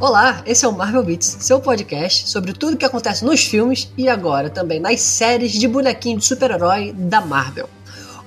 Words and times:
Olá, 0.00 0.42
esse 0.44 0.64
é 0.64 0.68
o 0.68 0.72
Marvel 0.72 1.02
Beats, 1.02 1.38
seu 1.40 1.58
podcast 1.60 2.28
sobre 2.28 2.52
tudo 2.52 2.76
que 2.76 2.84
acontece 2.84 3.24
nos 3.24 3.44
filmes 3.44 3.90
e 3.96 4.08
agora 4.08 4.50
também 4.50 4.78
nas 4.78 5.00
séries 5.00 5.52
de 5.52 5.66
bonequinho 5.66 6.18
de 6.18 6.26
super-herói 6.26 6.92
da 6.92 7.20
Marvel. 7.20 7.68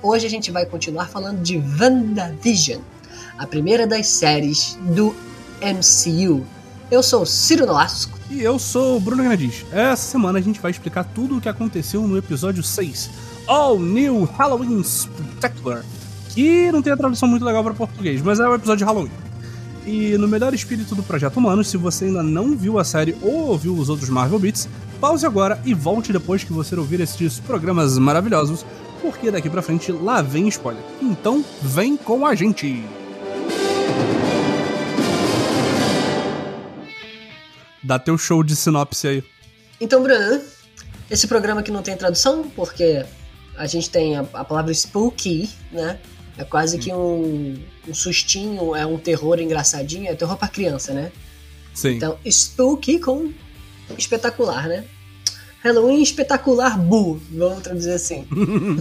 Hoje 0.02 0.26
a 0.26 0.30
gente 0.30 0.50
vai 0.50 0.66
continuar 0.66 1.08
falando 1.08 1.40
de 1.40 1.56
WandaVision, 1.80 2.80
a 3.38 3.46
primeira 3.46 3.86
das 3.86 4.08
séries 4.08 4.76
do 4.94 5.14
MCU. 5.62 6.44
Eu 6.90 7.02
sou 7.02 7.24
Ciro 7.24 7.64
Nolasco. 7.64 8.18
E 8.30 8.42
eu 8.42 8.58
sou 8.58 8.96
o 8.96 9.00
Bruno 9.00 9.22
Granadis. 9.22 9.64
Essa 9.72 10.10
semana 10.10 10.38
a 10.38 10.42
gente 10.42 10.60
vai 10.60 10.70
explicar 10.70 11.04
tudo 11.04 11.36
o 11.36 11.40
que 11.40 11.48
aconteceu 11.48 12.02
no 12.02 12.18
episódio 12.18 12.62
6, 12.62 13.10
All 13.46 13.78
New 13.78 14.24
Halloween 14.24 14.82
Spectacular, 14.82 15.84
que 16.38 16.70
não 16.70 16.80
tem 16.80 16.92
a 16.92 16.96
tradução 16.96 17.28
muito 17.28 17.44
legal 17.44 17.64
para 17.64 17.74
português, 17.74 18.22
mas 18.22 18.38
é 18.38 18.46
o 18.46 18.54
episódio 18.54 18.78
de 18.78 18.84
Halloween. 18.84 19.10
E 19.84 20.16
no 20.16 20.28
melhor 20.28 20.54
espírito 20.54 20.94
do 20.94 21.02
Projeto 21.02 21.36
Humano, 21.36 21.64
se 21.64 21.76
você 21.76 22.04
ainda 22.04 22.22
não 22.22 22.56
viu 22.56 22.78
a 22.78 22.84
série 22.84 23.16
ou 23.20 23.48
ouviu 23.48 23.74
os 23.74 23.88
outros 23.88 24.08
Marvel 24.08 24.38
Beats, 24.38 24.68
pause 25.00 25.26
agora 25.26 25.60
e 25.64 25.74
volte 25.74 26.12
depois 26.12 26.44
que 26.44 26.52
você 26.52 26.76
ouvir 26.76 27.00
esses 27.00 27.40
programas 27.40 27.98
maravilhosos, 27.98 28.64
porque 29.02 29.32
daqui 29.32 29.50
pra 29.50 29.62
frente 29.62 29.90
lá 29.90 30.22
vem 30.22 30.46
spoiler. 30.46 30.80
Então, 31.02 31.44
vem 31.60 31.96
com 31.96 32.24
a 32.24 32.36
gente! 32.36 32.84
Dá 37.82 37.98
teu 37.98 38.16
show 38.16 38.44
de 38.44 38.54
sinopse 38.54 39.08
aí. 39.08 39.24
Então, 39.80 40.00
Bruno, 40.00 40.40
esse 41.10 41.26
programa 41.26 41.62
aqui 41.62 41.72
não 41.72 41.82
tem 41.82 41.96
tradução, 41.96 42.48
porque 42.54 43.04
a 43.56 43.66
gente 43.66 43.90
tem 43.90 44.16
a, 44.16 44.24
a 44.34 44.44
palavra 44.44 44.72
spooky, 44.72 45.50
né? 45.72 45.98
É 46.38 46.44
quase 46.44 46.78
que 46.78 46.92
um, 46.92 47.58
um, 47.88 47.92
sustinho, 47.92 48.76
é 48.76 48.86
um 48.86 48.96
terror 48.96 49.40
engraçadinho, 49.40 50.08
é 50.08 50.14
terror 50.14 50.36
pra 50.36 50.46
criança, 50.46 50.94
né? 50.94 51.10
Sim. 51.74 51.96
Então, 51.96 52.16
spooky 52.24 53.00
com 53.00 53.32
espetacular, 53.98 54.68
né? 54.68 54.84
Halloween 55.64 56.00
espetacular 56.00 56.78
bu, 56.78 57.20
vamos 57.32 57.64
traduzir 57.64 57.90
assim. 57.90 58.24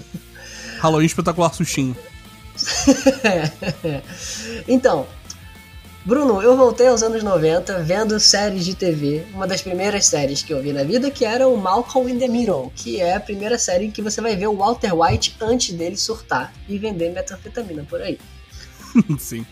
Halloween 0.79 1.07
espetacular 1.07 1.51
sustinho. 1.51 1.97
então, 4.67 5.07
Bruno, 6.07 6.41
eu 6.41 6.55
voltei 6.55 6.87
aos 6.87 7.03
anos 7.03 7.21
90 7.21 7.83
vendo 7.83 8.17
séries 8.17 8.63
de 8.63 8.73
TV. 8.73 9.25
Uma 9.33 9.45
das 9.45 9.61
primeiras 9.61 10.05
séries 10.05 10.41
que 10.41 10.53
eu 10.53 10.61
vi 10.61 10.71
na 10.71 10.81
vida, 10.81 11.11
que 11.11 11.25
era 11.25 11.49
o 11.49 11.57
Malcolm 11.57 12.09
in 12.09 12.17
the 12.17 12.29
Middle, 12.29 12.71
que 12.73 13.01
é 13.01 13.15
a 13.15 13.19
primeira 13.19 13.59
série 13.59 13.87
em 13.87 13.91
que 13.91 14.01
você 14.01 14.21
vai 14.21 14.33
ver 14.33 14.47
o 14.47 14.55
Walter 14.55 14.97
White 14.97 15.35
antes 15.41 15.75
dele 15.75 15.97
surtar 15.97 16.53
e 16.65 16.77
vender 16.77 17.11
metanfetamina 17.11 17.83
por 17.83 18.01
aí. 18.01 18.17
Sim. 19.19 19.45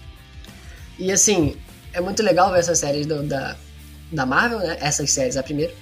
E 0.98 1.11
assim, 1.11 1.58
é 1.92 2.00
muito 2.00 2.23
legal 2.23 2.50
ver 2.53 2.59
essas 2.59 2.80
séries 2.80 3.06
do, 3.06 3.22
da, 3.22 3.58
da 4.09 4.26
Marvel, 4.26 4.59
né? 4.59 4.78
Essas 4.80 5.11
séries, 5.11 5.36
a 5.36 5.44
primeira. 5.44 5.73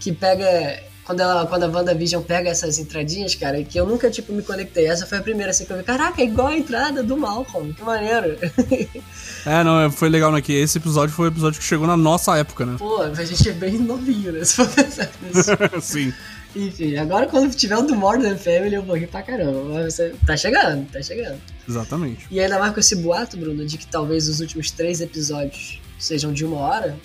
Que 0.00 0.12
pega 0.12 0.82
quando, 1.04 1.20
ela, 1.20 1.46
quando 1.46 1.64
a 1.64 1.68
WandaVision 1.68 2.22
pega 2.22 2.48
essas 2.48 2.78
entradinhas, 2.78 3.34
cara, 3.34 3.62
que 3.62 3.78
eu 3.78 3.86
nunca, 3.86 4.10
tipo, 4.10 4.32
me 4.32 4.42
conectei. 4.42 4.86
Essa 4.86 5.06
foi 5.06 5.18
a 5.18 5.22
primeira, 5.22 5.50
assim, 5.50 5.64
que 5.64 5.72
eu 5.72 5.76
vi, 5.76 5.82
caraca, 5.82 6.20
é 6.20 6.24
igual 6.24 6.48
a 6.48 6.56
entrada 6.56 7.02
do 7.02 7.16
Malcolm, 7.16 7.72
que 7.72 7.82
maneiro. 7.82 8.36
É, 9.46 9.62
não, 9.62 9.78
é, 9.78 9.90
foi 9.90 10.08
legal, 10.08 10.32
né, 10.32 10.40
que 10.40 10.54
esse 10.54 10.78
episódio 10.78 11.14
foi 11.14 11.28
o 11.28 11.30
episódio 11.30 11.60
que 11.60 11.66
chegou 11.66 11.86
na 11.86 11.98
nossa 11.98 12.34
época, 12.38 12.64
né? 12.64 12.76
Pô, 12.78 13.02
a 13.02 13.24
gente 13.24 13.46
é 13.46 13.52
bem 13.52 13.76
novinho, 13.76 14.32
né, 14.32 14.42
se 14.44 14.56
for 14.56 14.66
pensar 14.66 15.10
nisso. 15.20 15.50
Sim. 15.82 16.14
Enfim, 16.56 16.96
agora 16.96 17.26
quando 17.26 17.54
tiver 17.54 17.76
o 17.76 17.82
do 17.82 17.94
Modern 17.94 18.38
Family, 18.38 18.74
eu 18.74 18.82
vou 18.82 18.96
rir 18.96 19.08
pra 19.08 19.22
caramba. 19.22 19.62
Mas 19.74 19.94
você 19.94 20.14
tá 20.26 20.34
chegando, 20.34 20.90
tá 20.90 21.02
chegando. 21.02 21.38
Exatamente. 21.68 22.26
E 22.30 22.40
ainda 22.40 22.58
mais 22.58 22.72
com 22.72 22.80
esse 22.80 22.96
boato, 22.96 23.36
Bruno, 23.36 23.66
de 23.66 23.76
que 23.76 23.86
talvez 23.86 24.28
os 24.28 24.40
últimos 24.40 24.70
três 24.70 25.02
episódios 25.02 25.78
sejam 25.98 26.32
de 26.32 26.44
uma 26.44 26.56
hora, 26.56 26.96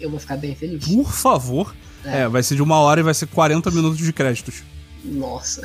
eu 0.00 0.10
vou 0.10 0.18
ficar 0.18 0.36
bem 0.36 0.54
feliz. 0.54 0.86
Por 0.86 1.12
favor. 1.12 1.74
É. 2.04 2.20
é, 2.20 2.28
vai 2.28 2.42
ser 2.42 2.54
de 2.54 2.62
uma 2.62 2.78
hora 2.78 3.00
e 3.00 3.02
vai 3.02 3.14
ser 3.14 3.26
40 3.26 3.70
minutos 3.70 3.98
de 3.98 4.12
créditos. 4.12 4.62
Nossa. 5.04 5.62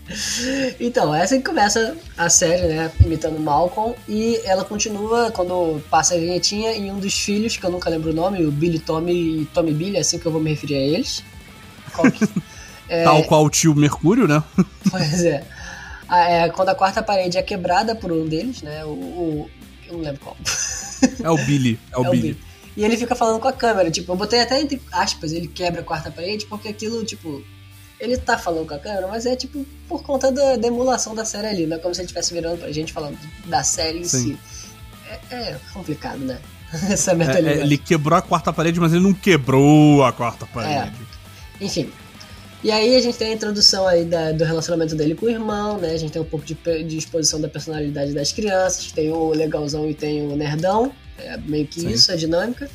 então, 0.80 1.14
essa 1.14 1.36
que 1.36 1.42
começa 1.42 1.96
a 2.16 2.28
série, 2.28 2.66
né? 2.68 2.90
Imitando 3.04 3.38
Malcolm. 3.38 3.94
E 4.08 4.40
ela 4.44 4.64
continua 4.64 5.30
quando 5.30 5.80
passa 5.90 6.14
a 6.14 6.18
vinhetinha 6.18 6.72
e 6.72 6.90
um 6.90 6.98
dos 6.98 7.14
filhos, 7.14 7.56
que 7.56 7.64
eu 7.64 7.70
nunca 7.70 7.90
lembro 7.90 8.10
o 8.10 8.14
nome, 8.14 8.44
o 8.44 8.50
Billy 8.50 8.78
Tommy 8.78 9.42
e 9.42 9.44
Tommy 9.46 9.72
Billy, 9.72 9.96
é 9.96 10.00
assim 10.00 10.18
que 10.18 10.26
eu 10.26 10.32
vou 10.32 10.40
me 10.40 10.50
referir 10.50 10.76
a 10.76 10.80
eles. 10.80 11.22
Que... 11.94 12.28
é... 12.88 13.04
Tal 13.04 13.22
qual 13.24 13.44
o 13.44 13.50
tio 13.50 13.74
Mercúrio, 13.74 14.26
né? 14.26 14.42
pois 14.90 15.24
é. 15.24 15.44
Ah, 16.08 16.30
é. 16.30 16.48
Quando 16.48 16.70
a 16.70 16.74
quarta 16.74 17.02
parede 17.02 17.36
é 17.36 17.42
quebrada 17.42 17.94
por 17.94 18.10
um 18.10 18.26
deles, 18.26 18.62
né? 18.62 18.84
O. 18.84 18.88
o... 18.88 19.50
Eu 19.86 19.94
não 19.94 20.00
lembro 20.00 20.20
qual. 20.20 20.36
É 21.22 21.30
o 21.30 21.36
Billy. 21.44 21.78
É 21.92 21.98
o, 21.98 22.06
é 22.06 22.10
Billy. 22.10 22.18
o 22.18 22.34
Billy. 22.34 22.38
E 22.76 22.84
ele 22.84 22.96
fica 22.96 23.14
falando 23.14 23.40
com 23.40 23.48
a 23.48 23.52
câmera, 23.52 23.90
tipo, 23.90 24.12
eu 24.12 24.16
botei 24.16 24.40
até 24.40 24.60
entre 24.60 24.80
aspas, 24.92 25.32
ele 25.32 25.48
quebra 25.48 25.80
a 25.80 25.84
quarta 25.84 26.10
parede, 26.10 26.44
porque 26.46 26.68
aquilo, 26.68 27.04
tipo, 27.04 27.42
ele 27.98 28.18
tá 28.18 28.36
falando 28.36 28.68
com 28.68 28.74
a 28.74 28.78
câmera, 28.78 29.08
mas 29.08 29.24
é 29.24 29.34
tipo 29.34 29.64
por 29.88 30.02
conta 30.02 30.30
da, 30.30 30.56
da 30.56 30.68
emulação 30.68 31.14
da 31.14 31.24
série 31.24 31.46
ali, 31.46 31.66
não 31.66 31.76
é 31.76 31.80
como 31.80 31.94
se 31.94 32.00
ele 32.00 32.06
estivesse 32.06 32.34
virando 32.34 32.58
pra 32.58 32.70
gente 32.70 32.92
falando 32.92 33.18
da 33.46 33.62
série 33.62 34.00
em 34.00 34.04
Sim. 34.04 34.34
si. 34.34 34.38
É, 35.30 35.34
é, 35.34 35.56
complicado, 35.72 36.18
né? 36.18 36.38
Essa 36.90 37.14
mentalidade. 37.14 37.58
É, 37.58 37.62
é, 37.62 37.64
ele 37.64 37.78
quebrou 37.78 38.18
a 38.18 38.22
quarta 38.22 38.52
parede, 38.52 38.78
mas 38.78 38.92
ele 38.92 39.02
não 39.02 39.14
quebrou 39.14 40.04
a 40.04 40.12
quarta 40.12 40.44
parede. 40.46 40.96
É. 41.60 41.64
Enfim. 41.64 41.90
E 42.62 42.70
aí 42.70 42.96
a 42.96 43.00
gente 43.00 43.16
tem 43.16 43.28
a 43.28 43.32
introdução 43.34 43.86
aí 43.86 44.04
da, 44.04 44.32
do 44.32 44.44
relacionamento 44.44 44.96
dele 44.96 45.14
com 45.14 45.26
o 45.26 45.30
irmão, 45.30 45.78
né? 45.78 45.92
A 45.92 45.96
gente 45.96 46.10
tem 46.10 46.20
um 46.20 46.24
pouco 46.24 46.44
de, 46.44 46.54
de 46.54 46.96
exposição 46.96 47.40
da 47.40 47.48
personalidade 47.48 48.12
das 48.12 48.32
crianças, 48.32 48.90
tem 48.90 49.12
o 49.12 49.30
legalzão 49.30 49.88
e 49.88 49.94
tem 49.94 50.26
o 50.26 50.34
nerdão. 50.34 50.92
É 51.18 51.36
meio 51.36 51.66
que 51.66 51.80
Sim. 51.80 51.90
isso, 51.90 52.12
a 52.12 52.16
dinâmica. 52.16 52.70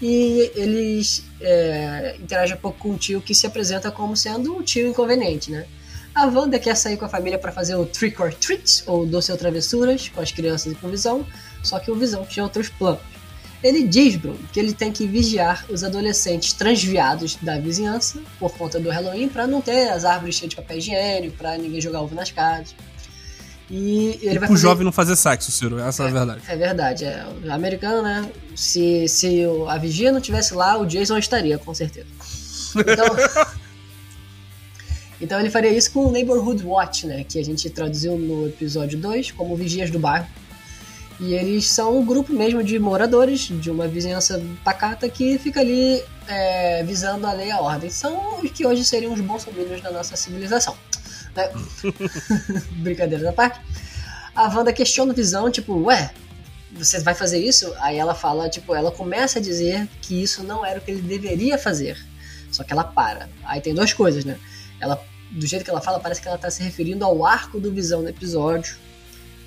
E 0.00 0.50
eles 0.54 1.24
é, 1.40 2.16
interagem 2.18 2.56
um 2.56 2.60
pouco 2.60 2.78
com 2.78 2.90
o 2.92 2.96
tio 2.96 3.20
que 3.20 3.34
se 3.34 3.46
apresenta 3.46 3.90
como 3.90 4.16
sendo 4.16 4.56
um 4.56 4.62
tio 4.62 4.88
inconveniente, 4.88 5.50
né? 5.50 5.66
A 6.14 6.26
Wanda 6.26 6.58
quer 6.58 6.76
sair 6.76 6.96
com 6.96 7.04
a 7.04 7.08
família 7.08 7.38
para 7.38 7.52
fazer 7.52 7.76
o 7.76 7.86
Trick 7.86 8.20
or 8.20 8.34
Treat, 8.34 8.82
ou 8.86 9.06
Doce 9.06 9.30
ou 9.30 9.38
Travessuras, 9.38 10.08
com 10.08 10.20
as 10.20 10.32
crianças 10.32 10.72
e 10.72 10.74
com 10.74 10.88
o 10.88 10.90
Visão, 10.90 11.24
só 11.62 11.78
que 11.78 11.90
o 11.90 11.94
Visão 11.94 12.24
tinha 12.24 12.42
outros 12.42 12.68
planos. 12.68 13.00
Ele 13.62 13.86
diz, 13.86 14.16
Bruno, 14.16 14.38
que 14.52 14.58
ele 14.58 14.72
tem 14.72 14.90
que 14.90 15.06
vigiar 15.06 15.66
os 15.68 15.84
adolescentes 15.84 16.54
transviados 16.54 17.36
da 17.36 17.58
vizinhança 17.58 18.18
por 18.38 18.52
conta 18.56 18.80
do 18.80 18.88
Halloween 18.88 19.28
para 19.28 19.46
não 19.46 19.60
ter 19.60 19.90
as 19.90 20.04
árvores 20.04 20.36
cheias 20.36 20.50
de 20.50 20.56
papel 20.56 20.78
higiênico, 20.78 21.36
para 21.36 21.58
ninguém 21.58 21.80
jogar 21.80 22.00
ovo 22.00 22.14
nas 22.14 22.30
casas. 22.30 22.74
E 23.70 24.18
ele 24.20 24.38
vai 24.40 24.48
pro 24.48 24.56
fazer... 24.56 24.62
jovem 24.62 24.84
não 24.84 24.90
fazer 24.90 25.14
sexo, 25.14 25.52
Ciro, 25.52 25.78
essa 25.78 26.02
é, 26.02 26.06
é 26.06 26.08
a 26.08 26.12
verdade. 26.12 26.42
É 26.48 26.56
verdade, 26.56 27.04
é. 27.04 27.24
Americano, 27.50 28.02
né? 28.02 28.28
Se, 28.56 29.06
se 29.06 29.42
a 29.68 29.78
vigia 29.78 30.10
não 30.10 30.20
tivesse 30.20 30.54
lá, 30.54 30.76
o 30.76 30.84
Jason 30.84 31.16
estaria, 31.16 31.56
com 31.56 31.72
certeza. 31.72 32.08
Então, 32.74 33.06
então 35.22 35.38
ele 35.38 35.50
faria 35.50 35.70
isso 35.70 35.92
com 35.92 36.06
o 36.06 36.10
Neighborhood 36.10 36.66
Watch, 36.66 37.06
né? 37.06 37.22
Que 37.22 37.38
a 37.38 37.44
gente 37.44 37.70
traduziu 37.70 38.18
no 38.18 38.48
episódio 38.48 38.98
2 38.98 39.30
como 39.30 39.54
Vigias 39.54 39.88
do 39.88 40.00
Bairro. 40.00 40.26
E 41.20 41.34
eles 41.34 41.70
são 41.70 41.98
um 41.98 42.04
grupo 42.04 42.32
mesmo 42.32 42.64
de 42.64 42.78
moradores 42.78 43.40
de 43.42 43.70
uma 43.70 43.86
vizinhança 43.86 44.42
pacata 44.64 45.08
que 45.08 45.38
fica 45.38 45.60
ali 45.60 46.02
é, 46.26 46.82
visando 46.82 47.26
a 47.26 47.32
lei 47.32 47.48
e 47.48 47.50
a 47.52 47.60
ordem. 47.60 47.90
São 47.90 48.40
os 48.42 48.50
que 48.50 48.66
hoje 48.66 48.84
seriam 48.84 49.12
os 49.12 49.20
bolsominions 49.20 49.82
da 49.82 49.92
nossa 49.92 50.16
civilização. 50.16 50.74
Né? 51.34 51.50
Brincadeira 52.82 53.24
da 53.24 53.32
parte. 53.32 53.60
A 54.34 54.48
Wanda 54.48 54.72
questiona 54.72 55.12
o 55.12 55.14
Visão, 55.14 55.50
tipo, 55.50 55.74
ué, 55.84 56.12
você 56.72 57.00
vai 57.00 57.14
fazer 57.14 57.38
isso? 57.38 57.72
Aí 57.80 57.98
ela 57.98 58.14
fala, 58.14 58.48
tipo, 58.48 58.74
ela 58.74 58.90
começa 58.90 59.38
a 59.38 59.42
dizer 59.42 59.88
que 60.00 60.22
isso 60.22 60.42
não 60.42 60.64
era 60.64 60.78
o 60.78 60.82
que 60.82 60.90
ele 60.90 61.02
deveria 61.02 61.58
fazer. 61.58 61.98
Só 62.50 62.64
que 62.64 62.72
ela 62.72 62.84
para. 62.84 63.28
Aí 63.44 63.60
tem 63.60 63.74
duas 63.74 63.92
coisas, 63.92 64.24
né? 64.24 64.38
Ela, 64.80 65.02
do 65.30 65.46
jeito 65.46 65.64
que 65.64 65.70
ela 65.70 65.80
fala, 65.80 66.00
parece 66.00 66.20
que 66.20 66.28
ela 66.28 66.38
tá 66.38 66.50
se 66.50 66.62
referindo 66.62 67.04
ao 67.04 67.24
arco 67.24 67.58
do 67.60 67.72
Visão 67.72 68.02
no 68.02 68.08
episódio. 68.08 68.76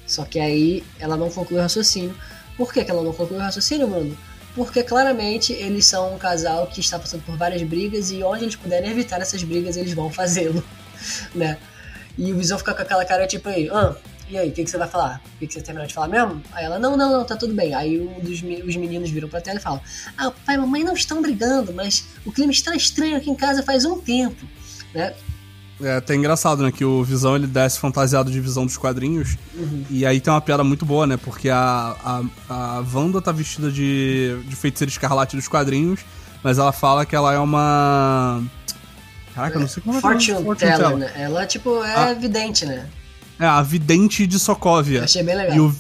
Só 0.05 0.25
que 0.25 0.39
aí 0.39 0.83
ela 1.00 1.15
não 1.15 1.29
conclui 1.29 1.59
o 1.59 1.61
raciocínio. 1.61 2.15
Por 2.57 2.71
que, 2.71 2.83
que 2.83 2.91
ela 2.91 3.01
não 3.01 3.13
conclui 3.13 3.39
o 3.39 3.41
raciocínio, 3.41 3.88
mano? 3.88 4.18
Porque 4.56 4.83
claramente 4.83 5.51
eles 5.53 5.85
são 5.85 6.13
um 6.13 6.18
casal 6.18 6.68
que 6.68 6.80
está 6.80 7.00
passando 7.00 7.24
por 7.24 7.35
várias 7.35 7.63
brigas 7.63 8.12
e 8.12 8.21
onde 8.21 8.44
eles 8.44 8.56
puderem 8.56 8.91
evitar 8.91 9.19
essas 9.21 9.41
brigas, 9.44 9.75
eles 9.75 9.94
vão 9.94 10.12
fazê-lo, 10.12 10.63
né? 11.33 11.57
E 12.18 12.31
o 12.31 12.38
Visão 12.38 12.57
fica 12.57 12.74
com 12.74 12.81
aquela 12.81 13.06
cara 13.06 13.27
tipo 13.27 13.50
aí, 13.50 13.69
ah, 13.71 13.95
e 14.30 14.38
aí, 14.38 14.50
o 14.50 14.51
que, 14.51 14.63
que 14.63 14.69
você 14.69 14.77
vai 14.77 14.88
falar? 14.88 15.21
O 15.36 15.39
que, 15.39 15.48
que 15.48 15.54
você 15.54 15.62
terminou 15.62 15.88
de 15.88 15.94
falar 15.94 16.07
mesmo? 16.07 16.42
Aí 16.54 16.65
ela, 16.65 16.80
não, 16.80 16.95
não, 16.95 17.12
não, 17.12 17.25
tá 17.25 17.36
tudo 17.36 17.54
bem. 17.54 17.74
Aí 17.75 18.00
um 18.00 18.19
dos 18.19 18.42
os 18.42 18.75
meninos 18.75 19.10
viram 19.10 19.27
pra 19.27 19.42
tela 19.42 19.60
e 19.60 19.62
falam, 19.62 19.81
ah, 20.18 20.31
pai 20.45 20.56
e 20.56 20.57
mamãe 20.57 20.83
não 20.83 20.94
estão 20.94 21.21
brigando, 21.21 21.74
mas 21.74 22.07
o 22.25 22.31
clima 22.31 22.51
está 22.51 22.75
estranho 22.75 23.18
aqui 23.18 23.30
em 23.30 23.36
casa 23.36 23.62
faz 23.62 23.86
um 23.86 24.00
tempo, 24.00 24.45
né? 24.94 25.13
É 25.81 25.98
até 25.98 26.15
engraçado, 26.15 26.63
né? 26.63 26.71
Que 26.71 26.86
o 26.86 27.04
Visão 27.04 27.36
ele 27.36 27.48
desce 27.48 27.80
fantasiado 27.80 28.31
de 28.31 28.39
visão 28.39 28.66
dos 28.66 28.77
quadrinhos. 28.77 29.38
Uhum. 29.54 29.83
E 29.89 30.06
aí 30.06 30.21
tem 30.21 30.31
uma 30.31 30.39
piada 30.39 30.63
muito 30.63 30.86
boa, 30.86 31.06
né? 31.06 31.18
Porque 31.18 31.50
a, 31.50 31.95
a, 32.04 32.24
a 32.50 32.86
Wanda 32.94 33.21
tá 33.21 33.31
vestida 33.31 33.71
de, 33.71 34.39
de 34.45 34.56
feiticeira 34.56 34.89
escarlate 34.89 35.36
dos 35.36 35.48
quadrinhos, 35.48 36.00
mas 36.42 36.57
ela 36.57 36.71
fala 36.71 37.06
que 37.06 37.16
ela 37.16 37.33
é 37.33 37.39
uma 37.39 38.42
Caraca, 39.33 39.56
eu 39.56 39.62
não 39.62 39.68
sei 39.68 39.81
como 39.81 39.97
é 39.97 40.01
Fortune, 40.01 40.44
Fortune 40.44 40.71
Teller, 40.71 40.97
né? 40.97 41.12
Ela, 41.15 41.45
tipo, 41.45 41.83
é 41.83 41.95
a, 41.95 42.13
vidente, 42.13 42.65
né? 42.65 42.85
É, 43.39 43.45
a 43.45 43.62
vidente 43.62 44.27
de 44.27 44.38
Sokovia. 44.39 45.00
Eu 45.00 45.03
achei 45.03 45.24
bem 45.24 45.35
legal. 45.35 45.56
E 45.56 45.59
o, 45.59 45.75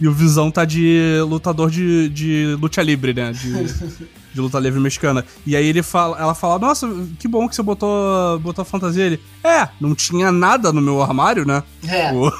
E 0.00 0.08
o 0.08 0.12
Visão 0.12 0.50
tá 0.50 0.64
de 0.64 1.18
lutador 1.26 1.70
de, 1.70 2.08
de 2.08 2.56
luta 2.60 2.82
livre, 2.82 3.14
né? 3.14 3.32
De, 3.32 3.64
de 4.34 4.40
luta 4.40 4.58
livre 4.58 4.80
mexicana. 4.80 5.24
E 5.46 5.56
aí 5.56 5.66
ele 5.66 5.82
fala, 5.82 6.18
ela 6.18 6.34
fala, 6.34 6.58
nossa, 6.58 6.88
que 7.18 7.28
bom 7.28 7.48
que 7.48 7.54
você 7.54 7.62
botou, 7.62 8.38
botou 8.40 8.62
a 8.62 8.66
fantasia. 8.66 9.04
Ele, 9.04 9.20
é, 9.44 9.68
não 9.80 9.94
tinha 9.94 10.32
nada 10.32 10.72
no 10.72 10.80
meu 10.82 11.00
armário, 11.00 11.46
né? 11.46 11.62
É. 11.86 12.12
O, 12.12 12.32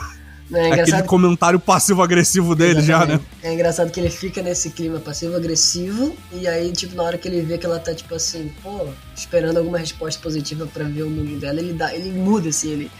É 0.52 0.80
aquele 0.80 1.02
comentário 1.02 1.58
passivo-agressivo 1.58 2.54
dele 2.54 2.80
já, 2.80 3.04
né? 3.04 3.20
É 3.42 3.52
engraçado 3.52 3.90
que 3.90 3.98
ele 3.98 4.10
fica 4.10 4.40
nesse 4.42 4.70
clima 4.70 5.00
passivo-agressivo 5.00 6.16
e 6.32 6.46
aí, 6.46 6.70
tipo, 6.72 6.94
na 6.94 7.02
hora 7.02 7.18
que 7.18 7.26
ele 7.26 7.40
vê 7.40 7.58
que 7.58 7.66
ela 7.66 7.80
tá, 7.80 7.92
tipo 7.92 8.14
assim, 8.14 8.52
pô, 8.62 8.86
esperando 9.16 9.56
alguma 9.56 9.78
resposta 9.78 10.20
positiva 10.22 10.66
pra 10.66 10.84
ver 10.84 11.02
o 11.02 11.10
mundo 11.10 11.40
dela, 11.40 11.58
ele 11.58 11.72
dá, 11.72 11.92
ele 11.92 12.12
muda, 12.12 12.50
assim, 12.50 12.70
ele... 12.70 12.90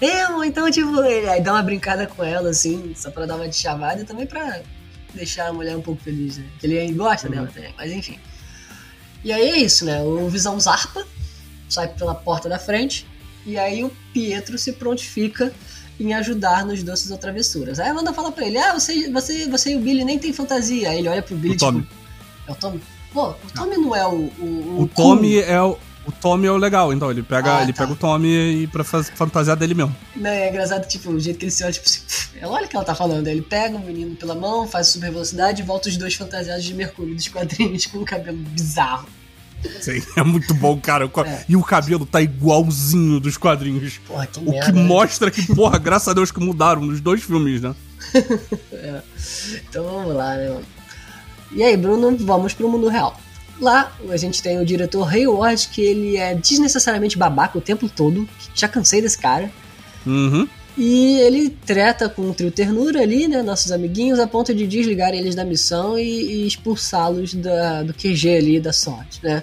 Eu, 0.00 0.42
então, 0.42 0.70
tipo, 0.70 1.02
ele 1.02 1.28
aí 1.28 1.42
dá 1.42 1.52
uma 1.52 1.62
brincada 1.62 2.06
com 2.06 2.24
ela, 2.24 2.50
assim, 2.50 2.94
só 2.96 3.10
pra 3.10 3.26
dar 3.26 3.36
uma 3.36 3.48
de 3.48 3.56
chavada 3.56 4.00
e 4.00 4.04
também 4.04 4.26
pra 4.26 4.60
deixar 5.12 5.48
a 5.48 5.52
mulher 5.52 5.76
um 5.76 5.82
pouco 5.82 6.02
feliz, 6.02 6.38
né? 6.38 6.46
Que 6.58 6.66
ele 6.66 6.92
gosta 6.94 7.28
dela 7.28 7.48
também, 7.54 7.72
mas 7.76 7.92
enfim. 7.92 8.18
E 9.22 9.32
aí 9.32 9.50
é 9.50 9.58
isso, 9.58 9.84
né? 9.84 10.02
O 10.02 10.28
Visão 10.28 10.58
zarpa, 10.58 11.06
sai 11.68 11.88
pela 11.88 12.14
porta 12.14 12.48
da 12.48 12.58
frente, 12.58 13.06
e 13.46 13.58
aí 13.58 13.84
o 13.84 13.92
Pietro 14.12 14.56
se 14.58 14.72
prontifica 14.72 15.52
em 15.98 16.12
ajudar 16.14 16.64
nos 16.66 16.82
doces 16.82 17.10
ou 17.10 17.18
travessuras. 17.18 17.78
Aí 17.78 17.88
a 17.88 17.94
Wanda 17.94 18.12
fala 18.12 18.32
pra 18.32 18.46
ele: 18.46 18.58
Ah, 18.58 18.72
você, 18.72 19.10
você, 19.10 19.48
você 19.48 19.72
e 19.72 19.76
o 19.76 19.80
Billy 19.80 20.04
nem 20.04 20.18
tem 20.18 20.32
fantasia. 20.32 20.90
Aí 20.90 20.98
ele 20.98 21.08
olha 21.08 21.22
pro 21.22 21.36
Billy 21.36 21.54
O 21.54 21.56
tipo. 21.58 21.66
Tommy. 21.72 21.88
É 22.48 22.52
o 22.52 22.54
Tommy? 22.54 22.80
Pô, 23.12 23.28
o 23.30 23.36
Tommy 23.54 23.76
não 23.76 23.94
é 23.94 24.06
o. 24.06 24.14
O, 24.38 24.82
O 24.82 24.88
Tommy 24.94 25.38
é 25.38 25.60
o. 25.62 25.78
O 26.06 26.12
Tommy 26.12 26.46
é 26.46 26.50
o 26.50 26.58
legal, 26.58 26.92
então 26.92 27.10
ele 27.10 27.22
pega, 27.22 27.56
Ah, 27.56 27.62
ele 27.62 27.72
tá. 27.72 27.82
pega 27.84 27.94
o 27.94 27.96
Tommy 27.96 28.28
e 28.28 28.66
pra 28.66 28.84
fantasiar 28.84 29.56
dele 29.56 29.72
mesmo. 29.72 29.96
Né, 30.14 30.42
é 30.42 30.50
engraçado, 30.50 30.86
tipo, 30.86 31.10
o 31.10 31.18
jeito 31.18 31.38
que 31.38 31.46
ele 31.46 31.50
se 31.50 31.64
olha, 31.64 31.72
tipo 31.72 31.86
assim, 31.86 32.00
ela 32.38 32.52
olha 32.52 32.66
o 32.66 32.68
que 32.68 32.76
ela 32.76 32.84
tá 32.84 32.94
falando. 32.94 33.26
Ele 33.26 33.40
pega 33.40 33.74
o 33.74 33.80
menino 33.80 34.14
pela 34.14 34.34
mão, 34.34 34.68
faz 34.68 34.88
super 34.88 35.10
velocidade 35.10 35.62
e 35.62 35.64
volta 35.64 35.88
os 35.88 35.96
dois 35.96 36.12
fantasiados 36.14 36.62
de 36.62 36.74
Mercúrio 36.74 37.14
dos 37.14 37.26
quadrinhos 37.28 37.86
com 37.88 37.98
um 38.00 38.04
cabelo 38.04 38.36
bizarro. 38.36 39.08
Sim, 39.80 40.02
é 40.16 40.22
muito 40.22 40.54
bom, 40.54 40.78
cara. 40.80 41.10
É. 41.24 41.44
E 41.48 41.56
o 41.56 41.62
cabelo 41.62 42.04
tá 42.06 42.20
igualzinho 42.20 43.20
dos 43.20 43.36
quadrinhos. 43.36 43.98
Porra, 44.06 44.26
que 44.26 44.38
O 44.38 44.50
merda. 44.50 44.66
que 44.66 44.72
né? 44.72 44.82
mostra 44.82 45.30
que, 45.30 45.54
porra, 45.54 45.78
graças 45.78 46.08
a 46.08 46.12
Deus 46.12 46.30
que 46.30 46.40
mudaram 46.40 46.82
nos 46.82 47.00
dois 47.00 47.22
filmes, 47.22 47.60
né? 47.60 47.74
Então 49.68 49.84
vamos 49.84 50.14
lá, 50.14 50.36
né, 50.36 50.48
mano? 50.48 50.66
E 51.52 51.62
aí, 51.62 51.76
Bruno, 51.76 52.16
vamos 52.18 52.52
pro 52.52 52.68
mundo 52.68 52.88
real. 52.88 53.18
Lá 53.60 53.92
a 54.10 54.16
gente 54.16 54.42
tem 54.42 54.60
o 54.60 54.64
diretor 54.64 55.08
Hayward, 55.08 55.68
que 55.68 55.80
ele 55.80 56.16
é 56.16 56.34
desnecessariamente 56.34 57.16
babaca 57.16 57.56
o 57.56 57.60
tempo 57.60 57.88
todo. 57.88 58.28
Já 58.54 58.68
cansei 58.68 59.00
desse 59.00 59.18
cara. 59.18 59.50
Uhum. 60.04 60.48
E 60.76 61.20
ele 61.20 61.50
treta 61.50 62.08
com 62.08 62.22
o 62.22 62.34
trio 62.34 62.50
Ternura 62.50 63.00
ali, 63.00 63.28
né? 63.28 63.42
Nossos 63.42 63.70
amiguinhos, 63.70 64.18
a 64.18 64.26
ponto 64.26 64.52
de 64.52 64.66
desligar 64.66 65.14
eles 65.14 65.34
da 65.36 65.44
missão 65.44 65.96
e, 65.96 66.02
e 66.02 66.46
expulsá-los 66.46 67.32
do 67.32 67.94
QG 67.94 68.36
ali, 68.36 68.60
da 68.60 68.72
sorte, 68.72 69.20
né? 69.22 69.42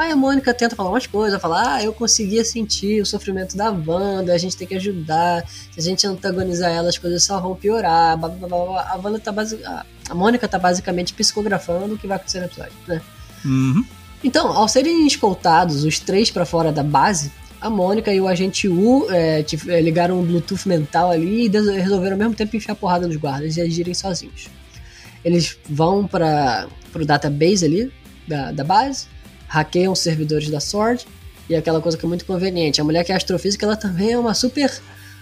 Aí 0.00 0.10
a 0.10 0.16
Mônica 0.16 0.54
tenta 0.54 0.74
falar 0.74 0.88
umas 0.88 1.06
coisas, 1.06 1.38
fala, 1.42 1.74
ah, 1.74 1.84
eu 1.84 1.92
conseguia 1.92 2.42
sentir 2.42 3.02
o 3.02 3.04
sofrimento 3.04 3.54
da 3.54 3.70
Wanda, 3.70 4.32
a 4.32 4.38
gente 4.38 4.56
tem 4.56 4.66
que 4.66 4.74
ajudar, 4.74 5.46
se 5.46 5.78
a 5.78 5.82
gente 5.82 6.06
antagonizar 6.06 6.70
ela, 6.70 6.88
as 6.88 6.96
coisas 6.96 7.22
só 7.22 7.38
vão 7.38 7.54
piorar, 7.54 8.16
blá, 8.16 8.30
blá, 8.30 8.48
blá. 8.48 8.90
A 8.90 8.96
Wanda 8.96 9.18
tá 9.18 9.30
basi- 9.30 9.62
a- 9.62 9.84
Mônica 10.14 10.48
tá 10.48 10.58
basicamente 10.58 11.12
psicografando 11.12 11.96
o 11.96 11.98
que 11.98 12.06
vai 12.06 12.16
acontecer 12.16 12.38
no 12.40 12.46
episódio, 12.46 12.72
né? 12.88 13.02
Uhum. 13.44 13.84
Então, 14.24 14.48
ao 14.48 14.66
serem 14.68 15.06
escoltados 15.06 15.84
os 15.84 15.98
três 15.98 16.30
pra 16.30 16.46
fora 16.46 16.72
da 16.72 16.82
base, 16.82 17.30
a 17.60 17.68
Mônica 17.68 18.10
e 18.10 18.18
o 18.22 18.26
agente 18.26 18.68
U 18.68 19.06
é, 19.10 19.44
é, 19.68 19.80
ligaram 19.82 20.18
um 20.18 20.24
Bluetooth 20.24 20.66
mental 20.66 21.10
ali 21.10 21.44
e 21.44 21.48
resolveram 21.48 22.14
ao 22.14 22.18
mesmo 22.18 22.34
tempo 22.34 22.56
enfiar 22.56 22.74
porrada 22.74 23.06
nos 23.06 23.16
guardas 23.16 23.58
e 23.58 23.60
agirem 23.60 23.92
sozinhos. 23.92 24.48
Eles 25.22 25.58
vão 25.68 26.06
para 26.06 26.68
o 26.94 27.04
database 27.04 27.66
ali 27.66 27.92
da, 28.26 28.50
da 28.50 28.64
base, 28.64 29.06
hackeiam 29.50 29.92
os 29.92 29.98
servidores 29.98 30.48
da 30.48 30.60
SWORD 30.60 31.04
e 31.48 31.54
aquela 31.56 31.80
coisa 31.80 31.98
que 31.98 32.06
é 32.06 32.08
muito 32.08 32.24
conveniente. 32.24 32.80
A 32.80 32.84
mulher 32.84 33.04
que 33.04 33.12
é 33.12 33.16
astrofísica, 33.16 33.66
ela 33.66 33.76
também 33.76 34.12
é 34.12 34.18
uma 34.18 34.32
super. 34.32 34.70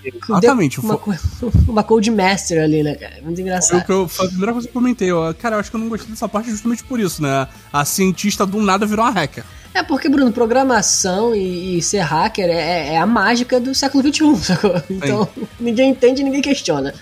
Exatamente. 0.04 0.78
Uma, 0.78 0.96
co- 0.98 1.14
uma 1.66 1.82
Code 1.82 2.10
Master 2.10 2.62
ali, 2.62 2.82
né, 2.82 2.94
cara? 2.94 3.14
Muito 3.22 3.40
engraçado. 3.40 3.84
eu, 3.90 4.06
foi 4.06 4.26
a 4.26 4.28
primeira 4.28 4.52
coisa 4.52 4.68
que 4.68 4.70
eu 4.70 4.80
comentei. 4.80 5.10
Eu, 5.10 5.34
cara, 5.34 5.56
eu 5.56 5.60
acho 5.60 5.70
que 5.70 5.76
eu 5.76 5.80
não 5.80 5.88
gostei 5.88 6.10
dessa 6.10 6.28
parte 6.28 6.50
justamente 6.50 6.84
por 6.84 7.00
isso, 7.00 7.22
né? 7.22 7.48
A 7.72 7.84
cientista 7.84 8.44
do 8.46 8.60
nada 8.62 8.84
virou 8.86 9.04
uma 9.04 9.10
hacker. 9.10 9.44
É 9.74 9.82
porque, 9.82 10.08
Bruno, 10.08 10.32
programação 10.32 11.34
e, 11.34 11.78
e 11.78 11.82
ser 11.82 12.00
hacker 12.00 12.48
é, 12.48 12.94
é 12.94 12.98
a 12.98 13.06
mágica 13.06 13.58
do 13.60 13.74
século 13.74 14.02
XXI, 14.02 14.36
sacou? 14.44 14.82
Então, 14.90 15.28
ninguém 15.58 15.90
entende 15.90 16.20
e 16.20 16.24
ninguém 16.24 16.42
questiona. 16.42 16.94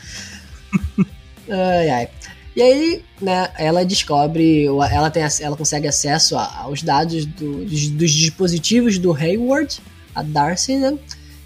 ai, 1.51 1.91
ai. 1.91 2.09
E 2.57 2.63
aí, 2.63 3.05
né, 3.21 3.51
ela 3.59 3.85
descobre, 3.85 4.65
ela, 4.65 5.11
tem, 5.11 5.23
ela 5.41 5.55
consegue 5.57 5.87
acesso 5.87 6.37
aos 6.39 6.83
dados 6.83 7.27
do- 7.27 7.67
dos, 7.67 7.89
dos 7.89 8.11
dispositivos 8.11 8.99
do 8.99 9.13
Hayward, 9.13 9.79
a 10.15 10.23
Darcy, 10.23 10.77
né? 10.77 10.99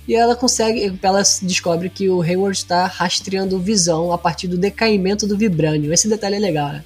E 0.06 0.14
ela 0.14 0.36
consegue, 0.36 0.96
ela 1.02 1.22
descobre 1.42 1.90
que 1.90 2.08
o 2.08 2.22
Hayward 2.22 2.56
está 2.56 2.86
rastreando 2.86 3.58
visão 3.58 4.12
a 4.12 4.18
partir 4.18 4.46
do 4.46 4.56
decaimento 4.56 5.26
do 5.26 5.36
vibrânio. 5.36 5.92
Esse 5.92 6.08
detalhe 6.08 6.36
é 6.36 6.38
legal, 6.38 6.68
né? 6.68 6.84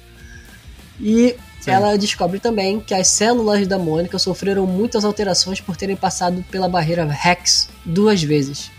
E 0.99 1.35
Sim. 1.61 1.71
ela 1.71 1.95
descobre 1.95 2.39
também 2.39 2.79
que 2.79 2.93
as 2.95 3.07
células 3.09 3.67
da 3.67 3.77
Mônica 3.77 4.17
sofreram 4.17 4.65
muitas 4.65 5.05
alterações 5.05 5.61
por 5.61 5.75
terem 5.77 5.95
passado 5.95 6.43
pela 6.49 6.67
barreira 6.67 7.07
Hex 7.25 7.69
duas 7.85 8.23
vezes. 8.23 8.71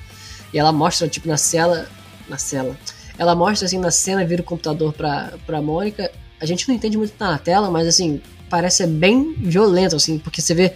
E 0.52 0.58
ela 0.58 0.72
mostra, 0.72 1.08
tipo, 1.08 1.28
na 1.28 1.36
cela. 1.36 1.88
Na 2.28 2.38
cela. 2.38 2.76
Ela 3.18 3.34
mostra 3.34 3.66
assim 3.66 3.78
na 3.78 3.90
cena, 3.90 4.24
vira 4.24 4.42
o 4.42 4.44
computador 4.44 4.92
pra, 4.92 5.32
pra 5.46 5.62
Mônica. 5.62 6.10
A 6.40 6.46
gente 6.46 6.68
não 6.68 6.74
entende 6.74 6.98
muito 6.98 7.14
na 7.18 7.38
tela, 7.38 7.70
mas 7.70 7.88
assim, 7.88 8.20
parece 8.50 8.78
ser 8.78 8.86
bem 8.88 9.32
violento, 9.34 9.96
assim, 9.96 10.18
porque 10.18 10.42
você 10.42 10.54
vê 10.54 10.74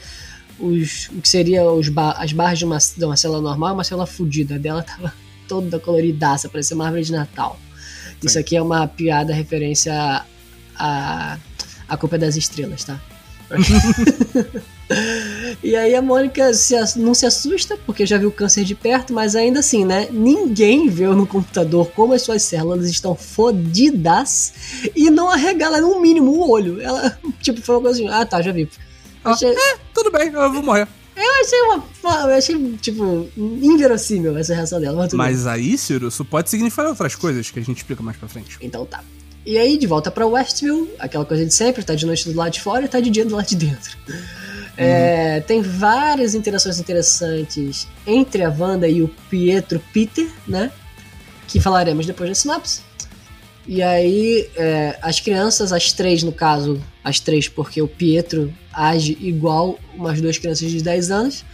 os, 0.58 1.08
o 1.08 1.20
que 1.20 1.28
seria 1.28 1.70
os 1.70 1.90
as 2.16 2.32
barras 2.32 2.58
de 2.58 2.64
uma, 2.64 2.78
de 2.78 3.04
uma 3.04 3.16
célula 3.16 3.40
normal, 3.40 3.74
uma 3.74 3.84
célula 3.84 4.06
fodida. 4.06 4.54
A 4.54 4.58
dela 4.58 4.82
tava 4.82 5.12
toda 5.48 5.78
coloridaça, 5.78 6.48
parecia 6.48 6.74
uma 6.74 6.86
árvore 6.86 7.04
de 7.04 7.12
Natal. 7.12 7.58
Isso 8.22 8.38
aqui 8.38 8.56
é 8.56 8.62
uma 8.62 8.86
piada 8.86 9.32
referência 9.32 9.94
a, 9.94 10.24
a, 10.76 11.38
a 11.88 11.96
culpa 11.96 12.18
das 12.18 12.36
estrelas, 12.36 12.84
tá? 12.84 13.00
e 15.62 15.76
aí 15.76 15.94
a 15.94 16.02
Mônica 16.02 16.52
se 16.54 16.74
não 16.98 17.14
se 17.14 17.26
assusta, 17.26 17.76
porque 17.86 18.06
já 18.06 18.18
viu 18.18 18.28
o 18.28 18.32
câncer 18.32 18.64
de 18.64 18.74
perto, 18.74 19.12
mas 19.12 19.36
ainda 19.36 19.60
assim, 19.60 19.84
né? 19.84 20.08
Ninguém 20.10 20.88
viu 20.88 21.14
no 21.14 21.26
computador 21.26 21.90
como 21.92 22.12
as 22.12 22.22
suas 22.22 22.42
células 22.42 22.88
estão 22.88 23.14
fodidas 23.14 24.52
e 24.94 25.10
não 25.10 25.28
arregala 25.28 25.80
no 25.80 26.00
mínimo 26.00 26.32
o 26.32 26.50
olho. 26.50 26.80
Ela, 26.80 27.18
tipo, 27.40 27.60
falou 27.60 27.86
assim, 27.88 28.08
ah 28.08 28.24
tá, 28.24 28.40
já 28.42 28.52
vi. 28.52 28.68
Ela, 29.24 29.34
Achei, 29.34 29.54
Tudo 29.92 30.10
bem, 30.10 30.32
eu 30.32 30.52
vou 30.52 30.62
morrer. 30.62 30.88
eu 31.16 31.44
achei 31.44 31.60
uma. 31.62 31.84
Eu 32.30 32.36
achei, 32.36 32.76
tipo, 32.80 33.28
inverossímil 33.36 34.36
essa 34.38 34.54
reação 34.54 34.80
dela. 34.80 34.96
Mas. 34.96 35.12
Mas 35.12 35.46
aí, 35.46 35.76
Ciro, 35.76 36.08
isso 36.08 36.24
pode 36.24 36.48
significar 36.48 36.86
outras 36.86 37.14
coisas 37.14 37.50
que 37.50 37.58
a 37.58 37.62
gente 37.62 37.78
explica 37.78 38.02
mais 38.02 38.16
pra 38.16 38.28
frente. 38.28 38.56
Então 38.60 38.86
tá. 38.86 39.02
E 39.44 39.56
aí, 39.56 39.78
de 39.78 39.86
volta 39.86 40.10
pra 40.10 40.26
Westview, 40.26 40.90
aquela 40.98 41.24
coisa 41.24 41.44
de 41.46 41.54
sempre, 41.54 41.82
tá 41.82 41.94
de 41.94 42.04
noite 42.04 42.28
do 42.28 42.36
lado 42.36 42.52
de 42.52 42.60
fora 42.60 42.84
e 42.84 42.88
tá 42.88 43.00
de 43.00 43.10
dia 43.10 43.24
do 43.24 43.34
lado 43.34 43.46
de 43.46 43.56
dentro. 43.56 43.96
É, 44.76 45.40
tem 45.40 45.60
várias 45.60 46.34
interações 46.34 46.78
interessantes 46.78 47.86
entre 48.06 48.42
a 48.42 48.48
Wanda 48.48 48.88
e 48.88 49.02
o 49.02 49.08
Pietro 49.28 49.82
Peter, 49.92 50.26
né? 50.46 50.70
Que 51.48 51.60
falaremos 51.60 52.06
depois 52.06 52.30
da 52.30 52.34
sinopse. 52.34 52.82
E 53.66 53.82
aí, 53.82 54.48
é, 54.56 54.98
as 55.02 55.20
crianças, 55.20 55.72
as 55.72 55.92
três 55.92 56.22
no 56.22 56.32
caso, 56.32 56.82
as 57.04 57.20
três 57.20 57.48
porque 57.48 57.82
o 57.82 57.88
Pietro 57.88 58.52
age 58.72 59.16
igual 59.20 59.78
umas 59.94 60.20
duas 60.20 60.38
crianças 60.38 60.70
de 60.70 60.82
10 60.82 61.10
anos, 61.10 61.44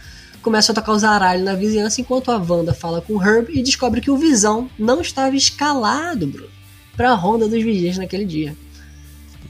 começam 0.41 0.71
a 0.71 0.75
tocar 0.75 0.93
o 0.93 0.99
zaralho 0.99 1.43
na 1.43 1.53
vizinhança 1.53 1.99
enquanto 1.99 2.31
a 2.31 2.37
Wanda 2.37 2.73
fala 2.73 3.01
com 3.01 3.13
o 3.13 3.21
Herb 3.21 3.49
e 3.51 3.61
descobre 3.61 3.99
que 3.99 4.09
o 4.09 4.17
Visão 4.17 4.69
não 4.79 5.01
estava 5.01 5.35
escalado, 5.35 6.27
Bruno, 6.27 6.49
pra 6.97 7.13
ronda 7.13 7.47
dos 7.47 7.63
vigias 7.63 7.97
naquele 7.97 8.25
dia. 8.25 8.53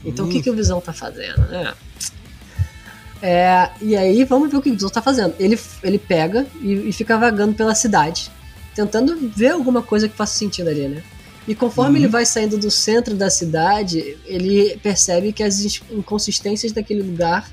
Então 0.04 0.26
o 0.26 0.28
que, 0.28 0.40
que 0.40 0.50
o 0.50 0.54
Visão 0.54 0.80
tá 0.80 0.92
fazendo? 0.92 1.40
né? 1.48 1.74
É, 3.20 3.70
e 3.82 3.96
aí 3.96 4.22
vamos 4.24 4.50
ver 4.50 4.58
o 4.58 4.62
que 4.62 4.70
o 4.70 4.74
Visão 4.74 4.88
tá 4.90 5.02
fazendo. 5.02 5.34
Ele, 5.40 5.58
ele 5.82 5.98
pega 5.98 6.46
e, 6.60 6.88
e 6.88 6.92
fica 6.92 7.18
vagando 7.18 7.54
pela 7.54 7.74
cidade, 7.74 8.30
tentando 8.74 9.16
ver 9.34 9.48
alguma 9.50 9.82
coisa 9.82 10.08
que 10.08 10.14
faça 10.16 10.38
sentido 10.38 10.68
ali, 10.68 10.86
né? 10.86 11.02
E 11.48 11.54
conforme 11.54 11.92
Uhum. 11.98 12.04
ele 12.04 12.08
vai 12.12 12.24
saindo 12.26 12.58
do 12.58 12.70
centro 12.70 13.14
da 13.16 13.30
cidade, 13.30 14.16
ele 14.26 14.78
percebe 14.82 15.32
que 15.32 15.42
as 15.42 15.80
inconsistências 15.90 16.70
daquele 16.72 17.02
lugar 17.02 17.50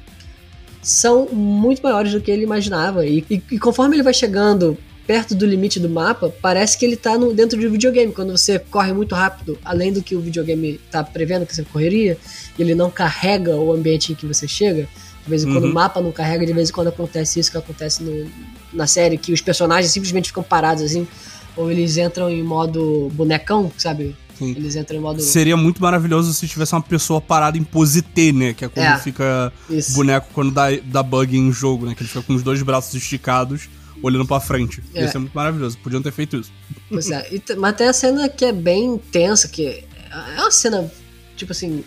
são 0.83 1.27
muito 1.29 1.81
maiores 1.81 2.11
do 2.11 2.21
que 2.21 2.29
ele 2.29 2.43
imaginava. 2.43 3.05
E, 3.07 3.25
e- 3.29 3.41
e 3.51 3.57
conforme 3.57 3.95
ele 3.95 4.03
vai 4.03 4.13
chegando 4.13 4.77
perto 5.05 5.35
do 5.35 5.45
limite 5.45 5.79
do 5.79 5.89
mapa, 5.89 6.33
parece 6.41 6.77
que 6.77 6.85
ele 6.85 6.95
tá 6.95 7.17
no, 7.17 7.33
dentro 7.33 7.59
de 7.59 7.67
um 7.67 7.71
videogame. 7.71 8.11
Quando 8.11 8.35
você 8.35 8.57
corre 8.59 8.91
muito 8.93 9.13
rápido, 9.15 9.57
além 9.63 9.93
do 9.93 10.01
que 10.01 10.15
o 10.15 10.19
videogame 10.21 10.79
tá 10.91 11.03
prevendo 11.03 11.45
que 11.45 11.55
você 11.55 11.63
correria, 11.63 12.17
ele 12.57 12.73
não 12.73 12.89
carrega 12.89 13.55
o 13.55 13.71
ambiente 13.71 14.11
em 14.11 14.15
que 14.15 14.25
você 14.25 14.47
chega. 14.47 14.87
De 15.23 15.29
vez 15.29 15.43
em 15.43 15.51
quando 15.51 15.63
Uhum. 15.65 15.71
o 15.71 15.73
mapa 15.73 16.01
não 16.01 16.11
carrega, 16.11 16.45
de 16.45 16.53
vez 16.53 16.69
em 16.69 16.73
quando 16.73 16.87
acontece 16.87 17.39
isso 17.39 17.49
que 17.51 17.57
acontece 17.57 18.03
no- 18.03 18.27
na 18.73 18.85
série, 18.87 19.17
que 19.17 19.31
os 19.33 19.41
personagens 19.41 19.91
simplesmente 19.91 20.27
ficam 20.29 20.43
parados 20.43 20.83
assim, 20.83 21.07
ou 21.55 21.71
eles 21.71 21.97
entram 21.97 22.29
em 22.29 22.43
modo 22.43 23.09
bonecão, 23.13 23.71
sabe? 23.77 24.15
Sim. 24.37 24.51
Eles 24.51 24.75
entram 24.75 24.97
em 24.97 25.01
modo. 25.01 25.21
Seria 25.21 25.55
muito 25.55 25.81
maravilhoso 25.81 26.33
se 26.33 26.45
tivesse 26.47 26.73
uma 26.75 26.81
pessoa 26.81 27.21
parada 27.21 27.57
em 27.57 27.63
pose 27.63 28.01
T, 28.01 28.33
né? 28.33 28.53
Que 28.53 28.65
é 28.65 28.67
quando 28.67 28.85
É. 28.85 28.97
fica 28.99 29.51
Isso. 29.69 29.93
boneco 29.93 30.27
quando 30.33 30.51
dá, 30.51 30.65
dá 30.83 31.01
bug 31.01 31.37
em 31.37 31.51
jogo, 31.53 31.85
né? 31.85 31.95
Que 31.95 32.01
ele 32.03 32.09
fica 32.09 32.21
com 32.21 32.33
os 32.35 32.43
dois 32.43 32.61
braços 32.61 32.93
esticados, 32.93 33.69
olhando 34.01 34.25
pra 34.25 34.39
frente. 34.39 34.81
É. 34.93 35.01
Ia 35.01 35.11
ser 35.11 35.19
muito 35.19 35.33
maravilhoso. 35.33 35.77
Podiam 35.79 36.01
ter 36.01 36.11
feito 36.11 36.37
isso. 36.37 36.51
Pois 36.89 37.09
é. 37.09 37.27
Mas 37.57 37.75
tem 37.75 37.87
a 37.87 37.93
cena 37.93 38.29
que 38.29 38.45
é 38.45 38.51
bem 38.51 38.97
tensa, 39.11 39.47
que 39.47 39.67
é 39.67 40.41
uma 40.41 40.51
cena, 40.51 40.91
tipo 41.35 41.51
assim, 41.51 41.83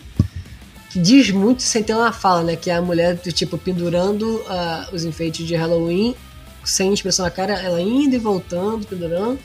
que 0.89 0.99
diz 0.99 1.29
muito 1.31 1.61
sem 1.61 1.83
ter 1.83 1.93
uma 1.93 2.11
fala, 2.11 2.43
né? 2.43 2.55
Que 2.55 2.69
é 2.69 2.75
a 2.75 2.81
mulher, 2.81 3.17
tipo, 3.17 3.57
pendurando 3.57 4.41
ah, 4.47 4.89
os 4.91 5.03
enfeites 5.03 5.45
de 5.47 5.55
Halloween, 5.55 6.15
sem 6.63 6.93
expressão 6.93 7.25
na 7.25 7.31
cara, 7.31 7.53
ela 7.53 7.81
indo 7.81 8.15
e 8.15 8.19
voltando, 8.19 8.85
pendurando, 8.85 9.39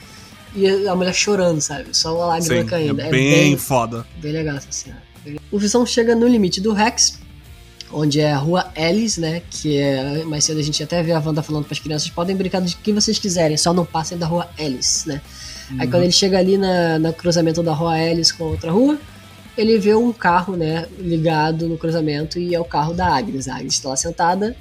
e 0.54 0.88
a 0.88 0.94
mulher 0.94 1.14
chorando, 1.14 1.60
sabe? 1.60 1.88
Só 1.92 2.16
uma 2.16 2.26
lágrima 2.26 2.62
Sim, 2.62 2.66
caindo. 2.66 3.00
é 3.00 3.10
bem, 3.10 3.56
foda. 3.56 4.06
Bem 4.20 4.32
legal 4.32 4.56
essa 4.56 4.70
cena. 4.70 5.02
O 5.50 5.58
Visão 5.58 5.84
chega 5.86 6.14
no 6.14 6.26
limite 6.28 6.60
do 6.60 6.72
Rex, 6.72 7.18
onde 7.92 8.20
é 8.20 8.32
a 8.32 8.38
rua 8.38 8.70
Ellis, 8.76 9.18
né? 9.18 9.42
Que 9.50 9.78
é. 9.78 10.24
Mais 10.24 10.44
cedo 10.44 10.60
a 10.60 10.62
gente 10.62 10.82
até 10.82 11.02
vê 11.02 11.12
a 11.12 11.20
Wanda 11.20 11.42
falando 11.42 11.64
para 11.64 11.74
as 11.74 11.80
crianças: 11.80 12.08
podem 12.10 12.36
brincar 12.36 12.60
de 12.60 12.76
que 12.76 12.92
vocês 12.92 13.18
quiserem, 13.18 13.56
só 13.56 13.72
não 13.72 13.84
passem 13.84 14.18
da 14.18 14.26
rua 14.26 14.48
Ellis, 14.58 15.04
né? 15.06 15.20
Aí 15.78 15.88
quando 15.88 16.02
ele 16.02 16.12
chega 16.12 16.38
ali 16.38 16.58
na, 16.58 16.98
no 16.98 17.12
cruzamento 17.12 17.62
da 17.62 17.72
rua 17.72 17.98
Ellis 17.98 18.30
com 18.30 18.44
outra 18.44 18.70
rua, 18.70 18.98
ele 19.56 19.78
vê 19.78 19.94
um 19.94 20.12
carro, 20.12 20.56
né? 20.56 20.86
Ligado 20.98 21.68
no 21.68 21.78
cruzamento 21.78 22.38
e 22.38 22.54
é 22.54 22.60
o 22.60 22.64
carro 22.64 22.92
da 22.92 23.06
Agnes. 23.06 23.48
A 23.48 23.56
Agnes 23.56 23.74
está 23.74 23.88
lá 23.88 23.96
sentada 23.96 24.54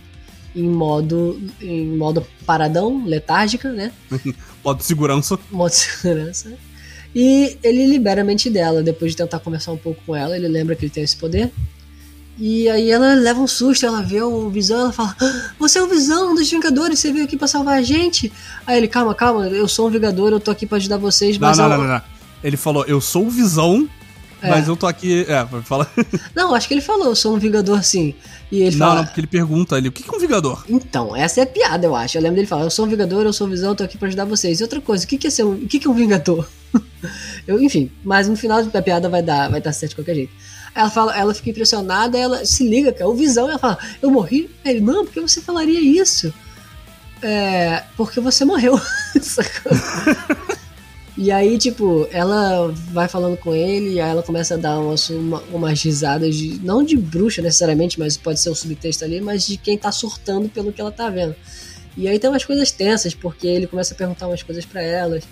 em 0.56 0.70
modo, 0.70 1.42
em 1.62 1.88
modo 1.88 2.25
paradão, 2.46 3.03
letárgica, 3.06 3.72
né? 3.72 3.92
Modo 4.63 4.82
segurança. 4.82 5.38
modo 5.51 5.72
segurança. 5.72 6.53
E 7.13 7.58
ele 7.62 7.86
libera 7.86 8.22
a 8.22 8.24
mente 8.24 8.50
dela, 8.50 8.82
depois 8.82 9.12
de 9.12 9.18
tentar 9.18 9.39
conversar 9.39 9.74
um 9.74 9.77
pouco 9.77 10.01
com 10.06 10.15
ela, 10.15 10.38
ele 10.38 10.48
lembra 10.48 10.74
que 10.74 10.86
ele 10.86 10.92
tem 10.92 11.03
esse 11.03 11.18
poder. 11.18 11.51
E 12.40 12.68
aí 12.68 12.90
ela 12.90 13.13
leva 13.13 13.40
um 13.40 13.48
susto, 13.48 13.86
ela 13.86 14.02
vê 14.02 14.22
o 14.22 14.50
Visão, 14.50 14.80
ela 14.82 14.92
fala: 14.92 15.16
"Ah, 15.22 15.52
Você 15.60 15.78
é 15.78 15.84
o 15.84 15.88
Visão 15.88 16.34
dos 16.34 16.50
Vingadores, 16.50 17.00
você 17.00 17.12
veio 17.12 17.25
aqui 17.25 17.38
pra 17.38 17.48
salvar 17.48 17.78
a 17.78 17.82
gente? 17.84 18.32
Aí 18.66 18.78
ele, 18.78 18.88
calma, 18.88 19.13
calma, 19.13 19.48
eu 19.48 19.68
sou 19.68 19.88
um 19.88 19.92
Vingador, 19.92 20.32
eu 20.32 20.40
tô 20.40 20.50
aqui 20.50 20.66
pra 20.66 20.78
ajudar 20.78 20.98
vocês, 20.98 21.38
Não, 21.38 21.48
mas 21.48 21.58
não, 21.60 21.70
não, 21.70 21.78
não, 21.78 21.88
não. 21.88 22.02
Ele 22.44 22.58
falou, 22.58 22.84
eu 22.86 23.00
sou 23.00 23.28
o 23.28 23.30
Visão, 23.30 23.88
É. 24.42 24.50
mas 24.50 24.68
eu 24.68 24.75
tô 24.75 24.86
aqui... 24.88 25.25
É, 25.30 25.46
fala... 25.63 25.88
Não, 26.36 26.54
acho 26.54 26.68
que 26.68 26.74
ele 26.74 26.82
falou, 26.82 27.06
eu 27.08 27.16
sou 27.16 27.34
um 27.34 27.40
Vingador 27.40 27.82
sim. 27.84 28.13
E 28.52 28.62
ele 28.63 28.75
Não, 28.75 28.88
fala: 28.88 29.00
não, 29.00 29.06
porque 29.06 29.20
ele 29.22 29.28
pergunta 29.28 29.78
ele, 29.78 29.88
o 29.88 29.92
que 29.92 30.04
é 30.08 30.13
um 30.16 30.20
Vingador? 30.20 30.66
Então, 30.68 31.16
essa 31.16 31.40
é 31.40 31.44
a 31.44 31.46
piada, 31.48 31.86
eu 31.86 31.96
acho. 31.96 32.18
Eu 32.18 32.22
lembro 32.22 32.36
dele 32.36 32.48
falar, 32.48 32.63
eu 32.63 32.70
sou 32.70 32.86
um 32.86 32.90
Vingador, 32.90 33.24
eu 33.25 33.32
sou 33.32 33.48
um 33.48 33.50
Visão, 33.50 33.70
eu 33.70 33.75
tô 33.75 33.84
aqui 33.84 33.98
pra 33.98 34.08
ajudar 34.10 34.25
vocês. 34.25 34.60
E 34.60 34.63
outra 34.63 34.82
coisa, 34.82 35.06
o 35.06 35.08
que, 35.08 35.18
que 35.18 35.28
é 35.28 35.30
ser 35.30 35.44
um, 35.46 35.54
o 35.54 35.68
que, 35.68 35.80
que 35.80 35.88
é 35.88 35.90
um 35.90 35.94
Vingador? 35.94 36.46
eu, 37.48 37.62
enfim, 37.62 37.90
mas 38.04 38.28
no 38.28 38.36
final 38.36 38.62
da 38.66 38.82
piada 38.82 39.08
vai 39.08 39.22
dar, 39.24 39.50
vai 39.50 39.62
dar 39.62 39.72
certo 39.72 39.92
de 39.92 39.96
qualquer 39.96 40.16
jeito. 40.16 40.34
Ela 40.75 40.89
fala, 40.89 41.18
ela 41.18 41.34
fica 41.34 41.51
impressionada, 41.51 42.18
ela 42.18 42.46
se 42.46 42.68
liga, 42.68 42.92
cara, 42.92 43.10
o 43.10 43.15
Visão, 43.15 43.50
ela 43.50 43.60
fala, 43.60 43.77
eu 44.01 44.10
morri? 44.10 44.50
Ele, 44.65 44.80
não, 44.80 45.06
por 45.06 45.13
que 45.13 45.20
você 45.20 45.39
falaria 45.39 45.80
isso? 45.80 46.34
É, 47.22 47.84
porque 47.96 48.20
você 48.20 48.44
morreu. 48.44 48.80
E 51.15 51.32
aí, 51.32 51.60
tipo, 51.60 52.08
ela 52.12 52.74
vai 52.92 53.08
falando 53.08 53.38
com 53.38 53.53
ele 53.53 53.94
e 53.94 54.01
aí 54.01 54.10
ela 54.10 54.24
começa 54.24 54.56
a 54.56 54.58
dar 54.58 54.80
umas, 54.80 55.10
uma, 55.12 55.44
umas 55.51 55.82
risadas 55.82 56.36
de. 56.36 56.60
Não 56.63 56.84
de 56.84 56.98
bruxa 56.98 57.39
necessariamente, 57.39 58.00
mas 58.00 58.18
pode 58.18 58.39
ser 58.39 58.50
o 58.50 58.56
subtexto 58.56 59.06
ali, 59.06 59.22
mas 59.22 59.46
de 59.46 59.58
quem 59.58 59.77
tá 59.77 59.92
surtando 59.92 60.50
pelo 60.50 60.74
que 60.74 60.82
ela 60.82 60.92
tá 60.92 61.12
vendo. 61.12 61.36
E 61.96 62.08
aí 62.08 62.18
tem 62.18 62.30
umas 62.30 62.44
coisas 62.44 62.72
tensas, 62.72 63.13
porque 63.13 63.46
ele 63.46 63.68
começa 63.68 63.94
a 63.94 63.98
perguntar 63.98 64.27
umas 64.27 64.42
coisas 64.42 64.65
pra 64.65 64.82
elas, 64.82 65.24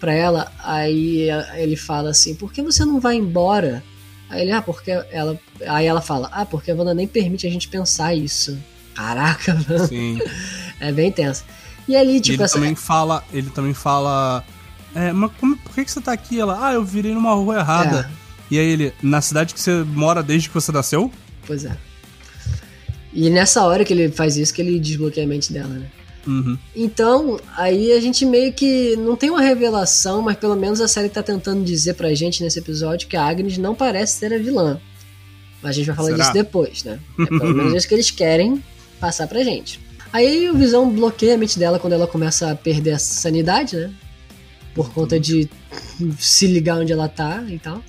para 0.00 0.12
ela, 0.12 0.52
aí 0.58 1.28
ele 1.54 1.76
fala 1.76 2.10
assim, 2.10 2.34
por 2.34 2.52
que 2.52 2.60
você 2.60 2.84
não 2.84 2.98
vai 2.98 3.14
embora? 3.14 3.84
Aí 4.30 4.42
ele, 4.42 4.52
ah, 4.52 4.62
porque 4.62 4.90
ela. 4.90 5.38
Aí 5.66 5.86
ela 5.86 6.00
fala, 6.00 6.28
ah, 6.32 6.44
porque 6.44 6.70
a 6.70 6.74
Wanda 6.74 6.94
nem 6.94 7.06
permite 7.06 7.46
a 7.46 7.50
gente 7.50 7.68
pensar 7.68 8.14
isso. 8.14 8.58
Caraca, 8.94 9.54
mano. 9.68 9.86
Sim. 9.86 10.20
É 10.80 10.92
bem 10.92 11.10
tenso. 11.10 11.44
E 11.88 11.96
ali, 11.96 12.16
E 12.16 12.20
tipo, 12.20 12.36
ele 12.36 12.42
essa. 12.42 12.54
também 12.54 12.74
fala, 12.74 13.24
ele 13.32 13.48
também 13.50 13.72
fala, 13.72 14.44
é, 14.94 15.12
mas 15.12 15.30
como, 15.40 15.56
por 15.56 15.74
que 15.74 15.84
que 15.84 15.90
você 15.90 16.00
tá 16.00 16.12
aqui? 16.12 16.38
Ela, 16.38 16.68
ah, 16.68 16.72
eu 16.74 16.84
virei 16.84 17.14
numa 17.14 17.32
rua 17.32 17.56
errada. 17.60 18.10
É. 18.12 18.28
E 18.50 18.58
aí 18.58 18.66
ele, 18.66 18.92
na 19.02 19.20
cidade 19.20 19.54
que 19.54 19.60
você 19.60 19.82
mora 19.84 20.22
desde 20.22 20.48
que 20.48 20.54
você 20.54 20.70
nasceu? 20.72 21.10
Pois 21.46 21.64
é. 21.64 21.76
E 23.12 23.30
nessa 23.30 23.62
hora 23.64 23.84
que 23.84 23.92
ele 23.92 24.10
faz 24.10 24.36
isso, 24.36 24.52
que 24.52 24.60
ele 24.60 24.78
desbloqueia 24.78 25.24
a 25.26 25.28
mente 25.28 25.52
dela, 25.52 25.68
né? 25.68 25.86
Uhum. 26.28 26.58
Então, 26.76 27.40
aí 27.56 27.90
a 27.92 28.00
gente 28.00 28.26
meio 28.26 28.52
que 28.52 28.94
não 28.96 29.16
tem 29.16 29.30
uma 29.30 29.40
revelação, 29.40 30.20
mas 30.20 30.36
pelo 30.36 30.54
menos 30.54 30.78
a 30.78 30.86
série 30.86 31.08
tá 31.08 31.22
tentando 31.22 31.64
dizer 31.64 31.94
pra 31.94 32.12
gente 32.12 32.42
nesse 32.42 32.58
episódio 32.58 33.08
que 33.08 33.16
a 33.16 33.24
Agnes 33.24 33.56
não 33.56 33.74
parece 33.74 34.18
ser 34.18 34.34
a 34.34 34.38
vilã. 34.38 34.78
Mas 35.62 35.70
a 35.70 35.72
gente 35.72 35.86
vai 35.86 35.96
falar 35.96 36.08
Será? 36.08 36.18
disso 36.18 36.32
depois, 36.34 36.84
né? 36.84 37.00
É 37.18 37.26
pelo 37.26 37.54
menos 37.54 37.72
isso 37.72 37.88
que 37.88 37.94
eles 37.94 38.10
querem 38.10 38.62
passar 39.00 39.26
pra 39.26 39.42
gente. 39.42 39.80
Aí 40.12 40.50
o 40.50 40.54
Visão 40.54 40.90
bloqueia 40.90 41.34
a 41.34 41.38
mente 41.38 41.58
dela 41.58 41.78
quando 41.78 41.94
ela 41.94 42.06
começa 42.06 42.50
a 42.50 42.54
perder 42.54 42.92
a 42.92 42.98
sanidade, 42.98 43.76
né? 43.76 43.90
Por 44.74 44.90
conta 44.92 45.18
de 45.18 45.48
se 46.18 46.46
ligar 46.46 46.78
onde 46.78 46.92
ela 46.92 47.08
tá 47.08 47.42
e 47.48 47.58
tal. 47.58 47.82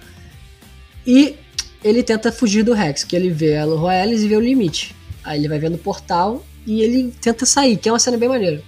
E 1.05 1.35
ele 1.83 2.03
tenta 2.03 2.31
fugir 2.31 2.63
do 2.63 2.73
Rex, 2.73 3.03
que 3.03 3.15
ele 3.15 3.29
vê 3.29 3.57
a 3.57 3.65
Roelis 3.65 4.21
e 4.21 4.27
vê 4.27 4.35
o 4.35 4.39
limite. 4.39 4.95
Aí 5.23 5.39
ele 5.39 5.49
vai 5.49 5.59
vendo 5.59 5.75
o 5.75 5.77
portal 5.77 6.43
e 6.65 6.81
ele 6.81 7.13
tenta 7.21 7.45
sair, 7.45 7.77
que 7.77 7.89
é 7.89 7.91
uma 7.91 7.99
cena 7.99 8.17
bem 8.17 8.29
maneira. 8.29 8.61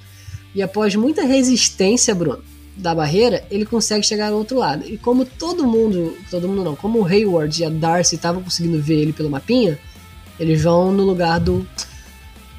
E 0.53 0.62
após 0.62 0.95
muita 0.95 1.24
resistência, 1.24 2.13
Bruno, 2.13 2.43
da 2.75 2.95
barreira, 2.95 3.43
ele 3.50 3.65
consegue 3.65 4.05
chegar 4.05 4.31
ao 4.31 4.38
outro 4.38 4.57
lado. 4.57 4.86
E 4.86 4.98
como 4.98 5.25
todo 5.25 5.65
mundo, 5.65 6.17
todo 6.29 6.48
mundo 6.48 6.63
não, 6.63 6.75
como 6.75 7.00
o 7.00 7.05
Hayward 7.05 7.62
e 7.62 7.65
a 7.65 7.69
Darcy 7.69 8.15
estavam 8.15 8.41
conseguindo 8.41 8.81
ver 8.81 9.00
ele 9.00 9.13
pelo 9.13 9.29
mapinha, 9.29 9.77
eles 10.39 10.62
vão 10.62 10.91
no 10.91 11.03
lugar 11.03 11.39
do 11.39 11.65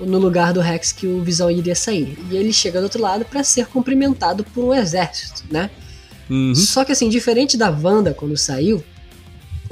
no 0.00 0.18
lugar 0.18 0.52
do 0.52 0.60
Rex 0.60 0.90
que 0.90 1.06
o 1.06 1.22
Visão 1.22 1.48
iria 1.48 1.76
sair. 1.76 2.18
E 2.28 2.36
ele 2.36 2.52
chega 2.52 2.80
do 2.80 2.84
outro 2.84 3.00
lado 3.00 3.24
para 3.24 3.44
ser 3.44 3.66
cumprimentado 3.66 4.42
por 4.42 4.64
um 4.64 4.74
exército, 4.74 5.44
né? 5.48 5.70
Uhum. 6.28 6.54
Só 6.56 6.84
que 6.84 6.90
assim, 6.90 7.08
diferente 7.08 7.56
da 7.56 7.70
Wanda 7.70 8.12
quando 8.12 8.36
saiu, 8.36 8.82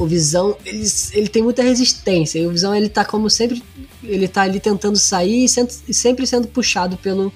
o 0.04 0.06
Visão, 0.06 0.56
ele, 0.64 0.84
ele 1.12 1.28
tem 1.28 1.42
muita 1.42 1.62
resistência. 1.62 2.38
E 2.38 2.46
o 2.46 2.50
Visão, 2.50 2.74
ele 2.74 2.88
tá 2.88 3.04
como 3.04 3.28
sempre, 3.28 3.62
ele 4.02 4.26
tá 4.28 4.42
ali 4.42 4.58
tentando 4.60 4.98
sair 4.98 5.44
e, 5.44 5.48
sempre 5.94 6.26
sendo 6.26 6.48
puxado 6.48 6.96
pelo, 6.96 7.32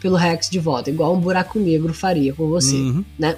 pelo 0.00 0.16
Rex 0.16 0.48
de 0.48 0.58
volta, 0.58 0.90
igual 0.90 1.14
um 1.14 1.20
buraco 1.20 1.58
negro 1.58 1.92
faria 1.92 2.32
com 2.32 2.48
você, 2.48 2.74
Uhum. 2.74 3.04
né? 3.18 3.36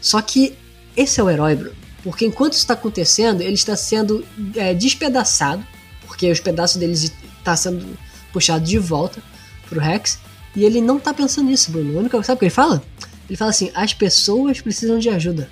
Só 0.00 0.20
que 0.20 0.54
esse 0.96 1.20
é 1.20 1.22
o 1.22 1.30
herói, 1.30 1.54
Bruno. 1.54 1.76
Porque 2.02 2.26
enquanto 2.26 2.54
isso 2.54 2.62
está 2.62 2.74
acontecendo, 2.74 3.40
ele 3.42 3.54
está 3.54 3.76
sendo 3.76 4.24
é, 4.56 4.74
despedaçado, 4.74 5.64
porque 6.06 6.30
os 6.30 6.40
pedaços 6.40 6.76
deles 6.76 7.12
estão 7.38 7.56
sendo 7.56 7.86
puxados 8.32 8.68
de 8.68 8.78
volta 8.78 9.22
pro 9.68 9.78
Rex, 9.80 10.18
e 10.56 10.64
ele 10.64 10.80
não 10.80 10.98
tá 10.98 11.14
pensando 11.14 11.48
nisso, 11.48 11.70
Bruno. 11.70 11.94
O 11.94 11.98
único, 12.00 12.22
sabe 12.24 12.36
o 12.36 12.38
que 12.40 12.44
ele 12.46 12.50
fala? 12.50 12.82
Ele 13.28 13.36
fala 13.36 13.50
assim: 13.50 13.70
as 13.74 13.94
pessoas 13.94 14.60
precisam 14.60 14.98
de 14.98 15.08
ajuda. 15.08 15.48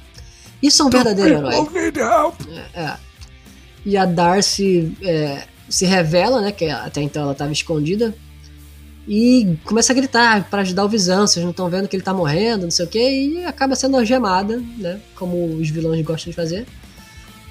Isso 0.62 0.82
é 0.82 0.86
um 0.86 0.90
verdadeiro 0.90 1.34
herói. 1.34 1.54
Help. 1.54 2.40
É. 2.74 2.94
E 3.84 3.96
a 3.96 4.04
Darcy 4.04 4.94
é, 5.02 5.44
se 5.68 5.86
revela, 5.86 6.40
né? 6.40 6.52
Que 6.52 6.68
até 6.68 7.00
então 7.00 7.22
ela 7.22 7.32
estava 7.32 7.52
escondida. 7.52 8.14
E 9.08 9.56
começa 9.64 9.92
a 9.92 9.96
gritar 9.96 10.48
para 10.50 10.62
ajudar 10.62 10.84
o 10.84 10.88
Visão. 10.88 11.26
Vocês 11.26 11.42
não 11.42 11.50
estão 11.50 11.68
vendo 11.68 11.88
que 11.88 11.96
ele 11.96 12.02
tá 12.02 12.12
morrendo, 12.12 12.64
não 12.64 12.70
sei 12.70 12.84
o 12.84 12.88
que. 12.88 12.98
E 12.98 13.44
acaba 13.44 13.74
sendo 13.74 13.96
algemada, 13.96 14.62
né? 14.78 15.00
Como 15.14 15.56
os 15.56 15.70
vilões 15.70 16.04
gostam 16.04 16.30
de 16.30 16.36
fazer. 16.36 16.66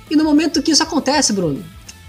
E 0.10 0.16
no 0.16 0.24
momento 0.24 0.62
que 0.62 0.72
isso 0.72 0.84
acontece, 0.84 1.34
Bruno, 1.34 1.64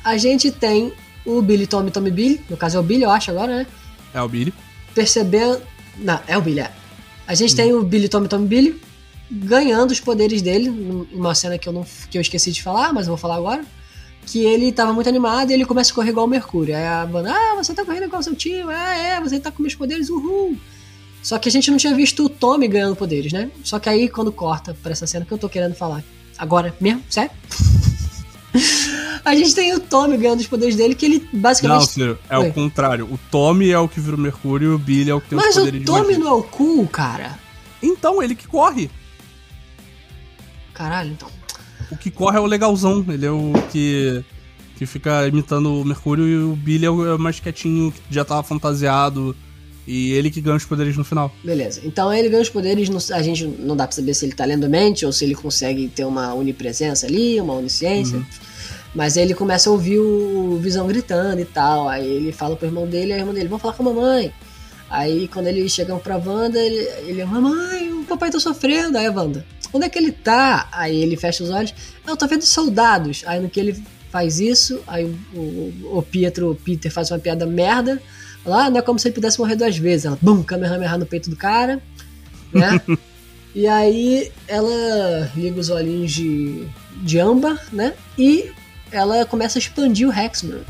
a 0.04 0.16
gente 0.16 0.50
tem 0.50 0.92
o 1.24 1.40
Billy 1.42 1.66
Tommy 1.66 1.90
Tommy 1.90 2.10
Billy. 2.10 2.40
No 2.48 2.56
caso 2.56 2.76
é 2.76 2.80
o 2.80 2.82
Billy, 2.82 3.02
eu 3.02 3.10
acho 3.10 3.30
agora, 3.30 3.56
né? 3.56 3.66
É 4.12 4.20
o 4.20 4.28
Billy. 4.28 4.52
percebendo. 4.94 5.60
Não, 5.96 6.20
é 6.26 6.36
o 6.36 6.42
Billy. 6.42 6.60
é. 6.60 6.70
A 7.26 7.34
gente 7.34 7.54
tem 7.54 7.72
o 7.72 7.82
Billy 7.82 8.08
Tommy 8.08 8.28
Tommy 8.28 8.46
Billy 8.46 8.80
ganhando 9.30 9.92
os 9.92 10.00
poderes 10.00 10.42
dele, 10.42 10.68
numa 11.12 11.34
cena 11.34 11.56
que 11.56 11.68
eu, 11.68 11.72
não, 11.72 11.86
que 12.10 12.18
eu 12.18 12.22
esqueci 12.22 12.50
de 12.50 12.62
falar, 12.62 12.92
mas 12.92 13.06
eu 13.06 13.10
vou 13.10 13.16
falar 13.16 13.36
agora. 13.36 13.64
Que 14.26 14.44
ele 14.44 14.70
tava 14.70 14.92
muito 14.92 15.08
animado 15.08 15.50
e 15.50 15.54
ele 15.54 15.64
começa 15.64 15.92
a 15.92 15.94
correr 15.94 16.10
igual 16.10 16.26
o 16.26 16.28
Mercúrio. 16.28 16.76
Aí 16.76 16.84
a 16.84 17.06
banda, 17.06 17.32
ah, 17.32 17.54
você 17.56 17.72
tá 17.72 17.84
correndo 17.84 18.04
igual 18.04 18.20
o 18.20 18.22
seu 18.22 18.34
tio, 18.34 18.68
ah, 18.68 18.94
é, 18.94 19.20
você 19.20 19.40
tá 19.40 19.50
com 19.50 19.62
meus 19.62 19.74
poderes, 19.74 20.10
uhul. 20.10 20.56
Só 21.22 21.38
que 21.38 21.48
a 21.48 21.52
gente 21.52 21.70
não 21.70 21.78
tinha 21.78 21.94
visto 21.94 22.24
o 22.24 22.28
Tommy 22.28 22.66
ganhando 22.66 22.96
poderes, 22.96 23.32
né? 23.32 23.50
Só 23.62 23.78
que 23.78 23.88
aí 23.88 24.08
quando 24.08 24.32
corta 24.32 24.76
pra 24.82 24.92
essa 24.92 25.06
cena 25.06 25.24
que 25.24 25.32
eu 25.32 25.38
tô 25.38 25.48
querendo 25.48 25.74
falar. 25.74 26.02
Agora 26.38 26.74
mesmo, 26.80 27.02
sério? 27.08 27.30
a 29.24 29.34
gente 29.34 29.54
tem 29.54 29.74
o 29.74 29.80
Tommy 29.80 30.16
ganhando 30.16 30.40
os 30.40 30.46
poderes 30.46 30.76
dele, 30.76 30.94
que 30.94 31.06
ele 31.06 31.28
Não, 31.32 31.40
basicamente. 31.40 31.88
Ciro, 31.88 32.18
é 32.28 32.38
Oi. 32.38 32.48
o 32.48 32.52
contrário. 32.52 33.04
O 33.06 33.18
Tommy 33.30 33.70
é 33.70 33.78
o 33.78 33.88
que 33.88 34.00
vira 34.00 34.16
o 34.16 34.18
Mercúrio 34.18 34.72
e 34.72 34.74
o 34.74 34.78
Billy 34.78 35.10
é 35.10 35.14
o 35.14 35.20
que 35.20 35.30
tem 35.30 35.38
os 35.38 35.44
mas 35.44 35.56
o 35.56 35.60
poderes 35.60 35.80
de 35.80 35.86
Tommy 35.86 36.00
magia. 36.02 36.18
não 36.18 36.28
é 36.28 36.32
o 36.32 36.42
cool, 36.42 36.86
cara. 36.88 37.38
Então, 37.82 38.22
ele 38.22 38.34
que 38.34 38.46
corre. 38.46 38.90
Caralho, 40.80 41.10
então. 41.12 41.28
O 41.90 41.96
que 41.96 42.10
corre 42.10 42.38
é 42.38 42.40
o 42.40 42.46
legalzão. 42.46 43.04
Ele 43.08 43.26
é 43.26 43.30
o 43.30 43.52
que, 43.70 44.24
que 44.76 44.86
fica 44.86 45.26
imitando 45.28 45.74
o 45.80 45.84
Mercúrio 45.84 46.26
e 46.26 46.36
o 46.42 46.56
Billy 46.56 46.86
é 46.86 46.90
o, 46.90 47.06
é 47.06 47.14
o 47.14 47.18
mais 47.18 47.38
quietinho, 47.38 47.92
que 47.92 48.00
já 48.14 48.24
tava 48.24 48.42
fantasiado 48.42 49.36
E 49.86 50.12
ele 50.12 50.30
que 50.30 50.40
ganha 50.40 50.56
os 50.56 50.64
poderes 50.64 50.96
no 50.96 51.04
final. 51.04 51.30
Beleza. 51.44 51.82
Então 51.84 52.10
ele 52.14 52.28
ganha 52.30 52.42
os 52.42 52.48
poderes, 52.48 52.88
no- 52.88 52.98
a 53.14 53.20
gente 53.22 53.44
não 53.44 53.76
dá 53.76 53.86
pra 53.86 53.94
saber 53.94 54.14
se 54.14 54.24
ele 54.24 54.32
tá 54.34 54.44
lendo 54.46 54.68
mente 54.70 55.04
ou 55.04 55.12
se 55.12 55.24
ele 55.24 55.34
consegue 55.34 55.88
ter 55.88 56.04
uma 56.06 56.32
onipresença 56.32 57.06
ali, 57.06 57.38
uma 57.40 57.54
onisciência. 57.54 58.24
Mas 58.94 59.16
aí 59.18 59.24
ele 59.24 59.34
começa 59.34 59.68
a 59.68 59.72
ouvir 59.72 59.98
o 59.98 60.58
Visão 60.62 60.86
gritando 60.86 61.40
e 61.40 61.44
tal. 61.44 61.88
Aí 61.90 62.06
ele 62.08 62.32
fala 62.32 62.56
pro 62.56 62.66
irmão 62.68 62.86
dele, 62.86 63.12
aí 63.12 63.18
o 63.18 63.22
irmão 63.22 63.34
dele, 63.34 63.48
vamos 63.48 63.60
falar 63.62 63.74
com 63.74 63.82
a 63.86 63.92
mamãe. 63.92 64.32
Aí 64.88 65.28
quando 65.28 65.46
eles 65.48 65.70
chegam 65.72 65.98
pra 65.98 66.16
Wanda, 66.16 66.58
ele, 66.58 66.76
ele 67.06 67.24
mamãe, 67.24 67.92
o 67.92 68.04
papai 68.04 68.30
tá 68.30 68.40
sofrendo. 68.40 68.96
Aí 68.98 69.06
a 69.06 69.12
Wanda, 69.12 69.44
onde 69.72 69.86
é 69.86 69.88
que 69.88 69.98
ele 69.98 70.12
tá? 70.12 70.68
Aí 70.72 70.96
ele 70.96 71.16
fecha 71.16 71.42
os 71.42 71.50
olhos, 71.50 71.74
eu 72.06 72.16
tô 72.16 72.26
vendo 72.26 72.42
soldados. 72.42 73.22
Aí 73.26 73.40
no 73.40 73.48
que 73.48 73.60
ele 73.60 73.82
faz 74.10 74.40
isso, 74.40 74.80
aí 74.86 75.04
o, 75.04 75.38
o, 75.38 75.98
o 75.98 76.02
Pietro, 76.02 76.50
o 76.50 76.54
Peter 76.54 76.92
faz 76.92 77.10
uma 77.10 77.18
piada 77.18 77.46
merda. 77.46 78.00
Fala, 78.42 78.66
ah, 78.66 78.70
não 78.70 78.78
é 78.78 78.82
como 78.82 78.98
se 78.98 79.08
ele 79.08 79.14
pudesse 79.14 79.38
morrer 79.38 79.56
duas 79.56 79.76
vezes. 79.76 80.06
Ela, 80.06 80.18
bum, 80.20 80.42
Kamehameha 80.42 80.98
no 80.98 81.06
peito 81.06 81.30
do 81.30 81.36
cara, 81.36 81.80
né? 82.52 82.80
e 83.54 83.66
aí 83.66 84.32
ela 84.48 85.30
liga 85.36 85.60
os 85.60 85.70
olhinhos 85.70 86.12
de, 86.12 86.66
de 87.02 87.18
âmbar, 87.18 87.62
né? 87.72 87.94
E 88.18 88.50
ela 88.90 89.24
começa 89.24 89.58
a 89.58 89.60
expandir 89.60 90.08
o 90.08 90.12
Hexman. 90.12 90.62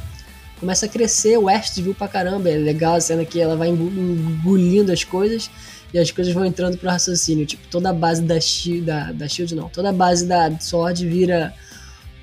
Começa 0.59 0.85
a 0.85 0.89
crescer 0.89 1.39
o 1.39 1.45
Westview 1.45 1.95
pra 1.95 2.07
caramba. 2.07 2.51
É 2.51 2.57
legal 2.57 2.95
a 2.95 3.01
cena 3.01 3.25
que 3.25 3.41
ela 3.41 3.57
vai 3.57 3.69
engolindo 3.69 4.93
as 4.93 5.05
coisas 5.05 5.51
e 5.93 5.99
as 5.99 6.11
coisas 6.11 6.33
vão 6.33 6.45
entrando 6.45 6.77
pro 6.79 6.89
raciocínio. 6.89 7.47
Tipo, 7.47 7.67
toda 7.71 7.91
a 7.91 7.93
base 7.93 8.23
da 8.23 8.41
Shield, 8.41 8.83
da, 8.87 9.13
da 9.13 9.29
Shield 9.29 9.55
não, 9.55 9.69
toda 9.69 9.91
a 9.91 9.93
base 9.93 10.27
da 10.27 10.51
Sword 10.61 11.07
vira 11.09 11.53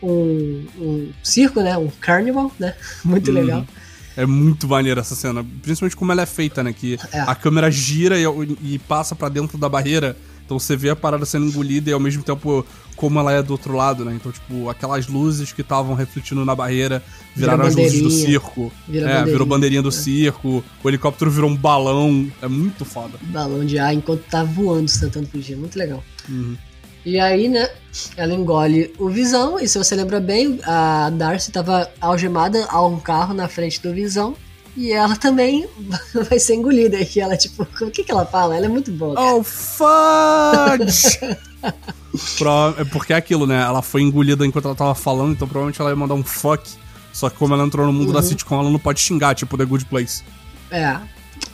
um, 0.02 0.66
um 0.80 1.10
circo, 1.24 1.62
né? 1.62 1.78
Um 1.78 1.90
carnival, 2.00 2.52
né? 2.60 2.74
Muito 3.04 3.30
Uhum. 3.30 3.34
legal. 3.36 3.68
É 4.16 4.26
muito 4.26 4.68
maneiro 4.68 5.00
essa 5.00 5.14
cena, 5.14 5.46
principalmente 5.62 5.96
como 5.96 6.12
ela 6.12 6.24
é 6.24 6.26
feita, 6.26 6.64
né? 6.64 6.74
Que 6.74 6.98
É. 7.12 7.20
a 7.20 7.36
câmera 7.36 7.70
gira 7.70 8.18
e, 8.20 8.24
e 8.64 8.80
passa 8.80 9.16
pra 9.16 9.30
dentro 9.30 9.60
da 9.60 9.70
barreira. 9.70 10.18
Então 10.44 10.58
você 10.58 10.76
vê 10.76 10.90
a 10.90 10.96
parada 10.96 11.24
sendo 11.24 11.46
engolida 11.46 11.90
e 11.92 11.94
ao 11.94 12.00
mesmo 12.00 12.24
tempo 12.24 12.66
como 12.98 13.20
ela 13.20 13.32
é 13.32 13.42
do 13.42 13.52
outro 13.52 13.76
lado, 13.76 14.04
né? 14.04 14.14
Então, 14.14 14.32
tipo, 14.32 14.70
aquelas 14.70 15.08
luzes 15.08 15.54
que 15.54 15.62
estavam 15.62 15.94
refletindo 15.94 16.44
na 16.44 16.56
barreira 16.56 17.02
Vira 17.36 17.52
viraram 17.52 17.66
as 17.66 17.76
luzes 17.76 18.02
do 18.02 18.10
circo. 18.10 18.74
Vira 18.88 19.06
é, 19.06 19.08
bandeirinha, 19.08 19.32
virou 19.32 19.48
bandeirinha 19.48 19.82
do 19.82 19.90
é. 19.90 19.92
circo. 19.92 20.64
O 20.84 20.90
helicóptero 20.90 21.32
virou 21.32 21.50
um 21.50 21.56
balão. 21.56 22.30
É 22.42 22.48
muito 22.48 22.84
foda. 22.84 23.18
balão 23.22 23.64
de 23.64 23.78
ar 23.78 23.94
enquanto 23.94 24.24
tá 24.24 24.44
voando, 24.44 24.92
tentando 25.00 25.28
fugir. 25.28 25.56
Muito 25.56 25.78
legal. 25.78 26.04
Uhum. 26.28 26.58
E 27.06 27.20
aí, 27.20 27.48
né, 27.48 27.70
ela 28.18 28.34
engole 28.34 28.94
o 29.00 29.08
Visão, 29.08 29.58
e 29.58 29.68
se 29.68 29.78
você 29.78 29.96
lembra 29.96 30.20
bem, 30.20 30.60
a 30.66 31.10
Darcy 31.10 31.54
tava 31.54 31.90
algemada 32.02 32.66
a 32.68 32.86
um 32.86 33.00
carro 33.00 33.34
na 33.34 33.48
frente 33.48 33.82
do 33.82 33.94
Visão, 33.94 34.36
e 34.76 34.92
ela 34.92 35.16
também 35.16 35.66
vai 36.30 36.38
ser 36.38 36.56
engolida. 36.56 36.98
E 37.00 37.20
ela, 37.20 37.38
tipo, 37.38 37.66
o 37.82 37.92
que 37.92 38.04
que 38.04 38.12
ela 38.12 38.26
fala? 38.26 38.58
Ela 38.58 38.66
é 38.66 38.70
muito 38.70 38.92
boa. 38.92 39.16
cara. 39.16 39.36
Oh, 39.36 39.44
fudge! 39.44 41.18
Pro- 42.38 42.76
é 42.78 42.86
porque 42.86 43.14
é 43.14 43.16
aquilo, 43.16 43.46
né? 43.48 43.62
Ela 43.62 43.82
foi 43.82 44.02
engolida 44.02 44.46
enquanto 44.46 44.66
ela 44.66 44.76
tava 44.76 44.96
falando, 44.96 45.32
então 45.34 45.48
provavelmente 45.48 45.80
ela 45.82 45.90
ia 45.90 45.96
mandar 45.96 46.14
um 46.16 46.24
fuck. 46.24 46.70
Só 47.14 47.30
que 47.30 47.38
como 47.38 47.54
ela 47.54 47.64
entrou 47.64 47.86
no 47.86 47.94
mundo 47.94 48.12
da 48.14 48.20
Uhum. 48.20 48.26
sitcom, 48.26 48.60
ela 48.60 48.70
não 48.70 48.80
pode 48.80 49.00
xingar, 49.00 49.34
tipo 49.36 49.58
The 49.58 49.66
Good 49.66 49.86
Place. 49.86 50.24
É. 50.70 50.98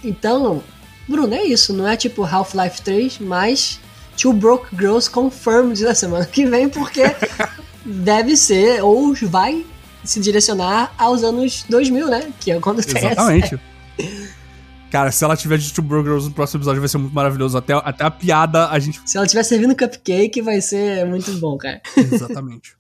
Então, 0.03 0.61
Bruno, 1.07 1.33
é 1.33 1.43
isso. 1.43 1.71
Não 1.73 1.87
é 1.87 1.95
tipo 1.95 2.23
Half-Life 2.23 2.81
3, 2.81 3.19
mas 3.19 3.79
Two 4.17 4.33
Broke 4.33 4.75
Girls 4.75 5.09
Confirmed 5.09 5.81
na 5.83 5.95
semana 5.95 6.25
que 6.25 6.45
vem, 6.45 6.67
porque 6.69 7.03
deve 7.85 8.35
ser, 8.35 8.83
ou 8.83 9.13
vai 9.23 9.65
se 10.03 10.19
direcionar 10.19 10.93
aos 10.97 11.23
anos 11.23 11.65
2000, 11.69 12.07
né? 12.09 12.31
Que 12.39 12.51
é 12.51 12.59
quando 12.59 12.83
tem 12.83 12.97
essa 12.97 13.07
Exatamente. 13.13 13.59
Cara, 14.93 15.11
se 15.11 15.23
ela 15.23 15.35
tiver 15.35 15.57
de 15.57 15.73
Two 15.73 15.83
Bro 15.83 16.03
Girls 16.03 16.27
no 16.27 16.35
próximo 16.35 16.59
episódio 16.59 16.79
vai 16.79 16.87
ser 16.87 16.99
muito 16.99 17.15
maravilhoso. 17.15 17.57
Até, 17.57 17.73
até 17.73 18.03
a 18.03 18.11
piada 18.11 18.69
a 18.69 18.77
gente. 18.77 19.01
Se 19.07 19.17
ela 19.17 19.25
estiver 19.25 19.41
servindo 19.41 19.75
cupcake, 19.75 20.39
vai 20.39 20.61
ser 20.61 21.03
muito 21.07 21.31
bom, 21.39 21.57
cara. 21.57 21.81
Exatamente. 21.97 22.77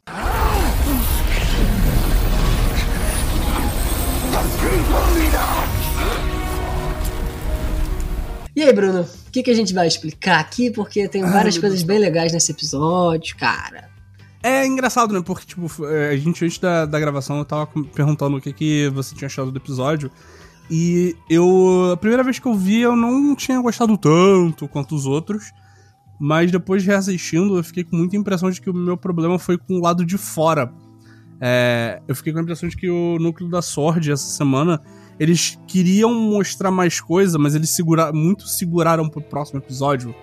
E 8.55 8.61
aí, 8.61 8.71
Bruno, 8.71 9.01
o 9.01 9.31
que, 9.31 9.41
que 9.41 9.49
a 9.49 9.55
gente 9.55 9.73
vai 9.73 9.87
explicar 9.87 10.39
aqui? 10.39 10.69
Porque 10.69 11.07
tem 11.07 11.23
várias 11.23 11.57
coisas 11.57 11.81
bem 11.81 11.97
legais 11.97 12.31
nesse 12.31 12.51
episódio, 12.51 13.35
cara. 13.37 13.89
É 14.43 14.67
engraçado, 14.67 15.15
né? 15.15 15.23
Porque, 15.25 15.47
tipo, 15.47 15.67
é, 15.87 16.09
a 16.09 16.17
gente 16.17 16.45
antes 16.45 16.59
da, 16.59 16.85
da 16.85 16.99
gravação 16.99 17.39
eu 17.39 17.45
tava 17.45 17.65
perguntando 17.95 18.37
o 18.37 18.41
que, 18.41 18.53
que 18.53 18.89
você 18.89 19.15
tinha 19.15 19.25
achado 19.25 19.51
do 19.51 19.57
episódio. 19.57 20.11
E 20.75 21.15
eu. 21.29 21.91
A 21.93 21.97
primeira 21.97 22.23
vez 22.23 22.39
que 22.39 22.47
eu 22.47 22.55
vi, 22.55 22.81
eu 22.81 22.95
não 22.95 23.35
tinha 23.35 23.61
gostado 23.61 23.95
tanto 23.95 24.67
quanto 24.67 24.95
os 24.95 25.05
outros. 25.05 25.51
Mas 26.19 26.51
depois 26.51 26.81
de 26.81 26.89
reassistindo, 26.89 27.57
eu 27.57 27.63
fiquei 27.63 27.83
com 27.83 27.95
muita 27.95 28.17
impressão 28.17 28.49
de 28.49 28.59
que 28.59 28.71
o 28.71 28.73
meu 28.73 28.97
problema 28.97 29.37
foi 29.37 29.55
com 29.55 29.75
o 29.75 29.79
lado 29.79 30.03
de 30.03 30.17
fora. 30.17 30.73
É, 31.39 32.01
eu 32.07 32.15
fiquei 32.15 32.33
com 32.33 32.39
a 32.39 32.41
impressão 32.41 32.67
de 32.67 32.75
que 32.75 32.89
o 32.89 33.19
núcleo 33.19 33.51
da 33.51 33.61
Sword 33.61 34.11
essa 34.11 34.25
semana. 34.25 34.81
Eles 35.19 35.57
queriam 35.67 36.13
mostrar 36.13 36.71
mais 36.71 36.99
coisa, 36.99 37.37
mas 37.37 37.53
eles 37.53 37.69
segura, 37.69 38.11
muito 38.11 38.47
seguraram 38.47 39.07
pro 39.07 39.21
próximo 39.21 39.59
episódio. 39.59 40.13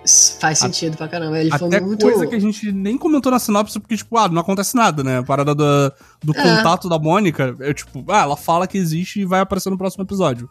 Faz 0.41 0.59
sentido 0.59 0.97
pra 0.97 1.07
caramba. 1.07 1.39
Ele 1.39 1.51
foi 1.51 1.69
Até 1.69 1.81
muito. 1.81 2.03
coisa 2.03 2.27
que 2.27 2.35
a 2.35 2.41
gente 2.41 2.73
nem 2.73 2.99
comentou 2.99 3.31
na 3.31 3.39
sinopse, 3.39 3.79
porque, 3.79 3.97
tipo, 3.97 4.17
ah, 4.19 4.29
não 4.29 4.41
acontece 4.41 4.75
nada, 4.75 5.05
né? 5.05 5.19
A 5.19 5.23
parada 5.23 5.55
do, 5.55 5.93
do 6.25 6.37
É. 6.37 6.43
contato 6.43 6.89
da 6.89 6.99
Mônica, 6.99 7.55
é 7.61 7.73
tipo, 7.73 8.05
ah, 8.09 8.23
ela 8.23 8.37
fala 8.37 8.67
que 8.67 8.77
existe 8.77 9.21
e 9.21 9.25
vai 9.25 9.41
aparecer 9.41 9.71
no 9.71 9.79
próximo 9.79 10.03
episódio. 10.05 10.49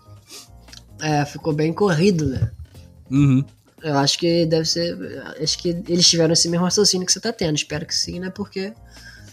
É, 1.02 1.26
ficou 1.26 1.54
bem 1.54 1.72
corrido, 1.74 2.26
né? 2.26 2.52
Uhum. 3.12 3.44
Eu 3.82 3.98
acho 3.98 4.18
que 4.20 4.46
deve 4.46 4.66
ser. 4.66 4.98
Acho 5.42 5.58
que 5.60 5.70
eles 5.88 6.08
tiveram 6.08 6.34
esse 6.34 6.50
mesmo 6.50 6.66
raciocínio 6.66 7.06
que 7.06 7.14
você 7.14 7.20
tá 7.20 7.32
tendo. 7.32 7.56
Espero 7.56 7.86
que 7.86 7.96
sim, 7.96 8.20
né? 8.20 8.30
Porque 8.30 8.74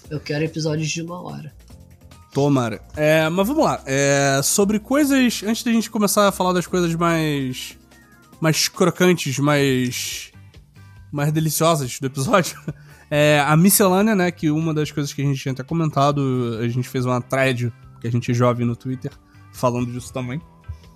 eu 0.09 0.21
quero 0.21 0.45
episódios 0.45 0.89
de 0.89 1.03
uma 1.03 1.21
hora. 1.21 1.53
Tomara. 2.37 2.83
É, 2.95 3.31
mas 3.31 3.49
vamos 3.49 3.65
lá. 3.65 3.81
É, 3.87 4.43
sobre 4.45 4.79
coisas. 4.79 5.43
Antes 5.43 5.63
da 5.63 5.73
gente 5.73 5.91
começar 5.91 6.29
a 6.29 6.31
falar 6.31 6.53
das 6.53 6.67
coisas 6.67 6.95
mais. 6.95 7.79
mais 8.39 8.69
crocantes, 8.69 9.39
mais. 9.39 10.33
mais 11.11 11.33
deliciosas 11.33 11.99
do 11.99 12.07
episódio. 12.07 12.61
É, 13.09 13.41
a 13.47 13.57
miscelânea, 13.57 14.17
né? 14.17 14.33
Que 14.33 14.51
uma 14.51 14.75
das 14.75 14.91
coisas 14.91 15.13
que 15.13 15.23
a 15.23 15.25
gente 15.25 15.41
tinha 15.41 15.53
até 15.53 15.63
comentado, 15.63 16.59
a 16.61 16.67
gente 16.67 16.89
fez 16.89 17.07
uma 17.07 17.21
thread, 17.21 17.73
que 18.01 18.09
a 18.09 18.11
gente 18.11 18.33
é 18.33 18.35
jovem 18.35 18.67
no 18.67 18.75
Twitter, 18.75 19.13
falando 19.53 19.93
disso 19.93 20.13
também. 20.13 20.43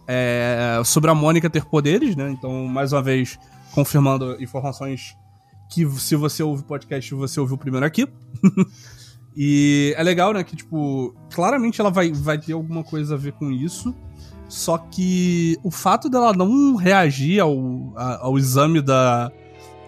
É, 0.08 0.82
sobre 0.84 1.08
a 1.08 1.14
Mônica 1.14 1.48
ter 1.48 1.64
poderes, 1.64 2.16
né? 2.16 2.28
Então, 2.32 2.66
mais 2.66 2.92
uma 2.92 3.00
vez, 3.00 3.38
confirmando 3.70 4.36
informações 4.42 5.14
que 5.70 5.88
se 6.00 6.16
você 6.16 6.42
ouve 6.42 6.62
o 6.62 6.66
podcast, 6.66 7.14
você 7.14 7.38
ouviu 7.38 7.56
primeiro 7.56 7.86
aqui. 7.86 8.08
E 9.36 9.94
é 9.96 10.02
legal, 10.02 10.32
né, 10.32 10.42
que, 10.42 10.56
tipo, 10.56 11.14
claramente 11.32 11.80
ela 11.80 11.90
vai, 11.90 12.12
vai 12.12 12.38
ter 12.38 12.52
alguma 12.52 12.82
coisa 12.82 13.14
a 13.14 13.18
ver 13.18 13.32
com 13.32 13.50
isso. 13.50 13.94
Só 14.48 14.76
que 14.78 15.56
o 15.62 15.70
fato 15.70 16.08
dela 16.08 16.32
não 16.32 16.74
reagir 16.74 17.38
ao, 17.40 17.56
a- 17.96 18.18
ao 18.22 18.36
exame 18.36 18.80
da 18.82 19.30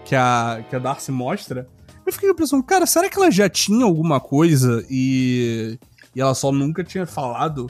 que 0.04 0.14
a, 0.14 0.64
que 0.68 0.76
a 0.76 0.78
Darcy 0.78 1.10
mostra, 1.10 1.66
eu 2.06 2.12
fiquei 2.12 2.32
pensando, 2.34 2.62
cara, 2.62 2.86
será 2.86 3.08
que 3.08 3.16
ela 3.18 3.30
já 3.30 3.48
tinha 3.48 3.84
alguma 3.84 4.20
coisa 4.20 4.84
e, 4.90 5.78
e 6.14 6.20
ela 6.20 6.34
só 6.34 6.52
nunca 6.52 6.84
tinha 6.84 7.06
falado? 7.06 7.68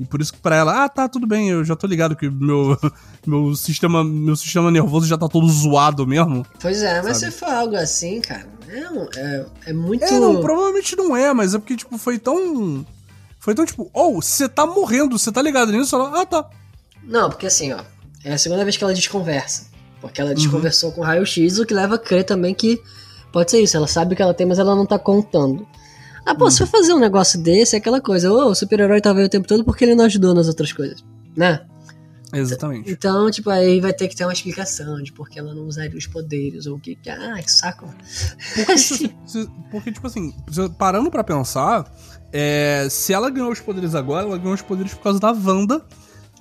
E 0.00 0.04
por 0.04 0.20
isso 0.20 0.32
que 0.32 0.38
pra 0.40 0.56
ela, 0.56 0.84
ah, 0.84 0.88
tá, 0.88 1.08
tudo 1.08 1.26
bem, 1.26 1.50
eu 1.50 1.64
já 1.64 1.76
tô 1.76 1.86
ligado 1.86 2.16
que 2.16 2.28
meu, 2.28 2.76
meu, 3.26 3.54
sistema, 3.54 4.02
meu 4.02 4.34
sistema 4.34 4.70
nervoso 4.70 5.06
já 5.06 5.16
tá 5.16 5.28
todo 5.28 5.48
zoado 5.48 6.06
mesmo. 6.06 6.44
Pois 6.60 6.82
é, 6.82 7.00
mas 7.02 7.18
Sabe? 7.18 7.32
se 7.32 7.38
for 7.38 7.48
algo 7.48 7.76
assim, 7.76 8.20
cara, 8.20 8.46
é, 8.68 8.90
um- 8.90 9.08
é, 9.16 9.46
é 9.66 9.72
muito. 9.72 10.04
É, 10.04 10.18
não, 10.18 10.40
provavelmente 10.40 10.96
não 10.96 11.16
é, 11.16 11.32
mas 11.32 11.54
é 11.54 11.58
porque, 11.58 11.76
tipo, 11.76 11.96
foi 11.96 12.18
tão. 12.18 12.84
Foi 13.38 13.54
tão, 13.54 13.64
tipo, 13.66 13.88
oh, 13.92 14.14
você 14.20 14.48
tá 14.48 14.66
morrendo, 14.66 15.18
você 15.18 15.30
tá 15.30 15.40
ligado 15.42 15.70
nisso? 15.70 15.94
Ela, 15.94 16.22
ah, 16.22 16.26
tá. 16.26 16.48
Não, 17.02 17.28
porque 17.28 17.46
assim, 17.46 17.72
ó, 17.72 17.80
é 18.24 18.32
a 18.32 18.38
segunda 18.38 18.64
vez 18.64 18.76
que 18.76 18.82
ela 18.82 18.94
desconversa. 18.94 19.66
Porque 20.00 20.20
Uhum. 20.20 20.28
ela 20.28 20.34
desconversou 20.34 20.92
com 20.92 21.02
o 21.02 21.04
raio-x, 21.04 21.58
o 21.58 21.66
que 21.66 21.72
leva 21.74 21.94
a 21.94 21.98
crer 21.98 22.24
também 22.24 22.54
que 22.54 22.80
pode 23.32 23.50
ser 23.50 23.60
isso. 23.60 23.76
Ela 23.76 23.86
sabe 23.86 24.16
que 24.16 24.22
ela 24.22 24.34
tem, 24.34 24.46
mas 24.46 24.58
ela 24.58 24.74
não 24.74 24.84
tá 24.86 24.98
contando. 24.98 25.66
Ah, 26.26 26.34
pô, 26.34 26.50
se 26.50 26.60
Uhum. 26.62 26.66
for 26.66 26.78
fazer 26.78 26.92
um 26.94 26.98
negócio 26.98 27.40
desse, 27.42 27.74
é 27.76 27.78
aquela 27.78 28.00
coisa, 28.00 28.32
ô, 28.32 28.46
o 28.50 28.54
super-herói 28.54 29.00
tava 29.00 29.18
aí 29.20 29.26
o 29.26 29.28
tempo 29.28 29.46
todo 29.46 29.64
porque 29.64 29.84
ele 29.84 29.94
não 29.94 30.04
ajudou 30.06 30.34
nas 30.34 30.48
outras 30.48 30.72
coisas, 30.72 31.04
né? 31.36 31.64
Exatamente. 32.32 32.90
Então, 32.90 33.30
tipo, 33.30 33.48
aí 33.48 33.80
vai 33.80 33.92
ter 33.92 34.08
que 34.08 34.16
ter 34.16 34.24
uma 34.24 34.32
explicação 34.32 35.00
de 35.00 35.12
por 35.12 35.28
que 35.28 35.38
ela 35.38 35.54
não 35.54 35.66
usaria 35.66 35.96
os 35.96 36.06
poderes, 36.06 36.66
ou 36.66 36.76
o 36.76 36.80
que. 36.80 36.98
Ah, 37.08 37.40
que 37.40 37.52
saco. 37.52 37.86
Porque, 38.56 38.74
tipo, 38.74 39.14
se- 39.28 39.48
porque, 39.70 39.92
tipo 39.92 40.06
assim, 40.06 40.34
se- 40.50 40.68
parando 40.70 41.10
pra 41.12 41.22
pensar, 41.22 41.84
é, 42.32 42.88
se 42.90 43.12
ela 43.12 43.30
ganhou 43.30 43.52
os 43.52 43.60
poderes 43.60 43.94
agora, 43.94 44.26
ela 44.26 44.36
ganhou 44.38 44.54
os 44.54 44.62
poderes 44.62 44.92
por 44.94 45.02
causa 45.02 45.20
da 45.20 45.30
Wanda, 45.30 45.84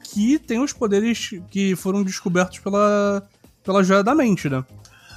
que 0.03 0.39
tem 0.39 0.59
os 0.63 0.73
poderes 0.73 1.29
que 1.51 1.75
foram 1.75 2.01
descobertos 2.03 2.57
pela, 2.57 3.21
pela 3.63 3.83
joia 3.83 4.03
da 4.03 4.15
mente, 4.15 4.49
né? 4.49 4.63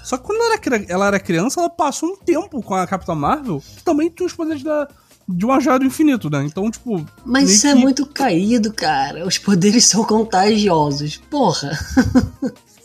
Só 0.07 0.17
que 0.17 0.23
quando 0.23 0.41
ela 0.41 0.55
era, 0.55 0.85
ela 0.89 1.07
era 1.09 1.19
criança, 1.19 1.59
ela 1.59 1.69
passou 1.69 2.11
um 2.11 2.17
tempo 2.17 2.63
com 2.63 2.75
a 2.77 2.87
Capitã 2.87 3.13
Marvel, 3.13 3.61
que 3.61 3.83
também 3.83 4.09
tinha 4.09 4.25
os 4.25 4.33
poderes 4.33 4.63
da, 4.63 4.87
de 5.29 5.45
uma 5.45 5.59
joia 5.59 5.81
do 5.81 5.85
infinito, 5.85 6.31
né? 6.31 6.45
Então, 6.45 6.71
tipo. 6.71 7.05
Mas 7.25 7.51
isso 7.51 7.67
é 7.67 7.73
que... 7.73 7.79
é 7.79 7.81
muito 7.83 8.07
caído, 8.07 8.73
cara. 8.73 9.27
Os 9.27 9.37
poderes 9.37 9.85
são 9.85 10.05
contagiosos. 10.05 11.17
Porra. 11.29 11.77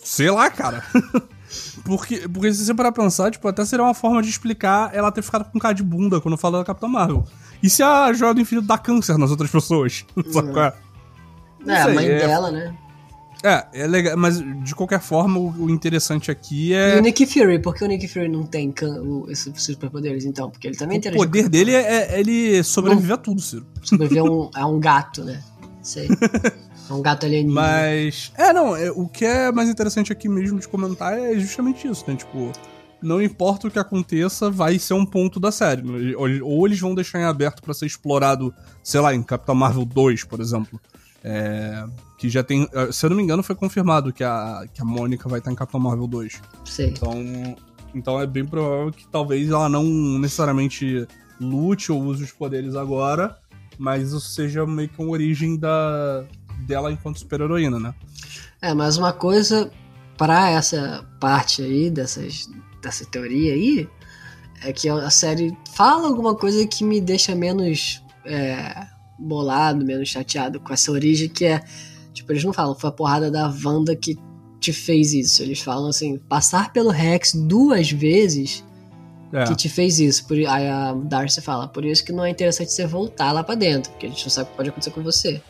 Sei 0.03 0.31
lá, 0.31 0.49
cara. 0.49 0.84
Porque, 1.84 2.29
porque 2.29 2.53
se 2.53 2.63
você 2.63 2.73
parar 2.73 2.93
pra 2.93 3.03
pensar, 3.03 3.29
tipo, 3.29 3.45
até 3.45 3.65
seria 3.65 3.84
uma 3.84 3.93
forma 3.93 4.21
de 4.21 4.29
explicar 4.29 4.95
ela 4.95 5.12
ter 5.12 5.21
ficado 5.21 5.51
com 5.51 5.60
cara 5.60 5.73
de 5.73 5.84
bunda 5.84 6.21
quando 6.21 6.38
fala 6.38 6.60
da 6.60 6.63
Capitã 6.63 6.88
Marvel. 6.88 7.25
E 7.62 7.69
se 7.69 7.84
a 7.84 8.13
joia 8.13 8.34
do 8.34 8.39
infinito 8.39 8.65
dá 8.65 8.77
câncer 8.77 9.17
nas 9.17 9.31
outras 9.31 9.51
pessoas? 9.51 10.05
Sabe 10.31 10.53
qual 10.53 10.65
é? 10.65 10.73
É, 11.67 11.81
a 11.81 11.88
mãe 11.89 12.07
é... 12.07 12.19
dela, 12.19 12.51
né? 12.51 12.73
É, 13.43 13.65
é 13.73 13.88
legal, 13.88 14.15
mas 14.17 14.39
de 14.39 14.75
qualquer 14.75 14.99
forma, 14.99 15.39
o, 15.39 15.69
interessante 15.69 16.30
aqui 16.30 16.73
é. 16.73 16.95
E 16.95 16.99
o 16.99 17.01
Nick 17.01 17.25
Fury, 17.25 17.60
por 17.60 17.75
que 17.75 17.84
o 17.84 17.88
Nick 17.88 18.08
Fury 18.08 18.27
não 18.27 18.43
tem 18.43 18.73
esses 19.30 19.63
superpoderes 19.63 20.25
então? 20.25 20.49
Porque 20.49 20.67
ele 20.67 20.77
também 20.77 20.99
O 20.99 21.12
poder 21.12 21.49
dele 21.49 21.73
é, 21.73 22.15
é 22.15 22.19
ele 22.19 22.62
sobreviver 22.63 23.15
a 23.15 23.17
tudo, 23.17 23.41
Ciro. 23.41 23.65
Sobreviver 23.82 24.23
a 24.23 24.25
um, 24.25 24.49
a 24.54 24.67
um 24.67 24.80
gato, 24.80 25.23
né? 25.23 25.41
Sei. 25.82 26.08
É 26.89 26.93
um 26.93 27.01
gato 27.01 27.25
alienígena. 27.25 27.62
Mas. 27.62 28.34
É, 28.38 28.51
não, 28.51 28.75
é, 28.75 28.91
o 28.91 29.08
que 29.08 29.23
é 29.23 29.49
mais 29.49 29.69
interessante 29.69 30.12
aqui 30.12 30.27
mesmo 30.27 30.60
de 30.60 30.67
comentar 30.67 31.17
é 31.17 31.39
justamente 31.39 31.88
isso, 31.88 32.04
né? 32.06 32.17
Tipo, 32.17 32.51
não 33.01 33.21
importa 33.21 33.67
o 33.67 33.71
que 33.71 33.80
aconteça, 33.80 34.49
vai 34.49 34.77
ser 34.77 34.93
um 34.93 35.06
ponto 35.06 35.39
da 35.39 35.51
série. 35.51 35.84
Ou, 36.15 36.27
ou 36.43 36.67
eles 36.67 36.80
vão 36.82 36.93
deixar 36.93 37.19
em 37.19 37.23
aberto 37.23 37.62
para 37.62 37.73
ser 37.73 37.86
explorado, 37.86 38.54
sei 38.84 38.99
lá, 38.99 39.15
em 39.15 39.23
Capitão 39.23 39.56
Marvel 39.56 39.86
2, 39.86 40.25
por 40.25 40.41
exemplo. 40.41 40.82
É, 41.23 41.86
que 42.17 42.29
já 42.29 42.43
tem. 42.43 42.67
Eh, 42.73 42.91
se 42.91 43.05
eu 43.05 43.10
não 43.12 43.17
me 43.17 43.23
engano, 43.23 43.43
foi 43.43 43.55
confirmado 43.55 44.12
que 44.12 44.23
a, 44.23 44.65
que 44.73 44.81
a 44.81 44.86
Mônica 44.86 45.29
vai 45.29 45.39
estar 45.39 45.51
em 45.51 45.55
Capitão 45.55 45.79
Marvel 45.79 46.07
2. 46.07 46.41
Sim. 46.65 46.86
Então, 46.88 47.55
então 47.93 48.19
é 48.19 48.25
bem 48.25 48.45
provável 48.45 48.91
que 48.91 49.07
talvez 49.07 49.49
ela 49.49 49.69
não 49.69 49.84
necessariamente 50.19 51.07
lute 51.39 51.91
ou 51.91 52.01
use 52.01 52.23
os 52.23 52.31
poderes 52.31 52.75
agora, 52.75 53.38
mas 53.77 54.10
isso 54.10 54.19
seja 54.19 54.65
meio 54.65 54.89
que 54.89 55.01
uma 55.01 55.12
origem 55.12 55.57
da, 55.57 56.23
dela 56.60 56.91
enquanto 56.91 57.19
super-heroína, 57.19 57.79
né? 57.79 57.93
É, 58.62 58.73
mas 58.73 58.97
uma 58.97 59.13
coisa 59.13 59.71
para 60.17 60.49
essa 60.51 61.03
parte 61.19 61.62
aí, 61.63 61.89
dessas, 61.89 62.47
dessa 62.81 63.05
teoria 63.05 63.53
aí, 63.53 63.89
é 64.63 64.71
que 64.71 64.88
a 64.88 65.10
série 65.10 65.57
fala 65.73 66.07
alguma 66.07 66.36
coisa 66.36 66.65
que 66.67 66.84
me 66.84 67.01
deixa 67.01 67.34
menos 67.34 68.03
é, 68.23 68.86
bolado, 69.21 69.86
menos 69.86 70.10
chateado 70.10 70.60
com 70.60 70.73
essa 70.73 70.91
origem 70.91 71.29
que 71.29 71.45
é. 71.45 71.63
Tipo, 72.13 72.34
eles 72.34 72.43
não 72.43 72.51
falam, 72.51 72.75
foi 72.75 72.89
a 72.89 72.93
porrada 72.93 73.31
da 73.31 73.53
Wanda 73.63 73.95
que 73.95 74.17
te 74.60 74.73
fez 74.73 75.13
isso. 75.13 75.41
Eles 75.41 75.60
falam 75.60 75.89
assim, 75.89 76.17
passar 76.17 76.73
pelo 76.73 76.89
Rex 76.89 77.34
duas 77.34 77.91
vezes 77.91 78.63
é. 79.34 79.45
que 79.45 79.55
te 79.55 79.69
fez 79.69 79.99
isso. 79.99 80.25
Por, 80.25 80.38
aí 80.38 80.67
a 80.67 80.93
Darcy 80.93 81.41
fala, 81.41 81.67
por 81.67 81.86
isso 81.86 82.03
que 82.03 82.12
não 82.12 82.23
é 82.23 82.29
interessante 82.29 82.71
você 82.71 82.86
voltar 82.86 83.31
lá 83.31 83.43
para 83.43 83.55
dentro, 83.55 83.91
porque 83.91 84.05
a 84.05 84.10
gente 84.10 84.23
não 84.23 84.29
sabe 84.29 84.47
o 84.47 84.51
que 84.51 84.57
pode 84.57 84.69
acontecer 84.69 84.91
com 84.91 85.03
você. 85.03 85.41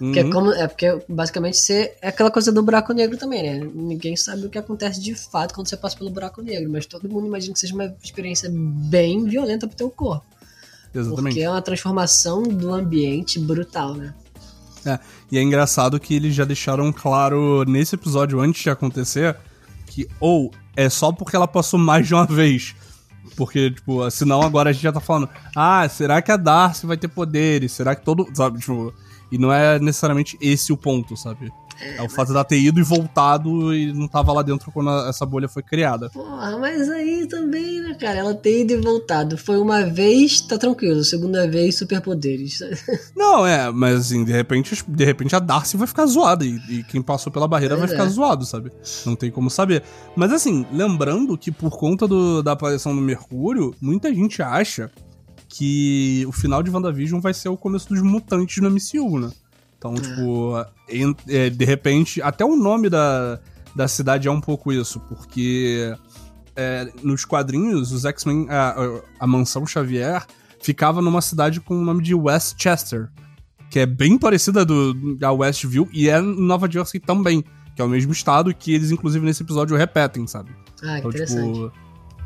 Uhum. 0.00 0.12
Porque 0.12 0.20
é, 0.20 0.30
como, 0.30 0.52
é 0.52 0.68
porque 0.68 0.98
basicamente 1.08 1.56
você, 1.56 1.96
é 2.00 2.08
aquela 2.08 2.30
coisa 2.30 2.52
do 2.52 2.62
buraco 2.62 2.92
negro 2.92 3.16
também, 3.16 3.42
né? 3.42 3.70
Ninguém 3.74 4.16
sabe 4.16 4.46
o 4.46 4.50
que 4.50 4.58
acontece 4.58 5.00
de 5.00 5.14
fato 5.14 5.54
quando 5.54 5.68
você 5.68 5.76
passa 5.76 5.96
pelo 5.96 6.10
buraco 6.10 6.42
negro, 6.42 6.70
mas 6.70 6.86
todo 6.86 7.08
mundo 7.08 7.26
imagina 7.26 7.54
que 7.54 7.60
seja 7.60 7.74
uma 7.74 7.94
experiência 8.02 8.50
bem 8.52 9.24
violenta 9.24 9.66
pro 9.66 9.76
teu 9.76 9.90
corpo. 9.90 10.26
Exatamente. 10.98 11.34
Porque 11.34 11.40
é 11.40 11.50
uma 11.50 11.62
transformação 11.62 12.42
do 12.42 12.72
ambiente 12.72 13.38
brutal, 13.38 13.94
né? 13.94 14.14
É, 14.84 14.98
e 15.32 15.38
é 15.38 15.42
engraçado 15.42 15.98
que 15.98 16.14
eles 16.14 16.34
já 16.34 16.44
deixaram 16.44 16.92
claro 16.92 17.64
nesse 17.64 17.96
episódio 17.96 18.40
antes 18.40 18.62
de 18.62 18.70
acontecer 18.70 19.36
que 19.86 20.08
ou 20.20 20.52
é 20.76 20.88
só 20.88 21.10
porque 21.10 21.34
ela 21.34 21.48
passou 21.48 21.78
mais 21.78 22.06
de 22.06 22.14
uma 22.14 22.26
vez. 22.26 22.74
Porque, 23.34 23.70
tipo, 23.70 24.08
senão 24.10 24.42
agora 24.42 24.70
a 24.70 24.72
gente 24.72 24.82
já 24.82 24.92
tá 24.92 25.00
falando, 25.00 25.28
ah, 25.54 25.88
será 25.88 26.22
que 26.22 26.30
a 26.30 26.36
Darcy 26.36 26.86
vai 26.86 26.96
ter 26.96 27.08
poderes? 27.08 27.72
Será 27.72 27.94
que 27.96 28.04
todo. 28.04 28.28
Sabe, 28.32 28.60
tipo, 28.60 28.94
e 29.32 29.38
não 29.38 29.52
é 29.52 29.78
necessariamente 29.80 30.38
esse 30.40 30.72
o 30.72 30.76
ponto, 30.76 31.16
sabe? 31.16 31.50
É, 31.80 32.02
o 32.02 32.08
fato 32.08 32.28
dela 32.28 32.44
ter 32.44 32.58
ido 32.58 32.80
e 32.80 32.82
voltado 32.82 33.74
e 33.74 33.92
não 33.92 34.08
tava 34.08 34.32
lá 34.32 34.42
dentro 34.42 34.70
quando 34.72 34.90
a, 34.90 35.08
essa 35.08 35.26
bolha 35.26 35.48
foi 35.48 35.62
criada. 35.62 36.10
Porra, 36.10 36.58
mas 36.58 36.88
aí 36.90 37.26
também, 37.26 37.80
né, 37.80 37.94
cara? 37.94 38.18
Ela 38.18 38.34
ter 38.34 38.62
ido 38.62 38.72
e 38.72 38.76
voltado. 38.76 39.36
Foi 39.36 39.58
uma 39.58 39.84
vez, 39.84 40.40
tá 40.40 40.56
tranquilo. 40.58 41.04
Segunda 41.04 41.48
vez, 41.48 41.76
superpoderes. 41.76 42.60
Não, 43.14 43.46
é, 43.46 43.70
mas 43.70 44.00
assim, 44.00 44.24
de 44.24 44.32
repente, 44.32 44.82
de 44.86 45.04
repente 45.04 45.36
a 45.36 45.38
Darcy 45.38 45.76
vai 45.76 45.86
ficar 45.86 46.06
zoada. 46.06 46.44
E, 46.44 46.56
e 46.68 46.84
quem 46.84 47.02
passou 47.02 47.32
pela 47.32 47.48
barreira 47.48 47.76
vai 47.76 47.88
ficar 47.88 48.06
é. 48.06 48.08
zoado, 48.08 48.44
sabe? 48.44 48.72
Não 49.04 49.14
tem 49.14 49.30
como 49.30 49.50
saber. 49.50 49.82
Mas 50.14 50.32
assim, 50.32 50.66
lembrando 50.72 51.36
que 51.36 51.50
por 51.50 51.76
conta 51.76 52.08
do, 52.08 52.42
da 52.42 52.52
aparição 52.52 52.94
do 52.94 53.02
Mercúrio, 53.02 53.74
muita 53.80 54.12
gente 54.14 54.42
acha 54.42 54.90
que 55.48 56.24
o 56.26 56.32
final 56.32 56.62
de 56.62 56.70
WandaVision 56.70 57.20
vai 57.20 57.32
ser 57.32 57.48
o 57.48 57.56
começo 57.56 57.88
dos 57.88 58.02
mutantes 58.02 58.62
no 58.62 58.70
MCU, 58.70 59.18
né? 59.18 59.30
Então, 59.78 59.94
é. 59.94 60.00
tipo, 60.00 60.66
é, 61.28 61.50
de 61.50 61.64
repente, 61.64 62.22
até 62.22 62.44
o 62.44 62.56
nome 62.56 62.88
da, 62.88 63.38
da 63.74 63.86
cidade 63.86 64.26
é 64.26 64.30
um 64.30 64.40
pouco 64.40 64.72
isso, 64.72 65.00
porque 65.00 65.94
é, 66.54 66.90
nos 67.02 67.24
quadrinhos, 67.24 67.92
os 67.92 68.04
X-Men, 68.04 68.46
a, 68.48 68.74
a, 69.20 69.26
mansão 69.26 69.66
Xavier, 69.66 70.24
ficava 70.60 71.02
numa 71.02 71.20
cidade 71.20 71.60
com 71.60 71.78
o 71.78 71.84
nome 71.84 72.02
de 72.02 72.14
Westchester, 72.14 73.10
que 73.70 73.78
é 73.78 73.86
bem 73.86 74.18
parecida 74.18 74.64
do, 74.64 75.16
da 75.16 75.30
Westview, 75.30 75.88
e 75.92 76.08
é 76.08 76.20
Nova 76.20 76.70
Jersey 76.70 76.98
também, 76.98 77.44
que 77.74 77.82
é 77.82 77.84
o 77.84 77.88
mesmo 77.88 78.12
estado 78.12 78.54
que 78.54 78.72
eles, 78.72 78.90
inclusive, 78.90 79.24
nesse 79.24 79.42
episódio 79.42 79.76
repetem, 79.76 80.26
sabe? 80.26 80.50
Ah, 80.82 80.98
então, 80.98 81.10
interessante. 81.10 81.52
Tipo, 81.52 81.72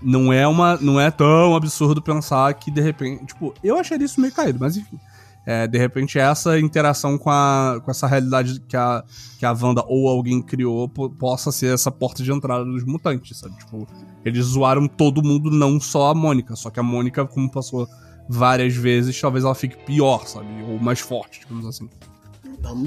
não 0.02 0.32
é 0.32 0.46
uma 0.46 0.76
não 0.76 0.98
é 0.98 1.10
tão 1.10 1.54
absurdo 1.54 2.00
pensar 2.00 2.54
que 2.54 2.70
de 2.70 2.80
repente, 2.80 3.26
tipo, 3.26 3.52
eu 3.62 3.78
acharia 3.78 4.06
isso 4.06 4.20
meio 4.20 4.32
caído, 4.32 4.58
mas 4.58 4.76
enfim. 4.76 4.98
É, 5.46 5.66
de 5.66 5.78
repente 5.78 6.18
essa 6.18 6.58
interação 6.60 7.16
com, 7.16 7.30
a, 7.30 7.80
com 7.82 7.90
essa 7.90 8.06
realidade 8.06 8.60
que 8.60 8.76
a, 8.76 9.02
que 9.38 9.46
a 9.46 9.52
Wanda 9.52 9.82
ou 9.86 10.08
alguém 10.08 10.42
criou 10.42 10.88
possa 10.88 11.50
ser 11.50 11.74
essa 11.74 11.90
porta 11.90 12.22
de 12.22 12.30
entrada 12.30 12.64
dos 12.64 12.84
mutantes, 12.84 13.38
sabe? 13.38 13.56
Tipo, 13.56 13.88
eles 14.24 14.44
zoaram 14.44 14.86
todo 14.86 15.22
mundo, 15.22 15.50
não 15.50 15.80
só 15.80 16.10
a 16.10 16.14
Mônica. 16.14 16.54
Só 16.56 16.68
que 16.70 16.78
a 16.78 16.82
Mônica, 16.82 17.26
como 17.26 17.50
passou 17.50 17.88
várias 18.28 18.74
vezes, 18.76 19.18
talvez 19.18 19.44
ela 19.44 19.54
fique 19.54 19.76
pior, 19.84 20.26
sabe? 20.26 20.46
Ou 20.68 20.78
mais 20.78 21.00
forte, 21.00 21.40
digamos 21.40 21.66
assim. 21.66 21.88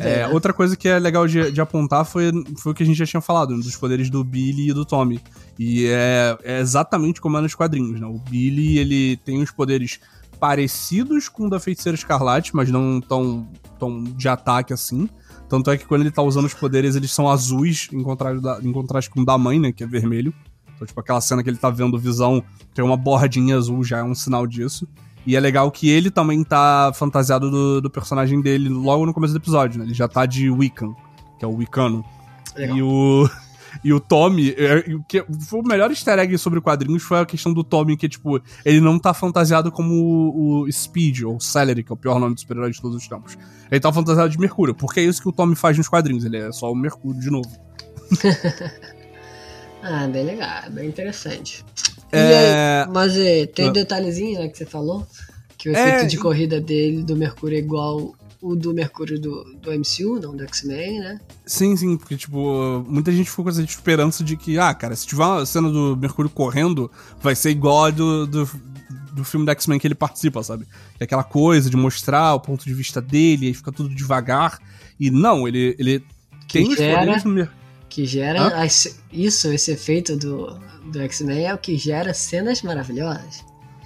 É, 0.01 0.27
outra 0.27 0.53
coisa 0.53 0.77
que 0.77 0.87
é 0.87 0.99
legal 0.99 1.27
de, 1.27 1.51
de, 1.51 1.59
apontar 1.59 2.05
foi, 2.05 2.31
foi 2.57 2.71
o 2.71 2.75
que 2.75 2.83
a 2.83 2.85
gente 2.85 2.97
já 2.97 3.05
tinha 3.05 3.21
falado, 3.21 3.55
dos 3.57 3.75
poderes 3.75 4.09
do 4.09 4.23
Billy 4.23 4.69
e 4.69 4.73
do 4.73 4.85
Tommy. 4.85 5.19
E 5.57 5.87
é, 5.87 6.37
é 6.43 6.59
exatamente 6.59 7.19
como 7.19 7.37
é 7.37 7.41
nos 7.41 7.55
quadrinhos, 7.55 7.99
né? 7.99 8.05
O 8.05 8.19
Billy, 8.19 8.77
ele 8.77 9.17
tem 9.17 9.41
os 9.41 9.51
poderes 9.51 9.99
parecidos 10.43 11.29
com 11.29 11.47
o 11.47 11.49
da 11.49 11.57
Feiticeira 11.57 11.95
Escarlate, 11.95 12.53
mas 12.53 12.69
não 12.69 12.99
tão, 12.99 13.47
tão 13.79 14.03
de 14.03 14.27
ataque 14.27 14.73
assim. 14.73 15.07
Tanto 15.47 15.71
é 15.71 15.77
que 15.77 15.85
quando 15.85 16.01
ele 16.01 16.11
tá 16.11 16.21
usando 16.21 16.43
os 16.43 16.53
poderes, 16.53 16.97
eles 16.97 17.13
são 17.13 17.29
azuis, 17.29 17.87
em 17.93 18.03
contraste, 18.03 18.43
da, 18.43 18.59
em 18.61 18.73
contraste 18.73 19.09
com 19.09 19.21
o 19.21 19.25
da 19.25 19.37
mãe, 19.37 19.57
né? 19.57 19.71
Que 19.71 19.85
é 19.85 19.87
vermelho. 19.87 20.33
Então, 20.75 20.85
tipo, 20.85 20.99
aquela 20.99 21.21
cena 21.21 21.41
que 21.41 21.49
ele 21.49 21.55
tá 21.55 21.69
vendo 21.69 21.97
visão, 21.97 22.43
tem 22.73 22.83
uma 22.83 22.97
bordinha 22.97 23.55
azul, 23.55 23.85
já 23.85 23.99
é 23.99 24.03
um 24.03 24.13
sinal 24.13 24.45
disso. 24.45 24.85
E 25.25 25.37
é 25.37 25.39
legal 25.39 25.71
que 25.71 25.89
ele 25.89 26.11
também 26.11 26.43
tá 26.43 26.91
fantasiado 26.93 27.49
do, 27.49 27.79
do 27.79 27.89
personagem 27.89 28.41
dele 28.41 28.67
logo 28.67 29.05
no 29.05 29.13
começo 29.13 29.33
do 29.33 29.37
episódio, 29.37 29.79
né? 29.79 29.85
Ele 29.85 29.93
já 29.93 30.09
tá 30.09 30.25
de 30.25 30.51
Wiccan, 30.51 30.93
que 31.39 31.45
é 31.45 31.47
o 31.47 31.55
Wicano. 31.55 32.03
Legal. 32.53 32.75
E 32.75 32.83
o. 32.83 33.29
E 33.83 33.93
o 33.93 33.99
Tommy, 33.99 34.53
é, 34.57 34.83
que 35.07 35.23
foi 35.47 35.59
o 35.61 35.63
melhor 35.63 35.89
easter 35.89 36.19
egg 36.19 36.37
sobre 36.37 36.59
quadrinhos 36.59 37.03
foi 37.03 37.19
a 37.19 37.25
questão 37.25 37.53
do 37.53 37.63
Tommy, 37.63 37.95
que, 37.95 38.09
tipo, 38.09 38.41
ele 38.65 38.81
não 38.81 38.99
tá 38.99 39.13
fantasiado 39.13 39.71
como 39.71 39.93
o, 39.93 40.61
o 40.61 40.71
Speed, 40.71 41.21
ou 41.21 41.39
Celery, 41.39 41.83
que 41.83 41.91
é 41.91 41.93
o 41.93 41.97
pior 41.97 42.19
nome 42.19 42.35
do 42.35 42.41
super-herói 42.41 42.71
de 42.71 42.81
todos 42.81 42.97
os 42.97 43.07
tempos. 43.07 43.37
Ele 43.71 43.79
tá 43.79 43.91
fantasiado 43.91 44.29
de 44.29 44.39
Mercúrio, 44.39 44.75
porque 44.75 44.99
é 44.99 45.03
isso 45.03 45.21
que 45.21 45.29
o 45.29 45.31
Tommy 45.31 45.55
faz 45.55 45.77
nos 45.77 45.87
quadrinhos, 45.87 46.25
ele 46.25 46.37
é 46.37 46.51
só 46.51 46.71
o 46.71 46.75
Mercúrio 46.75 47.19
de 47.19 47.29
novo. 47.29 47.49
ah, 49.81 50.07
bem 50.07 50.25
legal, 50.25 50.69
bem 50.69 50.89
interessante. 50.89 51.63
É... 52.11 52.83
Aí, 52.83 52.91
mas 52.93 53.17
é, 53.17 53.45
tem 53.47 53.69
ah. 53.69 53.71
detalhezinho 53.71 54.39
né, 54.39 54.47
que 54.47 54.57
você 54.57 54.65
falou, 54.65 55.07
que 55.57 55.69
o 55.69 55.71
efeito 55.71 56.03
é... 56.03 56.05
de 56.05 56.17
corrida 56.17 56.61
dele, 56.61 57.03
do 57.03 57.15
Mercúrio, 57.15 57.55
é 57.55 57.59
igual 57.59 58.13
o 58.43 58.57
do 58.57 58.73
Mercúrio 58.73 59.17
do, 59.17 59.41
do 59.55 59.71
MCU, 59.71 60.19
não 60.21 60.35
do 60.35 60.43
X-Men, 60.43 60.99
né? 60.99 61.19
Sim, 61.45 61.77
sim, 61.77 61.95
porque, 61.95 62.17
tipo, 62.17 62.85
muita 62.89 63.09
gente 63.09 63.29
ficou 63.29 63.45
com 63.45 63.49
essa 63.49 63.63
esperança 63.63 64.21
de 64.21 64.35
que, 64.35 64.59
ah, 64.59 64.73
cara, 64.73 64.93
se 64.97 65.07
tiver 65.07 65.23
uma 65.23 65.45
cena 65.45 65.71
do 65.71 65.95
Mercúrio 65.95 66.29
correndo, 66.29 66.91
vai 67.21 67.35
ser 67.37 67.51
igual 67.51 67.85
a 67.85 67.89
do, 67.89 68.27
do, 68.27 68.49
do 69.13 69.23
filme 69.23 69.45
do 69.45 69.51
X-Men 69.51 69.79
que 69.79 69.87
ele 69.87 69.95
participa, 69.95 70.43
sabe? 70.43 70.67
É 70.99 71.05
aquela 71.05 71.23
coisa 71.23 71.69
de 71.69 71.77
mostrar 71.77 72.33
o 72.33 72.39
ponto 72.41 72.65
de 72.65 72.73
vista 72.73 73.01
dele, 73.01 73.47
aí 73.47 73.53
fica 73.53 73.71
tudo 73.71 73.95
devagar. 73.95 74.59
E 74.99 75.09
não, 75.09 75.47
ele, 75.47 75.73
ele 75.79 75.99
que 76.45 76.59
tem 76.59 76.75
gera, 76.75 76.99
os 76.99 76.99
poderes 76.99 77.23
no 77.23 77.49
Que 77.87 78.05
gera 78.05 78.61
as, 78.61 78.99
isso, 79.09 79.47
esse 79.53 79.71
efeito 79.71 80.17
do, 80.17 80.59
do 80.91 80.99
X-Men 80.99 81.45
é 81.45 81.53
o 81.53 81.57
que 81.57 81.77
gera 81.77 82.13
cenas 82.13 82.61
maravilhosas. 82.61 83.45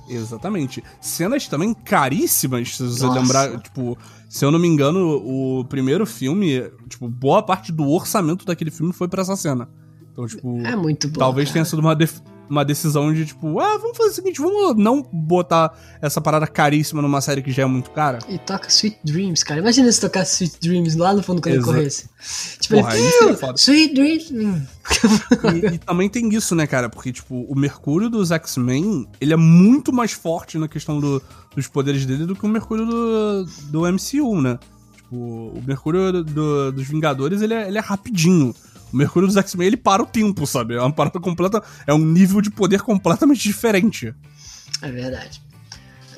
Exatamente. 0.10 0.84
Cenas 1.02 1.48
também 1.48 1.74
caríssimas, 1.74 2.76
se 2.76 2.84
você 2.84 3.06
Nossa. 3.06 3.20
lembrar, 3.20 3.60
tipo, 3.60 3.98
se 4.30 4.44
eu 4.46 4.52
não 4.52 4.60
me 4.60 4.68
engano, 4.68 5.22
o 5.26 5.66
primeiro 5.66 6.06
filme, 6.06 6.64
tipo, 6.90 7.08
boa 7.08 7.42
parte 7.44 7.72
do 7.72 7.88
orçamento 7.90 8.46
daquele 8.46 8.72
filme 8.72 8.92
foi 8.94 9.08
para 9.08 9.22
essa 9.22 9.36
cena. 9.36 9.70
Então, 10.12 10.26
tipo, 10.26 10.58
é 10.66 10.76
muito 10.76 11.08
bom, 11.10 11.20
talvez 11.20 11.48
cara. 11.50 11.54
tenha 11.54 11.66
sido 11.66 11.80
uma 11.80 11.96
uma 12.50 12.64
decisão 12.64 13.14
de 13.14 13.26
tipo, 13.26 13.60
ah, 13.60 13.78
vamos 13.78 13.98
fazer 13.98 14.10
o 14.10 14.14
seguinte, 14.14 14.40
vamos 14.40 14.78
não 14.82 15.02
botar 15.12 15.78
essa 16.02 16.22
parada 16.22 16.48
caríssima 16.48 17.02
numa 17.02 17.20
série 17.20 17.42
que 17.42 17.52
já 17.52 17.64
é 17.64 17.66
muito 17.66 17.92
cara. 17.92 18.20
E 18.30 18.38
toca 18.38 18.70
Sweet 18.70 19.00
Dreams, 19.04 19.44
cara. 19.44 19.60
Imagina 19.60 19.92
se 19.92 20.00
tocasse 20.00 20.46
Sweet 20.46 20.60
Dreams 20.62 20.96
lá 20.96 21.14
no 21.14 21.22
fundo 21.22 21.42
quando 21.42 21.54
ele 21.56 21.62
Exato. 21.62 21.74
corresse. 21.74 22.10
Tipo, 22.62 22.76
Porra, 22.76 22.98
ele, 22.98 23.06
é. 23.06 23.54
Sweet 23.56 23.94
Dreams. 23.94 24.32
E, 24.32 25.76
e 25.76 25.78
também 25.78 26.10
tem 26.10 26.30
isso, 26.34 26.56
né, 26.56 26.66
cara? 26.66 26.90
Porque, 26.90 27.12
tipo, 27.12 27.36
o 27.50 27.54
Mercúrio 27.54 28.10
dos 28.10 28.32
X-Men, 28.32 29.08
ele 29.20 29.34
é 29.34 29.38
muito 29.38 29.92
mais 29.92 30.14
forte 30.14 30.58
na 30.58 30.68
questão 30.68 31.00
do- 31.00 31.22
dos 31.58 31.68
poderes 31.68 32.06
dele 32.06 32.26
do 32.26 32.36
que 32.36 32.46
o 32.46 32.48
Mercúrio 32.48 32.86
do, 32.86 33.46
do 33.72 33.82
MCU, 33.92 34.40
né? 34.42 34.58
Tipo, 34.96 35.16
o 35.16 35.64
Mercúrio 35.66 36.12
do- 36.14 36.24
do- 36.24 36.72
dos 36.72 36.88
Vingadores, 36.88 37.42
ele 37.42 37.54
é, 37.54 37.68
ele 37.68 37.78
é 37.78 37.82
rapidinho. 37.82 38.56
O 38.94 38.96
Mercúrio 38.96 39.28
dos 39.28 39.36
X-Men, 39.36 39.68
ele 39.68 39.78
para 39.78 40.02
o 40.02 40.06
tempo, 40.06 40.46
sabe? 40.48 40.76
É 40.76 40.80
uma 40.80 40.94
parada 40.94 41.20
completa... 41.20 41.62
É 41.86 41.94
um 41.94 41.98
nível 41.98 42.40
de 42.40 42.50
poder 42.50 42.82
completamente 42.82 43.42
diferente. 43.42 44.14
É 44.82 44.90
verdade. 44.92 45.42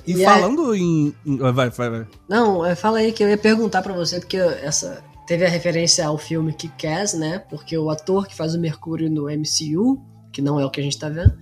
E, 0.05 0.13
E 0.13 0.23
falando 0.25 0.75
em, 0.75 1.13
em- 1.25 1.37
Vai, 1.37 1.69
vai, 1.69 1.89
vai. 1.89 2.07
Não, 2.27 2.63
é, 2.65 2.75
fala 2.75 2.99
aí 2.99 3.11
que 3.11 3.23
eu 3.23 3.29
ia 3.29 3.37
perguntar 3.37 3.81
pra 3.81 3.93
você, 3.93 4.19
porque 4.19 4.37
essa 4.37 5.01
teve 5.25 5.45
a 5.45 5.49
referência 5.49 6.05
ao 6.05 6.17
filme 6.17 6.51
Kick-Ass, 6.53 7.13
né? 7.13 7.39
Porque 7.49 7.77
o 7.77 7.89
ator 7.89 8.27
que 8.27 8.35
faz 8.35 8.53
o 8.55 8.59
Mercúrio 8.59 9.09
no 9.09 9.25
MCU, 9.29 10.01
que 10.31 10.41
não 10.41 10.59
é 10.59 10.65
o 10.65 10.69
que 10.69 10.79
a 10.79 10.83
gente 10.83 10.97
tá 10.99 11.07
vendo, 11.09 11.33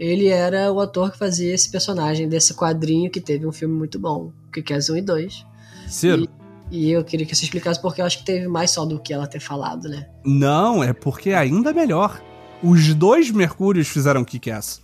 ele 0.00 0.28
era 0.28 0.72
o 0.72 0.80
ator 0.80 1.12
que 1.12 1.18
fazia 1.18 1.54
esse 1.54 1.70
personagem 1.70 2.26
desse 2.26 2.54
quadrinho 2.54 3.10
que 3.10 3.20
teve 3.20 3.46
um 3.46 3.52
filme 3.52 3.74
muito 3.74 3.98
bom, 3.98 4.32
Kick-Ass 4.50 4.88
1 4.88 4.96
e 4.96 5.02
2. 5.02 5.46
Ciro? 5.86 6.26
E 6.70 6.90
eu 6.90 7.04
queria 7.04 7.26
que 7.26 7.36
você 7.36 7.44
explicasse 7.44 7.82
porque 7.82 8.00
eu 8.00 8.06
acho 8.06 8.18
que 8.20 8.24
teve 8.24 8.48
mais 8.48 8.70
só 8.70 8.86
do 8.86 8.98
que 8.98 9.12
ela 9.12 9.26
ter 9.26 9.40
falado, 9.40 9.90
né? 9.90 10.08
Não, 10.24 10.82
é 10.82 10.94
porque 10.94 11.30
é 11.30 11.36
ainda 11.36 11.74
melhor. 11.74 12.18
Os 12.62 12.94
dois 12.94 13.30
Mercúrios 13.30 13.88
fizeram 13.88 14.24
Kick-Ass. 14.24 14.80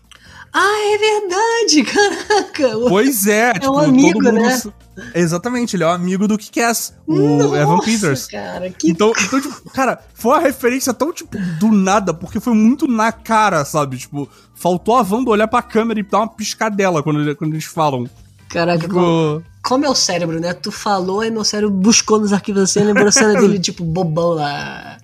Ah, 0.58 0.94
é 0.94 0.98
verdade! 0.98 1.82
Caraca! 1.92 2.78
Pois 2.88 3.26
é, 3.26 3.52
tipo, 3.52 3.72
um 3.72 3.78
amigo, 3.78 4.22
todo 4.22 4.32
mundo. 4.32 4.42
né? 4.42 4.62
Exatamente, 5.14 5.76
ele 5.76 5.84
é 5.84 5.86
o 5.86 5.90
amigo 5.90 6.26
do 6.26 6.38
Kick-Ass, 6.38 6.94
o 7.06 7.14
Nossa, 7.14 7.56
Evan 7.58 7.78
Peters. 7.80 8.26
cara, 8.26 8.70
que 8.70 8.90
Então, 8.90 9.12
então, 9.20 9.38
tipo, 9.38 9.70
cara, 9.70 10.02
foi 10.14 10.32
uma 10.32 10.40
referência 10.40 10.94
tão, 10.94 11.12
tipo, 11.12 11.36
do 11.60 11.70
nada, 11.70 12.14
porque 12.14 12.40
foi 12.40 12.54
muito 12.54 12.88
na 12.88 13.12
cara, 13.12 13.62
sabe? 13.66 13.98
Tipo, 13.98 14.26
faltou 14.54 14.96
a 14.96 15.02
Wanda 15.02 15.30
olhar 15.30 15.46
pra 15.48 15.60
câmera 15.60 16.00
e 16.00 16.02
dar 16.02 16.20
uma 16.20 16.28
piscadela 16.28 17.02
quando, 17.02 17.36
quando 17.36 17.52
eles 17.52 17.66
falam. 17.66 18.08
Caraca, 18.48 18.88
como, 18.88 19.40
Tipo, 19.40 19.44
como 19.62 19.84
é 19.84 19.90
o 19.90 19.94
cérebro, 19.94 20.40
né? 20.40 20.54
Tu 20.54 20.72
falou 20.72 21.22
e 21.22 21.30
meu 21.30 21.44
cérebro 21.44 21.74
buscou 21.74 22.18
nos 22.18 22.32
arquivos 22.32 22.62
assim, 22.62 22.80
lembrou 22.82 23.08
a 23.08 23.12
cena 23.12 23.34
dele, 23.38 23.58
tipo, 23.58 23.84
bobão 23.84 24.30
lá. 24.30 24.96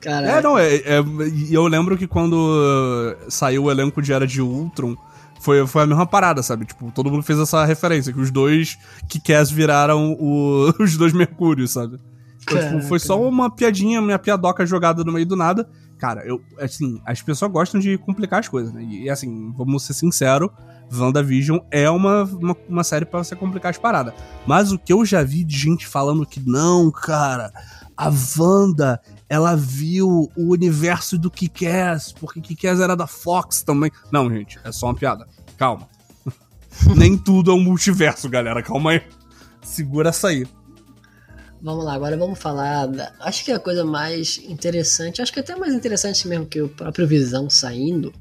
Caraca. 0.00 0.38
é, 0.38 0.42
não, 0.42 0.56
é, 0.58 0.76
é- 0.76 1.04
eu 1.50 1.66
lembro 1.66 1.96
que 1.98 2.06
quando 2.06 2.34
uh, 2.34 3.30
saiu 3.30 3.64
o 3.64 3.70
elenco 3.70 4.00
de 4.00 4.12
Era 4.12 4.26
de 4.26 4.40
Ultron, 4.40 4.96
foi, 5.40 5.66
foi 5.66 5.82
a 5.82 5.86
mesma 5.86 6.06
parada, 6.06 6.42
sabe? 6.42 6.64
Tipo, 6.66 6.90
todo 6.92 7.10
mundo 7.10 7.22
fez 7.22 7.38
essa 7.38 7.64
referência, 7.64 8.12
que 8.12 8.20
os 8.20 8.30
dois 8.30 8.76
Kick-Ass 9.08 9.50
viraram 9.50 10.16
o- 10.18 10.72
os 10.80 10.96
dois 10.96 11.12
Mercúrios, 11.12 11.72
sabe? 11.72 11.98
Então, 12.42 12.58
tipo, 12.60 12.82
foi 12.88 12.98
só 12.98 13.20
uma 13.20 13.50
piadinha, 13.50 14.00
minha 14.00 14.18
piadoca 14.18 14.64
jogada 14.64 15.04
no 15.04 15.12
meio 15.12 15.26
do 15.26 15.36
nada. 15.36 15.68
Cara, 15.98 16.24
eu, 16.24 16.40
assim, 16.60 17.00
as 17.04 17.20
pessoas 17.20 17.50
gostam 17.50 17.80
de 17.80 17.98
complicar 17.98 18.38
as 18.40 18.48
coisas, 18.48 18.72
né? 18.72 18.82
E, 18.82 19.10
assim, 19.10 19.52
vamos 19.56 19.82
ser 19.84 19.92
sinceros, 19.94 20.48
WandaVision 20.92 21.58
é 21.70 21.90
uma, 21.90 22.22
uma, 22.24 22.56
uma 22.68 22.84
série 22.84 23.04
pra 23.04 23.22
você 23.22 23.34
complicar 23.36 23.70
as 23.70 23.78
paradas. 23.78 24.14
Mas 24.46 24.70
o 24.72 24.78
que 24.78 24.92
eu 24.92 25.04
já 25.04 25.22
vi 25.24 25.42
de 25.44 25.58
gente 25.58 25.86
falando 25.86 26.24
que 26.24 26.40
não, 26.48 26.90
cara, 26.90 27.52
a 27.96 28.10
Wanda, 28.38 29.00
ela 29.28 29.54
viu 29.54 30.30
o 30.36 30.52
universo 30.52 31.18
do 31.18 31.30
Kick-Ass, 31.30 32.12
porque 32.12 32.40
Kick-Ass 32.40 32.80
era 32.80 32.96
da 32.96 33.06
Fox 33.06 33.62
também. 33.62 33.90
Não, 34.10 34.30
gente, 34.30 34.58
é 34.64 34.72
só 34.72 34.86
uma 34.86 34.94
piada. 34.94 35.26
Calma. 35.56 35.88
Nem 36.96 37.16
tudo 37.16 37.50
é 37.50 37.54
um 37.54 37.60
multiverso, 37.60 38.28
galera. 38.28 38.62
Calma 38.62 38.92
aí. 38.92 39.02
Segura 39.62 40.08
essa 40.08 40.28
aí. 40.28 40.46
Vamos 41.60 41.84
lá, 41.84 41.94
agora 41.94 42.16
vamos 42.16 42.38
falar. 42.38 42.86
Da... 42.86 43.12
Acho 43.20 43.44
que 43.44 43.52
a 43.52 43.58
coisa 43.58 43.84
mais 43.84 44.38
interessante, 44.38 45.20
acho 45.20 45.32
que 45.32 45.40
até 45.40 45.56
mais 45.56 45.74
interessante 45.74 46.26
mesmo 46.26 46.46
que 46.46 46.62
o 46.62 46.68
próprio 46.68 47.06
Visão 47.06 47.50
saindo, 47.50 48.12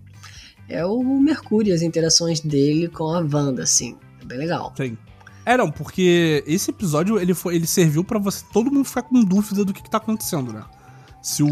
é 0.67 0.85
o 0.85 1.01
Mercúrio, 1.21 1.73
as 1.73 1.81
interações 1.81 2.41
dele 2.41 2.87
com 2.89 3.05
a 3.05 3.19
Wanda, 3.19 3.63
assim. 3.63 3.95
É 4.21 4.25
bem 4.25 4.39
legal. 4.39 4.73
Sim. 4.75 4.97
É, 5.45 5.55
não, 5.55 5.71
porque 5.71 6.43
esse 6.45 6.71
episódio 6.71 7.17
ele, 7.17 7.33
foi, 7.33 7.55
ele 7.55 7.65
serviu 7.65 8.03
pra 8.03 8.19
você 8.19 8.43
todo 8.51 8.69
mundo 8.69 8.83
ficar 8.83 9.03
com 9.03 9.23
dúvida 9.23 9.63
do 9.63 9.73
que, 9.73 9.81
que 9.81 9.89
tá 9.89 9.97
acontecendo, 9.97 10.51
né? 10.51 10.65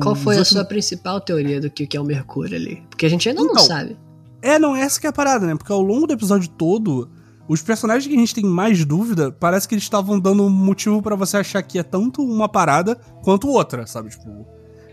Qual 0.01 0.15
foi 0.15 0.37
a 0.37 0.45
sua 0.45 0.63
principal 0.63 1.19
teoria 1.19 1.59
do 1.59 1.69
que 1.69 1.85
que 1.85 1.97
é 1.97 2.01
o 2.01 2.03
Mercúrio 2.05 2.55
ali? 2.55 2.83
Porque 2.89 3.05
a 3.05 3.09
gente 3.09 3.27
ainda 3.27 3.41
não 3.41 3.51
Então, 3.51 3.63
sabe. 3.63 3.97
É, 4.41 4.57
não, 4.57 4.75
essa 4.75 4.99
que 4.99 5.07
é 5.07 5.09
a 5.09 5.13
parada, 5.13 5.45
né? 5.45 5.55
Porque 5.55 5.71
ao 5.71 5.81
longo 5.81 6.07
do 6.07 6.13
episódio 6.13 6.47
todo, 6.49 7.09
os 7.47 7.61
personagens 7.61 8.07
que 8.07 8.15
a 8.15 8.19
gente 8.19 8.33
tem 8.33 8.45
mais 8.45 8.85
dúvida, 8.85 9.31
parece 9.31 9.67
que 9.67 9.75
eles 9.75 9.83
estavam 9.83 10.19
dando 10.19 10.43
um 10.43 10.49
motivo 10.49 11.01
pra 11.01 11.15
você 11.15 11.37
achar 11.37 11.61
que 11.61 11.77
é 11.77 11.83
tanto 11.83 12.23
uma 12.23 12.47
parada 12.47 12.95
quanto 13.23 13.49
outra, 13.49 13.85
sabe? 13.85 14.09
Tipo, 14.11 14.45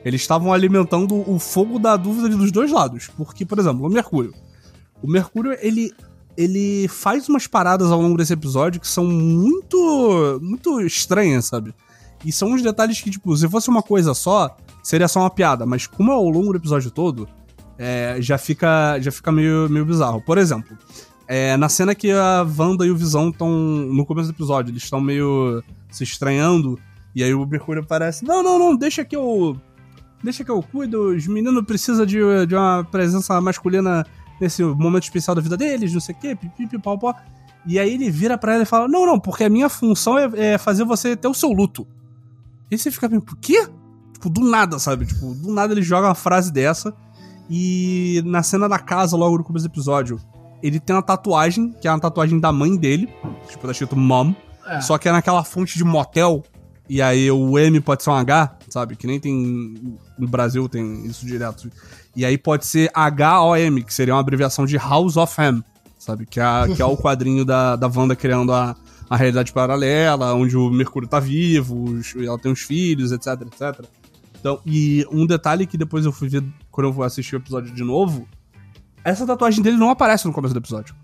eles 0.05 0.21
estavam 0.21 0.53
alimentando 0.53 1.15
o 1.31 1.39
fogo 1.39 1.79
da 1.79 1.97
dúvida 1.97 2.29
dos 2.31 2.51
dois 2.51 2.71
lados. 2.73 3.09
Porque, 3.17 3.45
por 3.45 3.59
exemplo, 3.59 3.87
o 3.87 3.91
Mercúrio. 3.91 4.35
O 5.03 5.09
Mercúrio, 5.09 5.57
ele 5.61 5.93
ele 6.35 6.89
faz 6.89 7.29
umas 7.29 7.47
paradas 7.47 7.91
ao 7.91 8.01
longo 8.01 8.17
desse 8.17 8.33
episódio 8.33 8.81
que 8.81 8.89
são 8.89 9.05
muito 9.05 10.41
muito 10.43 10.81
estranhas, 10.81 11.45
sabe? 11.45 11.75
E 12.25 12.33
são 12.33 12.53
uns 12.53 12.63
detalhes 12.63 13.01
que, 13.01 13.11
tipo, 13.11 13.37
se 13.37 13.49
fosse 13.49 13.69
uma 13.69 13.83
coisa 13.83 14.15
só, 14.15 14.57
seria 14.83 15.09
só 15.09 15.21
uma 15.21 15.31
piada, 15.31 15.65
mas 15.65 15.87
como 15.87 16.11
é 16.11 16.15
ao 16.15 16.29
longo 16.29 16.53
do 16.53 16.59
episódio 16.59 16.91
todo, 16.91 17.29
é, 17.79 18.17
já 18.21 18.37
fica, 18.39 18.99
já 19.01 19.11
fica 19.11 19.31
meio, 19.31 19.69
meio 19.69 19.85
bizarro. 19.85 20.21
Por 20.23 20.39
exemplo, 20.39 20.77
é, 21.27 21.57
na 21.57 21.69
cena 21.69 21.95
que 21.95 22.11
a 22.11 22.47
Wanda 22.59 22.87
e 22.87 22.91
o 22.91 22.97
Visão 22.97 23.31
estão 23.31 23.51
no 23.51 24.05
começo 24.05 24.29
do 24.29 24.35
episódio, 24.35 24.71
eles 24.71 24.83
estão 24.83 25.01
meio 25.01 25.63
se 25.91 26.05
estranhando, 26.05 26.79
e 27.15 27.23
aí 27.23 27.33
o 27.35 27.47
Mercúrio 27.47 27.83
aparece: 27.83 28.25
Não, 28.25 28.43
não, 28.43 28.59
não, 28.59 28.77
deixa 28.77 29.05
que 29.05 29.17
eu. 29.17 29.57
Deixa 30.23 30.45
que 30.45 30.51
eu 30.51 30.63
cuido, 30.63 31.09
os 31.09 31.27
meninos 31.27 31.65
precisam 31.65 32.07
de, 32.07 32.19
de 32.47 32.55
uma 32.55 32.85
presença 32.85 33.41
masculina 33.41 34.07
nesse 34.41 34.63
momento 34.63 35.03
especial 35.03 35.35
da 35.35 35.43
vida 35.43 35.57
deles, 35.57 35.93
não 35.93 36.01
sei 36.01 36.15
o 36.15 36.19
quê, 36.19 36.37
pipipi, 36.37 36.79
pau, 36.79 36.97
pau. 36.97 37.17
E 37.67 37.79
aí 37.79 37.95
ele 37.95 38.11
vira 38.11 38.39
pra 38.39 38.55
ela 38.55 38.63
e 38.63 38.67
fala: 38.67 38.89
Não, 38.89 39.07
não, 39.07 39.19
porque 39.19 39.45
a 39.45 39.51
minha 39.51 39.69
função 39.69 40.19
é, 40.19 40.55
é 40.55 40.59
fazer 40.59 40.85
você 40.85 41.17
ter 41.17 41.29
o 41.29 41.35
seu 41.35 41.51
luto. 41.51 41.87
E 42.71 42.79
você 42.79 42.91
fica 42.91 43.09
meio, 43.09 43.21
por 43.21 43.37
quê? 43.37 43.69
Tipo, 44.23 44.31
do 44.31 44.49
nada, 44.49 44.79
sabe? 44.79 45.05
Tipo, 45.07 45.35
do 45.35 45.53
nada 45.53 45.73
ele 45.75 45.83
joga 45.83 46.07
uma 46.07 46.15
frase 46.15 46.53
dessa. 46.53 46.95
E 47.51 48.23
na 48.25 48.43
cena 48.43 48.69
da 48.69 48.79
casa, 48.79 49.17
logo 49.17 49.39
no 49.39 49.45
começo 49.45 49.67
do 49.67 49.73
episódio, 49.73 50.21
ele 50.63 50.79
tem 50.79 50.95
uma 50.95 51.03
tatuagem, 51.03 51.73
que 51.81 51.89
é 51.89 51.91
uma 51.91 51.99
tatuagem 52.01 52.39
da 52.39 52.53
mãe 52.53 52.77
dele. 52.77 53.09
Tipo, 53.49 53.67
tá 53.67 53.73
escrito 53.73 53.97
Mom. 53.97 54.33
É. 54.67 54.81
Só 54.81 54.97
que 54.97 55.09
é 55.09 55.13
naquela 55.13 55.43
fonte 55.43 55.77
de 55.77 55.85
motel. 55.85 56.43
E 56.89 57.03
aí 57.03 57.31
o 57.31 57.59
M 57.59 57.81
pode 57.81 58.03
ser 58.03 58.11
um 58.11 58.15
H, 58.15 58.57
sabe? 58.69 58.95
Que 58.97 59.07
nem 59.07 59.19
tem. 59.19 59.97
No 60.19 60.29
Brasil 60.29 60.69
tem 60.69 61.05
isso 61.07 61.27
direto. 61.27 61.69
E 62.15 62.25
aí 62.25 62.39
pode 62.39 62.65
ser 62.67 62.91
H-O-M, 62.95 63.83
que 63.83 63.93
seria 63.93 64.15
uma 64.15 64.21
abreviação 64.21 64.65
de 64.67 64.77
House 64.77 65.17
of 65.17 65.41
M, 65.41 65.65
sabe? 65.99 66.27
Que 66.27 66.39
é, 66.39 66.69
que 66.77 66.81
é 66.83 66.85
o 66.85 66.97
quadrinho 66.99 67.45
da, 67.45 67.75
da 67.77 67.89
Wanda 67.89 68.15
criando 68.15 68.53
a, 68.53 68.77
a 69.09 69.17
realidade 69.17 69.53
paralela, 69.53 70.35
onde 70.35 70.57
o 70.57 70.71
Mercúrio 70.71 71.09
tá 71.09 71.19
vivo, 71.19 71.83
os- 71.85 72.15
ela 72.17 72.39
tem 72.39 72.53
os 72.53 72.61
filhos, 72.61 73.11
etc, 73.13 73.29
etc. 73.43 73.85
Então, 74.43 74.61
e 74.67 75.07
um 75.09 75.25
detalhe 75.25 75.69
que 75.69 75.79
depois 75.79 76.05
eu 76.05 76.11
fui 76.11 76.29
ver 76.29 76.43
quando 76.69 76.89
eu 76.89 76.93
vou 76.93 77.05
assistir 77.05 77.37
o 77.37 77.39
episódio 77.39 77.73
de 77.73 77.85
novo, 77.85 78.27
essa 79.05 79.25
tatuagem 79.25 79.63
dele 79.63 79.77
não 79.77 79.89
aparece 79.89 80.27
no 80.27 80.33
começo 80.33 80.53
do 80.53 80.59
episódio. 80.59 80.97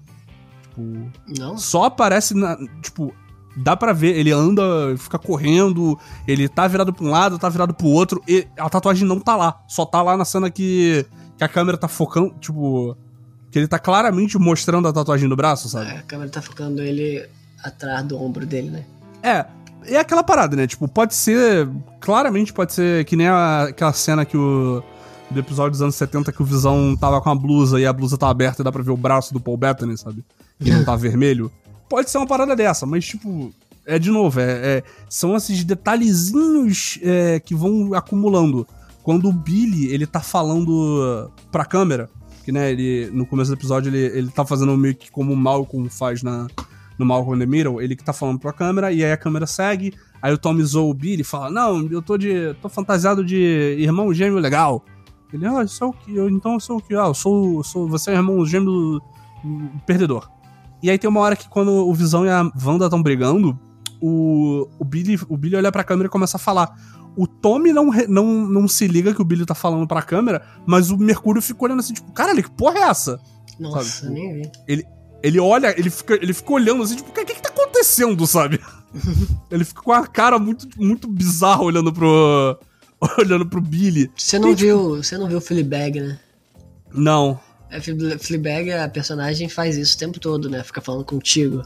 Tipo, 0.62 1.08
Não? 1.38 1.56
só 1.56 1.84
aparece 1.84 2.34
na. 2.34 2.56
Tipo, 2.82 3.14
dá 3.56 3.76
pra 3.76 3.92
ver, 3.92 4.16
ele 4.16 4.32
anda, 4.32 4.62
fica 4.96 5.20
correndo, 5.20 5.96
ele 6.26 6.48
tá 6.48 6.66
virado 6.66 6.92
pra 6.92 7.04
um 7.04 7.10
lado, 7.10 7.38
tá 7.38 7.48
virado 7.48 7.72
pro 7.72 7.86
outro, 7.86 8.20
e 8.26 8.44
a 8.58 8.68
tatuagem 8.68 9.06
não 9.06 9.20
tá 9.20 9.36
lá. 9.36 9.62
Só 9.68 9.86
tá 9.86 10.02
lá 10.02 10.16
na 10.16 10.24
cena 10.24 10.50
que, 10.50 11.06
que 11.36 11.44
a 11.44 11.48
câmera 11.48 11.78
tá 11.78 11.86
focando, 11.86 12.34
tipo. 12.40 12.96
Que 13.52 13.58
ele 13.60 13.68
tá 13.68 13.78
claramente 13.78 14.36
mostrando 14.36 14.88
a 14.88 14.92
tatuagem 14.92 15.28
no 15.28 15.36
braço, 15.36 15.68
sabe? 15.68 15.90
É, 15.90 15.98
a 15.98 16.02
câmera 16.02 16.28
tá 16.28 16.42
focando 16.42 16.82
ele 16.82 17.24
atrás 17.62 18.04
do 18.04 18.20
ombro 18.20 18.44
dele, 18.44 18.68
né? 18.68 18.84
É, 19.22 19.46
é 19.84 19.96
aquela 19.98 20.22
parada, 20.22 20.56
né? 20.56 20.66
Tipo, 20.66 20.86
pode 20.88 21.14
ser. 21.14 21.68
Claramente 22.00 22.52
pode 22.52 22.72
ser 22.72 23.04
que 23.04 23.16
nem 23.16 23.28
a- 23.28 23.64
aquela 23.64 23.92
cena 23.92 24.24
que 24.24 24.36
o. 24.36 24.82
Do 25.30 25.40
episódio 25.40 25.72
dos 25.72 25.82
anos 25.82 25.94
70 25.94 26.32
que 26.32 26.40
o 26.40 26.44
Visão 26.44 26.96
tava 26.96 27.20
com 27.20 27.28
a 27.28 27.34
blusa 27.34 27.78
e 27.78 27.84
a 27.84 27.92
blusa 27.92 28.16
tá 28.16 28.30
aberta 28.30 28.62
e 28.62 28.64
dá 28.64 28.72
pra 28.72 28.82
ver 28.82 28.92
o 28.92 28.96
braço 28.96 29.34
do 29.34 29.38
Paul 29.40 29.58
Bettany, 29.58 29.98
sabe? 29.98 30.24
E 30.58 30.70
não 30.70 30.82
tá 30.84 30.96
vermelho. 30.96 31.52
Pode 31.88 32.08
ser 32.10 32.16
uma 32.18 32.26
parada 32.26 32.56
dessa, 32.56 32.86
mas, 32.86 33.04
tipo. 33.06 33.52
É 33.90 33.98
de 33.98 34.10
novo, 34.10 34.38
é, 34.38 34.44
é- 34.78 34.82
são 35.08 35.34
esses 35.34 35.64
detalhezinhos 35.64 36.98
é, 37.02 37.40
que 37.40 37.54
vão 37.54 37.94
acumulando. 37.94 38.66
Quando 39.02 39.28
o 39.28 39.32
Billy, 39.32 39.86
ele 39.92 40.06
tá 40.06 40.20
falando 40.20 41.30
pra 41.50 41.64
câmera, 41.64 42.10
que 42.44 42.52
né, 42.52 42.70
ele, 42.70 43.10
no 43.12 43.24
começo 43.24 43.50
do 43.50 43.54
episódio 43.58 43.88
ele, 43.88 44.18
ele 44.18 44.28
tá 44.30 44.44
fazendo 44.44 44.76
meio 44.76 44.94
que 44.94 45.10
como 45.10 45.32
o 45.32 45.36
Malcolm 45.36 45.88
faz 45.88 46.22
na, 46.22 46.46
no 46.98 47.06
Malcolm 47.06 47.36
in 47.36 47.40
the 47.40 47.46
Middle, 47.46 47.80
ele 47.80 47.94
que 47.94 48.04
tá 48.04 48.12
falando 48.12 48.38
pra 48.38 48.52
câmera, 48.52 48.92
e 48.92 49.04
aí 49.04 49.12
a 49.12 49.16
câmera 49.16 49.46
segue, 49.46 49.94
aí 50.20 50.32
o 50.32 50.38
Tommy 50.38 50.62
zoa 50.64 50.90
o 50.90 50.94
Billy 50.94 51.20
e 51.20 51.24
fala, 51.24 51.50
não, 51.50 51.86
eu 51.86 52.02
tô 52.02 52.18
de. 52.18 52.54
tô 52.60 52.68
fantasiado 52.68 53.24
de 53.24 53.76
irmão 53.78 54.12
gêmeo 54.12 54.38
legal. 54.38 54.84
Ele, 55.32 55.46
ah, 55.46 55.62
isso 55.62 55.84
é 55.84 55.86
o 55.86 55.92
que? 55.92 56.14
Eu, 56.14 56.28
então 56.28 56.54
eu 56.54 56.60
sou 56.60 56.78
o 56.78 56.82
que? 56.82 56.94
Ah, 56.94 57.06
eu 57.06 57.14
sou, 57.14 57.62
sou. 57.62 57.88
Você 57.88 58.10
é 58.10 58.14
irmão 58.14 58.44
gêmeo 58.44 59.00
perdedor. 59.86 60.28
E 60.82 60.90
aí 60.90 60.98
tem 60.98 61.08
uma 61.08 61.20
hora 61.20 61.36
que 61.36 61.48
quando 61.48 61.70
o 61.70 61.94
Visão 61.94 62.24
e 62.24 62.30
a 62.30 62.50
Wanda 62.64 62.86
estão 62.86 63.02
brigando, 63.02 63.58
o, 64.00 64.68
o, 64.78 64.84
Billy, 64.84 65.18
o 65.28 65.36
Billy 65.36 65.56
olha 65.56 65.72
pra 65.72 65.84
câmera 65.84 66.06
e 66.06 66.10
começa 66.10 66.36
a 66.36 66.40
falar. 66.40 66.74
O 67.16 67.26
Tommy 67.26 67.72
não, 67.72 67.90
não, 68.08 68.24
não 68.46 68.68
se 68.68 68.86
liga 68.86 69.12
que 69.12 69.20
o 69.20 69.24
Billy 69.24 69.44
tá 69.44 69.54
falando 69.54 69.88
pra 69.88 70.02
câmera, 70.02 70.40
mas 70.64 70.90
o 70.90 70.96
Mercúrio 70.96 71.42
fica 71.42 71.64
olhando 71.64 71.80
assim, 71.80 71.92
tipo, 71.92 72.12
caralho, 72.12 72.42
que 72.42 72.50
porra 72.50 72.78
é 72.78 72.82
essa? 72.82 73.20
Nossa, 73.58 74.02
sabe? 74.02 74.14
nem 74.14 74.34
vi. 74.34 74.52
Ele, 74.68 74.84
ele 75.22 75.40
olha, 75.40 75.74
ele 75.78 75.90
fica, 75.90 76.14
ele 76.14 76.32
fica 76.32 76.52
olhando 76.52 76.82
assim, 76.82 76.96
tipo, 76.96 77.10
o 77.10 77.12
que, 77.12 77.24
que, 77.24 77.42
tá 77.42 77.48
acontecendo, 77.48 78.26
sabe? 78.26 78.60
ele 79.50 79.64
fica 79.64 79.82
com 79.82 79.92
a 79.92 80.06
cara 80.06 80.38
muito, 80.38 80.68
muito 80.76 81.08
bizarra 81.08 81.62
olhando 81.62 81.92
pro. 81.92 82.58
olhando 83.18 83.46
pro 83.46 83.60
Billy. 83.60 84.10
Você 84.16 84.38
não, 84.38 84.50
e, 84.50 84.54
viu, 84.54 84.78
tipo... 84.78 84.96
você 84.96 85.18
não 85.18 85.28
viu 85.28 85.38
o 85.38 85.40
Fleabag, 85.40 86.00
né? 86.00 86.18
Não. 86.92 87.38
É, 87.70 87.80
Fleabag, 87.80 88.72
a 88.72 88.88
personagem 88.88 89.48
faz 89.48 89.76
isso 89.76 89.96
o 89.96 89.98
tempo 89.98 90.18
todo, 90.18 90.48
né? 90.48 90.62
Fica 90.64 90.80
falando 90.80 91.04
contigo. 91.04 91.62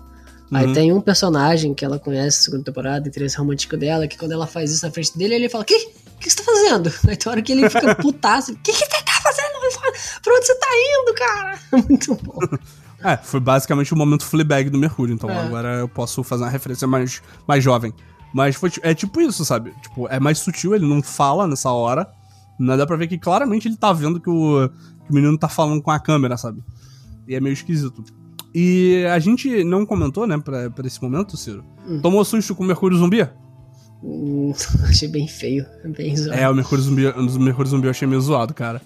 Uhum. 0.50 0.58
Aí 0.58 0.72
tem 0.74 0.92
um 0.92 1.00
personagem 1.00 1.72
que 1.72 1.84
ela 1.84 1.98
conhece 1.98 2.38
na 2.38 2.44
segunda 2.44 2.64
temporada, 2.64 3.08
interesse 3.08 3.38
romântico 3.38 3.76
dela, 3.76 4.06
que 4.06 4.18
quando 4.18 4.32
ela 4.32 4.46
faz 4.46 4.70
isso 4.70 4.84
na 4.84 4.92
frente 4.92 5.16
dele, 5.16 5.34
ele 5.34 5.48
fala: 5.48 5.64
Que? 5.64 5.74
O 5.74 6.18
que 6.18 6.30
você 6.30 6.36
tá 6.36 6.42
fazendo? 6.44 6.92
Aí 7.08 7.16
tem 7.16 7.32
hora 7.32 7.42
que 7.42 7.52
ele 7.52 7.70
fica 7.70 7.94
putaço: 7.94 8.52
O 8.52 8.56
que, 8.56 8.72
que 8.72 8.78
você 8.78 8.86
tá 8.86 9.12
fazendo? 9.22 9.52
Pra 10.22 10.34
onde 10.34 10.46
você 10.46 10.54
tá 10.56 10.68
indo, 10.72 11.14
cara? 11.14 11.60
Muito 11.72 12.14
bom. 12.16 12.38
É, 13.04 13.16
foi 13.16 13.40
basicamente 13.40 13.92
o 13.92 13.96
momento 13.96 14.24
Fleabag 14.24 14.70
do 14.70 14.78
Mercúrio, 14.78 15.14
então 15.14 15.28
é. 15.28 15.38
agora 15.38 15.78
eu 15.78 15.88
posso 15.88 16.22
fazer 16.22 16.44
uma 16.44 16.50
referência 16.50 16.86
mais, 16.86 17.22
mais 17.46 17.62
jovem. 17.62 17.92
Mas 18.32 18.56
foi, 18.56 18.70
é 18.82 18.94
tipo 18.94 19.20
isso, 19.20 19.44
sabe? 19.44 19.74
Tipo, 19.82 20.08
é 20.08 20.18
mais 20.18 20.38
sutil, 20.38 20.74
ele 20.74 20.86
não 20.86 21.02
fala 21.02 21.46
nessa 21.46 21.70
hora. 21.70 22.08
Não 22.58 22.76
dá 22.76 22.86
pra 22.86 22.96
ver 22.96 23.06
que 23.06 23.18
claramente 23.18 23.68
ele 23.68 23.76
tá 23.76 23.92
vendo 23.92 24.20
que 24.20 24.30
o, 24.30 24.68
que 25.04 25.10
o 25.10 25.14
menino 25.14 25.36
tá 25.36 25.48
falando 25.48 25.82
com 25.82 25.90
a 25.90 25.98
câmera, 25.98 26.36
sabe? 26.36 26.62
E 27.26 27.34
é 27.34 27.40
meio 27.40 27.52
esquisito. 27.52 28.04
E 28.54 29.04
a 29.10 29.18
gente 29.18 29.64
não 29.64 29.86
comentou, 29.86 30.26
né, 30.26 30.38
pra, 30.38 30.70
pra 30.70 30.86
esse 30.86 31.02
momento, 31.02 31.36
Ciro. 31.36 31.64
Hum. 31.86 32.00
Tomou 32.00 32.24
susto 32.24 32.54
com 32.54 32.62
o 32.62 32.66
Mercúrio 32.66 32.96
Zumbi? 32.96 33.26
Hum, 34.02 34.52
achei 34.88 35.08
bem 35.08 35.26
feio, 35.26 35.66
bem 35.96 36.16
zoado. 36.16 36.38
É, 36.38 36.48
o 36.48 36.54
Mercúrio 36.54 36.84
Zumbi, 36.84 37.06
o 37.06 37.40
Mercúrio 37.40 37.70
Zumbi 37.70 37.86
eu 37.86 37.90
achei 37.90 38.06
meio 38.06 38.20
zoado, 38.20 38.52
cara. 38.52 38.80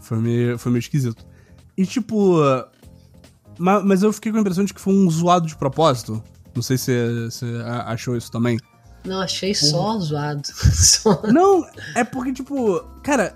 Foi 0.00 0.18
meio, 0.18 0.58
foi 0.58 0.72
meio 0.72 0.80
esquisito. 0.80 1.24
E 1.76 1.86
tipo. 1.86 2.38
Mas, 3.62 3.84
mas 3.84 4.02
eu 4.02 4.12
fiquei 4.12 4.32
com 4.32 4.38
a 4.38 4.40
impressão 4.40 4.64
de 4.64 4.74
que 4.74 4.80
foi 4.80 4.92
um 4.92 5.08
zoado 5.08 5.46
de 5.46 5.56
propósito. 5.56 6.22
Não 6.52 6.62
sei 6.62 6.76
se 6.76 6.92
você 7.30 7.46
achou 7.86 8.16
isso 8.16 8.30
também. 8.30 8.58
Não, 9.04 9.20
achei 9.20 9.54
só 9.54 9.98
zoado. 9.98 10.42
Não, 11.32 11.64
é 11.94 12.02
porque, 12.02 12.32
tipo, 12.32 12.84
cara, 13.02 13.34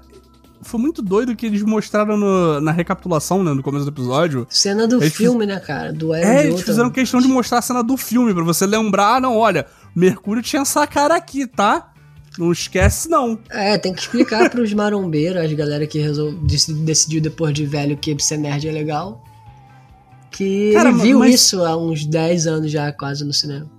foi 0.62 0.81
muito 0.81 1.01
doido 1.01 1.35
que 1.37 1.47
eles 1.47 1.62
mostraram 1.62 2.17
no, 2.17 2.61
na 2.61 2.73
recapitulação, 2.73 3.43
né, 3.45 3.53
no 3.53 3.62
começo 3.62 3.85
do 3.85 3.91
episódio. 3.91 4.47
Cena 4.51 4.87
do 4.87 5.01
filme, 5.01 5.47
fiz... 5.47 5.55
né, 5.55 5.61
cara? 5.61 5.93
Do 5.93 6.12
É, 6.12 6.47
eles 6.47 6.62
fizeram 6.62 6.91
questão 6.91 7.21
de 7.21 7.29
mostrar 7.29 7.59
a 7.59 7.62
cena 7.62 7.83
do 7.83 7.97
filme, 7.97 8.35
pra 8.35 8.45
você 8.45 8.67
lembrar, 8.67 9.17
ah, 9.17 9.21
não, 9.21 9.37
olha, 9.37 9.67
Mercúrio 9.95 10.43
tinha 10.43 10.62
essa 10.62 10.87
cara 10.87 11.17
aqui, 11.17 11.47
tá? 11.47 11.93
Não 12.37 12.53
esquece, 12.53 13.09
não. 13.09 13.39
É, 13.49 13.79
tem 13.79 13.95
que 13.95 14.01
explicar 14.01 14.51
pros 14.51 14.73
marombeiros, 14.75 15.43
as 15.43 15.53
galera 15.53 15.87
que 15.87 15.99
resol... 15.99 16.33
decidiu 16.85 17.21
depois 17.21 17.55
de 17.55 17.65
velho 17.65 17.97
que 17.97 18.17
ser 18.23 18.37
nerd 18.37 18.69
é 18.69 18.73
legal. 18.73 19.25
Que 20.37 20.72
Cara, 20.75 20.90
ele 20.90 20.99
viu 20.99 21.18
mas... 21.20 21.35
isso 21.35 21.64
há 21.64 21.75
uns 21.75 22.05
10 22.05 22.46
anos 22.46 22.70
já, 22.70 22.92
quase, 22.92 23.25
no 23.25 23.33
cinema. 23.33 23.70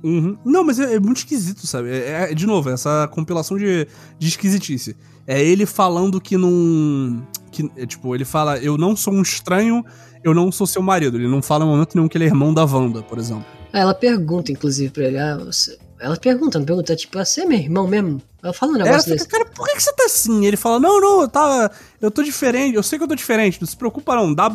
Uhum. 0.00 0.36
Não, 0.44 0.62
mas 0.62 0.78
é, 0.78 0.94
é, 0.94 1.00
muito 1.00 1.16
esquisito, 1.16 1.66
sabe? 1.66 1.90
É, 1.90 2.30
é, 2.30 2.34
de 2.34 2.46
novo, 2.46 2.70
essa 2.70 3.08
compilação 3.10 3.58
de, 3.58 3.88
de 4.16 4.28
esquisitice. 4.28 4.94
É 5.26 5.42
ele 5.42 5.66
falando 5.66 6.20
que 6.20 6.36
não. 6.36 7.26
Que, 7.50 7.68
é, 7.76 7.84
tipo, 7.84 8.14
ele 8.14 8.24
fala: 8.24 8.58
Eu 8.58 8.78
não 8.78 8.94
sou 8.94 9.12
um 9.12 9.22
estranho, 9.22 9.84
eu 10.22 10.32
não 10.32 10.52
sou 10.52 10.68
seu 10.68 10.82
marido. 10.82 11.16
Ele 11.16 11.26
não 11.26 11.42
fala 11.42 11.64
em 11.64 11.68
momento 11.68 11.96
nenhum 11.96 12.06
que 12.06 12.16
ele 12.16 12.24
é 12.24 12.28
irmão 12.28 12.54
da 12.54 12.64
Wanda, 12.64 13.02
por 13.02 13.18
exemplo. 13.18 13.44
Ela 13.72 13.94
pergunta, 13.94 14.52
inclusive, 14.52 14.92
pra 14.92 15.04
ele: 15.04 15.18
ah, 15.18 15.36
você... 15.38 15.76
Ela 15.98 16.16
pergunta, 16.16 16.58
não 16.58 16.66
pergunta, 16.66 16.94
tipo, 16.94 17.18
você 17.18 17.40
é 17.40 17.46
meu 17.46 17.58
irmão 17.58 17.88
mesmo? 17.88 18.20
Ela 18.42 18.52
fala 18.52 18.72
um 18.72 18.74
negócio 18.76 19.08
ela 19.08 19.16
desse. 19.16 19.26
Cara, 19.26 19.46
por 19.46 19.66
que, 19.66 19.74
que 19.74 19.82
você 19.82 19.92
tá 19.94 20.04
assim? 20.04 20.44
Ele 20.44 20.56
fala: 20.56 20.78
Não, 20.78 21.00
não, 21.00 21.22
eu, 21.22 21.28
tá, 21.28 21.70
eu 21.98 22.10
tô 22.10 22.22
diferente, 22.22 22.76
eu 22.76 22.82
sei 22.82 22.98
que 22.98 23.04
eu 23.04 23.08
tô 23.08 23.14
diferente, 23.14 23.58
não 23.58 23.66
se 23.66 23.74
preocupa 23.74 24.14
não, 24.14 24.34
dá. 24.34 24.50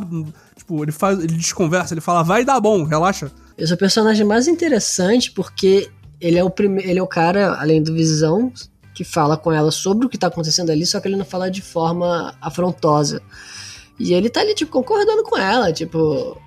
Tipo, 0.69 0.83
ele 0.83 0.91
faz. 0.91 1.17
Ele 1.17 1.33
desconversa, 1.33 1.95
ele 1.95 2.01
fala, 2.01 2.23
vai 2.23 2.45
dar 2.45 2.59
bom, 2.59 2.83
relaxa. 2.83 3.31
Esse 3.57 3.71
é 3.71 3.75
o 3.75 3.77
personagem 3.77 4.25
mais 4.25 4.47
interessante 4.47 5.31
porque 5.31 5.89
ele 6.21 6.37
é 6.37 6.43
o 6.43 6.49
primeiro. 6.49 6.87
Ele 6.87 6.99
é 6.99 7.03
o 7.03 7.07
cara, 7.07 7.55
além 7.59 7.81
do 7.81 7.93
Visão, 7.93 8.53
que 8.93 9.03
fala 9.03 9.35
com 9.35 9.51
ela 9.51 9.71
sobre 9.71 10.05
o 10.05 10.09
que 10.09 10.17
tá 10.17 10.27
acontecendo 10.27 10.69
ali, 10.69 10.85
só 10.85 10.99
que 10.99 11.07
ele 11.07 11.15
não 11.15 11.25
fala 11.25 11.49
de 11.49 11.61
forma 11.61 12.35
afrontosa. 12.39 13.19
E 13.99 14.13
ele 14.13 14.29
tá 14.29 14.41
ali, 14.41 14.53
tipo, 14.53 14.71
concordando 14.71 15.23
com 15.23 15.37
ela, 15.37 15.73
tipo. 15.73 16.39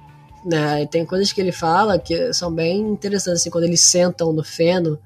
Né, 0.44 0.82
e 0.82 0.88
tem 0.88 1.06
coisas 1.06 1.32
que 1.32 1.40
ele 1.40 1.52
fala 1.52 1.98
que 2.00 2.32
são 2.32 2.52
bem 2.52 2.80
interessantes, 2.80 3.42
assim, 3.42 3.50
quando 3.50 3.64
eles 3.64 3.80
sentam 3.80 4.32
no 4.32 4.42
feno 4.42 4.98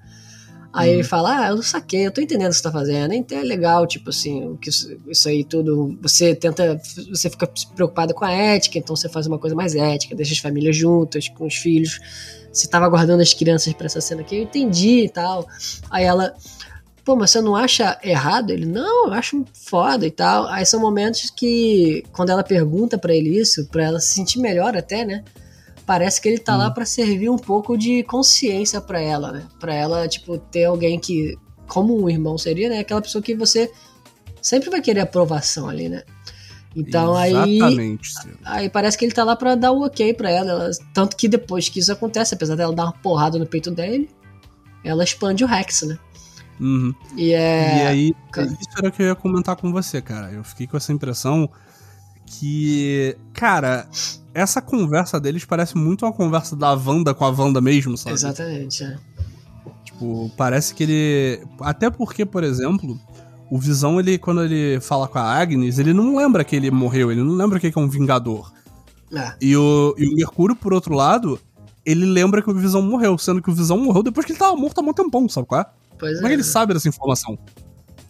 Aí 0.77 0.91
ele 0.91 1.03
uhum. 1.03 1.09
fala, 1.09 1.41
ah, 1.41 1.49
eu 1.49 1.63
saquei, 1.63 2.07
eu 2.07 2.11
tô 2.11 2.21
entendendo 2.21 2.49
o 2.49 2.51
que 2.51 2.57
você 2.57 2.63
tá 2.63 2.71
fazendo. 2.71 3.15
Então 3.15 3.39
é 3.39 3.43
legal, 3.43 3.87
tipo 3.87 4.11
assim, 4.11 4.59
que 4.61 4.69
isso, 4.69 4.95
isso, 5.09 5.27
aí 5.27 5.43
tudo. 5.43 5.97
Você 6.03 6.35
tenta. 6.35 6.79
Você 7.09 7.31
fica 7.31 7.51
preocupado 7.75 8.13
com 8.13 8.27
a 8.27 8.31
ética, 8.31 8.77
então 8.77 8.95
você 8.95 9.09
faz 9.09 9.27
uma 9.27 9.39
coisa 9.39 9.57
mais 9.57 9.75
ética, 9.75 10.15
deixa 10.15 10.35
as 10.35 10.39
famílias 10.39 10.77
juntas, 10.77 11.31
com 11.31 11.47
os 11.47 11.55
filhos. 11.55 11.99
Você 12.53 12.69
tava 12.69 12.87
guardando 12.91 13.23
as 13.23 13.33
crianças 13.33 13.73
para 13.73 13.87
essa 13.87 14.03
cena 14.03 14.21
aqui, 14.21 14.37
eu 14.37 14.43
entendi 14.43 15.05
e 15.05 15.09
tal. 15.09 15.49
Aí 15.91 16.05
ela. 16.05 16.35
Pô, 17.03 17.17
mas 17.17 17.31
você 17.31 17.41
não 17.41 17.57
acha 17.57 17.99
errado? 18.03 18.51
Ele, 18.51 18.67
não, 18.67 19.07
eu 19.07 19.15
acho 19.15 19.47
foda 19.55 20.07
e 20.07 20.11
tal. 20.11 20.47
Aí 20.49 20.67
são 20.67 20.79
momentos 20.79 21.31
que, 21.31 22.05
quando 22.13 22.31
ela 22.31 22.43
pergunta 22.43 22.99
para 22.99 23.15
ele 23.15 23.39
isso, 23.39 23.67
para 23.69 23.85
ela 23.85 24.01
se 24.01 24.13
sentir 24.13 24.41
melhor 24.41 24.77
até, 24.77 25.07
né? 25.07 25.25
Parece 25.87 26.21
que 26.21 26.29
ele 26.29 26.39
tá 26.39 26.55
hum. 26.55 26.59
lá 26.59 26.71
para 26.71 26.85
servir 26.85 27.31
um 27.31 27.39
pouco 27.39 27.79
de 27.79 28.03
consciência 28.03 28.81
para 28.81 29.01
ela, 29.01 29.33
né? 29.33 29.47
Para 29.61 29.73
ela, 29.73 30.09
tipo, 30.09 30.37
ter 30.37 30.65
alguém 30.65 30.99
que, 30.99 31.39
como 31.69 32.03
um 32.03 32.11
irmão 32.11 32.37
seria, 32.37 32.69
né? 32.69 32.81
Aquela 32.81 33.01
pessoa 33.01 33.23
que 33.23 33.35
você 33.35 33.73
sempre 34.43 34.69
vai 34.69 34.81
querer 34.81 35.01
aprovação 35.01 35.69
ali, 35.69 35.89
né? 35.89 36.03
Então 36.75 37.19
Exatamente, 37.25 38.11
aí. 38.19 38.35
Aí 38.45 38.69
parece 38.69 38.99
que 38.99 39.05
ele 39.07 39.15
tá 39.15 39.25
lá 39.25 39.35
pra 39.35 39.55
dar 39.55 39.73
o 39.73 39.87
ok 39.87 40.13
pra 40.13 40.29
ela, 40.29 40.51
ela. 40.51 40.71
Tanto 40.93 41.17
que 41.17 41.27
depois 41.27 41.71
que 41.71 41.79
isso 41.79 41.91
acontece, 41.91 42.35
apesar 42.35 42.55
dela 42.55 42.75
dar 42.75 42.85
uma 42.85 42.93
porrada 42.93 43.39
no 43.39 43.47
peito 43.47 43.71
dele, 43.71 44.11
ela 44.85 45.03
expande 45.03 45.43
o 45.43 45.47
Rex, 45.47 45.83
né? 45.83 45.99
Uhum. 46.61 46.95
E 47.17 47.33
é. 47.33 47.79
E 47.79 47.87
aí, 47.87 48.15
isso 48.37 48.79
era 48.79 48.89
o 48.89 48.93
que 48.93 49.03
eu 49.03 49.07
ia 49.07 49.15
comentar 49.15 49.57
com 49.57 49.73
você, 49.73 50.03
cara. 50.03 50.31
Eu 50.31 50.45
fiquei 50.45 50.67
com 50.67 50.77
essa 50.77 50.93
impressão 50.93 51.49
que. 52.27 53.17
Cara, 53.33 53.89
essa 54.37 54.61
conversa 54.61 55.19
deles 55.19 55.47
parece 55.47 55.79
muito 55.79 56.05
uma 56.05 56.13
conversa 56.13 56.55
da 56.55 56.75
Wanda 56.75 57.15
com 57.15 57.25
a 57.25 57.31
Wanda 57.31 57.59
mesmo, 57.59 57.97
sabe? 57.97 58.15
Exatamente, 58.15 58.85
é. 58.85 58.99
Tipo, 59.83 60.31
parece 60.37 60.75
que 60.75 60.83
ele. 60.83 61.47
Até 61.59 61.89
porque, 61.89 62.27
por 62.27 62.45
exemplo, 62.45 63.01
o 63.51 63.59
Visão, 63.59 63.99
ele, 63.99 64.19
quando 64.19 64.45
ele 64.45 64.79
fala 64.81 65.09
com 65.09 65.19
a 65.19 65.23
Agnes, 65.23 65.79
ele 65.79 65.95
não 65.95 66.15
lembra 66.15 66.45
que 66.45 66.55
ele 66.55 66.71
morreu, 66.71 67.11
ele 67.11 67.23
não 67.23 67.33
lembra 67.33 67.59
que 67.59 67.67
é 67.67 67.81
um 67.81 67.89
Vingador. 67.89 68.53
É. 69.11 69.33
E, 69.41 69.57
o, 69.57 69.95
e 69.97 70.07
o 70.07 70.15
Mercúrio, 70.15 70.55
por 70.55 70.75
outro 70.75 70.95
lado, 70.95 71.41
ele 71.85 72.05
lembra 72.05 72.43
que 72.43 72.51
o 72.51 72.55
Visão 72.55 72.83
morreu, 72.83 73.17
sendo 73.17 73.41
que 73.41 73.49
o 73.49 73.55
Visão 73.55 73.79
morreu 73.79 74.03
depois 74.03 74.27
que 74.27 74.33
ele 74.33 74.39
tava 74.39 74.55
morto 74.55 74.79
há 74.79 74.83
muito 74.83 75.03
tempão, 75.03 75.27
sabe 75.31 75.47
qual 75.47 75.63
é? 75.63 75.67
Pois 75.99 76.17
Como 76.17 76.27
é 76.27 76.29
que 76.29 76.35
ele 76.35 76.45
sabe 76.45 76.75
dessa 76.75 76.89
informação? 76.89 77.39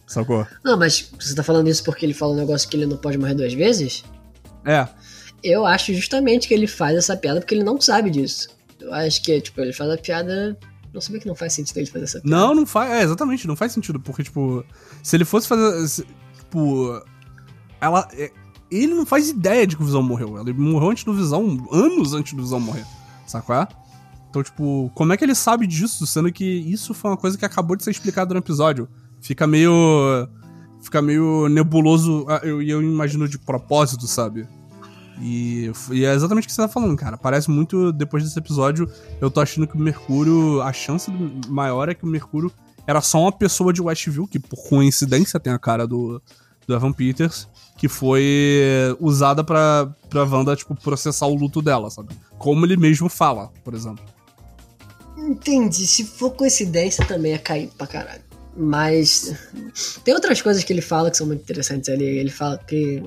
Sacou? 0.05 0.45
Não, 0.61 0.77
mas 0.77 1.09
você 1.17 1.33
tá 1.33 1.43
falando 1.43 1.69
isso 1.69 1.85
porque 1.85 2.05
ele 2.05 2.13
fala 2.13 2.33
um 2.33 2.35
negócio 2.35 2.67
que 2.67 2.75
ele 2.75 2.85
não 2.85 2.97
pode 2.97 3.17
morrer 3.17 3.33
duas 3.33 3.53
vezes? 3.53 4.03
É. 4.65 4.87
Eu 5.43 5.65
acho 5.65 5.93
justamente 5.93 6.47
que 6.47 6.53
ele 6.53 6.67
faz 6.67 6.97
essa 6.97 7.15
piada 7.15 7.39
porque 7.39 7.53
ele 7.53 7.63
não 7.63 7.79
sabe 7.79 8.09
disso. 8.09 8.49
Eu 8.79 8.93
acho 8.93 9.21
que, 9.21 9.39
tipo, 9.41 9.59
ele 9.61 9.73
faz 9.73 9.89
a 9.89 9.97
piada. 9.97 10.57
Não 10.93 11.01
sabia 11.01 11.19
que 11.19 11.27
não 11.27 11.35
faz 11.35 11.53
sentido 11.53 11.77
ele 11.77 11.85
fazer 11.87 12.05
essa 12.05 12.21
piada. 12.21 12.35
Não, 12.35 12.55
não 12.55 12.65
faz. 12.65 12.91
É, 12.91 13.03
exatamente, 13.03 13.47
não 13.47 13.55
faz 13.55 13.71
sentido. 13.71 13.99
Porque, 13.99 14.23
tipo, 14.23 14.63
se 15.03 15.15
ele 15.15 15.25
fosse 15.25 15.47
fazer. 15.47 15.87
Se, 15.87 16.05
tipo. 16.37 17.01
Ela. 17.79 18.07
É, 18.13 18.31
ele 18.69 18.93
não 18.93 19.05
faz 19.05 19.29
ideia 19.29 19.65
de 19.65 19.75
que 19.75 19.81
o 19.81 19.85
Visão 19.85 20.03
morreu. 20.03 20.39
Ele 20.39 20.53
morreu 20.53 20.89
antes 20.89 21.03
do 21.03 21.13
Visão, 21.13 21.67
anos 21.71 22.13
antes 22.13 22.33
do 22.33 22.41
Visão 22.41 22.59
morrer. 22.59 22.85
Sacou? 23.25 23.67
Então, 24.29 24.43
tipo, 24.43 24.91
como 24.93 25.13
é 25.13 25.17
que 25.17 25.23
ele 25.23 25.35
sabe 25.35 25.65
disso? 25.65 26.05
Sendo 26.05 26.31
que 26.31 26.43
isso 26.43 26.93
foi 26.93 27.11
uma 27.11 27.17
coisa 27.17 27.37
que 27.37 27.45
acabou 27.45 27.75
de 27.75 27.83
ser 27.83 27.91
explicado 27.91 28.33
no 28.33 28.39
episódio. 28.39 28.87
Fica 29.21 29.47
meio. 29.47 29.71
Fica 30.81 31.01
meio 31.01 31.47
nebuloso. 31.47 32.25
Ah, 32.29 32.41
eu, 32.43 32.61
eu 32.61 32.81
imagino 32.81 33.27
de 33.27 33.39
propósito, 33.39 34.05
sabe? 34.05 34.47
E, 35.19 35.71
e, 35.91 36.05
é 36.05 36.13
exatamente 36.13 36.45
o 36.45 36.47
que 36.47 36.53
você 36.53 36.61
tá 36.61 36.67
falando, 36.67 36.95
cara. 36.95 37.17
Parece 37.17 37.49
muito, 37.49 37.91
depois 37.91 38.23
desse 38.23 38.37
episódio, 38.37 38.89
eu 39.19 39.31
tô 39.31 39.41
achando 39.41 39.67
que 39.67 39.75
o 39.75 39.79
Mercúrio. 39.79 40.61
A 40.61 40.71
chance 40.71 41.11
maior 41.47 41.89
é 41.89 41.93
que 41.93 42.03
o 42.03 42.07
Mercúrio 42.07 42.51
era 42.85 43.01
só 43.01 43.21
uma 43.21 43.31
pessoa 43.31 43.73
de 43.73 43.81
Westview, 43.81 44.27
que 44.27 44.39
por 44.39 44.57
coincidência 44.69 45.39
tem 45.39 45.51
a 45.51 45.59
cara 45.59 45.85
do, 45.87 46.21
do 46.67 46.73
Evan 46.73 46.93
Peters, 46.93 47.47
que 47.77 47.87
foi 47.87 48.95
usada 48.99 49.43
pra, 49.43 49.93
pra 50.09 50.23
Wanda, 50.23 50.55
tipo, 50.55 50.75
processar 50.75 51.27
o 51.27 51.35
luto 51.35 51.61
dela, 51.61 51.89
sabe? 51.89 52.15
Como 52.37 52.65
ele 52.65 52.77
mesmo 52.77 53.09
fala, 53.09 53.51
por 53.63 53.73
exemplo. 53.73 54.03
Entendi. 55.17 55.87
Se 55.87 56.05
for 56.05 56.31
coincidência, 56.31 57.05
também 57.05 57.33
é 57.33 57.37
cair 57.37 57.69
pra 57.77 57.87
caralho. 57.87 58.21
Mas 58.55 59.35
tem 60.03 60.13
outras 60.13 60.41
coisas 60.41 60.63
que 60.63 60.73
ele 60.73 60.81
fala 60.81 61.11
que 61.11 61.17
são 61.17 61.27
muito 61.27 61.41
interessantes 61.41 61.89
ali. 61.89 62.05
Ele 62.05 62.29
fala 62.29 62.57
que, 62.57 63.03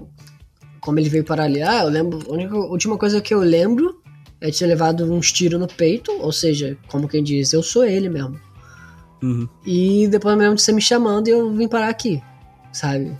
como 0.80 0.98
ele 0.98 1.08
veio 1.08 1.24
para 1.24 1.44
ali, 1.44 1.62
ah, 1.62 1.82
eu 1.82 1.88
lembro. 1.88 2.20
A 2.28 2.32
única, 2.32 2.54
última 2.56 2.96
coisa 2.96 3.20
que 3.20 3.32
eu 3.34 3.40
lembro 3.40 4.00
é 4.40 4.50
de 4.50 4.58
ter 4.58 4.66
levado 4.66 5.04
uns 5.12 5.30
tiros 5.32 5.60
no 5.60 5.66
peito, 5.68 6.10
ou 6.20 6.32
seja, 6.32 6.76
como 6.88 7.08
quem 7.08 7.22
diz, 7.22 7.52
eu 7.52 7.62
sou 7.62 7.84
ele 7.84 8.08
mesmo. 8.08 8.40
Uhum. 9.22 9.46
E 9.66 10.08
depois 10.08 10.32
eu 10.32 10.38
me 10.38 10.42
lembro 10.44 10.56
de 10.56 10.62
você 10.62 10.72
me 10.72 10.80
chamando 10.80 11.28
e 11.28 11.30
eu 11.30 11.52
vim 11.54 11.68
parar 11.68 11.88
aqui, 11.90 12.22
sabe? 12.72 13.14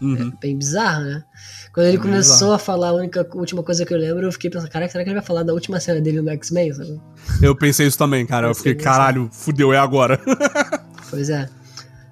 Uhum. 0.00 0.30
É 0.36 0.40
bem 0.40 0.56
bizarro, 0.56 1.04
né? 1.04 1.24
Quando 1.72 1.86
ele 1.86 1.96
É 1.96 2.00
começou 2.00 2.34
bizarro. 2.34 2.52
a 2.52 2.58
falar 2.58 2.88
a 2.90 2.92
única 2.92 3.26
a 3.28 3.36
última 3.36 3.62
coisa 3.62 3.84
que 3.86 3.92
eu 3.94 3.98
lembro, 3.98 4.26
eu 4.26 4.32
fiquei 4.32 4.50
pensando, 4.50 4.70
caraca, 4.70 4.92
será 4.92 5.02
que 5.02 5.10
ele 5.10 5.18
vai 5.18 5.26
falar 5.26 5.42
da 5.42 5.52
última 5.54 5.80
cena 5.80 6.00
dele 6.00 6.20
no 6.20 6.30
X-Men? 6.30 6.72
Eu 7.42 7.56
pensei 7.56 7.86
isso 7.86 7.96
também, 7.98 8.26
cara. 8.26 8.46
Eu 8.46 8.50
Pensei 8.54 8.72
fiquei, 8.72 8.84
caralho, 8.84 9.28
fudeu, 9.32 9.72
é 9.72 9.78
agora. 9.78 10.20
Pois 11.10 11.30
é. 11.30 11.48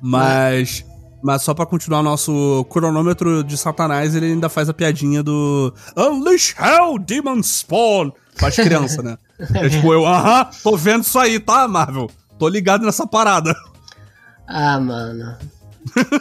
Mas. 0.00 0.82
Mas 0.82 0.95
só 1.40 1.54
pra 1.54 1.66
continuar 1.66 2.02
nosso 2.02 2.64
cronômetro 2.70 3.42
de 3.42 3.56
Satanás, 3.56 4.14
ele 4.14 4.26
ainda 4.26 4.48
faz 4.48 4.68
a 4.68 4.74
piadinha 4.74 5.22
do 5.22 5.72
Unleash 5.96 6.54
Hell, 6.58 6.98
Demon 6.98 7.42
Spawn. 7.42 8.10
Faz 8.36 8.54
criança, 8.56 9.02
né? 9.02 9.18
É 9.54 9.68
tipo, 9.68 9.92
eu, 9.92 10.06
aham, 10.06 10.48
tô 10.62 10.76
vendo 10.78 11.02
isso 11.02 11.18
aí, 11.18 11.38
tá, 11.38 11.68
Marvel? 11.68 12.10
Tô 12.38 12.48
ligado 12.48 12.86
nessa 12.86 13.06
parada. 13.06 13.54
Ah, 14.46 14.80
mano. 14.80 15.36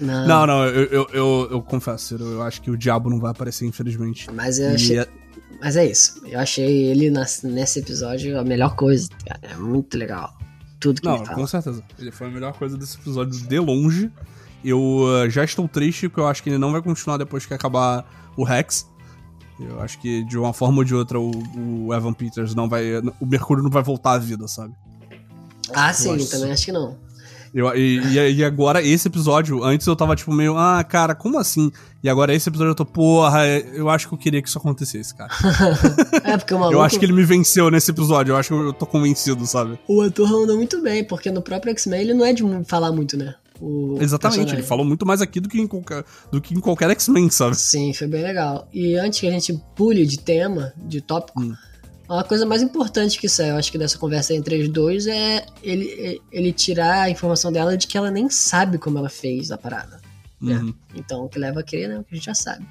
Não, 0.00 0.26
Não, 0.26 0.46
não, 0.46 0.64
eu, 0.66 0.84
eu, 0.86 1.08
eu, 1.12 1.48
eu 1.52 1.62
confesso, 1.62 2.16
eu 2.16 2.42
acho 2.42 2.60
que 2.60 2.68
o 2.70 2.76
diabo 2.76 3.08
não 3.08 3.20
vai 3.20 3.30
aparecer, 3.30 3.64
infelizmente. 3.64 4.26
Mas 4.32 4.58
eu 4.58 4.74
achei. 4.74 4.98
é- 4.98 5.06
Mas 5.62 5.76
é 5.76 5.86
isso. 5.86 6.20
Eu 6.26 6.40
achei 6.40 6.86
ele 6.86 7.10
nas- 7.10 7.42
nesse 7.44 7.78
episódio 7.78 8.36
a 8.38 8.42
melhor 8.42 8.74
coisa. 8.74 9.08
cara. 9.24 9.38
É 9.42 9.54
muito 9.54 9.96
legal. 9.96 10.34
Tudo 10.84 11.00
que 11.00 11.06
Não, 11.08 11.16
ele 11.16 11.24
fala. 11.24 11.38
com 11.38 11.46
certeza. 11.46 11.82
Ele 11.98 12.10
foi 12.10 12.26
a 12.26 12.30
melhor 12.30 12.52
coisa 12.52 12.76
desse 12.76 12.98
episódio 12.98 13.40
de 13.40 13.58
longe. 13.58 14.12
Eu 14.62 14.78
uh, 14.78 15.30
já 15.30 15.42
estou 15.42 15.66
triste 15.66 16.10
porque 16.10 16.20
eu 16.20 16.26
acho 16.26 16.42
que 16.42 16.50
ele 16.50 16.58
não 16.58 16.72
vai 16.72 16.82
continuar 16.82 17.16
depois 17.16 17.46
que 17.46 17.54
acabar 17.54 18.04
o 18.36 18.44
Rex. 18.44 18.86
Eu 19.58 19.80
acho 19.80 19.98
que 19.98 20.22
de 20.24 20.36
uma 20.36 20.52
forma 20.52 20.78
ou 20.78 20.84
de 20.84 20.94
outra 20.94 21.18
o, 21.18 21.30
o 21.86 21.94
Evan 21.94 22.12
Peters 22.12 22.54
não 22.54 22.68
vai. 22.68 22.98
O 23.18 23.24
Mercúrio 23.24 23.62
não 23.62 23.70
vai 23.70 23.82
voltar 23.82 24.12
à 24.12 24.18
vida, 24.18 24.46
sabe? 24.46 24.74
Ah, 25.72 25.90
sim, 25.94 26.14
acho 26.14 26.30
também 26.30 26.52
acho 26.52 26.66
que 26.66 26.72
não. 26.72 26.98
Eu, 27.54 27.72
e, 27.76 28.00
e- 28.36 28.44
agora, 28.44 28.82
esse 28.82 29.06
episódio, 29.06 29.62
antes 29.62 29.86
eu 29.86 29.94
tava 29.94 30.16
tipo 30.16 30.32
meio, 30.32 30.58
ah, 30.58 30.82
cara, 30.82 31.14
como 31.14 31.38
assim? 31.38 31.70
E 32.02 32.08
agora 32.08 32.34
esse 32.34 32.48
episódio 32.48 32.72
eu 32.72 32.74
tô, 32.74 32.84
porra, 32.84 33.46
eu 33.46 33.88
acho 33.88 34.08
que 34.08 34.14
eu 34.14 34.18
queria 34.18 34.42
que 34.42 34.48
isso 34.48 34.58
acontecesse, 34.58 35.14
cara. 35.14 35.30
É, 36.24 36.36
porque 36.36 36.52
o 36.52 36.58
maluco, 36.58 36.76
Eu 36.76 36.82
acho 36.82 36.98
que 36.98 37.04
ele 37.04 37.12
me 37.12 37.22
venceu 37.24 37.70
nesse 37.70 37.90
episódio, 37.92 38.32
eu 38.32 38.36
acho 38.36 38.48
que 38.48 38.54
eu 38.54 38.72
tô 38.72 38.86
convencido, 38.86 39.46
sabe? 39.46 39.78
o 39.86 40.02
ator 40.02 40.28
mandou 40.30 40.56
muito 40.56 40.82
bem, 40.82 41.04
porque 41.04 41.30
no 41.30 41.40
próprio 41.42 41.70
X-Men 41.70 42.00
ele 42.00 42.14
não 42.14 42.24
é 42.24 42.32
de 42.32 42.42
falar 42.66 42.90
muito, 42.90 43.16
né? 43.16 43.34
O 43.60 43.98
Exatamente, 44.00 44.38
ele 44.38 44.44
personagem. 44.46 44.68
falou 44.68 44.84
muito 44.84 45.06
mais 45.06 45.20
aqui 45.22 45.38
do 45.38 45.48
que 45.48 45.60
em 45.60 45.66
qualquer, 45.68 46.04
do 46.32 46.40
que 46.40 46.54
em 46.54 46.60
qualquer 46.60 46.90
X-Men, 46.90 47.30
sabe? 47.30 47.54
Sim, 47.56 47.94
foi 47.94 48.08
bem 48.08 48.22
legal. 48.24 48.66
E 48.72 48.96
antes 48.96 49.20
que 49.20 49.28
a 49.28 49.30
gente 49.30 49.56
pule 49.76 50.04
de 50.04 50.18
tema, 50.18 50.72
de 50.76 51.00
tópico, 51.00 51.40
Hum. 51.40 51.54
Uma 52.08 52.24
coisa 52.24 52.44
mais 52.44 52.62
importante 52.62 53.18
que 53.18 53.28
saiu, 53.28 53.56
acho 53.56 53.72
que 53.72 53.78
dessa 53.78 53.98
conversa 53.98 54.34
entre 54.34 54.60
os 54.62 54.68
dois, 54.68 55.06
é 55.06 55.46
ele, 55.62 56.20
ele 56.30 56.52
tirar 56.52 57.02
a 57.02 57.10
informação 57.10 57.50
dela 57.50 57.76
de 57.76 57.86
que 57.86 57.96
ela 57.96 58.10
nem 58.10 58.28
sabe 58.28 58.78
como 58.78 58.98
ela 58.98 59.08
fez 59.08 59.50
a 59.50 59.56
parada. 59.58 60.00
né? 60.40 60.56
Uhum. 60.56 60.74
Então, 60.94 61.24
o 61.24 61.28
que 61.28 61.38
leva 61.38 61.60
a 61.60 61.62
crer, 61.62 61.88
né? 61.88 61.98
O 61.98 62.04
que 62.04 62.12
a 62.12 62.16
gente 62.16 62.26
já 62.26 62.34
sabe. 62.34 62.66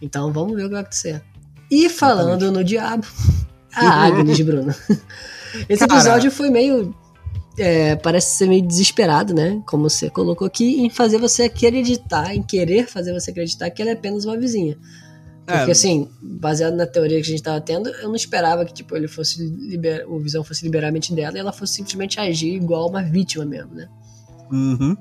Então, 0.00 0.32
vamos 0.32 0.56
ver 0.56 0.64
o 0.64 0.66
que 0.66 0.72
vai 0.72 0.80
acontecer. 0.80 1.22
E 1.70 1.88
falando 1.88 2.50
no 2.50 2.64
diabo, 2.64 3.06
a 3.72 4.04
Agnes, 4.06 4.40
Bruno. 4.40 4.74
Esse 5.68 5.86
Cara. 5.86 6.00
episódio 6.00 6.30
foi 6.30 6.50
meio. 6.50 6.94
é, 7.56 7.94
parece 7.96 8.36
ser 8.36 8.48
meio 8.48 8.66
desesperado, 8.66 9.32
né? 9.32 9.62
Como 9.66 9.88
você 9.88 10.10
colocou 10.10 10.46
aqui, 10.46 10.80
em 10.80 10.90
fazer 10.90 11.18
você 11.18 11.44
acreditar, 11.44 12.34
em 12.34 12.42
querer 12.42 12.88
fazer 12.88 13.12
você 13.12 13.30
acreditar 13.30 13.70
que 13.70 13.80
ela 13.80 13.90
é 13.92 13.94
apenas 13.94 14.24
uma 14.24 14.36
vizinha. 14.36 14.76
Porque, 15.58 15.70
É. 15.70 15.72
assim, 15.72 16.08
baseado 16.22 16.74
na 16.74 16.86
teoria 16.86 17.20
que 17.20 17.26
a 17.26 17.30
gente 17.30 17.42
tava 17.42 17.60
tendo, 17.60 17.88
eu 17.88 18.08
não 18.08 18.16
esperava 18.16 18.64
que, 18.64 18.72
tipo, 18.72 18.96
ele 18.96 19.06
fosse 19.08 19.42
liber... 19.44 20.04
o 20.10 20.18
Visão 20.20 20.42
fosse 20.44 20.64
liberar 20.64 20.88
a 20.88 20.92
mente 20.92 21.14
dela 21.14 21.36
e 21.36 21.40
ela 21.40 21.52
fosse 21.52 21.74
simplesmente 21.74 22.18
agir 22.20 22.54
igual 22.54 22.88
uma 22.88 23.02
vítima 23.02 23.44
mesmo, 23.44 23.74
né? 23.74 23.88
Uhum. 24.50 24.96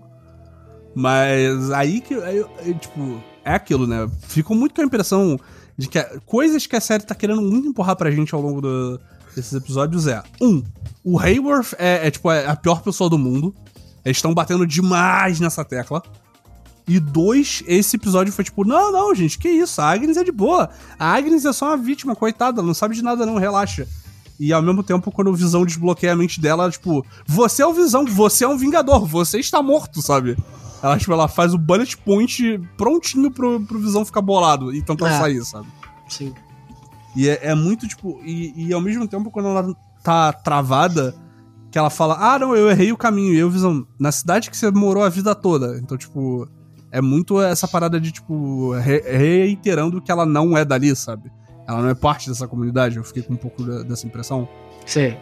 Mas 0.95 1.72
aí 1.72 2.02
que. 2.02 2.14
aí 2.16 2.38
eu, 2.38 2.49
tipo, 2.80 3.22
é 3.45 3.54
aquilo, 3.54 3.88
né? 3.88 4.10
Ficou 4.24 4.56
muito 4.58 4.76
com 4.76 4.82
a 4.82 4.86
impressão 4.86 5.39
de 5.78 5.88
que 5.88 5.97
a- 5.97 6.20
coisas 6.26 6.68
que 6.68 6.76
a 6.76 6.82
série 6.82 7.04
tá 7.04 7.16
querendo 7.16 7.41
muito 7.41 7.68
empurrar 7.68 7.95
pra 7.95 8.12
gente 8.12 8.36
ao 8.36 8.41
longo 8.41 8.62
do- 8.62 8.99
desses 9.36 9.54
episódios 9.54 10.06
é: 10.08 10.22
um, 10.41 10.62
o 11.04 11.18
Hayworth 11.18 11.74
é, 11.80 12.08
é, 12.08 12.12
tipo 12.12 12.30
é 12.32 12.45
a 12.45 12.56
pior 12.56 12.82
pessoa 12.82 13.10
do 13.10 13.18
mundo. 13.18 13.56
Eles 14.04 14.18
estão 14.18 14.34
batendo 14.34 14.66
demais 14.68 15.39
nessa 15.39 15.64
tecla. 15.64 16.02
E 16.94 17.00
dois, 17.00 17.64
esse 17.68 17.96
episódio 17.96 18.34
foi 18.34 18.44
tipo, 18.44 18.66
não, 18.66 18.92
não, 18.92 19.16
gente, 19.16 19.39
que 19.39 19.48
isso? 19.48 19.80
A 19.82 19.89
Agnes 19.89 20.18
é 20.18 20.26
de 20.26 20.32
boa. 20.32 20.70
A 21.00 21.14
Agnes 21.16 21.46
é 21.46 21.54
só 21.54 21.68
uma 21.68 21.78
vítima, 21.78 22.18
coitada, 22.18 22.60
ela 22.60 22.68
não 22.68 22.74
sabe 22.74 22.96
de 22.96 23.02
nada, 23.02 23.26
não, 23.26 23.36
relaxa. 23.38 23.88
E 24.38 24.52
ao 24.52 24.62
mesmo 24.62 24.84
tempo, 24.84 25.10
quando 25.10 25.30
o 25.30 25.34
Visão 25.34 25.66
desbloqueia 25.66 26.12
a 26.12 26.16
mente 26.18 26.42
dela, 26.42 26.64
ela, 26.64 26.72
tipo, 26.72 27.06
você 27.26 27.62
é 27.62 27.66
o 27.66 27.72
Visão, 27.74 28.06
você 28.06 28.44
é 28.44 28.48
um 28.50 28.58
Vingador, 28.58 29.06
você 29.06 29.39
está 29.39 29.64
morto, 29.64 30.02
sabe? 30.02 30.36
Ela, 30.84 30.98
tipo, 30.98 31.14
ela 31.14 31.30
faz 31.30 31.54
o 31.54 31.58
bullet 31.58 31.96
point 31.96 32.60
prontinho 32.76 33.32
pro, 33.32 33.62
pro 33.62 33.80
Visão 33.80 34.04
ficar 34.04 34.22
bolado 34.22 34.74
e 34.76 34.82
tentar 34.82 35.12
É. 35.12 35.18
sair, 35.18 35.46
sabe? 35.46 35.68
Sim. 36.10 36.34
E 37.16 37.30
é, 37.30 37.39
é 37.42 37.56
muito, 37.56 37.88
tipo, 37.88 38.20
e, 38.26 38.68
e 38.68 38.74
ao 38.74 38.82
mesmo 38.82 39.08
tempo, 39.08 39.32
quando 39.32 39.48
ela 39.48 39.74
tá 40.04 40.34
travada, 40.34 41.16
que 41.72 41.78
ela 41.78 41.89
fala, 41.89 42.18
ah, 42.20 42.38
não, 42.38 42.54
eu 42.54 42.70
errei 42.70 42.92
o 42.92 42.98
caminho. 42.98 43.34
E 43.34 43.38
eu, 43.38 43.50
Visão, 43.50 43.88
na 43.98 44.12
cidade 44.12 44.50
que 44.52 44.58
você 44.58 44.70
morou 44.72 45.04
a 45.04 45.10
vida 45.10 45.34
toda. 45.34 45.78
Então, 45.78 45.98
tipo, 45.98 46.50
é 46.92 47.02
muito 47.02 47.42
essa 47.42 47.68
parada 47.68 48.00
de, 48.00 48.12
tipo, 48.12 48.74
re- 48.74 49.02
reiterando 49.02 50.02
que 50.02 50.12
ela 50.12 50.26
não 50.26 50.58
é 50.58 50.66
dali, 50.66 50.96
sabe? 50.96 51.32
Ela 51.68 51.82
não 51.82 51.89
é 51.89 51.96
parte 51.96 52.28
dessa 52.30 52.48
comunidade. 52.48 52.98
Eu 52.98 53.04
fiquei 53.04 53.24
com 53.24 53.34
um 53.34 53.38
pouco 53.38 53.64
da- 53.64 53.84
dessa 53.84 54.06
impressão. 54.06 54.48
Sim. 54.86 55.16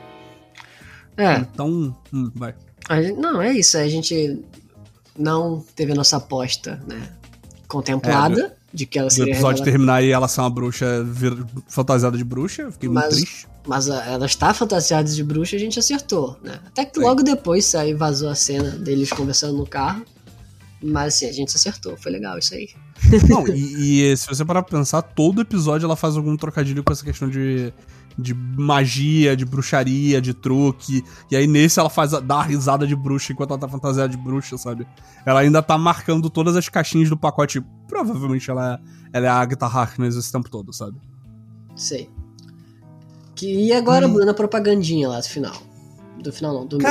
É, 1.18 1.38
Então, 1.38 1.94
hum, 2.14 2.32
vai. 2.34 2.56
gente- 3.02 3.20
não, 3.20 3.42
é 3.42 3.54
isso. 3.54 3.78
A 3.78 3.88
gente 3.88 4.42
não 5.18 5.64
teve 5.76 5.92
a 5.92 5.96
nossa 5.96 6.18
aposta, 6.18 6.82
né? 6.88 7.10
Contemplada 7.68 8.56
de 8.74 8.86
que 8.86 8.98
ela 8.98 9.10
seria 9.10 9.34
episódio 9.34 9.64
revelada. 9.64 9.72
terminar 9.72 10.04
e 10.04 10.12
ela 10.12 10.28
ser 10.28 10.42
uma 10.42 10.50
bruxa 10.50 11.04
vir- 11.04 11.46
fantasiada 11.68 12.18
de 12.18 12.24
bruxa, 12.24 12.72
fiquei 12.72 12.88
muito 12.90 13.04
Mas- 13.04 13.16
triste. 13.16 13.48
Mas 13.68 13.90
a- 13.90 14.04
ela 14.06 14.26
está 14.26 14.52
fantasiada 14.54 15.08
de 15.10 15.24
bruxa 15.24 15.56
a 15.56 15.60
gente 15.60 15.78
acertou, 15.78 16.40
né? 16.44 16.60
Até 16.66 16.86
que 16.86 17.00
Sim. 17.00 17.06
logo 17.06 17.22
depois 17.22 17.66
saiu, 17.66 17.98
vazou 17.98 18.30
a 18.30 18.34
cena 18.36 18.72
deles 18.72 19.12
conversando 19.12 19.58
no 19.58 19.68
carro. 19.68 20.04
Mas 20.82 21.16
assim, 21.16 21.26
a 21.28 21.32
gente 21.34 21.56
acertou. 21.56 21.98
Foi 21.98 22.12
legal 22.12 22.38
isso 22.40 22.54
aí. 22.54 22.70
Não, 23.30 23.46
e, 23.48 24.12
e 24.12 24.18
se 24.18 24.28
você 24.28 24.46
parar 24.46 24.64
pra 24.64 24.78
pensar, 24.78 25.02
todo 25.02 25.42
episódio 25.42 25.86
ela 25.86 25.96
faz 25.96 26.16
algum 26.16 26.36
trocadilho 26.38 26.84
com 26.84 26.94
essa 26.94 27.04
questão 27.04 27.30
de, 27.30 27.74
de 28.18 28.34
magia, 28.34 29.36
de 29.36 29.44
bruxaria, 29.46 30.22
de 30.22 30.34
truque. 30.34 31.04
E 31.30 31.36
aí 31.36 31.48
nesse 31.48 31.80
ela 31.80 31.90
faz 31.90 32.12
dá 32.22 32.36
a 32.36 32.44
risada 32.44 32.88
de 32.88 32.96
bruxa 32.96 33.34
enquanto 33.34 33.52
ela 33.52 33.60
tá 33.60 33.68
fantasiada 33.68 34.08
de 34.10 34.18
bruxa, 34.18 34.58
sabe? 34.58 34.88
Ela 35.26 35.42
ainda 35.42 35.62
tá 35.62 35.78
marcando 35.78 36.30
todas 36.30 36.56
as 36.56 36.70
caixinhas 36.70 37.10
do 37.10 37.18
pacote. 37.18 37.62
Provavelmente 37.88 38.50
ela, 38.50 38.76
é- 38.76 39.18
ela 39.18 39.26
é 39.26 39.30
a 39.30 39.36
Agatha 39.36 39.66
Harkness 39.66 40.16
esse 40.16 40.32
tempo 40.32 40.50
todo, 40.50 40.72
sabe? 40.72 40.98
Sei. 41.76 42.10
Que, 43.36 43.68
e 43.68 43.74
agora, 43.74 44.08
Hum. 44.08 44.14
Bruno, 44.14 44.32
a 44.32 44.34
propagandinha 44.34 45.10
lá 45.10 45.20
do 45.20 45.28
final. 45.28 45.62
Do 46.22 46.32
final 46.32 46.54
não, 46.54 46.66
do 46.66 46.78
meio. 46.78 46.90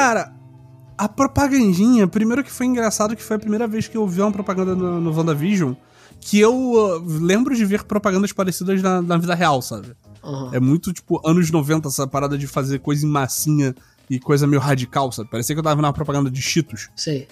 A 0.99 1.09
propagandinha, 1.09 2.09
primeiro 2.09 2.43
que 2.43 2.51
foi 2.51 2.67
engraçado 2.67 3.15
que 3.15 3.23
foi 3.23 3.37
a 3.37 3.39
primeira 3.39 3.67
vez 3.69 3.87
que 3.87 3.97
eu 3.97 4.07
vi 4.07 4.21
uma 4.21 4.33
propaganda 4.33 4.75
no, 4.75 5.01
no 5.01 5.17
WandaVision 5.17 5.75
que 6.21 6.41
eu 6.41 6.53
uh, 6.73 7.01
lembro 7.21 7.55
de 7.55 7.65
ver 7.65 7.85
propagandas 7.85 8.33
parecidas 8.33 8.83
na, 8.83 9.01
na 9.01 9.17
vida 9.17 9.35
real, 9.37 9.63
sabe? 9.63 9.93
Aham. 10.25 10.51
É 10.53 10.59
muito, 10.59 10.93
tipo, 10.93 11.21
anos 11.25 11.49
90, 11.51 11.87
essa 11.89 12.07
parada 12.09 12.37
de 12.37 12.49
fazer 12.49 12.81
coisa 12.81 13.07
em 13.07 13.09
massinha 13.09 13.73
e 14.11 14.19
coisa 14.19 14.45
meio 14.47 14.61
radical, 14.61 15.13
sabe? 15.13 15.31
Parecia 15.31 15.55
que 15.55 15.61
eu 15.61 15.63
tava 15.63 15.77
vendo 15.77 15.85
uma 15.85 15.93
propaganda 15.93 16.29
de 16.29 16.43
Cheetos. 16.43 16.89
Sei. 16.97 17.29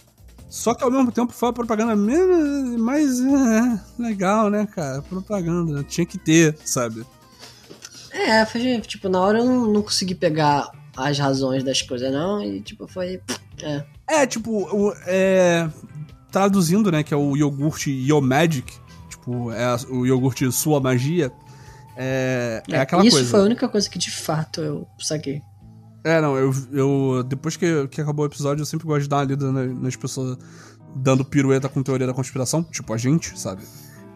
Só 0.49 0.73
que 0.75 0.85
ao 0.85 0.91
mesmo 0.91 1.11
tempo 1.11 1.33
foi 1.33 1.49
uma 1.49 1.53
propaganda 1.53 1.97
meio- 1.97 2.79
mais 2.79 3.19
é, 3.21 3.81
legal, 3.99 4.49
né, 4.49 4.67
cara? 4.67 5.03
Propaganda. 5.03 5.83
Tinha 5.83 6.07
que 6.07 6.17
ter, 6.17 6.57
sabe? 6.65 7.05
É, 8.13 8.47
foi, 8.47 8.81
tipo, 8.83 9.09
na 9.09 9.21
hora 9.21 9.39
eu 9.39 9.45
não, 9.45 9.67
não 9.73 9.83
consegui 9.83 10.15
pegar 10.15 10.71
as 10.97 11.19
razões 11.19 11.65
das 11.65 11.83
coisas, 11.83 12.13
não. 12.13 12.43
E 12.43 12.61
tipo, 12.61 12.87
foi. 12.87 13.21
É. 13.63 13.85
É, 14.09 14.27
tipo, 14.27 14.51
o- 14.51 14.93
é, 15.07 15.69
traduzindo, 16.31 16.91
né, 16.93 17.03
que 17.03 17.13
é 17.13 17.17
o 17.17 17.37
iogurte 17.37 17.91
Yo 17.91 18.21
Magic, 18.21 18.73
tipo, 19.09 19.51
é 19.53 19.65
a- 19.65 19.79
o 19.91 20.07
iogurte 20.07 20.51
Sua 20.53 20.81
Magia, 20.81 21.33
é, 21.97 22.63
é, 22.71 22.79
aquela 22.79 23.05
Isso 23.05 23.17
coisa. 23.17 23.31
foi 23.31 23.41
a 23.41 23.45
única 23.45 23.69
coisa 23.69 23.89
que 23.89 23.99
de 23.99 24.11
fato 24.11 24.61
eu 24.61 24.87
saquei. 24.99 25.41
É, 26.05 26.21
não, 26.21 26.37
eu, 26.37 26.53
eu 26.73 27.25
depois 27.25 27.57
que, 27.57 27.89
que 27.89 28.01
acabou 28.01 28.25
o 28.25 28.29
episódio, 28.29 28.63
eu 28.63 28.67
sempre 28.67 28.87
gosto 28.87 29.03
de 29.03 29.09
dar 29.09 29.17
uma 29.17 29.25
lida 29.25 29.51
na- 29.51 29.65
nas 29.67 29.97
pessoas 29.97 30.39
dando 30.95 31.25
pirueta 31.25 31.69
com 31.69 31.83
teoria 31.83 32.07
da 32.07 32.15
conspiração, 32.15 32.63
tipo 32.63 32.93
a 32.93 32.97
gente, 32.97 33.39
sabe? 33.39 33.63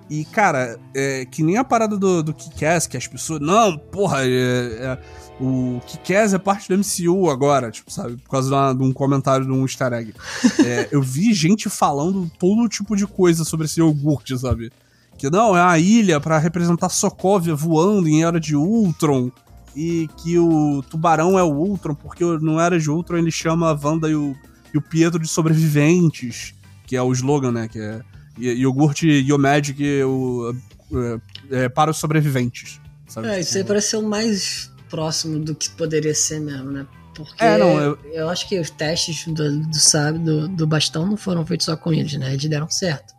E, 0.09 0.24
cara, 0.24 0.78
é, 0.95 1.24
que 1.24 1.43
nem 1.43 1.57
a 1.57 1.64
parada 1.64 1.97
do, 1.97 2.22
do 2.22 2.34
Kick-Ass, 2.34 2.86
que 2.86 2.97
as 2.97 3.07
pessoas. 3.07 3.41
Não, 3.41 3.78
porra, 3.78 4.24
é, 4.24 4.28
é, 4.28 4.99
o 5.41 5.80
Kick-Ass 5.86 6.34
é 6.34 6.38
parte 6.38 6.68
do 6.68 6.76
MCU 6.76 7.30
agora, 7.30 7.70
tipo, 7.70 7.91
sabe? 7.91 8.16
Por 8.18 8.30
causa 8.30 8.49
de, 8.49 8.55
uma, 8.55 8.74
de 8.74 8.82
um 8.82 8.93
comentário 8.93 9.47
de 9.47 9.51
um 9.51 9.62
easter 9.62 9.93
egg. 9.93 10.14
É, 10.64 10.88
eu 10.93 11.01
vi 11.01 11.32
gente 11.32 11.70
falando 11.70 12.30
todo 12.38 12.68
tipo 12.68 12.95
de 12.95 13.07
coisa 13.07 13.45
sobre 13.45 13.64
esse 13.64 13.80
iogurte, 13.80 14.38
sabe? 14.38 14.70
Que 15.16 15.30
não, 15.30 15.57
é 15.57 15.62
a 15.62 15.78
ilha 15.78 16.20
para 16.20 16.38
representar 16.38 16.91
Sokovia 16.91 17.55
voando 17.55 18.07
em 18.09 18.22
Era 18.22 18.38
de 18.38 18.55
Ultron. 18.55 19.30
E 19.74 20.09
que 20.18 20.38
o 20.38 20.82
tubarão 20.91 21.38
é 21.38 21.43
o 21.43 21.53
Ultron, 21.53 21.95
porque 21.95 22.24
não 22.41 22.61
Era 22.61 22.78
de 22.78 22.91
Ultron 22.91 23.18
ele 23.18 23.30
chama 23.30 23.70
a 23.70 23.78
Wanda 23.82 24.11
e 24.11 24.14
o, 24.14 24.36
e 24.74 24.78
o 24.78 24.82
Pietro 24.82 25.18
de 25.18 25.28
sobreviventes, 25.28 26.55
que 26.86 26.97
é 26.97 27.03
o 27.03 27.12
slogan, 27.12 27.53
né? 27.53 27.68
Que 27.68 27.78
é 27.78 28.01
iogurte 28.38 29.07
Yomagic 29.07 30.03
o, 30.03 30.55
é, 30.93 31.64
é, 31.64 31.68
para 31.68 31.91
os 31.91 31.99
sobreviventes. 31.99 32.80
Sabe? 33.07 33.28
É, 33.28 33.41
isso 33.41 33.57
aí 33.57 33.64
parece 33.64 33.91
ser 33.91 33.97
o 33.97 34.03
mais 34.03 34.69
próximo 34.91 35.38
do 35.38 35.55
que 35.55 35.70
poderia 35.70 36.14
ser 36.14 36.41
mesmo, 36.41 36.70
né? 36.70 36.86
Porque 37.14 37.43
é, 37.43 37.59
não, 37.59 37.78
eu... 37.78 37.99
eu 38.12 38.28
acho 38.28 38.49
que 38.49 38.59
os 38.59 38.70
testes 38.70 39.26
do, 39.26 39.61
do, 39.66 39.78
sabe, 39.78 40.18
do, 40.18 40.49
do 40.49 40.66
bastão 40.66 41.07
não 41.07 41.16
foram 41.16 41.45
feitos 41.45 41.66
só 41.66 41.76
com 41.76 41.93
eles, 41.93 42.12
né? 42.14 42.32
Eles 42.32 42.49
deram 42.49 42.68
certo. 42.68 43.14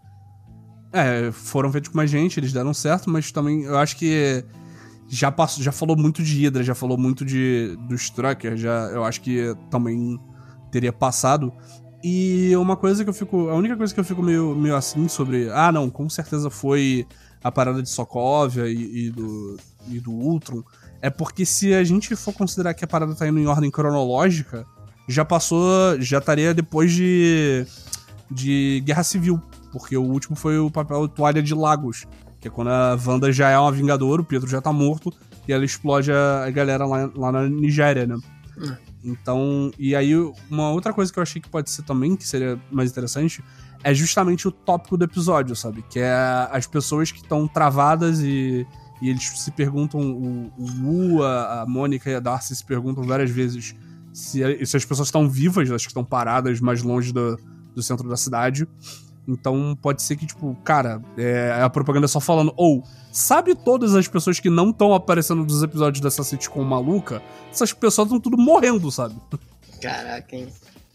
É, 0.94 1.32
foram 1.32 1.72
feitos 1.72 1.90
com 1.90 1.98
mais 1.98 2.10
gente, 2.10 2.40
eles 2.40 2.52
deram 2.52 2.74
certo, 2.74 3.10
mas 3.10 3.32
também 3.32 3.64
eu 3.64 3.78
acho 3.78 3.96
que 3.96 4.44
já 5.08 5.32
passou, 5.32 5.64
já 5.64 5.72
falou 5.72 5.98
muito 5.98 6.22
de 6.22 6.46
Hydra, 6.46 6.64
já 6.64 6.76
falou 6.76 6.98
muito 6.98 7.24
de 7.26 7.78
dos 7.88 8.10
Truckers, 8.10 8.60
já 8.60 8.90
eu 8.92 9.04
acho 9.04 9.22
que 9.22 9.56
também 9.70 10.20
teria 10.72 10.92
passado. 10.92 11.54
E 12.04 12.56
uma 12.56 12.76
coisa 12.76 13.04
que 13.04 13.10
eu 13.10 13.14
fico. 13.14 13.50
A 13.50 13.56
única 13.56 13.78
coisa 13.78 13.94
que 13.94 14.00
eu 14.00 14.04
fico 14.04 14.24
meio, 14.24 14.56
meio 14.56 14.76
assim 14.76 15.08
sobre. 15.08 15.50
Ah, 15.52 15.72
não, 15.72 15.90
com 15.90 16.10
certeza 16.10 16.50
foi 16.50 17.06
a 17.44 17.52
parada 17.52 17.82
de 17.82 17.90
Sokovia 17.90 18.68
e, 18.68 19.08
e, 19.08 19.10
do, 19.12 19.58
e 19.88 20.00
do 20.00 20.12
Ultron. 20.12 20.64
É 21.02 21.10
porque 21.10 21.46
se 21.46 21.74
a 21.74 21.84
gente 21.84 22.16
for 22.16 22.34
considerar 22.34 22.74
que 22.74 22.86
a 22.86 22.88
parada 22.88 23.16
tá 23.16 23.28
indo 23.28 23.40
em 23.40 23.48
ordem 23.48 23.72
cronológica, 23.72 24.66
já 25.08 25.26
passou. 25.26 26.00
Já 26.00 26.20
estaria 26.20 26.54
depois 26.54 26.92
de. 26.92 27.66
de 28.30 28.82
Guerra 28.86 29.04
Civil. 29.04 29.42
Porque 29.72 29.96
o 29.96 30.04
último 30.04 30.36
foi 30.36 30.60
o 30.60 30.70
papel 30.70 31.08
Toalha 31.08 31.42
de 31.42 31.54
Lagos. 31.54 32.06
Que 32.40 32.48
é 32.48 32.52
quando 32.52 32.70
a 32.70 32.98
Wanda 33.06 33.32
já 33.32 33.50
é 33.50 33.58
uma 33.58 33.72
Vingadora, 33.72 34.22
o 34.22 34.26
Pedro 34.26 34.50
já 34.50 34.60
tá 34.60 34.74
morto, 34.74 35.14
e 35.48 35.54
ela 35.54 35.64
explode 35.64 36.12
a, 36.12 36.50
galera 36.50 36.86
lá, 36.88 37.10
lá 37.16 37.32
na 37.32 37.48
Nigéria, 37.48 38.08
né? 38.08 38.18
É. 38.58 38.78
Então, 39.04 39.72
e 39.78 39.96
aí 39.96 40.16
uma 40.50 40.72
outra 40.72 40.92
coisa 40.92 41.14
que 41.14 41.20
eu 41.20 41.24
achei 41.24 41.40
que 41.40 41.48
pode 41.48 41.70
ser 41.70 41.84
também, 41.84 42.16
que 42.16 42.28
seria 42.28 42.60
mais 42.72 42.90
interessante, 42.90 43.44
é 43.84 43.94
justamente 43.94 44.48
o 44.48 44.52
tópico 44.52 44.98
do 44.98 45.04
episódio, 45.06 45.56
sabe? 45.56 45.84
Que 45.88 46.00
é 46.00 46.14
as 46.52 46.66
pessoas 46.66 47.12
que 47.12 47.20
estão 47.20 47.48
travadas 47.48 48.22
e, 48.22 48.66
e 49.02 49.10
eles 49.10 49.24
se 49.24 49.52
perguntam, 49.52 50.00
o, 50.00 50.52
o 50.58 50.66
Wu, 50.84 51.24
a, 51.24 51.62
a 51.62 51.66
Mônica 51.66 52.10
e 52.10 52.16
a 52.16 52.20
Darcy 52.20 52.56
se 52.56 52.64
perguntam 52.64 53.04
várias 53.04 53.32
vezes 53.32 53.76
se, 54.14 54.66
se 54.66 54.78
as 54.78 54.86
pessoas 54.86 55.08
estão 55.08 55.28
vivas, 55.28 55.72
as 55.72 55.82
que 55.82 55.90
estão 55.90 56.04
paradas 56.04 56.60
mais 56.60 56.84
longe 56.84 57.12
do, 57.12 57.38
do 57.74 57.82
centro 57.82 58.08
da 58.08 58.16
cidade. 58.18 58.68
Então 59.28 59.78
pode 59.82 60.02
ser 60.02 60.16
que, 60.16 60.26
tipo, 60.26 60.56
cara, 60.64 61.02
é, 61.18 61.62
a 61.62 61.70
propaganda 61.70 62.08
só 62.08 62.20
falando, 62.20 62.54
ou, 62.56 62.84
sabe 63.12 63.56
todas 63.56 63.96
as 63.96 64.08
pessoas 64.08 64.40
que 64.40 64.50
não 64.50 64.72
estão 64.72 64.94
aparecendo 64.94 65.44
nos 65.44 65.64
episódios 65.64 66.02
dessa 66.02 66.24
sitcom 66.24 66.64
maluca? 66.64 67.22
Essas 67.52 67.72
pessoas 67.74 68.08
estão 68.08 68.20
tudo 68.20 68.38
morrendo, 68.38 68.92
sabe? 68.92 69.16
Caraca, 69.82 70.36
hein? 70.36 70.48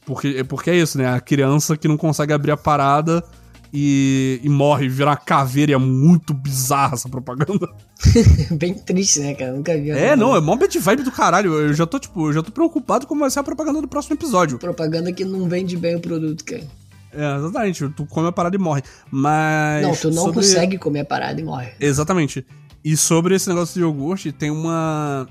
Porque, 0.04 0.44
porque 0.44 0.70
é 0.70 0.76
isso, 0.76 0.98
né? 0.98 1.12
A 1.12 1.20
criança 1.20 1.76
que 1.76 1.88
não 1.88 1.96
consegue 1.96 2.32
abrir 2.32 2.52
a 2.52 2.56
parada 2.56 3.24
e, 3.72 4.40
e 4.42 4.48
morre, 4.48 4.88
vira 4.88 5.10
uma 5.10 5.16
caveira. 5.16 5.72
é 5.72 5.76
muito 5.76 6.32
bizarra 6.32 6.94
essa 6.94 7.08
propaganda. 7.08 7.68
Bem 8.52 8.74
triste, 8.74 9.20
né, 9.20 9.34
cara? 9.34 9.52
Nunca 9.52 9.76
vi. 9.76 9.90
É, 9.90 10.14
não, 10.16 10.36
é 10.36 10.40
mó 10.40 10.56
bad 10.56 10.78
vibe 10.78 11.02
do 11.02 11.12
caralho. 11.12 11.54
Eu 11.54 11.74
já 11.74 11.86
tô, 11.86 11.98
tipo, 11.98 12.28
eu 12.28 12.32
já 12.32 12.42
tô 12.42 12.52
preocupado 12.52 13.06
com 13.06 13.18
vai 13.18 13.30
ser 13.30 13.40
a 13.40 13.44
propaganda 13.44 13.80
do 13.80 13.88
próximo 13.88 14.14
episódio. 14.14 14.58
Propaganda 14.58 15.12
que 15.12 15.24
não 15.24 15.48
vende 15.48 15.76
bem 15.76 15.96
o 15.96 16.00
produto, 16.00 16.44
cara. 16.44 16.64
É, 17.12 17.36
exatamente. 17.36 17.88
Tu 17.88 18.06
come 18.06 18.28
a 18.28 18.32
parada 18.32 18.54
e 18.54 18.58
morre. 18.58 18.82
Mas. 19.10 19.82
Não, 19.82 19.96
tu 19.96 20.10
não 20.10 20.24
sobre... 20.24 20.40
consegue 20.40 20.78
comer 20.78 21.00
a 21.00 21.04
parada 21.04 21.40
e 21.40 21.44
morre. 21.44 21.70
Exatamente. 21.80 22.46
E 22.84 22.96
sobre 22.96 23.34
esse 23.34 23.48
negócio 23.48 23.74
de 23.74 23.80
iogurte, 23.80 24.30
tem 24.32 24.50
uma. 24.50 25.28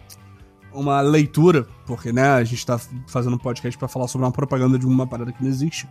Uma 0.73 0.99
leitura, 0.99 1.65
porque, 1.85 2.11
né, 2.11 2.27
a 2.27 2.43
gente 2.43 2.65
tá 2.65 2.77
fazendo 3.07 3.35
um 3.35 3.37
podcast 3.37 3.77
para 3.77 3.87
falar 3.87 4.09
sobre 4.09 4.25
uma 4.25 4.31
propaganda 4.31 4.77
de 4.77 4.85
uma 4.85 5.07
parada 5.07 5.31
que 5.31 5.41
não 5.41 5.49
existe. 5.49 5.87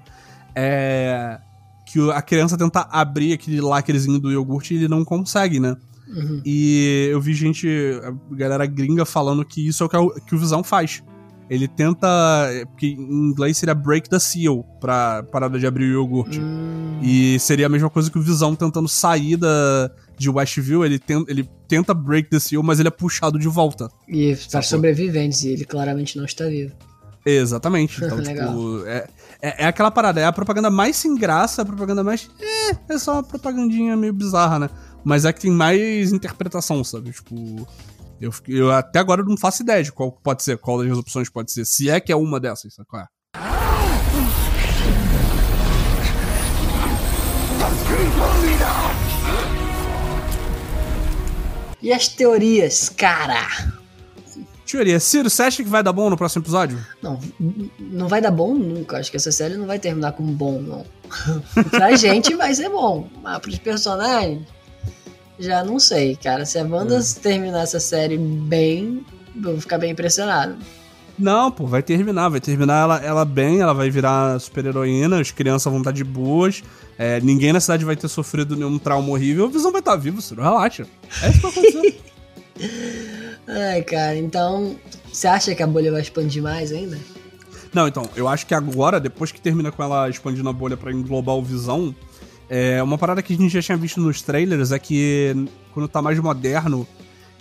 É. 0.54 1.38
Que 1.94 2.10
a 2.10 2.20
criança 2.20 2.58
tenta 2.58 2.88
abrir 2.90 3.34
aquele 3.34 3.60
lacrezinho 3.60 4.18
do 4.18 4.32
iogurte 4.32 4.74
e 4.74 4.78
ele 4.78 4.88
não 4.88 5.04
consegue, 5.04 5.60
né? 5.60 5.76
Uhum. 6.08 6.42
E 6.44 7.08
eu 7.12 7.20
vi 7.20 7.34
gente, 7.34 7.68
a 8.02 8.34
galera 8.34 8.66
gringa 8.66 9.04
falando 9.04 9.44
que 9.44 9.64
isso 9.64 9.84
é 9.84 9.86
o 9.86 9.88
que, 9.88 9.96
o, 9.96 10.10
que 10.10 10.34
o 10.34 10.38
Visão 10.38 10.64
faz 10.64 11.02
ele 11.48 11.68
tenta. 11.68 12.08
Porque 12.70 12.86
em 12.86 13.28
inglês 13.30 13.56
seria 13.56 13.74
break 13.74 14.08
the 14.08 14.18
seal 14.18 14.64
pra 14.80 15.22
parada 15.24 15.58
de 15.58 15.66
abrir 15.66 15.84
o 15.84 15.92
iogurte. 15.92 16.40
Hum. 16.40 17.00
E 17.02 17.38
seria 17.38 17.66
a 17.66 17.68
mesma 17.68 17.90
coisa 17.90 18.10
que 18.10 18.18
o 18.18 18.22
Visão 18.22 18.54
tentando 18.54 18.88
sair 18.88 19.36
da, 19.36 19.90
de 20.16 20.30
Westview. 20.30 20.84
Ele, 20.84 21.00
ele 21.28 21.48
tenta 21.68 21.92
break 21.92 22.30
the 22.30 22.38
seal, 22.38 22.62
mas 22.62 22.78
ele 22.80 22.88
é 22.88 22.90
puxado 22.90 23.38
de 23.38 23.48
volta. 23.48 23.88
E 24.08 24.36
para 24.50 24.62
sobreviventes, 24.62 25.44
e 25.44 25.50
ele 25.50 25.64
claramente 25.64 26.16
não 26.16 26.24
está 26.24 26.46
vivo. 26.46 26.72
Exatamente. 27.24 28.00
Então, 28.04 28.22
tipo, 28.22 28.86
é, 28.86 29.08
é, 29.40 29.64
é, 29.64 29.66
aquela 29.66 29.90
parada, 29.90 30.20
é 30.20 30.24
a 30.24 30.32
propaganda 30.32 30.70
mais 30.70 30.96
sem 30.96 31.14
graça, 31.14 31.62
a 31.62 31.64
propaganda 31.64 32.04
mais. 32.04 32.30
É, 32.40 32.94
é 32.94 32.98
só 32.98 33.14
uma 33.14 33.22
propagandinha 33.22 33.96
meio 33.96 34.12
bizarra, 34.12 34.58
né? 34.58 34.70
Mas 35.04 35.24
é 35.24 35.32
que 35.32 35.40
tem 35.40 35.50
mais 35.50 36.12
interpretação, 36.12 36.82
sabe? 36.84 37.12
Tipo. 37.12 37.66
Eu, 38.20 38.32
eu 38.48 38.70
até 38.70 39.00
agora 39.00 39.22
não 39.22 39.36
faço 39.36 39.62
ideia 39.62 39.82
de 39.82 39.92
qual 39.92 40.12
pode 40.12 40.42
ser, 40.42 40.56
qual 40.56 40.82
das 40.82 40.96
opções 40.96 41.28
pode 41.28 41.52
ser. 41.52 41.64
Se 41.66 41.90
é 41.90 42.00
que 42.00 42.12
é 42.12 42.16
uma 42.16 42.38
dessas, 42.40 42.74
sabe 42.74 42.88
qual 42.88 43.02
é? 43.02 43.06
E 51.82 51.92
as 51.92 52.08
teorias, 52.08 52.88
cara? 52.88 53.46
Teoria. 54.74 54.98
Ciro, 54.98 55.30
você 55.30 55.44
acha 55.44 55.62
que 55.62 55.68
vai 55.68 55.84
dar 55.84 55.92
bom 55.92 56.10
no 56.10 56.16
próximo 56.16 56.42
episódio? 56.42 56.84
Não, 57.00 57.20
não 57.78 58.08
vai 58.08 58.20
dar 58.20 58.32
bom 58.32 58.54
nunca. 58.54 58.98
Acho 58.98 59.08
que 59.08 59.16
essa 59.16 59.30
série 59.30 59.56
não 59.56 59.66
vai 59.66 59.78
terminar 59.78 60.12
com 60.12 60.24
bom, 60.24 60.60
não. 60.60 60.84
pra 61.70 61.94
gente 61.94 62.34
vai 62.34 62.52
ser 62.52 62.68
bom, 62.68 63.06
mas 63.22 63.38
pros 63.38 63.56
personagens 63.58 64.42
já 65.38 65.62
não 65.62 65.78
sei, 65.78 66.16
cara. 66.16 66.44
Se 66.44 66.58
a 66.58 66.64
Wanda 66.64 66.98
hum. 66.98 67.02
terminar 67.22 67.62
essa 67.62 67.78
série 67.78 68.18
bem, 68.18 69.06
vou 69.36 69.60
ficar 69.60 69.78
bem 69.78 69.92
impressionado. 69.92 70.56
Não, 71.16 71.52
pô, 71.52 71.68
vai 71.68 71.80
terminar, 71.80 72.28
vai 72.28 72.40
terminar 72.40 72.82
ela, 72.82 72.96
ela 72.98 73.24
bem, 73.24 73.60
ela 73.60 73.72
vai 73.72 73.88
virar 73.88 74.40
super-heroína, 74.40 75.20
as 75.20 75.30
crianças 75.30 75.70
vão 75.70 75.80
estar 75.80 75.92
de 75.92 76.02
boas, 76.02 76.64
é, 76.98 77.20
ninguém 77.20 77.52
na 77.52 77.60
cidade 77.60 77.84
vai 77.84 77.94
ter 77.94 78.08
sofrido 78.08 78.56
nenhum 78.56 78.80
trauma 78.80 79.08
horrível, 79.10 79.44
a 79.44 79.48
visão 79.48 79.70
vai 79.70 79.80
estar 79.80 79.94
vivo, 79.94 80.20
Ciro, 80.20 80.42
relaxa. 80.42 80.88
É 81.22 81.30
isso 81.30 81.36
que 81.36 81.42
vai 81.42 81.52
acontecer. 81.52 82.00
Ai, 83.46 83.82
cara, 83.82 84.16
então, 84.16 84.76
você 85.12 85.26
acha 85.26 85.54
que 85.54 85.62
a 85.62 85.66
bolha 85.66 85.92
vai 85.92 86.00
expandir 86.00 86.42
mais 86.42 86.72
ainda? 86.72 86.98
Não, 87.72 87.88
então, 87.88 88.08
eu 88.14 88.28
acho 88.28 88.46
que 88.46 88.54
agora, 88.54 89.00
depois 89.00 89.32
que 89.32 89.40
termina 89.40 89.72
com 89.72 89.82
ela 89.82 90.08
expandindo 90.08 90.48
a 90.48 90.52
bolha 90.52 90.76
para 90.76 90.92
englobar 90.92 91.34
o 91.34 91.42
Visão, 91.42 91.94
é, 92.48 92.82
uma 92.82 92.96
parada 92.96 93.22
que 93.22 93.32
a 93.32 93.36
gente 93.36 93.52
já 93.52 93.60
tinha 93.60 93.76
visto 93.76 94.00
nos 94.00 94.22
trailers 94.22 94.70
é 94.70 94.78
que 94.78 95.48
quando 95.72 95.88
tá 95.88 96.00
mais 96.00 96.18
moderno, 96.20 96.86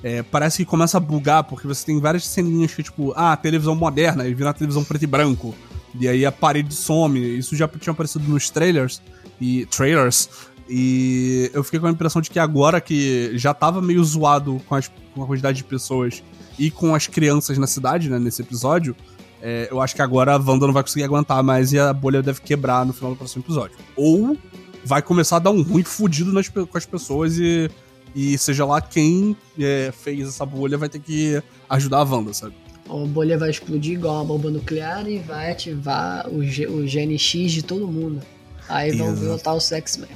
é, 0.03 0.23
parece 0.23 0.57
que 0.57 0.65
começa 0.65 0.97
a 0.97 0.99
bugar, 0.99 1.43
porque 1.43 1.67
você 1.67 1.85
tem 1.85 1.99
várias 1.99 2.25
ceninhas 2.25 2.73
que, 2.73 2.83
tipo, 2.83 3.13
ah, 3.15 3.37
televisão 3.37 3.75
moderna, 3.75 4.27
e 4.27 4.33
vira 4.33 4.47
uma 4.47 4.53
televisão 4.53 4.83
preto 4.83 5.03
e 5.03 5.07
branco. 5.07 5.53
E 5.99 6.07
aí 6.07 6.25
a 6.25 6.31
parede 6.31 6.73
some. 6.73 7.19
Isso 7.37 7.55
já 7.55 7.67
tinha 7.67 7.91
aparecido 7.91 8.27
nos 8.27 8.49
trailers 8.49 9.01
e 9.39 9.65
trailers. 9.67 10.29
E 10.69 11.51
eu 11.53 11.63
fiquei 11.63 11.79
com 11.79 11.87
a 11.87 11.91
impressão 11.91 12.21
de 12.21 12.29
que 12.29 12.39
agora 12.39 12.79
que 12.79 13.37
já 13.37 13.53
tava 13.53 13.81
meio 13.81 14.03
zoado 14.03 14.61
com, 14.67 14.75
as, 14.75 14.89
com 15.13 15.23
a 15.23 15.27
quantidade 15.27 15.57
de 15.57 15.63
pessoas 15.63 16.23
e 16.57 16.71
com 16.71 16.95
as 16.95 17.07
crianças 17.07 17.57
na 17.57 17.67
cidade, 17.67 18.09
né, 18.09 18.17
nesse 18.17 18.41
episódio, 18.41 18.95
é, 19.41 19.67
eu 19.69 19.81
acho 19.81 19.93
que 19.93 20.01
agora 20.01 20.33
a 20.33 20.37
Wanda 20.37 20.65
não 20.65 20.73
vai 20.73 20.83
conseguir 20.83 21.03
aguentar 21.03 21.43
mais 21.43 21.73
e 21.73 21.79
a 21.79 21.91
bolha 21.91 22.21
deve 22.21 22.39
quebrar 22.41 22.85
no 22.85 22.93
final 22.93 23.11
do 23.11 23.17
próximo 23.17 23.43
episódio. 23.43 23.75
Ou 23.95 24.37
vai 24.85 25.01
começar 25.01 25.35
a 25.35 25.39
dar 25.39 25.51
um 25.51 25.61
ruim 25.61 25.83
fudido 25.83 26.31
nas, 26.31 26.47
com 26.47 26.77
as 26.77 26.85
pessoas 26.85 27.37
e, 27.37 27.69
e 28.15 28.37
seja 28.37 28.65
lá 28.65 28.79
quem 28.79 29.35
é, 29.59 29.91
fez 29.91 30.29
essa 30.29 30.45
bolha 30.45 30.77
vai 30.77 30.87
ter 30.87 30.99
que 30.99 31.43
ajudar 31.69 31.97
a 31.97 32.03
Wanda, 32.03 32.33
sabe? 32.33 32.55
A 32.89 33.05
bolha 33.05 33.37
vai 33.37 33.49
explodir 33.49 33.93
igual 33.93 34.15
uma 34.15 34.25
bomba 34.25 34.49
nuclear 34.49 35.07
e 35.07 35.19
vai 35.19 35.51
ativar 35.51 36.29
o, 36.29 36.43
G, 36.43 36.67
o 36.67 36.87
gene 36.87 37.17
X 37.17 37.51
de 37.51 37.63
todo 37.63 37.87
mundo. 37.87 38.21
Aí 38.69 38.95
vão 38.95 39.09
Exato. 39.09 39.27
voltar 39.27 39.53
o 39.53 39.59
X-Men. 39.59 40.09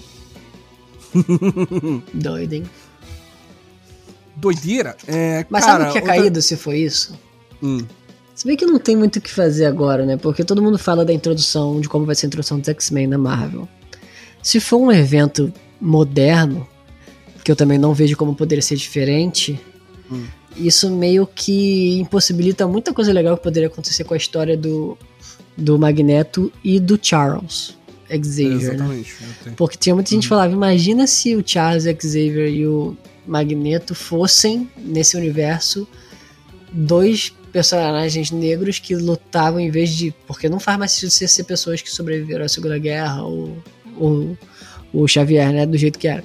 Doido, 2.13 2.53
hein? 2.53 2.63
Doideira? 4.36 4.95
É, 5.07 5.45
Mas 5.49 5.65
cara, 5.65 5.86
sabe 5.86 5.89
o 5.89 5.91
que 5.93 5.97
é 5.97 6.01
outra... 6.01 6.15
caído 6.18 6.41
se 6.41 6.55
foi 6.55 6.80
isso? 6.80 7.18
Hum. 7.61 7.80
Se 8.36 8.45
bem 8.45 8.55
que 8.55 8.65
não 8.65 8.78
tem 8.78 8.95
muito 8.95 9.15
o 9.15 9.22
que 9.22 9.32
fazer 9.32 9.65
agora, 9.65 10.05
né? 10.05 10.15
Porque 10.15 10.43
todo 10.43 10.61
mundo 10.61 10.78
fala 10.78 11.03
da 11.03 11.11
introdução, 11.11 11.82
de 11.82 11.89
como 11.89 12.05
vai 12.05 12.13
ser 12.13 12.28
a 12.28 12.28
introdução 12.28 12.59
dos 12.59 12.70
X-Men 12.70 13.07
na 13.07 13.18
Marvel. 13.18 13.68
Se 14.43 14.59
for 14.59 14.78
um 14.78 14.91
evento 14.91 15.51
moderno, 15.82 16.68
que 17.43 17.51
eu 17.51 17.55
também 17.55 17.80
não 17.80 17.93
vejo 17.95 18.15
como 18.15 18.36
poderia 18.36 18.61
ser 18.61 18.76
diferente, 18.76 19.59
Hum. 20.11 20.26
isso 20.55 20.89
meio 20.89 21.28
que 21.28 21.99
impossibilita 21.99 22.68
muita 22.68 22.93
coisa 22.93 23.11
legal 23.11 23.36
que 23.36 23.43
poderia 23.43 23.68
acontecer 23.68 24.03
com 24.03 24.13
a 24.13 24.18
história 24.18 24.55
do, 24.55 24.97
do 25.57 25.78
Magneto 25.78 26.51
e 26.63 26.80
do 26.80 26.97
Charles 27.01 27.76
Xavier, 28.10 28.49
né? 28.49 28.55
Exatamente. 28.76 29.16
tenho- 29.43 29.55
Porque 29.55 29.78
tinha 29.78 29.93
muita 29.95 30.10
gente 30.12 30.24
que 30.24 30.30
falava, 30.30 30.53
imagina 30.53 31.05
se 31.08 31.36
o 31.36 31.43
Charles 31.45 31.84
Xavier 31.84 32.49
e 32.49 32.66
o 32.68 32.95
Magneto 33.26 33.93
fossem, 33.93 34.70
nesse 34.78 35.18
universo, 35.18 35.88
dois 36.72 37.34
personagens 37.51 38.32
negros 38.32 38.80
que 38.80 38.95
lutavam 38.95 39.60
em 39.60 39.70
vez 39.72 39.89
de... 39.91 40.14
Porque 40.28 40.47
não 40.49 40.60
faz 40.60 40.78
mais 40.78 40.91
sentido 40.91 41.10
ser, 41.12 41.28
ser 41.28 41.43
pessoas 41.43 41.82
que 41.82 41.89
sobreviveram 41.91 42.45
à 42.45 42.47
Segunda 42.49 42.78
Guerra 42.78 43.24
ou, 43.24 43.58
ou 43.97 44.38
o 44.93 45.08
Xavier, 45.08 45.51
né? 45.51 45.66
Do 45.66 45.78
jeito 45.78 45.97
que 45.97 46.08
era. 46.08 46.24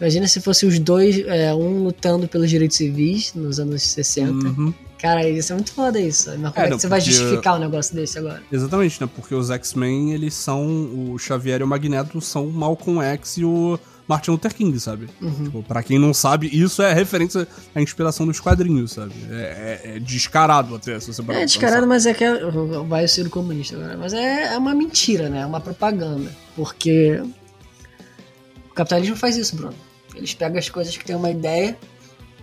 Imagina 0.00 0.26
se 0.26 0.40
fosse 0.40 0.66
os 0.66 0.78
dois, 0.78 1.18
é, 1.26 1.54
um 1.54 1.84
lutando 1.84 2.26
pelos 2.26 2.50
direitos 2.50 2.76
civis 2.76 3.32
nos 3.34 3.60
anos 3.60 3.82
60. 3.82 4.30
Uhum. 4.32 4.74
Cara, 5.04 5.28
isso 5.28 5.52
é 5.52 5.54
muito 5.56 5.70
foda 5.70 6.00
isso. 6.00 6.30
Mas 6.38 6.52
como 6.54 6.64
É, 6.64 6.66
é, 6.66 6.70
não, 6.70 6.76
que 6.78 6.80
você 6.82 6.88
vai 6.88 6.98
porque- 6.98 7.12
justificar 7.12 7.56
um 7.56 7.58
negócio 7.58 7.94
desse 7.94 8.18
agora? 8.18 8.42
Exatamente, 8.50 8.98
né? 9.02 9.10
Porque 9.14 9.34
os 9.34 9.50
X-Men, 9.50 10.12
eles 10.14 10.32
são. 10.32 10.64
O 10.64 11.18
Xavier 11.18 11.60
e 11.60 11.62
o 11.62 11.66
Magneto 11.66 12.22
são 12.22 12.46
o 12.46 12.50
Malcolm 12.52 13.02
X 13.02 13.36
e 13.36 13.44
o 13.44 13.78
Martin 14.08 14.30
Luther 14.30 14.54
King, 14.54 14.80
sabe? 14.80 15.10
Uhum. 15.20 15.44
Tipo, 15.44 15.62
pra 15.62 15.82
quem 15.82 15.98
não 15.98 16.14
sabe, 16.14 16.48
isso 16.50 16.80
é 16.80 16.94
referência 16.94 17.46
à 17.74 17.82
inspiração 17.82 18.26
dos 18.26 18.40
quadrinhos, 18.40 18.92
sabe? 18.92 19.12
É, 19.30 19.80
é- 19.84 19.96
é 19.96 19.98
descarado 19.98 20.74
até, 20.74 20.98
se 20.98 21.12
você 21.12 21.22
parar 21.22 21.40
É 21.40 21.44
descarado, 21.44 21.86
mas 21.86 22.06
é 22.06 22.14
que 22.14 22.24
é- 22.24 22.40
vai 22.88 23.06
ser 23.06 23.26
o 23.26 23.30
comunista 23.30 23.76
agora. 23.76 23.98
Mas 23.98 24.14
é, 24.14 24.54
é 24.54 24.56
uma 24.58 24.74
mentira, 24.74 25.28
né? 25.28 25.40
É 25.40 25.46
uma 25.46 25.60
propaganda. 25.60 26.30
Porque 26.56 27.20
o 28.70 28.74
capitalismo 28.74 29.16
faz 29.16 29.36
isso, 29.36 29.54
Bruno. 29.54 29.74
Eles 30.14 30.32
pegam 30.32 30.58
as 30.58 30.68
coisas 30.70 30.96
que 30.96 31.04
têm 31.04 31.16
uma 31.16 31.30
ideia 31.30 31.76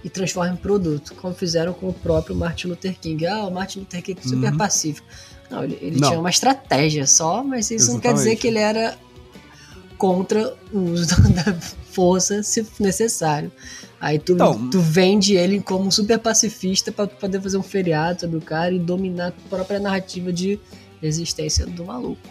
e 0.04 0.10
transformam 0.10 0.54
em 0.54 0.58
produto, 0.58 1.14
como 1.16 1.34
fizeram 1.34 1.74
com 1.74 1.90
o 1.90 1.94
próprio 1.94 2.36
Martin 2.36 2.68
Luther 2.68 2.98
King. 3.00 3.26
Ah, 3.28 3.46
o 3.46 3.52
Martin 3.52 3.80
Luther 3.80 4.02
King 4.02 4.20
é 4.20 4.28
super 4.28 4.52
Uhum. 4.52 4.58
pacífico. 4.58 5.08
Não, 5.50 5.64
ele, 5.64 5.78
ele 5.82 6.00
Não. 6.00 6.08
tinha 6.10 6.20
uma 6.20 6.30
estratégia 6.30 7.06
só, 7.06 7.44
mas 7.44 7.70
isso 7.72 7.92
não 7.94 8.00
quer 8.00 8.14
dizer 8.14 8.32
Exatamente. 8.32 8.42
que 8.42 8.48
ele 8.48 8.58
era 8.60 8.98
contra 9.98 10.54
o 10.74 10.80
uso 10.80 11.06
da 11.34 11.54
força 11.92 12.42
se 12.42 12.66
necessário. 12.80 13.52
Aí 14.00 14.18
tu, 14.18 14.34
Então- 14.34 14.70
tu 14.70 14.80
vende 14.80 15.36
ele 15.36 15.62
como 15.62 15.86
um 15.86 15.92
super 15.92 16.18
pacifista 16.18 16.92
tu 16.92 17.08
poder 17.20 17.40
fazer 17.42 17.58
um 17.58 17.64
feriado 17.64 18.22
sobre 18.22 18.38
o 18.38 18.42
cara 18.42 18.74
e 18.74 18.80
dominar 18.80 19.28
a 19.28 19.50
própria 19.50 19.80
narrativa 19.80 20.34
de 20.34 20.60
existência 21.04 21.66
do 21.68 21.86
maluco. 21.86 22.22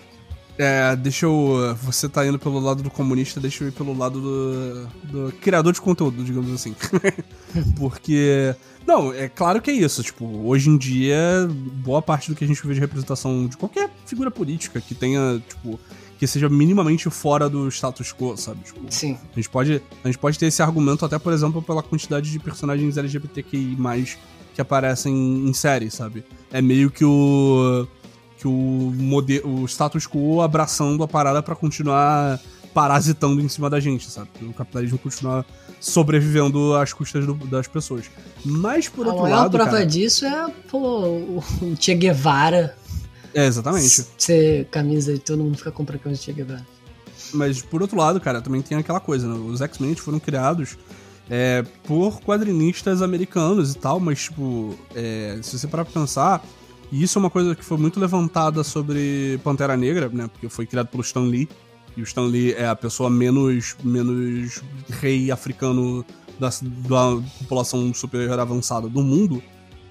É, 0.62 0.94
deixa 0.94 1.24
eu. 1.24 1.74
Você 1.84 2.06
tá 2.06 2.26
indo 2.26 2.38
pelo 2.38 2.60
lado 2.60 2.82
do 2.82 2.90
comunista, 2.90 3.40
deixa 3.40 3.64
eu 3.64 3.68
ir 3.68 3.70
pelo 3.70 3.96
lado 3.96 4.20
do, 4.20 4.86
do 5.04 5.32
criador 5.40 5.72
de 5.72 5.80
conteúdo, 5.80 6.22
digamos 6.22 6.52
assim. 6.52 6.76
Porque. 7.76 8.54
Não, 8.86 9.10
é 9.10 9.26
claro 9.26 9.62
que 9.62 9.70
é 9.70 9.74
isso. 9.74 10.02
Tipo, 10.02 10.26
hoje 10.26 10.68
em 10.68 10.76
dia, 10.76 11.48
boa 11.76 12.02
parte 12.02 12.28
do 12.30 12.36
que 12.36 12.44
a 12.44 12.46
gente 12.46 12.66
vê 12.66 12.74
de 12.74 12.80
representação 12.80 13.46
de 13.46 13.56
qualquer 13.56 13.88
figura 14.04 14.30
política 14.30 14.82
que 14.82 14.94
tenha, 14.94 15.42
tipo, 15.48 15.80
que 16.18 16.26
seja 16.26 16.46
minimamente 16.50 17.08
fora 17.08 17.48
do 17.48 17.66
status 17.70 18.12
quo, 18.12 18.36
sabe? 18.36 18.60
Tipo, 18.62 18.80
Sim. 18.90 19.16
a 19.32 19.36
gente 19.36 19.48
pode, 19.48 19.82
a 20.04 20.08
gente 20.08 20.18
pode 20.18 20.38
ter 20.38 20.44
esse 20.44 20.60
argumento 20.60 21.06
até, 21.06 21.18
por 21.18 21.32
exemplo, 21.32 21.62
pela 21.62 21.82
quantidade 21.82 22.30
de 22.30 22.38
personagens 22.38 22.98
LGBTQI+, 22.98 23.78
que 24.54 24.60
aparecem 24.60 25.14
em 25.48 25.54
série, 25.54 25.90
sabe? 25.90 26.22
É 26.52 26.60
meio 26.60 26.90
que 26.90 27.04
o 27.04 27.88
que 28.40 28.48
o 28.48 28.50
mode, 28.96 29.40
o 29.44 29.64
status 29.66 30.06
quo 30.06 30.40
abraçando 30.40 31.02
a 31.02 31.08
parada 31.08 31.42
pra 31.42 31.54
continuar 31.54 32.40
parasitando 32.72 33.40
em 33.40 33.48
cima 33.48 33.68
da 33.68 33.78
gente, 33.80 34.08
sabe? 34.10 34.30
O 34.42 34.52
capitalismo 34.52 34.96
continuar 34.98 35.44
sobrevivendo 35.80 36.74
às 36.74 36.92
custas 36.92 37.26
do- 37.26 37.34
das 37.34 37.66
pessoas. 37.66 38.04
Mas 38.44 38.88
por 38.88 39.04
a 39.06 39.10
outro 39.10 39.22
maior 39.24 39.36
lado, 39.42 39.50
prova 39.56 39.70
cara, 39.72 39.86
disso 39.86 40.24
é 40.24 40.46
pô, 40.70 40.78
o 40.78 41.44
o 41.62 41.76
Che 41.78 41.94
Guevara 41.94 42.76
é 43.34 43.44
exatamente. 43.46 44.06
ser 44.16 44.66
camisa 44.66 45.12
e 45.12 45.18
todo 45.18 45.42
mundo 45.42 45.58
fica 45.58 45.70
comprando 45.72 46.00
camisa 46.00 46.20
de 46.20 46.24
Che 46.26 46.32
Guevara. 46.32 46.66
Mas 47.34 47.60
por 47.62 47.82
outro 47.82 47.96
lado, 47.98 48.20
cara, 48.20 48.40
também 48.40 48.62
tem 48.62 48.78
aquela 48.78 49.00
coisa, 49.00 49.26
né? 49.28 49.34
Os 49.34 49.60
X-Men 49.60 49.94
foram 49.96 50.18
criados 50.18 50.76
é, 51.28 51.64
por 51.84 52.20
quadrinistas 52.20 53.02
americanos 53.02 53.72
e 53.72 53.78
tal, 53.78 54.00
mas, 54.00 54.22
tipo, 54.24 54.74
é, 54.94 55.38
se 55.42 55.56
você 55.58 55.68
parar 55.68 55.84
pra 55.84 56.00
pensar, 56.00 56.44
e 56.92 57.02
isso 57.02 57.18
é 57.18 57.20
uma 57.20 57.30
coisa 57.30 57.54
que 57.54 57.64
foi 57.64 57.76
muito 57.76 58.00
levantada 58.00 58.64
sobre 58.64 59.38
Pantera 59.44 59.76
Negra, 59.76 60.08
né? 60.08 60.28
Porque 60.28 60.48
foi 60.48 60.66
criado 60.66 60.88
pelo 60.88 61.02
Stan 61.02 61.22
Lee, 61.22 61.48
e 61.96 62.02
o 62.02 62.04
Stan 62.04 62.22
Lee 62.22 62.52
é 62.52 62.66
a 62.66 62.76
pessoa 62.76 63.10
menos, 63.10 63.76
menos 63.82 64.62
rei 64.88 65.30
africano 65.30 66.04
da, 66.38 66.48
da 66.48 67.22
população 67.40 67.92
super 67.92 68.30
avançada 68.38 68.88
do 68.88 69.02
mundo. 69.02 69.42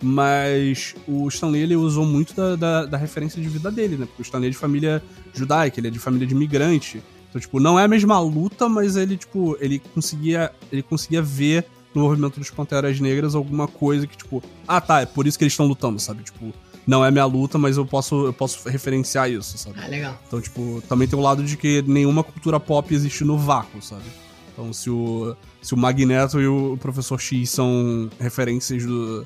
Mas 0.01 0.95
o 1.07 1.27
Stan 1.27 1.47
Lee 1.47 1.61
ele 1.61 1.75
usou 1.75 2.05
muito 2.05 2.33
da, 2.33 2.55
da, 2.55 2.85
da 2.85 2.97
referência 2.97 3.41
de 3.41 3.49
vida 3.49 3.69
dele, 3.69 3.97
né? 3.97 4.05
Porque 4.05 4.21
o 4.21 4.23
Stan 4.23 4.39
Lee 4.39 4.47
é 4.47 4.51
de 4.51 4.57
família 4.57 5.03
judaica, 5.33 5.79
ele 5.79 5.89
é 5.89 5.91
de 5.91 5.99
família 5.99 6.25
de 6.25 6.33
imigrante. 6.33 7.03
Então, 7.29 7.39
tipo, 7.39 7.59
não 7.59 7.77
é 7.77 7.83
a 7.83 7.87
mesma 7.87 8.19
luta, 8.19 8.69
mas 8.69 8.95
ele, 8.95 9.17
tipo, 9.17 9.57
ele 9.59 9.79
conseguia, 9.79 10.51
ele 10.71 10.81
conseguia 10.81 11.21
ver 11.21 11.65
no 11.93 12.03
movimento 12.03 12.39
dos 12.39 12.49
Panteras 12.49 12.99
Negras 12.99 13.35
alguma 13.35 13.67
coisa 13.67 14.07
que, 14.07 14.17
tipo, 14.17 14.41
ah, 14.67 14.79
tá, 14.79 15.01
é 15.01 15.05
por 15.05 15.27
isso 15.27 15.37
que 15.37 15.43
eles 15.43 15.53
estão 15.53 15.67
lutando, 15.67 15.99
sabe? 15.99 16.23
Tipo, 16.23 16.53
não 16.89 17.05
é 17.05 17.11
minha 17.11 17.25
luta, 17.25 17.59
mas 17.59 17.77
eu 17.77 17.85
posso, 17.85 18.25
eu 18.25 18.33
posso 18.33 18.67
referenciar 18.67 19.29
isso, 19.29 19.59
sabe? 19.59 19.79
Ah, 19.79 19.87
legal. 19.87 20.19
Então, 20.27 20.41
tipo, 20.41 20.81
também 20.89 21.07
tem 21.07 21.17
o 21.17 21.21
lado 21.21 21.43
de 21.43 21.55
que 21.55 21.83
nenhuma 21.83 22.23
cultura 22.23 22.59
pop 22.59 22.91
existe 22.91 23.23
no 23.23 23.37
vácuo, 23.37 23.79
sabe? 23.79 24.05
Então, 24.51 24.73
se 24.73 24.89
o, 24.89 25.35
se 25.61 25.75
o 25.75 25.77
Magneto 25.77 26.41
e 26.41 26.47
o 26.47 26.75
Professor 26.81 27.19
X 27.19 27.51
são 27.51 28.09
referências 28.19 28.83
do, 28.87 29.23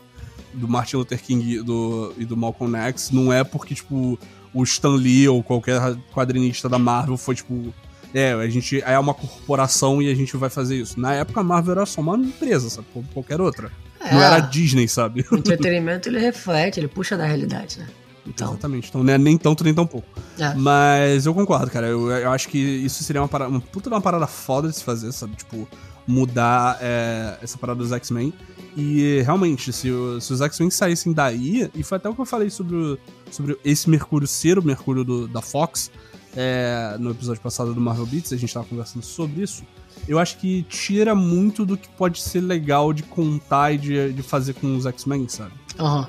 do 0.54 0.68
Martin 0.68 0.98
Luther 0.98 1.24
King 1.24 1.54
e 1.54 1.62
do, 1.62 2.14
e 2.18 2.26
do 2.26 2.36
Malcolm 2.36 2.76
X, 2.76 3.12
não 3.12 3.32
é 3.32 3.46
porque, 3.46 3.74
tipo, 3.74 4.20
o 4.54 4.64
Stan 4.64 4.96
Lee 4.96 5.30
ou 5.30 5.42
qualquer 5.42 5.80
quadrinista 6.14 6.68
da 6.68 6.78
Marvel 6.78 7.16
foi, 7.16 7.36
tipo, 7.36 7.74
é, 8.14 8.34
a 8.34 8.50
gente 8.50 8.82
é 8.82 9.00
uma 9.00 9.14
corporação 9.14 10.02
e 10.02 10.12
a 10.12 10.16
gente 10.16 10.36
vai 10.36 10.50
fazer 10.50 10.76
isso. 10.76 11.00
Na 11.00 11.14
época, 11.14 11.40
a 11.40 11.44
Marvel 11.44 11.72
era 11.72 11.86
só 11.86 12.02
uma 12.02 12.18
empresa, 12.18 12.70
sabe? 12.70 12.88
Como 12.94 13.08
qualquer 13.14 13.40
outra. 13.40 13.72
É, 14.04 14.14
Não 14.14 14.22
era 14.22 14.36
a 14.36 14.40
Disney, 14.40 14.88
sabe? 14.88 15.26
O 15.32 15.36
entretenimento 15.36 16.10
ele 16.10 16.20
reflete, 16.20 16.80
ele 16.80 16.88
puxa 16.88 17.16
da 17.18 17.26
realidade, 17.26 17.80
né? 17.80 17.88
Então, 18.26 18.50
Exatamente. 18.52 18.88
Então, 18.90 19.04
não 19.04 19.14
é 19.14 19.18
nem 19.18 19.38
tanto 19.38 19.64
nem 19.64 19.74
tão 19.74 19.86
pouco. 19.86 20.08
é. 20.40 20.54
Mas 20.56 21.26
eu 21.26 21.34
concordo, 21.34 21.70
cara. 21.70 21.88
Eu, 21.88 22.10
eu 22.10 22.32
acho 22.32 22.48
que 22.48 22.58
isso 22.58 23.04
seria 23.04 23.22
uma, 23.22 23.28
parada, 23.28 23.50
uma 23.52 23.60
puta 23.62 23.90
de 23.90 23.96
uma 23.96 24.02
parada 24.02 24.26
foda 24.28 24.70
de 24.70 24.76
se 24.76 24.84
fazer, 24.84 25.12
sabe? 25.12 25.36
Tipo, 25.36 25.68
mudar 26.08 26.78
é, 26.82 27.38
essa 27.42 27.58
parada 27.58 27.80
dos 27.80 27.92
X-Men. 27.92 28.34
E 28.76 29.22
realmente, 29.26 29.72
se, 29.72 29.92
o- 29.92 30.20
se 30.20 30.34
os 30.34 30.42
X-Men 30.42 30.70
saíssem 30.72 31.14
daí, 31.14 31.70
e 31.76 31.84
foi 31.84 31.98
até 31.98 32.10
o 32.10 32.16
que 32.16 32.22
eu 32.22 32.26
falei 32.26 32.50
sobre, 32.50 32.76
o- 32.76 32.98
sobre 33.30 33.58
esse 33.64 33.90
Mercúrio 33.90 34.28
ser 34.28 34.58
o 34.58 34.64
Mercúrio 34.64 35.04
do- 35.04 35.28
da 35.28 35.42
Fox, 35.42 35.92
é, 36.36 36.96
no 37.00 37.12
episódio 37.12 37.42
passado 37.42 37.74
do 37.74 37.82
Marvel 37.82 38.06
Beats, 38.06 38.34
a 38.34 38.38
gente 38.38 38.54
tava 38.54 38.66
conversando 38.66 39.04
sobre 39.04 39.44
isso. 39.44 39.64
Eu 40.08 40.20
acho 40.20 40.38
que 40.38 40.64
tira 40.64 41.14
muito 41.16 41.66
do 41.66 41.78
que 41.78 41.88
pode 41.90 42.20
ser 42.22 42.42
legal 42.42 42.92
de 42.94 43.04
contar 43.04 43.72
e 43.74 43.78
de, 43.78 44.14
de 44.14 44.22
fazer 44.24 44.54
com 44.54 44.76
os 44.76 44.86
X-Men, 44.86 45.28
sabe? 45.30 45.52
Aham. 45.80 46.08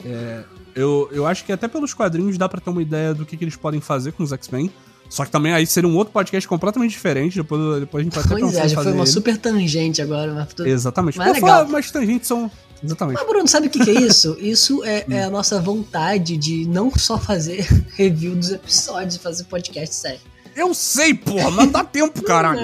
Eu, 0.74 1.08
eu 1.12 1.24
acho 1.26 1.44
que 1.44 1.52
até 1.52 1.68
pelos 1.68 1.94
quadrinhos 1.94 2.36
dá 2.36 2.48
pra 2.48 2.60
ter 2.60 2.70
uma 2.70 2.82
ideia 2.82 3.14
do 3.14 3.24
que, 3.24 3.36
que 3.36 3.44
eles 3.44 3.54
podem 3.56 3.80
fazer 3.80 4.12
com 4.12 4.22
os 4.24 4.32
X-Men. 4.32 4.70
Só 5.08 5.24
que 5.24 5.30
também 5.30 5.52
aí 5.52 5.64
seria 5.66 5.88
um 5.88 5.94
outro 5.96 6.12
podcast 6.12 6.48
completamente 6.48 6.90
diferente. 6.90 7.36
Depois, 7.36 7.78
depois 7.80 8.00
a 8.00 8.04
gente 8.04 8.14
vai 8.14 8.24
até 8.24 8.34
Pois 8.40 8.54
é, 8.56 8.68
já 8.68 8.82
foi 8.82 8.92
uma 8.92 9.02
ele. 9.04 9.06
super 9.06 9.36
tangente 9.36 10.02
agora. 10.02 10.32
Mas, 10.34 10.52
tu- 10.54 10.66
Exatamente. 10.66 11.18
Mas 11.18 11.28
é 11.28 11.32
legal. 11.34 11.48
fala, 11.58 11.68
mas 11.68 11.90
tangentes 11.90 12.26
são. 12.26 12.50
Exatamente. 12.84 13.16
mas 13.18 13.26
Bruno, 13.26 13.48
sabe 13.48 13.66
o 13.66 13.70
que, 13.70 13.82
que 13.84 13.90
é 13.90 13.94
isso? 14.02 14.36
Isso 14.38 14.84
é, 14.84 15.04
Hum. 15.08 15.12
é 15.12 15.24
a 15.24 15.30
nossa 15.30 15.60
vontade 15.60 16.36
de 16.36 16.66
não 16.68 16.90
só 16.96 17.18
fazer 17.18 17.66
review 17.96 18.34
dos 18.36 18.50
episódios, 18.52 19.16
fazer 19.16 19.44
podcast 19.44 19.94
sério. 19.94 20.20
Eu 20.54 20.72
sei, 20.74 21.14
porra, 21.14 21.50
mas 21.50 21.66
não 21.66 21.72
dá 21.72 21.82
tempo, 21.84 22.22
caralho. 22.22 22.60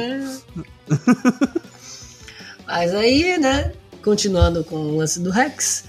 Mas 2.66 2.94
aí, 2.94 3.36
né, 3.38 3.72
continuando 4.02 4.62
com 4.64 4.76
o 4.76 4.96
lance 4.96 5.18
do 5.20 5.30
Rex, 5.30 5.84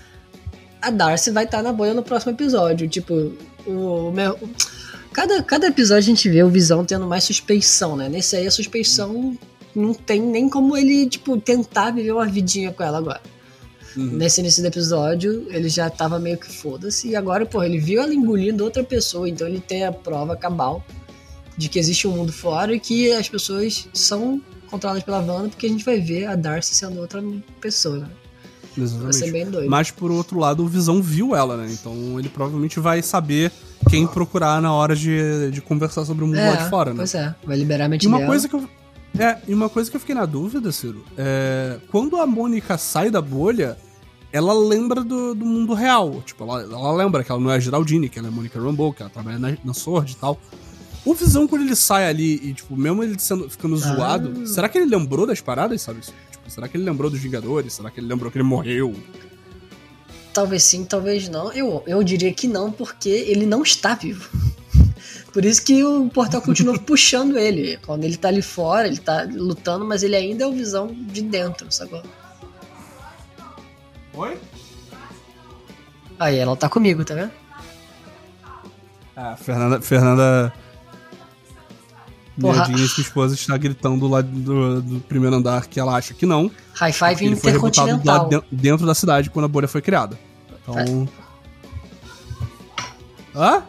a 0.81 0.89
Darcy 0.89 1.31
vai 1.31 1.43
estar 1.45 1.61
na 1.61 1.71
bolha 1.71 1.93
no 1.93 2.01
próximo 2.03 2.31
episódio. 2.31 2.87
Tipo, 2.87 3.31
o, 3.67 4.07
o 4.07 4.11
meu- 4.11 4.37
cada, 5.13 5.43
cada 5.43 5.67
episódio 5.67 5.99
a 5.99 6.15
gente 6.15 6.27
vê 6.29 6.41
o 6.41 6.49
Visão 6.49 6.83
tendo 6.83 7.05
mais 7.05 7.23
suspeição, 7.23 7.95
né? 7.95 8.09
Nesse 8.09 8.35
aí 8.35 8.47
a 8.47 8.51
suspeição 8.51 9.37
não 9.75 9.93
tem 9.93 10.19
nem 10.21 10.49
como 10.49 10.75
ele, 10.75 11.07
tipo, 11.07 11.37
tentar 11.39 11.91
viver 11.91 12.11
uma 12.11 12.25
vidinha 12.25 12.71
com 12.71 12.81
ela 12.83 12.97
agora. 12.97 13.21
Uhum. 13.95 14.05
Nesse 14.05 14.39
início 14.41 14.61
do 14.61 14.67
episódio, 14.67 15.47
ele 15.49 15.67
já 15.69 15.89
tava 15.89 16.17
meio 16.19 16.37
que 16.37 16.51
foda-se. 16.51 17.09
E 17.09 17.15
agora, 17.15 17.45
pô, 17.45 17.61
ele 17.63 17.77
viu 17.77 18.01
ela 18.01 18.13
engolindo 18.13 18.63
outra 18.63 18.83
pessoa. 18.83 19.27
Então 19.27 19.47
ele 19.47 19.59
tem 19.59 19.85
a 19.85 19.91
prova 19.91 20.35
cabal 20.35 20.83
de 21.57 21.67
que 21.69 21.77
existe 21.77 22.07
um 22.07 22.11
mundo 22.11 22.31
fora 22.31 22.73
e 22.73 22.79
que 22.79 23.11
as 23.11 23.27
pessoas 23.27 23.87
são 23.93 24.41
controladas 24.69 25.03
pela 25.03 25.19
Wanda, 25.19 25.49
porque 25.49 25.65
a 25.65 25.69
gente 25.69 25.83
vai 25.83 25.99
ver 25.99 26.25
a 26.25 26.35
Darcy 26.35 26.73
sendo 26.73 26.99
outra 27.01 27.21
pessoa, 27.59 27.99
né? 27.99 28.07
Vai 28.77 28.87
ser 28.87 28.95
Exatamente. 28.95 29.31
bem 29.31 29.45
doido. 29.49 29.69
Mas 29.69 29.91
por 29.91 30.09
outro 30.11 30.39
lado, 30.39 30.63
o 30.63 30.67
Visão 30.67 31.01
viu 31.01 31.35
ela, 31.35 31.57
né? 31.57 31.67
Então 31.71 32.17
ele 32.17 32.29
provavelmente 32.29 32.79
vai 32.79 33.01
saber 33.01 33.51
quem 33.89 34.07
procurar 34.07 34.61
na 34.61 34.73
hora 34.73 34.95
de, 34.95 35.51
de 35.51 35.61
conversar 35.61 36.05
sobre 36.05 36.23
o 36.23 36.27
mundo 36.27 36.37
lá 36.39 36.55
de 36.55 36.69
fora, 36.69 36.91
né? 36.91 36.97
Pois 36.97 37.13
é, 37.13 37.35
vai 37.43 37.57
liberar 37.57 37.85
a 37.85 37.89
mente 37.89 38.05
E 38.05 38.07
uma 38.07 38.19
dela. 38.19 38.29
coisa 38.29 38.47
que 38.47 38.55
eu. 38.55 38.67
É, 39.17 39.37
e 39.47 39.53
uma 39.53 39.69
coisa 39.69 39.89
que 39.89 39.95
eu 39.95 39.99
fiquei 39.99 40.15
na 40.15 40.25
dúvida, 40.25 40.71
Ciro, 40.71 41.03
é. 41.17 41.77
Quando 41.91 42.15
a 42.17 42.25
Mônica 42.25 42.77
sai 42.77 43.09
da 43.09 43.21
bolha, 43.21 43.77
ela 44.31 44.53
lembra 44.53 45.03
do, 45.03 45.35
do 45.35 45.45
mundo 45.45 45.73
real. 45.73 46.21
Tipo, 46.25 46.43
ela, 46.45 46.61
ela 46.63 46.93
lembra 46.93 47.23
que 47.23 47.31
ela 47.31 47.39
não 47.41 47.51
é 47.51 47.55
a 47.55 47.59
Geraldine, 47.59 48.07
que 48.07 48.17
ela 48.17 48.29
é 48.29 48.31
a 48.31 48.33
Mônica 48.33 48.59
Rambeau, 48.59 48.93
que 48.93 49.01
ela 49.01 49.11
trabalha 49.11 49.37
na, 49.37 49.57
na 49.63 49.73
Sword 49.73 50.13
e 50.13 50.15
tal. 50.15 50.39
O 51.03 51.13
Visão, 51.13 51.47
quando 51.47 51.63
ele 51.63 51.75
sai 51.75 52.07
ali 52.07 52.35
e, 52.35 52.53
tipo, 52.53 52.77
mesmo 52.77 53.03
ele 53.03 53.17
sendo, 53.19 53.49
ficando 53.49 53.75
Ah. 53.75 53.79
zoado, 53.79 54.47
será 54.47 54.69
que 54.69 54.77
ele 54.77 54.85
lembrou 54.95 55.25
das 55.27 55.41
paradas, 55.41 55.81
sabe? 55.81 55.99
Tipo, 56.01 56.49
será 56.49 56.67
que 56.67 56.77
ele 56.77 56.83
lembrou 56.85 57.09
dos 57.09 57.19
Vingadores? 57.19 57.73
Será 57.73 57.89
que 57.91 57.99
ele 57.99 58.07
lembrou 58.07 58.31
que 58.31 58.37
ele 58.37 58.45
morreu? 58.45 58.95
Talvez 60.33 60.63
sim, 60.63 60.85
talvez 60.85 61.27
não. 61.27 61.51
Eu, 61.51 61.83
eu 61.85 62.01
diria 62.03 62.31
que 62.33 62.47
não, 62.47 62.71
porque 62.71 63.09
ele 63.09 63.45
não 63.45 63.63
está 63.63 63.93
vivo. 63.95 64.29
Por 65.33 65.45
isso 65.45 65.63
que 65.63 65.81
o 65.83 66.09
portal 66.09 66.41
continua 66.41 66.77
puxando 66.79 67.37
ele. 67.37 67.77
Quando 67.85 68.03
ele 68.03 68.17
tá 68.17 68.27
ali 68.27 68.41
fora, 68.41 68.87
ele 68.87 68.97
tá 68.99 69.25
lutando, 69.31 69.85
mas 69.85 70.03
ele 70.03 70.15
ainda 70.15 70.43
é 70.43 70.47
o 70.47 70.51
visão 70.51 70.87
de 70.87 71.21
dentro, 71.21 71.71
sacou? 71.71 72.03
Oi? 74.13 74.37
Aí, 76.19 76.37
ela 76.37 76.55
tá 76.55 76.67
comigo, 76.69 77.03
tá 77.05 77.15
vendo? 77.15 77.31
Ah, 79.15 79.35
Fernanda. 79.37 79.81
Fernanda. 79.81 80.53
Minha 82.37 82.53
Porra. 82.53 82.65
digníssima 82.65 83.03
esposa 83.03 83.35
está 83.35 83.57
gritando 83.57 84.07
lá 84.07 84.21
do, 84.21 84.81
do 84.81 84.99
primeiro 85.01 85.35
andar 85.35 85.65
que 85.67 85.79
ela 85.79 85.95
acha 85.95 86.13
que 86.13 86.25
não. 86.25 86.49
High 86.73 86.93
Five 86.93 87.25
ele 87.25 87.35
foi 87.35 87.51
rebutado 87.51 87.87
lá 87.89 87.93
intercontinental. 87.95 88.29
de- 88.49 88.55
dentro 88.55 88.85
da 88.85 88.95
cidade 88.95 89.29
quando 89.29 89.45
a 89.45 89.47
bolha 89.49 89.67
foi 89.67 89.81
criada. 89.81 90.17
Então. 90.61 91.07
Hã? 93.35 93.57
Ah, 93.57 93.63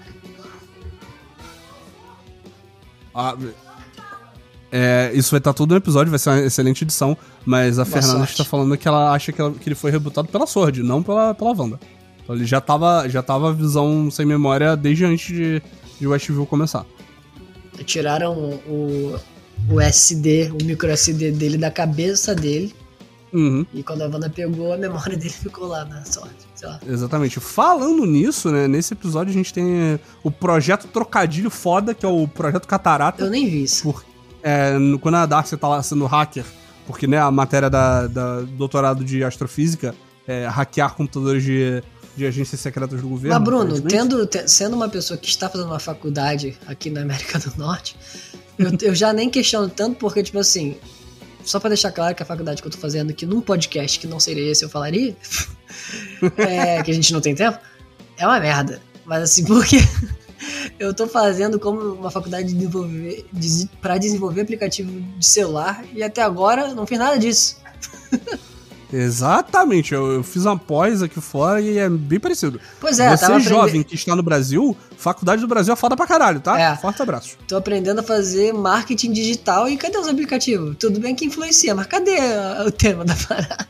é, 4.71 5.11
isso 5.15 5.31
vai 5.31 5.39
estar 5.39 5.53
tudo 5.53 5.73
no 5.73 5.77
episódio, 5.77 6.11
vai 6.11 6.19
ser 6.19 6.31
uma 6.31 6.41
excelente 6.41 6.83
edição. 6.85 7.17
Mas 7.45 7.79
a 7.79 7.85
Boa 7.85 7.93
Fernanda 7.95 8.19
sorte. 8.21 8.33
está 8.33 8.45
falando 8.45 8.77
que 8.77 8.89
ela 8.89 9.13
acha 9.13 9.33
que, 9.33 9.41
ela- 9.41 9.53
que 9.53 9.69
ele 9.69 9.75
foi 9.75 9.91
rebutado 9.91 10.29
pela 10.29 10.47
Sword, 10.47 10.83
não 10.83 11.03
pela, 11.03 11.35
pela 11.35 11.51
Wanda. 11.53 11.79
Então 12.23 12.37
ele 12.37 12.47
já 12.47 12.61
tava, 12.61 13.09
já 13.09 13.23
tava 13.23 13.51
a 13.51 13.53
visão 13.53 14.11
sem 14.11 14.25
memória 14.25 14.77
desde 14.77 15.05
antes 15.05 15.27
de, 15.35 15.63
de 16.01 16.07
Westview 16.07 16.47
começar. 16.47 16.87
Tiraram 17.85 18.35
o, 18.67 19.19
o 19.69 19.81
SD, 19.81 20.53
o 20.61 20.65
micro 20.65 20.89
SD 20.91 21.33
dele 21.33 21.59
da 21.59 21.71
cabeça 21.71 22.35
dele. 22.35 22.75
Uhum. 23.33 23.67
E 23.75 23.83
quando 23.83 24.03
a 24.03 24.07
Wanda 24.07 24.31
pegou, 24.31 24.73
a 24.73 24.77
memória 24.77 25.17
dele 25.17 25.31
ficou 25.35 25.67
lá 25.67 25.85
na 25.85 26.05
sorte. 26.05 26.47
Sei 26.63 26.69
lá. 26.71 26.81
Exatamente. 26.87 27.41
Falando 27.41 28.07
nisso, 28.07 28.51
né, 28.51 28.69
nesse 28.69 28.95
episódio 28.95 29.31
a 29.31 29.35
gente 29.35 29.53
tem 29.53 29.95
eh, 29.95 29.99
o 30.23 30.31
projeto 30.31 30.87
Trocadilho 30.89 31.51
Foda, 31.51 31.93
que 31.95 32.07
é 32.07 32.09
o 32.09 32.27
projeto 32.29 32.67
Catarata. 32.69 33.25
Eu 33.25 33.31
nem 33.31 33.49
vi 33.49 33.65
isso. 33.65 33.83
Por, 33.83 34.05
é, 34.43 34.79
no- 34.79 34.99
quando 34.99 35.17
a 35.17 35.27
Darcy 35.27 35.57
tá 35.57 35.69
lá 35.69 35.83
sendo 35.83 36.07
hacker, 36.07 36.45
porque 36.87 37.07
né, 37.07 37.19
a 37.19 37.31
matéria 37.31 37.69
da, 37.69 38.07
da 38.07 38.41
doutorado 38.43 39.05
de 39.05 39.23
astrofísica 39.25 39.95
é 40.27 40.47
hackear 40.47 40.95
computadores 40.95 41.43
de, 41.43 41.83
de 42.17 42.27
agências 42.27 42.61
secretas 42.61 43.01
do 43.01 43.09
governo. 43.09 43.35
Mas, 43.39 43.45
Bruno, 43.45 43.81
tendo, 43.81 44.25
te- 44.27 44.47
sendo 44.49 44.77
uma 44.77 44.89
pessoa 44.89 45.17
que 45.19 45.29
está 45.29 45.49
fazendo 45.49 45.67
uma 45.69 45.79
faculdade 45.81 46.57
aqui 46.67 46.91
na 46.91 47.03
América 47.03 47.39
do 47.41 47.53
Norte, 47.57 47.97
eu, 48.59 48.71
eu 48.83 48.95
já 48.95 49.13
nem 49.13 49.29
questiono 49.31 49.69
tanto, 49.69 49.97
porque, 49.97 50.23
tipo 50.23 50.39
assim, 50.39 50.77
só 51.45 51.59
pra 51.59 51.69
deixar 51.69 51.91
claro 51.91 52.15
que 52.15 52.23
a 52.23 52.27
faculdade 52.27 52.63
que 52.63 52.69
eu 52.69 52.73
tô 52.73 52.79
fazendo 52.79 53.11
aqui 53.11 53.27
num 53.27 53.41
podcast 53.41 53.99
que 53.99 54.07
não 54.07 54.21
seria 54.21 54.51
esse 54.53 54.65
eu 54.65 54.69
falaria, 54.69 55.17
é, 56.37 56.83
que 56.83 56.91
a 56.91 56.95
gente 56.95 57.13
não 57.13 57.21
tem 57.21 57.35
tempo, 57.35 57.59
é 58.17 58.27
uma 58.27 58.39
merda. 58.41 58.81
Mas 59.05 59.23
assim, 59.23 59.45
porque 59.47 59.79
eu 60.79 60.95
tô 60.95 61.07
fazendo 61.07 61.59
como 61.59 61.81
uma 61.95 62.11
faculdade 62.11 62.49
de 62.49 62.55
desenvolver, 62.55 63.27
de, 63.33 63.69
pra 63.81 63.99
desenvolver 63.99 64.43
aplicativo 64.43 64.91
de 65.19 65.27
celular 65.27 65.85
e 65.95 66.03
até 66.03 66.23
agora 66.23 66.75
não 66.75 66.87
fiz 66.87 66.99
nada 66.99 67.19
disso. 67.19 67.57
Exatamente, 68.93 69.95
eu, 69.95 70.13
eu 70.13 70.23
fiz 70.23 70.45
uma 70.45 70.59
pós 70.59 71.03
aqui 71.03 71.19
fora 71.19 71.63
e 71.63 71.79
é 71.79 71.89
bem 71.89 72.21
parecido. 72.21 72.61
Pois 72.79 72.99
é, 72.99 73.17
Você 73.17 73.25
aprendendo- 73.25 73.49
jovem 73.49 73.83
que 73.83 73.95
está 73.95 74.15
no 74.15 74.23
Brasil, 74.23 74.77
faculdade 74.99 75.41
do 75.41 75.49
Brasil 75.49 75.73
é 75.73 75.77
foda 75.77 75.97
pra 75.97 76.07
caralho, 76.07 76.41
tá? 76.41 76.61
É. 76.61 76.77
Forte 76.77 77.01
abraço. 77.01 77.39
Tô 77.49 77.57
aprendendo 77.57 78.01
a 78.01 78.03
fazer 78.03 78.53
marketing 78.53 79.13
digital 79.13 79.67
e 79.67 79.79
cadê 79.79 79.97
os 79.97 80.07
aplicativos? 80.07 80.77
Tudo 80.79 81.01
bem 81.01 81.15
que 81.15 81.25
influencia, 81.25 81.75
mas 81.75 81.87
cadê 81.87 82.19
o 82.67 82.71
tema 82.71 83.03
da 83.03 83.15
parada? 83.17 83.67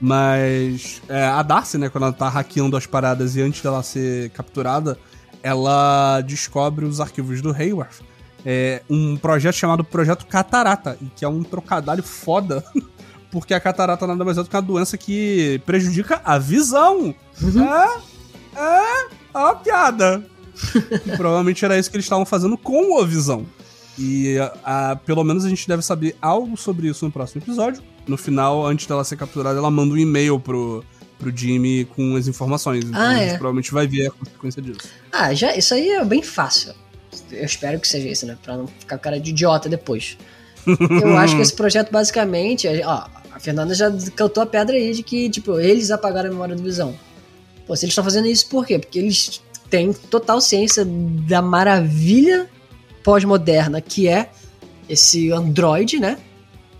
Mas 0.00 1.00
é, 1.08 1.24
a 1.24 1.42
Darcy, 1.42 1.78
né, 1.78 1.88
quando 1.88 2.04
ela 2.04 2.12
tá 2.12 2.28
hackeando 2.28 2.76
as 2.76 2.86
paradas 2.86 3.36
e 3.36 3.40
antes 3.42 3.62
dela 3.62 3.82
ser 3.82 4.30
capturada, 4.30 4.98
ela 5.42 6.20
descobre 6.22 6.84
os 6.84 7.00
arquivos 7.00 7.40
do 7.40 7.50
Hayworth. 7.52 8.00
É 8.44 8.82
um 8.88 9.16
projeto 9.16 9.54
chamado 9.54 9.82
Projeto 9.82 10.26
Catarata, 10.26 10.96
e 11.02 11.06
que 11.06 11.24
é 11.24 11.28
um 11.28 11.42
trocadilho 11.42 12.02
foda, 12.02 12.64
porque 13.30 13.52
a 13.54 13.60
catarata 13.60 14.06
nada 14.06 14.24
mais 14.24 14.38
é 14.38 14.42
do 14.42 14.48
que 14.48 14.54
uma 14.56 14.62
doença 14.62 14.96
que 14.96 15.60
prejudica 15.66 16.20
a 16.24 16.38
visão. 16.38 17.14
É, 18.54 18.60
é, 18.60 19.06
é 19.34 19.38
uma 19.38 19.54
piada. 19.56 20.24
E 21.06 21.16
provavelmente 21.16 21.64
era 21.64 21.78
isso 21.78 21.90
que 21.90 21.96
eles 21.96 22.06
estavam 22.06 22.24
fazendo 22.24 22.56
com 22.56 23.00
a 23.00 23.04
visão. 23.04 23.44
E 23.98 24.38
a- 24.38 24.90
a- 24.92 24.96
pelo 24.96 25.24
menos 25.24 25.44
a 25.44 25.48
gente 25.48 25.66
deve 25.66 25.82
saber 25.82 26.16
algo 26.22 26.56
sobre 26.56 26.88
isso 26.88 27.04
no 27.04 27.10
próximo 27.10 27.42
episódio. 27.42 27.82
No 28.06 28.16
final, 28.16 28.64
antes 28.66 28.86
dela 28.86 29.02
ser 29.04 29.16
capturada, 29.16 29.58
ela 29.58 29.70
manda 29.70 29.92
um 29.94 29.96
e-mail 29.98 30.38
pro, 30.38 30.84
pro 31.18 31.36
Jimmy 31.36 31.84
com 31.96 32.14
as 32.16 32.28
informações. 32.28 32.84
Então 32.84 33.00
Ah, 33.00 33.08
a 33.08 33.14
gente 33.14 33.22
é. 33.30 33.36
provavelmente 33.36 33.72
vai 33.72 33.86
ver 33.86 34.06
a 34.06 34.10
consequência 34.10 34.62
disso. 34.62 34.80
Ah, 35.12 35.34
já, 35.34 35.56
isso 35.56 35.74
aí 35.74 35.90
é 35.90 36.04
bem 36.04 36.22
fácil. 36.22 36.72
Eu 37.32 37.44
espero 37.44 37.80
que 37.80 37.88
seja 37.88 38.08
isso, 38.08 38.26
né? 38.26 38.36
Pra 38.42 38.56
não 38.56 38.66
ficar 38.66 38.98
cara 38.98 39.18
de 39.18 39.30
idiota 39.30 39.68
depois. 39.68 40.16
Eu 41.02 41.16
acho 41.16 41.34
que 41.36 41.42
esse 41.42 41.52
projeto 41.56 41.90
basicamente. 41.90 42.68
é- 42.68 42.86
Ó, 42.86 43.04
a 43.32 43.40
Fernanda 43.40 43.74
já 43.74 43.90
cantou 44.14 44.42
a 44.42 44.46
pedra 44.46 44.76
aí 44.76 44.92
de 44.92 45.02
que, 45.02 45.28
tipo, 45.30 45.58
eles 45.58 45.90
apagaram 45.90 46.28
a 46.28 46.32
memória 46.32 46.54
do 46.54 46.62
Visão. 46.62 46.94
Pô, 47.66 47.74
se 47.74 47.84
eles 47.84 47.92
estão 47.92 48.04
fazendo 48.04 48.28
isso 48.28 48.48
por 48.48 48.64
quê? 48.66 48.78
Porque 48.78 48.98
eles 48.98 49.42
têm 49.68 49.92
total 49.92 50.40
ciência 50.40 50.84
da 50.86 51.42
maravilha 51.42 52.48
pós-moderna 53.02 53.80
que 53.80 54.06
é 54.06 54.30
esse 54.88 55.32
androide, 55.32 55.98
né? 55.98 56.18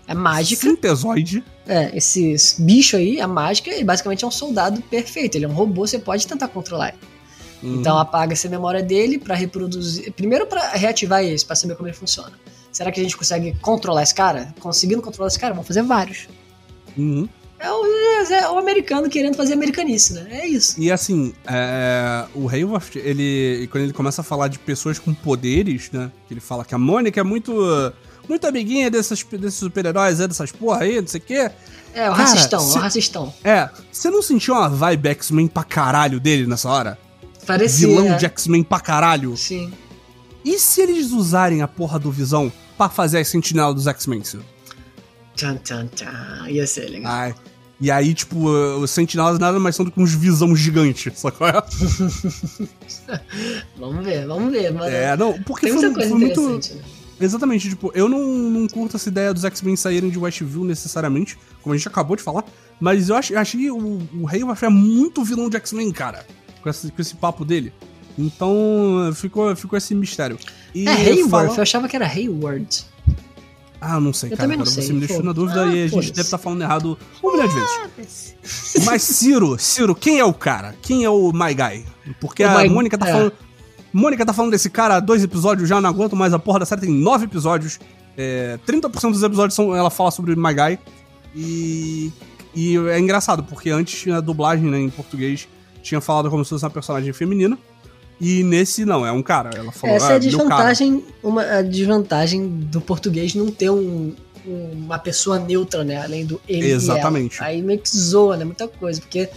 É 0.07 0.15
mágica. 0.15 0.61
Sintesoide. 0.61 1.43
É, 1.67 1.95
esse 1.95 2.31
esse 2.31 2.61
bicho 2.61 2.95
aí, 2.95 3.19
a 3.19 3.27
mágica, 3.27 3.69
ele 3.69 3.83
basicamente 3.83 4.23
é 4.23 4.27
um 4.27 4.31
soldado 4.31 4.81
perfeito. 4.83 5.35
Ele 5.35 5.45
é 5.45 5.47
um 5.47 5.53
robô, 5.53 5.85
você 5.85 5.99
pode 5.99 6.25
tentar 6.25 6.47
controlar 6.47 6.89
ele. 6.89 6.97
Uhum. 7.61 7.79
Então 7.79 7.97
apaga 7.97 8.33
essa 8.33 8.47
memória 8.47 8.81
dele 8.81 9.17
pra 9.17 9.35
reproduzir. 9.35 10.11
Primeiro 10.13 10.45
pra 10.47 10.69
reativar 10.71 11.23
esse, 11.23 11.45
pra 11.45 11.55
saber 11.55 11.75
como 11.75 11.89
ele 11.89 11.95
funciona. 11.95 12.31
Será 12.71 12.91
que 12.91 12.99
a 12.99 13.03
gente 13.03 13.17
consegue 13.17 13.55
controlar 13.61 14.03
esse 14.03 14.13
cara? 14.13 14.53
Conseguindo 14.59 15.01
controlar 15.01 15.27
esse 15.27 15.39
cara, 15.39 15.53
vamos 15.53 15.67
fazer 15.67 15.81
vários. 15.81 16.27
Uhum. 16.95 17.27
É 17.59 17.71
o, 17.71 17.85
é 18.31 18.51
o 18.51 18.57
americano 18.59 19.09
querendo 19.09 19.35
fazer 19.35 19.53
americanice, 19.53 20.13
né? 20.13 20.27
É 20.29 20.47
isso. 20.47 20.79
E 20.79 20.91
assim, 20.91 21.33
é, 21.47 22.25
o 22.35 22.47
Hayworth, 22.47 22.95
ele. 22.95 23.67
Quando 23.71 23.83
ele 23.85 23.93
começa 23.93 24.21
a 24.21 24.23
falar 24.23 24.47
de 24.47 24.59
pessoas 24.59 24.99
com 24.99 25.11
poderes, 25.13 25.89
né? 25.91 26.11
Que 26.27 26.35
ele 26.35 26.41
fala 26.41 26.63
que 26.63 26.75
a 26.75 26.77
Mônica 26.77 27.19
é 27.19 27.23
muito. 27.23 27.51
Muito 28.27 28.45
amiguinha 28.47 28.89
desses, 28.91 29.23
desses 29.23 29.59
super-heróis, 29.59 30.19
é, 30.19 30.27
dessas 30.27 30.51
porra 30.51 30.81
aí, 30.81 30.99
não 30.99 31.07
sei 31.07 31.19
o 31.19 31.23
quê. 31.23 31.33
É 31.93 32.09
o 32.09 32.13
Cara, 32.13 32.13
racistão, 32.13 32.59
é 32.59 32.63
se- 32.71 32.77
o 32.77 32.81
racistão. 32.81 33.33
É, 33.43 33.69
você 33.91 34.09
não 34.09 34.21
sentiu 34.21 34.53
uma 34.53 34.69
vibe 34.69 35.09
X-Men 35.09 35.47
pra 35.47 35.63
caralho 35.63 36.19
dele 36.19 36.45
nessa 36.45 36.69
hora? 36.69 36.97
Parecia. 37.45 37.87
Vilão 37.87 38.13
é. 38.13 38.17
de 38.17 38.25
X-Men 38.25 38.63
pra 38.63 38.79
caralho? 38.79 39.35
Sim. 39.37 39.71
E 40.43 40.59
se 40.59 40.81
eles 40.81 41.11
usarem 41.11 41.61
a 41.61 41.67
porra 41.67 41.97
do 41.97 42.11
Visão 42.11 42.51
pra 42.77 42.89
fazer 42.89 43.19
a 43.19 43.25
sentinela 43.25 43.73
dos 43.73 43.87
X-Men? 43.87 44.21
Tchan, 44.21 45.55
tchan, 45.63 45.87
tchan. 45.87 46.45
Ia 46.49 46.67
ser 46.67 46.89
legal. 46.89 47.11
Ai. 47.11 47.35
E 47.79 47.91
aí, 47.91 48.13
tipo, 48.13 48.49
os 48.49 48.89
sentinelas 48.89 49.37
nada 49.37 49.59
mais 49.59 49.75
são 49.75 49.85
do 49.85 49.91
que 49.91 50.01
uns 50.01 50.13
visão 50.13 50.55
gigantes, 50.55 51.13
sacou? 51.19 51.47
Vamos 53.77 54.03
ver, 54.05 54.25
vamos 54.27 54.51
ver. 54.51 54.71
Mas 54.73 54.91
É, 54.93 55.15
não, 55.15 55.33
porque 55.43 55.67
tem 55.67 55.73
foi, 55.75 55.81
muita 55.89 55.95
coisa 55.95 56.09
foi 56.09 56.19
muito. 56.19 56.75
né? 56.75 56.81
Exatamente, 57.19 57.69
tipo, 57.69 57.91
eu 57.95 58.07
não, 58.07 58.21
não 58.27 58.67
curto 58.67 58.95
essa 58.95 59.09
ideia 59.09 59.33
dos 59.33 59.43
X-Men 59.43 59.75
saírem 59.75 60.09
de 60.09 60.19
Westview 60.19 60.63
necessariamente, 60.63 61.37
como 61.63 61.73
a 61.73 61.77
gente 61.77 61.87
acabou 61.87 62.15
de 62.15 62.21
falar, 62.21 62.43
mas 62.79 63.09
eu 63.09 63.15
ach, 63.15 63.31
achei 63.31 63.71
o, 63.71 63.77
o 64.21 64.27
Hayward 64.29 64.63
é 64.65 64.69
muito 64.69 65.23
vilão 65.23 65.49
de 65.49 65.57
X-Men, 65.57 65.91
cara, 65.91 66.25
com 66.61 66.69
esse, 66.69 66.91
com 66.91 67.01
esse 67.01 67.15
papo 67.15 67.43
dele. 67.43 67.73
Então, 68.17 69.11
ficou, 69.15 69.55
ficou 69.55 69.77
esse 69.77 69.93
mistério. 69.95 70.37
E 70.75 70.87
É 70.87 70.91
Hayward, 70.91 71.29
fala- 71.29 71.55
eu 71.55 71.61
achava 71.61 71.87
que 71.87 71.95
era 71.95 72.05
Hayward. 72.07 72.85
Ah, 73.79 73.99
não 73.99 74.11
sei, 74.11 74.31
Eu 74.31 74.37
cara. 74.37 74.45
também 74.47 74.57
não 74.57 74.63
Agora 74.63 74.75
sei, 74.75 74.87
você 74.87 74.93
me 74.93 74.99
deixou 74.99 75.23
na 75.23 75.31
dúvida 75.33 75.63
Ah, 75.63 75.67
e 75.67 75.69
a 75.69 75.75
gente 75.83 75.91
foda-se. 75.91 76.09
deve 76.11 76.21
estar 76.21 76.37
falando 76.39 76.61
errado 76.63 76.97
um 77.23 77.31
milhão 77.31 77.47
de 77.47 77.53
vezes. 77.95 78.35
Mas 78.85 79.03
Ciro, 79.03 79.55
Ciro, 79.59 79.93
quem 79.93 80.19
é 80.19 80.25
o 80.25 80.33
cara? 80.33 80.75
Quem 80.81 81.03
é 81.03 81.09
o 81.09 81.31
My 81.31 81.53
Guy? 81.53 81.85
Porque 82.19 82.43
O 82.43 82.49
a 82.49 82.63
My- 82.63 82.69
Mônica 82.69 82.97
tá 82.97 83.07
é. 83.07 83.11
falando. 83.11 83.33
Mônica 83.93 84.25
tá 84.25 84.33
falando 84.33 84.51
desse 84.51 84.69
cara 84.69 84.95
há 84.95 84.99
dois 84.99 85.23
episódios, 85.23 85.67
já 85.69 85.79
não 85.81 85.89
aguento 85.89 86.15
mais 86.15 86.33
a 86.33 86.39
porra 86.39 86.59
da 86.59 86.65
série, 86.65 86.81
tem 86.81 86.89
nove 86.91 87.25
episódios. 87.25 87.79
É, 88.17 88.57
30% 88.67 89.11
dos 89.11 89.23
episódios 89.23 89.53
são, 89.55 89.75
ela 89.75 89.89
fala 89.89 90.11
sobre 90.11 90.35
My 90.35 90.53
Guy. 90.53 90.79
E, 91.35 92.11
e 92.55 92.77
é 92.89 92.99
engraçado, 92.99 93.43
porque 93.43 93.69
antes 93.69 93.99
tinha 93.99 94.17
a 94.17 94.21
dublagem 94.21 94.69
né, 94.69 94.79
em 94.79 94.89
português, 94.89 95.47
tinha 95.83 96.01
falado 96.01 96.29
como 96.29 96.43
se 96.43 96.49
fosse 96.49 96.63
uma 96.65 96.71
personagem 96.71 97.13
feminina. 97.13 97.57
E 98.19 98.41
nesse 98.43 98.83
não, 98.83 99.05
é 99.05 99.11
um 99.11 99.21
cara. 99.21 99.51
Ela 99.55 99.71
falou, 99.71 99.95
Essa 99.95 100.13
é 100.13 100.15
a 100.15 100.17
"Ah, 100.17 100.19
meu 100.19 100.31
cara." 100.31 100.45
desvantagem, 100.73 101.03
uma, 101.21 101.43
a 101.43 101.61
desvantagem 101.61 102.47
do 102.47 102.81
português 102.81 103.35
não 103.35 103.51
ter 103.51 103.69
um, 103.69 104.15
um- 104.45 104.71
uma 104.85 104.97
pessoa 104.97 105.37
neutra, 105.37 105.83
né? 105.83 106.01
Além 106.01 106.25
do 106.25 106.41
ele 106.47 106.71
Exatamente. 106.71 107.41
Aí 107.43 107.61
meio 107.61 107.79
que 107.79 107.95
zoa, 107.95 108.35
né? 108.35 108.43
Muita 108.43 108.67
coisa. 108.67 108.99
Porque 109.01 109.29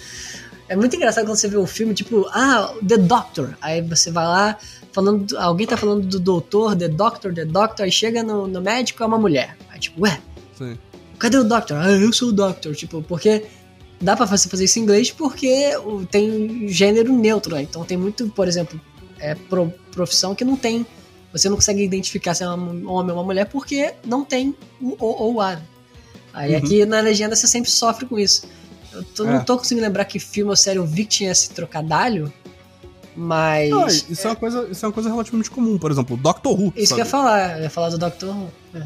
é 0.73 0.77
muito 0.77 0.95
engraçado 0.97 1.25
quando 1.27 1.37
você 1.37 1.49
vê 1.49 1.59
um 1.59 1.67
filme, 1.67 1.93
tipo, 1.95 2.27
ah, 2.33 2.73
The 2.87 2.97
Doctor. 2.97 3.55
Aí 3.61 3.83
você 3.83 4.11
vai 4.11 4.25
lá, 4.25 4.57
falando, 4.93 5.25
do- 5.27 5.39
alguém 5.39 5.67
tá 5.67 5.77
falando 5.77 6.07
do 6.07 6.21
doutor, 6.21 6.77
The 6.77 6.89
Doctor, 6.89 7.35
The 7.35 7.45
Doctor, 7.45 7.85
aí 7.85 7.91
chega 7.93 8.23
no, 8.23 8.47
no 8.47 8.61
médico, 8.61 9.03
é 9.03 9.07
uma 9.07 9.19
mulher. 9.19 9.57
Aí 9.69 9.81
tipo, 9.81 10.01
ué, 10.03 10.21
Sim. 10.57 10.79
cadê 11.19 11.37
o 11.39 11.45
Doctor? 11.45 11.77
Ah, 11.77 11.91
eu 11.91 12.13
sou 12.13 12.29
o 12.29 12.33
Doctor. 12.33 12.75
Tipo, 12.77 13.03
porque 13.03 13.45
dá 14.01 14.17
pra 14.17 14.27
você 14.27 14.49
fazer 14.49 14.65
isso 14.65 14.79
em 14.79 14.83
inglês 14.83 15.11
porque 15.11 15.73
tem 16.11 16.69
gênero 16.69 17.13
neutro, 17.13 17.55
né? 17.57 17.63
Então 17.63 17.85
tem 17.85 17.97
muito, 17.99 18.29
por 18.29 18.47
exemplo, 18.49 18.81
é, 19.19 19.35
pro- 19.35 19.75
profissão 19.93 20.35
que 20.35 20.45
não 20.45 20.57
tem. 20.57 20.87
Você 21.33 21.49
não 21.49 21.57
consegue 21.57 21.83
identificar 21.85 22.35
se 22.35 22.43
é 22.45 22.49
um 22.49 22.89
homem 22.91 23.11
ou 23.13 23.19
uma 23.19 23.25
mulher 23.25 23.47
porque 23.47 23.93
não 24.07 24.25
tem 24.25 24.55
o 24.81 24.97
ou 24.99 25.35
o 25.35 25.41
a. 25.41 25.61
Aí 26.33 26.53
Uhum. 26.53 26.59
aqui 26.59 26.87
na 26.87 27.01
legenda 27.01 27.35
você 27.37 27.47
sempre 27.49 27.71
sofre 27.71 28.07
com 28.07 28.19
isso. 28.19 28.47
Eu 28.93 29.03
tô- 29.05 29.25
É. 29.27 29.33
não 29.35 29.45
tô 29.45 29.57
conseguindo 29.59 29.87
lembrar 29.87 30.05
que 30.05 30.19
filme 30.19 30.51
ou 30.51 30.57
série 30.57 30.79
eu 30.79 30.87
vi 30.87 31.05
que 31.05 31.11
tinha 31.11 31.31
esse 31.31 31.51
trocadalho, 31.51 32.33
mas. 33.17 33.71
Não, 33.71 33.87
isso, 33.87 34.27
é 34.27 34.31
uma 34.31 34.37
coisa, 34.37 34.69
isso 34.71 34.85
é 34.85 34.89
uma 34.89 34.93
coisa 34.95 35.11
relativamente 35.11 35.51
comum. 35.51 35.79
Por 35.79 35.91
exemplo, 35.91 36.17
Doctor 36.17 36.53
Who. 36.61 36.73
isso 36.75 36.75
que 36.75 36.81
eu 36.83 36.87
sabe? 36.89 37.01
ia 37.01 37.05
falar, 37.07 37.57
eu 37.59 37.63
ia 37.65 37.71
falar 37.71 37.89
do 37.91 37.99
Doctor 37.99 38.29
Who. 38.31 38.49
É. 38.75 38.83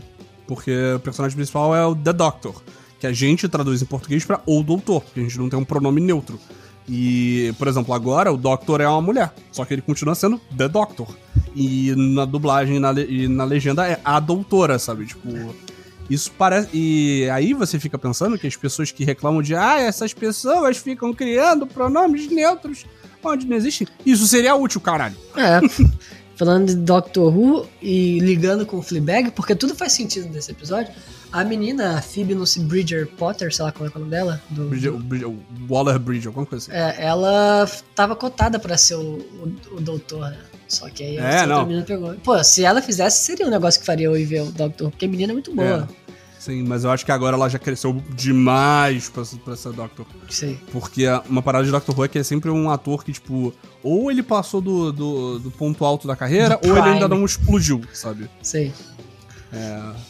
Porque 0.46 0.72
o 0.96 1.00
personagem 1.00 1.36
principal 1.36 1.74
é 1.74 1.86
o 1.86 1.94
The 1.94 2.12
Doctor, 2.12 2.62
que 3.00 3.06
a 3.06 3.12
gente 3.12 3.48
traduz 3.48 3.80
em 3.80 3.86
português 3.86 4.24
pra 4.24 4.40
ou 4.44 4.62
doutor, 4.62 5.02
porque 5.02 5.20
a 5.20 5.22
gente 5.22 5.38
não 5.38 5.48
tem 5.48 5.58
um 5.58 5.64
pronome 5.64 6.00
neutro. 6.00 6.38
E, 6.86 7.54
por 7.58 7.66
exemplo, 7.66 7.94
agora 7.94 8.30
o 8.30 8.36
Doctor 8.36 8.82
é 8.82 8.86
uma 8.86 9.00
mulher, 9.00 9.32
só 9.50 9.64
que 9.64 9.72
ele 9.72 9.80
continua 9.80 10.14
sendo 10.14 10.38
The 10.54 10.68
Doctor. 10.68 11.08
E 11.56 11.94
na 11.96 12.26
dublagem 12.26 12.78
na, 12.78 12.92
e 12.92 13.26
na 13.26 13.44
legenda 13.44 13.86
é 13.88 13.98
a 14.04 14.20
doutora, 14.20 14.78
sabe? 14.78 15.06
Tipo, 15.06 15.54
isso 16.08 16.30
parece. 16.38 16.68
E 16.72 17.28
aí 17.30 17.52
você 17.54 17.78
fica 17.78 17.98
pensando 17.98 18.38
que 18.38 18.46
as 18.46 18.56
pessoas 18.56 18.90
que 18.90 19.04
reclamam 19.04 19.42
de 19.42 19.54
ah, 19.54 19.78
essas 19.80 20.12
pessoas 20.12 20.76
ficam 20.78 21.12
criando 21.12 21.66
pronomes 21.66 22.30
neutros 22.30 22.84
onde 23.22 23.46
não 23.46 23.56
existe. 23.56 23.88
Isso 24.04 24.26
seria 24.26 24.54
útil, 24.54 24.80
caralho. 24.80 25.16
É, 25.34 25.60
falando 26.36 26.66
de 26.66 26.74
Doctor 26.74 27.34
Who 27.34 27.66
e 27.80 28.18
ligando 28.18 28.66
com 28.66 28.76
o 28.78 28.82
Fleabag, 28.82 29.30
porque 29.30 29.54
tudo 29.54 29.74
faz 29.74 29.92
sentido 29.92 30.28
nesse 30.28 30.50
episódio. 30.50 30.92
A 31.32 31.42
menina, 31.42 31.98
a 31.98 32.02
Phoebe 32.02 32.34
Lucy 32.34 32.60
Bridger 32.60 33.08
Potter, 33.08 33.52
sei 33.52 33.64
lá 33.64 33.72
como 33.72 33.86
é, 33.86 33.92
é 33.92 33.96
o 33.96 33.98
nome 33.98 34.10
dela, 34.10 34.42
do, 34.50 34.66
Bridge- 34.66 34.88
o 34.90 34.98
Bridge- 34.98 35.24
o 35.24 35.38
Waller 35.68 35.98
Bridge, 35.98 36.26
alguma 36.28 36.46
coisa 36.46 36.70
assim. 36.70 36.78
é, 37.00 37.06
ela 37.06 37.66
tava 37.94 38.14
cotada 38.14 38.58
pra 38.58 38.76
ser 38.76 38.94
o, 38.94 39.00
o, 39.18 39.52
o 39.76 39.80
doutor, 39.80 40.30
né? 40.30 40.38
Só 40.74 40.88
que 40.90 41.02
aí 41.02 41.16
É, 41.16 41.46
não. 41.46 41.64
menina 41.66 41.84
pegou. 41.84 42.14
Pô, 42.22 42.42
se 42.44 42.64
ela 42.64 42.80
fizesse, 42.82 43.24
seria 43.24 43.46
um 43.46 43.50
negócio 43.50 43.80
que 43.80 43.86
faria 43.86 44.06
eu 44.06 44.16
ir 44.16 44.24
ver 44.24 44.42
o 44.42 44.46
Doctor, 44.52 44.90
porque 44.90 45.06
a 45.06 45.08
menina 45.08 45.32
é 45.32 45.34
muito 45.34 45.54
boa. 45.54 45.88
Sim, 46.38 46.62
mas 46.64 46.84
eu 46.84 46.90
acho 46.90 47.06
que 47.06 47.10
agora 47.12 47.36
ela 47.36 47.48
já 47.48 47.58
cresceu 47.58 48.02
demais 48.14 49.08
pra, 49.08 49.22
pra 49.42 49.56
ser 49.56 49.72
Doctor. 49.72 50.04
Sei. 50.28 50.58
Porque 50.70 51.04
uma 51.26 51.40
parada 51.40 51.64
de 51.64 51.70
Doctor 51.70 51.98
Who 51.98 52.04
é 52.04 52.08
que 52.08 52.18
é 52.18 52.22
sempre 52.22 52.50
um 52.50 52.68
ator 52.70 53.02
que, 53.02 53.12
tipo, 53.12 53.54
ou 53.82 54.10
ele 54.10 54.22
passou 54.22 54.60
do, 54.60 54.92
do, 54.92 55.38
do 55.38 55.50
ponto 55.50 55.84
alto 55.86 56.06
da 56.06 56.14
carreira, 56.14 56.58
Do 56.62 56.68
ou 56.70 56.76
ele 56.76 56.88
ainda 56.90 57.08
não 57.08 57.24
explodiu, 57.24 57.80
sabe? 57.94 58.28
Sei. 58.42 58.72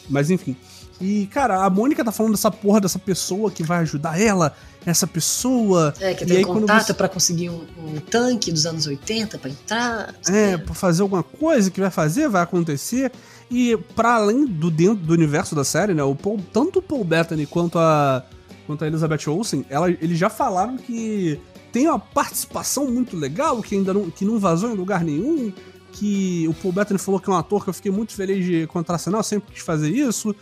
Mas 0.09 0.31
enfim. 0.31 0.57
E, 1.01 1.27
cara, 1.27 1.65
a 1.65 1.69
Mônica 1.71 2.05
tá 2.05 2.13
falando 2.13 2.33
dessa 2.33 2.51
porra 2.51 2.81
dessa 2.81 2.99
pessoa 2.99 3.51
que 3.51 3.63
vai 3.63 3.79
ajudar 3.79 4.19
ela, 4.21 4.55
essa 4.87 5.07
pessoa. 5.07 5.95
É, 6.01 6.15
que 6.15 6.25
tem 6.27 6.39
aí, 6.39 6.45
contato 6.45 6.87
você- 6.87 6.95
pra 6.95 7.09
conseguir 7.09 7.51
um, 7.51 7.65
um 7.79 8.01
tanque 8.01 8.53
dos 8.53 8.67
anos 8.67 8.87
80 8.87 9.39
pra 9.39 9.51
entrar. 9.51 10.15
É, 10.29 10.57
pra 10.57 10.75
fazer 10.75 11.03
alguma 11.03 11.23
coisa 11.23 11.71
que 11.71 11.81
vai 11.81 11.91
fazer, 11.91 12.29
vai 12.29 12.43
acontecer. 12.43 13.11
E 13.51 13.77
para 13.95 14.15
além 14.15 14.47
do 14.47 14.71
dentro 14.71 15.05
do 15.05 15.13
universo 15.13 15.55
da 15.55 15.65
série, 15.65 15.95
né, 15.95 16.03
o 16.03 16.15
Paul, 16.15 16.41
tanto 16.53 16.79
o 16.79 16.83
Paul 16.83 17.05
Bettany 17.05 17.47
quanto 17.47 17.79
a 17.79 18.25
quanto 18.67 18.83
a 18.83 18.87
Elizabeth 18.87 19.29
Olsen, 19.29 19.65
ela, 19.69 19.91
eles 19.91 20.19
já 20.19 20.31
falaram 20.31 20.79
que 20.79 21.39
tem 21.71 21.87
uma 21.87 21.99
participação 21.99 22.91
muito 22.91 23.15
legal, 23.15 23.61
que 23.61 23.75
ainda 23.75 23.93
não, 23.93 24.11
que 24.11 24.25
não 24.25 24.39
vazou 24.39 24.71
em 24.71 24.75
lugar 24.75 25.05
nenhum, 25.05 25.53
que 25.93 26.47
o 26.49 26.55
Paul 26.55 26.73
Bettany 26.73 26.99
falou 26.99 27.21
que 27.21 27.29
é 27.29 27.33
um 27.33 27.37
ator 27.37 27.63
que 27.63 27.69
eu 27.69 27.75
fiquei 27.75 27.93
muito 27.93 28.15
feliz 28.15 28.43
de 28.43 28.67
contracenar, 28.69 29.21
eu 29.21 29.25
sempre 29.25 29.53
quis 29.53 29.63
fazer 29.63 29.91
isso. 29.91 30.35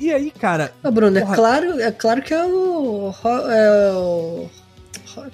E 0.00 0.10
aí, 0.12 0.30
cara, 0.30 0.72
Ah, 0.82 0.90
Bruno, 0.90 1.20
Porra. 1.20 1.32
é 1.32 1.36
claro, 1.36 1.80
é 1.80 1.92
claro 1.92 2.22
que 2.22 2.32
é 2.32 2.44
o. 2.44 3.12
É 3.24 3.92
o 3.94 4.48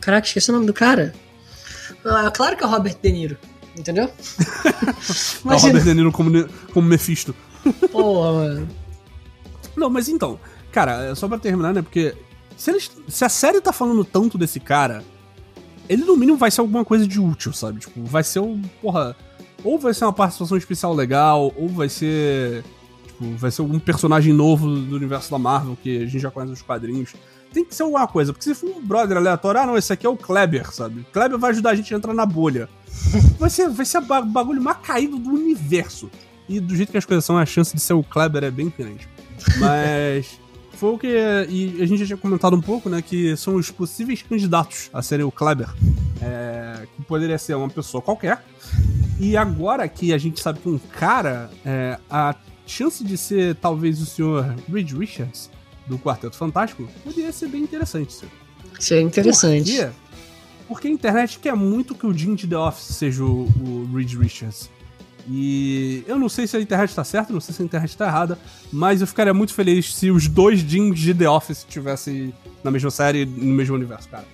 Caraca, 0.01 0.27
esqueci 0.27 0.51
o 0.51 0.55
nome 0.55 0.67
do 0.67 0.73
cara. 0.75 1.15
Ah, 2.05 2.27
É 2.27 2.31
claro 2.31 2.57
que 2.57 2.65
é 2.65 2.67
o 2.67 2.71
Robert 2.71 2.97
De 3.01 3.13
Niro. 3.13 3.37
Entendeu? 3.79 4.05
é 4.65 5.55
o. 5.55 5.57
Robert 5.59 5.85
De 5.85 5.95
Niro 5.95 6.11
como, 6.13 6.31
como 6.73 6.89
Mephisto. 6.89 7.35
Porra, 7.93 8.33
mano. 8.33 8.69
Não, 9.77 9.91
mas 9.91 10.09
então, 10.09 10.39
cara, 10.73 11.11
é 11.11 11.15
só 11.15 11.29
pra 11.29 11.39
terminar, 11.39 11.73
né? 11.75 11.83
Porque 11.83 12.17
se, 12.57 12.71
eles, 12.71 12.91
se 13.09 13.25
a 13.25 13.29
série 13.29 13.61
tá 13.61 13.73
falando 13.73 14.05
tanto 14.05 14.39
desse 14.39 14.59
cara, 14.59 15.05
ele 15.89 16.05
no 16.05 16.17
mínimo 16.17 16.39
vai 16.39 16.51
ser 16.51 16.61
alguma 16.63 16.85
coisa 16.85 17.07
de 17.07 17.21
útil, 17.21 17.53
sabe? 17.53 17.81
Tipo, 17.81 18.03
vai 18.05 18.25
ser 18.25 18.41
um. 18.41 18.61
Porra. 18.83 19.15
Ou 19.63 19.79
vai 19.79 19.93
ser 19.95 20.05
uma 20.05 20.13
participação 20.13 20.57
especial 20.57 20.95
legal, 20.95 21.53
ou 21.57 21.69
vai 21.69 21.89
ser. 21.89 22.65
Tipo, 23.17 23.37
vai 23.37 23.51
ser 23.51 23.63
algum 23.63 23.79
personagem 23.79 24.33
novo 24.33 24.69
do 24.69 24.95
universo 24.95 25.31
da 25.31 25.39
Marvel 25.39 25.77
que 25.83 26.03
a 26.03 26.07
gente 26.07 26.19
já 26.19 26.31
conhece 26.31 26.51
nos 26.51 26.63
quadrinhos. 26.63 27.15
Tem 27.53 27.65
que 27.65 27.75
ser 27.75 27.85
alguma 27.85 28.07
coisa, 28.07 28.33
porque 28.33 28.45
se 28.45 28.55
for 28.55 28.69
um 28.69 28.83
brother 28.83 29.17
aleatório, 29.17 29.61
ah 29.61 29.67
não, 29.67 29.77
esse 29.77 29.91
aqui 29.93 30.07
é 30.07 30.09
o 30.09 30.17
Kleber, 30.17 30.71
sabe? 30.73 31.07
Kleber 31.13 31.39
vai 31.39 31.51
ajudar 31.51 31.71
a 31.71 31.75
gente 31.75 31.93
a 31.95 31.97
entrar 31.97 32.13
na 32.13 32.27
bolha. 32.27 32.69
Vai 33.39 33.51
ser, 33.51 33.69
vai 33.69 33.85
ser 33.85 34.01
bagulho 34.01 34.61
mais 34.61 34.79
caído 34.79 35.19
do 35.19 35.29
universo. 35.29 36.11
E 36.49 36.59
do 36.59 36.75
jeito 36.75 36.91
que 36.91 36.97
as 36.97 37.05
coisas 37.05 37.23
são, 37.25 37.37
a 37.37 37.45
chance 37.45 37.75
de 37.75 37.81
ser 37.81 37.93
o 37.93 38.03
Kleber 38.03 38.43
é 38.43 38.51
bem 38.51 38.73
grande. 38.77 39.07
Mas 39.59 40.41
foi 40.73 40.95
o 40.95 40.99
que. 40.99 41.07
E 41.07 41.83
a 41.83 41.87
gente 41.87 41.99
já 41.99 42.07
tinha 42.07 42.17
comentado 42.17 42.57
um 42.57 42.61
pouco, 42.61 42.89
né? 42.89 43.03
Que 43.03 43.37
são 43.37 43.57
os 43.57 43.71
possíveis 43.71 44.23
candidatos 44.23 44.89
a 44.95 45.03
serem 45.03 45.27
o 45.27 45.31
Kleber. 45.31 45.69
É, 46.23 46.87
que 46.97 47.03
poderia 47.03 47.37
ser 47.37 47.55
uma 47.55 47.69
pessoa 47.69 48.01
qualquer. 48.01 48.43
E 49.21 49.37
agora 49.37 49.87
que 49.87 50.15
a 50.15 50.19
gente 50.19 50.41
sabe 50.41 50.59
que 50.59 50.69
um 50.69 50.79
cara, 50.79 51.51
é, 51.67 51.99
a 52.09 52.35
chance 52.67 53.03
de 53.03 53.17
ser 53.17 53.55
talvez 53.57 54.01
o 54.01 54.07
senhor 54.07 54.55
Reed 54.71 54.93
Richards, 54.93 55.51
do 55.87 55.99
Quarteto 55.99 56.37
Fantástico, 56.37 56.89
poderia 57.05 57.33
ser 57.33 57.49
bem 57.49 57.63
interessante, 57.63 58.13
senhor. 58.13 58.33
Isso 58.79 58.95
é 58.95 59.01
interessante. 59.01 59.77
Por 59.77 59.85
quê? 59.85 59.91
Porque 60.69 60.89
a 60.89 60.91
internet 60.91 61.39
quer 61.39 61.55
muito 61.55 61.95
que 61.95 62.07
o 62.07 62.13
Jim 62.13 62.35
de 62.35 62.47
The 62.47 62.59
Office 62.59 62.97
seja 62.97 63.23
o, 63.25 63.45
o 63.45 63.91
Reed 63.95 64.15
Richards. 64.15 64.69
E 65.29 66.05
eu 66.07 66.19
não 66.19 66.29
sei 66.29 66.47
se 66.47 66.57
a 66.57 66.61
internet 66.61 66.95
tá 66.95 67.03
certa, 67.03 67.33
não 67.33 67.41
sei 67.41 67.55
se 67.55 67.63
a 67.63 67.65
internet 67.65 67.97
tá 67.97 68.07
errada, 68.07 68.39
mas 68.73 69.01
eu 69.01 69.07
ficaria 69.07 69.35
muito 69.35 69.53
feliz 69.55 69.95
se 69.95 70.11
os 70.11 70.29
dois 70.29 70.61
Jims 70.61 70.99
de 70.99 71.13
The 71.13 71.29
Office 71.29 71.59
estivessem 71.59 72.33
na 72.63 72.71
mesma 72.71 72.91
série, 72.91 73.25
no 73.25 73.55
mesmo 73.55 73.75
universo, 73.75 74.09
cara. 74.09 74.25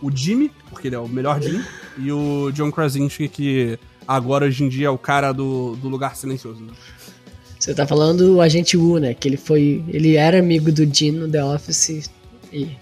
o, 0.00 0.06
o 0.08 0.16
Jimmy, 0.16 0.50
porque 0.70 0.88
ele 0.88 0.94
é 0.94 0.98
o 0.98 1.08
melhor 1.08 1.40
Jim, 1.40 1.62
e 1.98 2.10
o 2.10 2.50
John 2.52 2.70
Krasinski, 2.70 3.28
que 3.28 3.78
agora 4.08 4.46
hoje 4.46 4.64
em 4.64 4.68
dia 4.68 4.86
é 4.86 4.90
o 4.90 4.98
cara 4.98 5.32
do, 5.32 5.76
do 5.76 5.88
Lugar 5.88 6.16
Silencioso. 6.16 6.62
Né? 6.62 6.72
Você 7.58 7.74
tá 7.74 7.86
falando 7.86 8.34
do 8.34 8.40
Agente 8.40 8.76
U, 8.76 8.98
né? 8.98 9.14
Que 9.14 9.28
ele 9.28 9.36
foi. 9.36 9.82
Ele 9.88 10.16
era 10.16 10.38
amigo 10.38 10.70
do 10.70 10.84
Dean 10.84 11.12
no 11.12 11.28
The 11.28 11.44
Office 11.44 12.10
e 12.52 12.76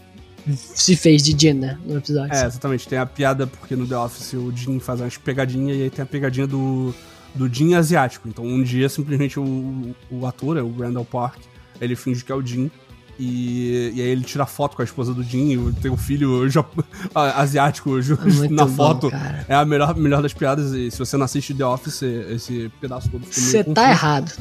se 0.55 0.97
fez 0.97 1.23
de 1.23 1.35
Dean, 1.35 1.55
né? 1.55 1.79
No 1.85 1.99
episódio. 1.99 2.35
É, 2.35 2.45
exatamente. 2.45 2.89
Tem 2.89 2.99
a 2.99 3.07
piada 3.07 3.47
porque 3.47 3.77
no 3.77 3.87
The 3.87 3.97
Office 3.97 4.33
o 4.35 4.53
Jim 4.55 4.79
faz 4.81 5.01
umas 5.01 5.17
pegadinhas 5.17 5.77
e 5.77 5.83
aí 5.83 5.91
tem 5.91 6.03
a 6.03 6.07
pegadinha 6.07 6.47
do, 6.47 6.95
do 7.35 7.53
Jim 7.53 7.75
asiático. 7.75 8.29
Então 8.29 8.45
um 8.45 8.63
dia 8.63 8.89
simplesmente 8.89 9.39
o, 9.39 9.95
o 10.11 10.27
ator, 10.27 10.57
é 10.57 10.63
o 10.63 10.73
Randall 10.77 11.05
Park, 11.05 11.41
ele 11.81 11.95
finge 11.95 12.25
que 12.25 12.33
é 12.33 12.35
o 12.35 12.45
Jim. 12.45 12.71
E, 13.19 13.93
e 13.95 14.01
aí 14.01 14.09
ele 14.09 14.25
tira 14.25 14.47
foto 14.47 14.75
com 14.75 14.83
a 14.83 14.85
esposa 14.85 15.13
do 15.15 15.23
Jim, 15.23 15.73
tem 15.81 15.91
um 15.91 15.97
filho 15.97 16.43
asiático 17.15 17.91
Muito 17.91 18.53
na 18.55 18.65
bom, 18.65 18.75
foto. 18.75 19.11
cara. 19.11 19.45
É 19.49 19.55
a 19.55 19.65
melhor, 19.65 19.95
melhor 19.97 20.23
das 20.23 20.33
piadas. 20.33 20.73
E 20.73 20.91
se 20.91 20.99
você 20.99 21.17
não 21.17 21.25
assiste 21.25 21.55
The 21.55 21.65
Office, 21.65 22.03
esse 22.03 22.71
pedaço 22.81 23.09
todo 23.11 23.25
fica 23.27 23.41
Você 23.41 23.65
tá 23.65 23.91
errado. 23.91 24.33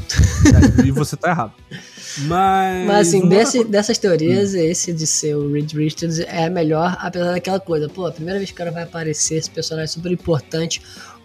É, 0.79 0.85
e 0.87 0.91
você 0.91 1.15
tá 1.15 1.29
errado. 1.29 1.53
Mas. 2.27 2.87
Mas 2.87 3.07
assim, 3.07 3.27
desse- 3.27 3.57
coisa- 3.59 3.71
dessas 3.71 3.97
teorias, 3.97 4.53
esse 4.53 4.91
de 4.91 5.07
ser 5.07 5.35
o 5.35 5.51
Reed 5.51 5.71
Richards 5.73 6.19
é 6.19 6.45
a 6.45 6.49
melhor, 6.49 6.97
apesar 6.99 7.31
daquela 7.31 7.59
coisa. 7.59 7.87
Pô, 7.87 8.05
a 8.05 8.11
primeira 8.11 8.37
vez 8.37 8.49
que 8.49 8.55
o 8.55 8.57
cara 8.57 8.71
vai 8.71 8.83
aparecer, 8.83 9.35
esse 9.35 9.49
personagem 9.49 9.87
super 9.93 10.11
importante, 10.11 10.81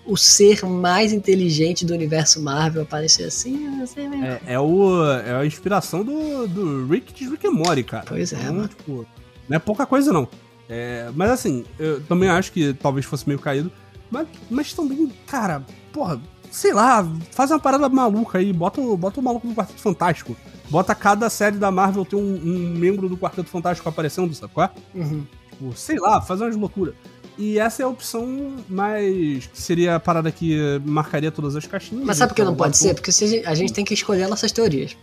o 0.06 0.16
ser 0.16 0.64
mais 0.64 1.12
inteligente 1.12 1.84
do 1.84 1.92
universo 1.92 2.40
Marvel 2.40 2.82
aparecer 2.82 3.24
assim, 3.24 3.56
não 3.68 3.86
sei 3.86 4.08
mesmo. 4.08 4.24
É, 4.24 4.40
é, 4.46 4.60
o, 4.60 5.04
é 5.04 5.34
a 5.36 5.44
inspiração 5.46 6.04
do, 6.04 6.46
do 6.46 6.86
Rick 6.86 7.12
de 7.12 7.28
Rick 7.28 7.46
and 7.46 7.52
Morty, 7.52 7.82
cara. 7.82 8.04
Pois 8.06 8.32
é, 8.32 8.40
Então, 8.40 8.54
mano. 8.54 8.68
tipo, 8.68 9.06
não 9.48 9.56
é 9.56 9.58
pouca 9.58 9.84
coisa, 9.86 10.12
não. 10.12 10.28
É, 10.68 11.10
mas 11.14 11.30
assim, 11.30 11.64
eu 11.78 12.00
também 12.02 12.28
acho 12.28 12.52
que 12.52 12.72
talvez 12.74 13.04
fosse 13.06 13.26
meio 13.26 13.38
caído. 13.38 13.70
Mas, 14.10 14.28
mas 14.50 14.72
também, 14.72 15.12
cara, 15.26 15.64
porra, 15.92 16.20
sei 16.50 16.72
lá, 16.72 17.04
faz 17.32 17.50
uma 17.50 17.58
parada 17.58 17.88
maluca 17.88 18.38
aí, 18.38 18.52
bota, 18.52 18.80
o- 18.80 18.96
bota 18.96 19.18
o 19.18 19.22
maluco 19.22 19.46
do 19.46 19.54
Quarteto 19.54 19.80
Fantástico. 19.80 20.36
Bota 20.70 20.94
cada 20.94 21.28
série 21.30 21.56
da 21.58 21.70
Marvel 21.70 22.04
ter 22.04 22.16
um, 22.16 22.20
um 22.44 22.74
membro 22.76 23.08
do 23.08 23.16
Quarteto 23.16 23.48
Fantástico 23.48 23.88
aparecendo, 23.88 24.32
sabe 24.34 24.52
qual 24.52 24.66
é? 24.66 24.98
Uhum. 24.98 25.26
Tipo, 25.50 25.72
sei 25.76 25.98
lá, 25.98 26.20
fazer 26.20 26.44
umas 26.44 26.56
loucuras. 26.56 26.94
E 27.38 27.58
essa 27.58 27.82
é 27.82 27.84
a 27.84 27.88
opção 27.88 28.56
mais. 28.68 29.46
que 29.46 29.60
seria 29.60 29.96
a 29.96 30.00
parada 30.00 30.30
que 30.32 30.58
marcaria 30.84 31.30
todas 31.30 31.54
as 31.54 31.66
caixinhas. 31.66 32.04
Mas 32.04 32.16
sabe 32.16 32.30
por 32.30 32.36
que 32.36 32.42
não 32.42 32.52
Então, 32.52 32.56
pode 32.64 32.76
ator- 32.76 32.88
ser? 32.88 32.94
Porque 32.94 33.10
a 33.46 33.54
gente- 33.54 33.72
tem 33.74 33.84
que 33.84 33.92
escolher 33.94 34.26
nossas 34.28 34.50
teorias. 34.52 34.96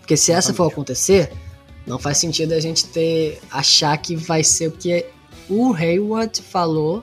Porque 0.00 0.16
se 0.16 0.30
essa 0.32 0.52
for 0.52 0.70
acontecer, 0.70 1.30
não 1.86 1.98
faz 1.98 2.18
sentido 2.18 2.52
a 2.52 2.60
gente 2.60 2.86
ter 2.86 3.40
achar 3.50 3.96
que 3.98 4.14
vai 4.16 4.44
ser 4.44 4.68
o 4.68 4.72
que 4.72 5.06
o 5.48 5.72
Hayward 5.74 6.42
falou 6.42 7.02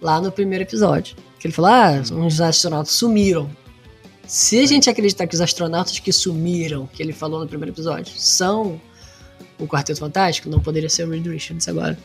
lá 0.00 0.20
no 0.20 0.30
primeiro 0.30 0.64
episódio. 0.64 1.16
Que 1.38 1.46
ele 1.46 1.54
falou: 1.54 1.70
ah, 1.70 2.02
uns 2.12 2.38
astronautas 2.40 2.92
sumiram. 2.92 3.50
Se 4.26 4.58
a 4.60 4.66
gente 4.66 4.88
acreditar 4.90 5.26
que 5.26 5.34
os 5.34 5.40
astronautas 5.40 5.98
que 5.98 6.12
sumiram, 6.12 6.86
que 6.86 7.02
ele 7.02 7.12
falou 7.14 7.40
no 7.40 7.48
primeiro 7.48 7.72
episódio, 7.74 8.12
são 8.16 8.80
o 9.58 9.66
Quarteto 9.66 9.98
Fantástico, 10.00 10.48
não 10.50 10.60
poderia 10.60 10.88
ser 10.88 11.06
o 11.06 11.10
Reed 11.10 11.26
Richards 11.26 11.66
agora. 11.66 11.98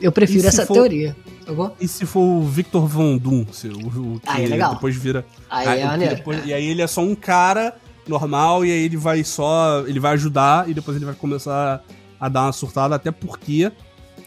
Eu 0.00 0.12
prefiro 0.12 0.46
essa 0.46 0.64
for- 0.66 0.74
teoria. 0.74 1.16
Sacou? 1.46 1.76
E 1.80 1.88
se 1.88 2.04
for 2.06 2.20
o 2.20 2.42
Victor 2.44 2.86
Von 2.86 3.16
Doom, 3.16 3.46
se- 3.52 3.68
o, 3.68 4.14
o 4.16 4.20
que 4.20 4.28
Aí 4.28 4.44
é 4.44 4.48
legal. 4.48 4.74
depois 4.74 4.94
vira. 4.96 5.24
Aí 5.50 5.66
Ah, 5.68 5.76
é 5.76 5.84
maneiro. 5.86 6.16
depois- 6.16 6.44
E 6.46 6.52
aí 6.52 6.66
ele 6.66 6.82
é 6.82 6.86
só 6.86 7.00
um 7.00 7.14
cara 7.14 7.74
normal 8.06 8.64
e 8.64 8.70
aí 8.70 8.84
ele 8.84 8.96
vai 8.96 9.24
só. 9.24 9.84
Ele 9.86 9.98
vai 10.00 10.12
ajudar 10.12 10.68
e 10.68 10.74
depois 10.74 10.96
ele 10.96 11.06
vai 11.06 11.14
começar 11.14 11.82
a 12.20 12.28
dar 12.28 12.42
uma 12.42 12.52
surtada, 12.52 12.94
até 12.94 13.10
porque 13.10 13.72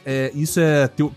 é, 0.05 0.31
isso 0.33 0.59
é. 0.59 0.87
tipo, 0.87 1.13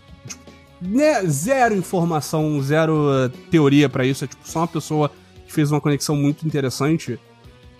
né, 0.81 1.23
zero 1.25 1.75
informação, 1.75 2.61
zero 2.61 3.07
eh, 3.11 3.31
teoria 3.49 3.89
pra 3.89 4.05
isso. 4.05 4.23
É 4.25 4.27
tipo 4.27 4.47
só 4.47 4.59
uma 4.59 4.67
pessoa 4.67 5.11
que 5.45 5.51
fez 5.53 5.71
uma 5.71 5.81
conexão 5.81 6.15
muito 6.15 6.45
interessante. 6.45 7.19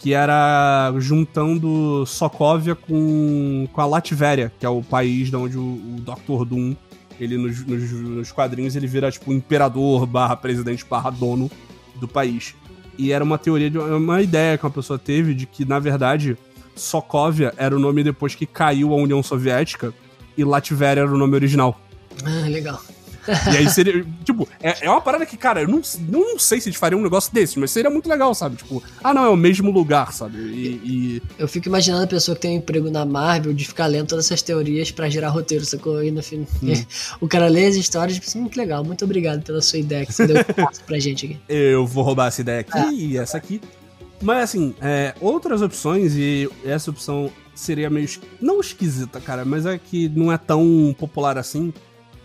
Que 0.06 0.14
era 0.14 0.94
juntando 1.00 2.06
Sokovia 2.06 2.76
com, 2.76 3.68
com 3.74 3.82
a 3.82 3.88
Latvéria, 3.88 4.54
que 4.60 4.64
é 4.64 4.70
o 4.70 4.84
país 4.84 5.32
de 5.32 5.36
onde 5.36 5.58
o, 5.58 5.64
o 5.64 5.96
Dr. 6.00 6.46
Doom, 6.46 6.76
ele 7.20 7.40
nos, 7.40 7.66
nos, 7.66 7.92
nos 7.92 8.32
quadrinhos, 8.32 8.76
ele 8.76 8.86
vira 8.86 9.12
tipo 9.12 9.34
imperador 9.34 10.06
barra 10.06 10.36
presidente 10.36 10.86
barra 10.88 11.10
dono 11.10 11.50
do 11.96 12.08
país. 12.08 12.54
E 13.00 13.12
era 13.12 13.24
uma 13.24 13.40
teoria, 13.40 13.68
de 13.68 13.80
uma 13.80 14.22
ideia 14.22 14.60
que 14.60 14.64
uma 14.64 14.72
pessoa 14.72 15.00
teve 15.00 15.34
de 15.34 15.48
que, 15.48 15.66
na 15.66 15.80
verdade, 15.80 16.38
Sokovia 16.76 17.52
era 17.58 17.76
o 17.76 17.80
nome 17.80 18.04
depois 18.04 18.36
que 18.36 18.46
caiu 18.46 18.94
a 18.94 18.98
União 18.98 19.24
Soviética 19.24 19.92
e 20.38 20.44
Latvéria 20.44 21.02
era 21.02 21.12
o 21.12 21.18
nome 21.18 21.34
original. 21.34 21.82
Ah, 22.24 22.48
legal. 22.48 22.80
E 23.54 23.58
aí 23.58 23.70
seria, 23.70 24.06
tipo, 24.24 24.48
é, 24.62 24.86
é 24.86 24.90
uma 24.90 25.02
parada 25.02 25.26
que, 25.26 25.36
cara, 25.38 25.62
eu 25.62 25.68
não, 25.68 25.82
não 26.10 26.38
sei 26.40 26.60
se 26.62 26.70
eles 26.70 26.78
fariam 26.80 27.00
um 27.00 27.04
negócio 27.04 27.34
desse, 27.34 27.60
mas 27.60 27.72
seria 27.72 27.90
muito 27.90 28.08
legal, 28.10 28.34
sabe? 28.36 28.56
Tipo, 28.58 28.84
ah, 29.04 29.14
não, 29.14 29.26
é 29.26 29.30
o 29.30 29.36
mesmo 29.36 29.72
lugar, 29.72 30.12
sabe? 30.14 30.38
E, 30.38 30.82
e- 30.84 31.22
Eu 31.38 31.48
fico 31.48 31.68
imaginando 31.68 32.04
a 32.04 32.08
pessoa 32.08 32.36
que 32.36 32.42
tem 32.42 32.52
um 32.56 32.58
emprego 32.60 32.90
na 32.92 33.06
Marvel 33.06 33.54
de 33.54 33.66
ficar 33.66 33.88
lendo 33.88 34.08
todas 34.08 34.26
essas 34.26 34.42
teorias 34.42 34.92
pra 34.92 35.10
gerar 35.10 35.30
roteiro, 35.30 35.66
sacou? 35.66 36.04
E 36.04 36.12
no 36.12 36.22
fim, 36.24 36.46
o 37.20 37.28
cara 37.28 37.48
lê 37.48 37.66
as 37.68 37.76
histórias 37.76 38.18
e 38.18 38.22
pensa, 38.22 38.38
hum, 38.38 38.48
que 38.50 38.58
legal, 38.58 38.84
muito 38.84 39.04
obrigado 39.06 39.44
pela 39.44 39.62
sua 39.62 39.80
ideia 39.80 40.06
que 40.06 40.14
você 40.14 40.28
deu 40.28 40.38
pra 40.86 41.00
gente 41.00 41.26
aqui. 41.26 41.40
eu 41.50 41.86
vou 41.86 42.04
roubar 42.04 42.28
essa 42.28 42.42
ideia 42.42 42.60
aqui 42.62 42.78
É. 42.78 42.92
e 42.94 43.18
essa 43.18 43.38
aqui. 43.38 43.62
Mas 44.22 44.44
assim, 44.46 44.74
é, 44.82 45.14
outras 45.20 45.62
opções, 45.62 46.14
e 46.16 46.50
essa 46.64 46.90
opção 46.90 47.30
seria 47.54 47.90
meio. 47.90 48.08
Não 48.42 48.60
esquisita, 48.62 49.20
cara, 49.20 49.44
mas 49.44 49.66
é 49.66 49.78
que 49.78 50.08
não 50.10 50.32
é 50.32 50.38
tão 50.38 50.96
popular 50.98 51.38
assim. 51.38 51.74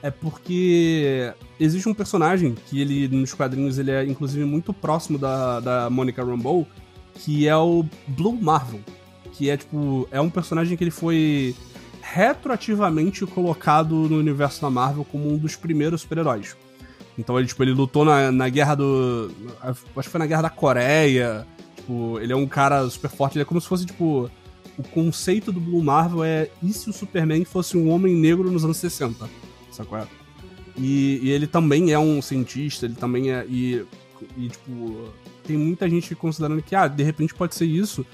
É 0.02 0.10
porque 0.10 1.32
existe 1.58 1.88
um 1.88 1.94
personagem 1.94 2.54
que 2.66 2.80
ele, 2.80 3.08
nos 3.08 3.34
quadrinhos, 3.34 3.78
ele 3.78 3.90
é 3.90 4.04
inclusive 4.04 4.44
muito 4.44 4.72
próximo 4.72 5.18
da, 5.18 5.60
da 5.60 5.90
Monica 5.90 6.24
Rambeau, 6.24 6.66
que 7.14 7.46
é 7.46 7.56
o 7.56 7.84
Blue 8.08 8.32
Marvel. 8.40 8.80
Que 9.32 9.50
é 9.50 9.56
tipo. 9.56 10.08
É 10.10 10.20
um 10.20 10.30
personagem 10.30 10.76
que 10.76 10.82
ele 10.82 10.90
foi 10.90 11.54
retroativamente 12.00 13.24
colocado 13.26 13.94
no 13.94 14.18
universo 14.18 14.60
da 14.62 14.70
Marvel 14.70 15.04
como 15.04 15.30
um 15.30 15.36
dos 15.36 15.54
primeiros 15.54 16.00
super-heróis. 16.00 16.56
Então 17.16 17.38
ele, 17.38 17.46
tipo, 17.46 17.62
ele 17.62 17.72
lutou 17.72 18.04
na, 18.04 18.32
na 18.32 18.48
guerra 18.48 18.74
do. 18.74 19.30
Acho 19.62 19.84
que 19.94 20.08
foi 20.08 20.18
na 20.18 20.26
guerra 20.26 20.42
da 20.42 20.50
Coreia. 20.50 21.46
Tipo, 21.76 22.18
ele 22.20 22.32
é 22.32 22.36
um 22.36 22.46
cara 22.46 22.88
super 22.88 23.10
forte. 23.10 23.36
Ele 23.36 23.42
é 23.42 23.44
como 23.44 23.60
se 23.60 23.68
fosse, 23.68 23.84
tipo. 23.84 24.30
O 24.78 24.82
conceito 24.82 25.52
do 25.52 25.60
Blue 25.60 25.82
Marvel 25.82 26.24
é 26.24 26.48
e 26.62 26.72
se 26.72 26.88
o 26.88 26.92
Superman 26.92 27.44
fosse 27.44 27.76
um 27.76 27.90
homem 27.90 28.14
negro 28.14 28.50
nos 28.50 28.64
anos 28.64 28.78
60? 28.78 29.28
Sacou? 29.70 29.98
é? 29.98 30.06
E, 30.76 31.20
e 31.22 31.30
ele 31.30 31.46
também 31.46 31.92
é 31.92 31.98
um 31.98 32.22
cientista, 32.22 32.86
ele 32.86 32.94
também 32.94 33.32
é. 33.32 33.44
E, 33.48 33.84
e, 34.36 34.48
tipo, 34.48 35.08
tem 35.46 35.56
muita 35.56 35.88
gente 35.88 36.14
considerando 36.14 36.62
que, 36.62 36.74
ah, 36.74 36.88
de 36.88 37.02
repente 37.02 37.34
pode 37.34 37.54
ser 37.54 37.66
isso. 37.66 38.04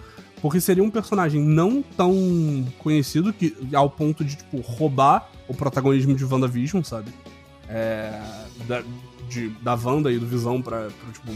Porque 0.41 0.61
seria 0.61 0.83
um 0.83 0.91
personagem 0.91 1.41
não 1.41 1.83
tão 1.83 2.15
conhecido 2.79 3.33
que 3.33 3.57
ao 3.73 3.89
ponto 3.89 4.25
de, 4.25 4.37
tipo, 4.37 4.61
roubar 4.61 5.31
o 5.49 5.55
protagonismo 5.55 6.15
de 6.15 6.25
WandaVision, 6.25 6.83
sabe? 6.83 7.11
É, 7.69 8.21
da, 8.69 8.83
de, 9.29 9.49
da 9.63 9.75
Wanda 9.75 10.13
e 10.13 10.19
do 10.19 10.27
Visão 10.27 10.61
pra, 10.61 10.89
pra 10.89 11.13
tipo, 11.13 11.33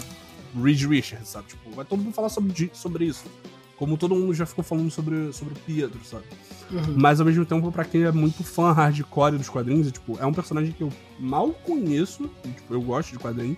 Reed 0.62 0.82
Richards, 0.82 1.28
sabe? 1.28 1.48
Tipo, 1.48 1.70
vai 1.70 1.84
todo 1.84 2.02
mundo 2.02 2.12
falar 2.12 2.28
sobre, 2.28 2.70
sobre 2.74 3.06
isso. 3.06 3.24
Como 3.76 3.96
todo 3.96 4.14
mundo 4.14 4.34
já 4.34 4.44
ficou 4.44 4.62
falando 4.62 4.90
sobre, 4.90 5.32
sobre 5.32 5.54
o 5.54 5.56
Pietro, 5.56 6.00
sabe? 6.04 6.24
Uhum. 6.70 6.94
Mas 6.96 7.20
ao 7.20 7.26
mesmo 7.26 7.44
tempo, 7.44 7.70
pra 7.72 7.84
quem 7.84 8.04
é 8.04 8.12
muito 8.12 8.44
fã 8.44 8.72
hardcore 8.72 9.36
dos 9.36 9.48
quadrinhos, 9.48 9.88
é, 9.88 9.90
tipo, 9.90 10.18
é 10.20 10.26
um 10.26 10.32
personagem 10.32 10.72
que 10.72 10.82
eu 10.82 10.92
mal 11.18 11.50
conheço, 11.50 12.30
e, 12.44 12.48
tipo, 12.48 12.74
eu 12.74 12.80
gosto 12.80 13.12
de 13.12 13.18
quadrinho. 13.18 13.56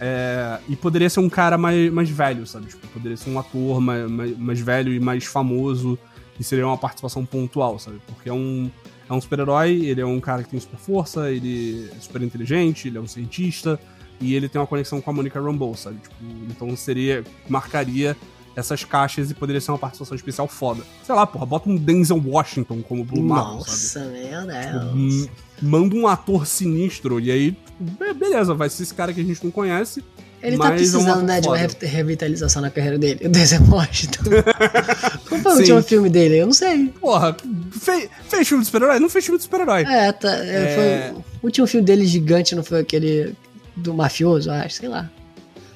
É, 0.00 0.58
e 0.68 0.74
poderia 0.74 1.10
ser 1.10 1.20
um 1.20 1.28
cara 1.28 1.58
mais, 1.58 1.92
mais 1.92 2.08
velho, 2.08 2.46
sabe? 2.46 2.66
Tipo, 2.66 2.86
poderia 2.88 3.16
ser 3.16 3.30
um 3.30 3.38
ator 3.38 3.80
mais, 3.80 4.10
mais, 4.10 4.38
mais 4.38 4.60
velho 4.60 4.92
e 4.92 4.98
mais 4.98 5.24
famoso, 5.26 5.98
e 6.38 6.44
seria 6.44 6.66
uma 6.66 6.78
participação 6.78 7.24
pontual, 7.24 7.78
sabe? 7.78 8.00
Porque 8.06 8.28
é 8.28 8.32
um, 8.32 8.70
é 9.08 9.12
um 9.12 9.20
super-herói, 9.20 9.84
ele 9.84 10.00
é 10.00 10.06
um 10.06 10.18
cara 10.18 10.42
que 10.42 10.48
tem 10.48 10.58
super 10.58 10.78
força, 10.78 11.30
ele 11.30 11.90
é 11.94 12.00
super 12.00 12.22
inteligente, 12.22 12.88
ele 12.88 12.96
é 12.96 13.00
um 13.00 13.06
cientista, 13.06 13.78
e 14.20 14.34
ele 14.34 14.48
tem 14.48 14.60
uma 14.60 14.66
conexão 14.66 15.00
com 15.00 15.10
a 15.10 15.12
Monica 15.12 15.40
Rambeau, 15.40 15.74
sabe? 15.74 15.98
Tipo, 15.98 16.14
então 16.48 16.74
seria. 16.76 17.24
marcaria 17.48 18.16
essas 18.60 18.84
caixas 18.84 19.30
e 19.30 19.34
poderia 19.34 19.60
ser 19.60 19.70
uma 19.72 19.78
participação 19.78 20.14
especial 20.16 20.46
foda. 20.46 20.82
Sei 21.04 21.14
lá, 21.14 21.26
porra, 21.26 21.44
bota 21.46 21.68
um 21.68 21.76
Denzel 21.76 22.22
Washington 22.24 22.82
como 22.82 23.04
Blue 23.04 23.22
Marvel, 23.22 23.60
sabe? 23.64 23.70
Nossa, 23.70 24.00
meu 24.46 24.62
Tipo, 24.62 24.78
Deus. 24.78 24.94
m- 24.94 25.30
manda 25.62 25.94
um 25.96 26.06
ator 26.06 26.46
sinistro 26.46 27.18
e 27.20 27.30
aí, 27.30 27.56
be- 27.78 28.14
beleza, 28.14 28.54
vai 28.54 28.68
ser 28.70 28.82
esse 28.84 28.94
cara 28.94 29.12
que 29.12 29.20
a 29.20 29.24
gente 29.24 29.42
não 29.44 29.50
conhece. 29.50 30.02
Ele 30.42 30.56
tá 30.56 30.68
é 30.68 30.70
precisando, 30.76 31.08
ator 31.10 31.22
né, 31.22 31.40
de 31.40 31.48
uma 31.48 31.56
revitalização 31.56 32.62
na 32.62 32.70
carreira 32.70 32.96
dele. 32.98 33.26
O 33.26 33.28
Denzel 33.28 33.60
Washington. 33.68 34.22
Qual 35.28 35.40
foi 35.42 35.52
o 35.52 35.56
último 35.58 35.82
filme 35.82 36.08
dele? 36.08 36.38
Eu 36.38 36.46
não 36.46 36.52
sei. 36.54 36.88
Porra, 37.00 37.36
fe- 37.72 38.08
fez 38.26 38.48
filme 38.48 38.62
de 38.62 38.66
super-herói? 38.70 38.98
Não 38.98 39.10
fez 39.10 39.24
filme 39.24 39.36
de 39.36 39.44
super-herói. 39.44 39.82
É, 39.82 40.10
tá. 40.12 40.30
é, 40.34 40.48
É. 40.48 41.12
Foi, 41.12 41.22
o 41.42 41.46
último 41.46 41.66
filme 41.66 41.84
dele 41.84 42.06
gigante 42.06 42.54
não 42.54 42.62
foi 42.64 42.80
aquele 42.80 43.34
do 43.76 43.92
mafioso, 43.92 44.50
acho, 44.50 44.76
sei 44.76 44.88
lá. 44.88 45.10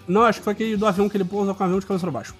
Não, 0.08 0.22
acho 0.22 0.38
que 0.38 0.44
foi 0.44 0.52
aquele 0.54 0.76
do 0.78 0.86
avião 0.86 1.08
que 1.10 1.16
ele 1.16 1.24
pousou 1.24 1.54
com 1.54 1.62
o 1.62 1.66
avião 1.66 1.78
de 1.78 1.84
cabeça 1.86 2.02
pra 2.02 2.10
baixo. 2.10 2.34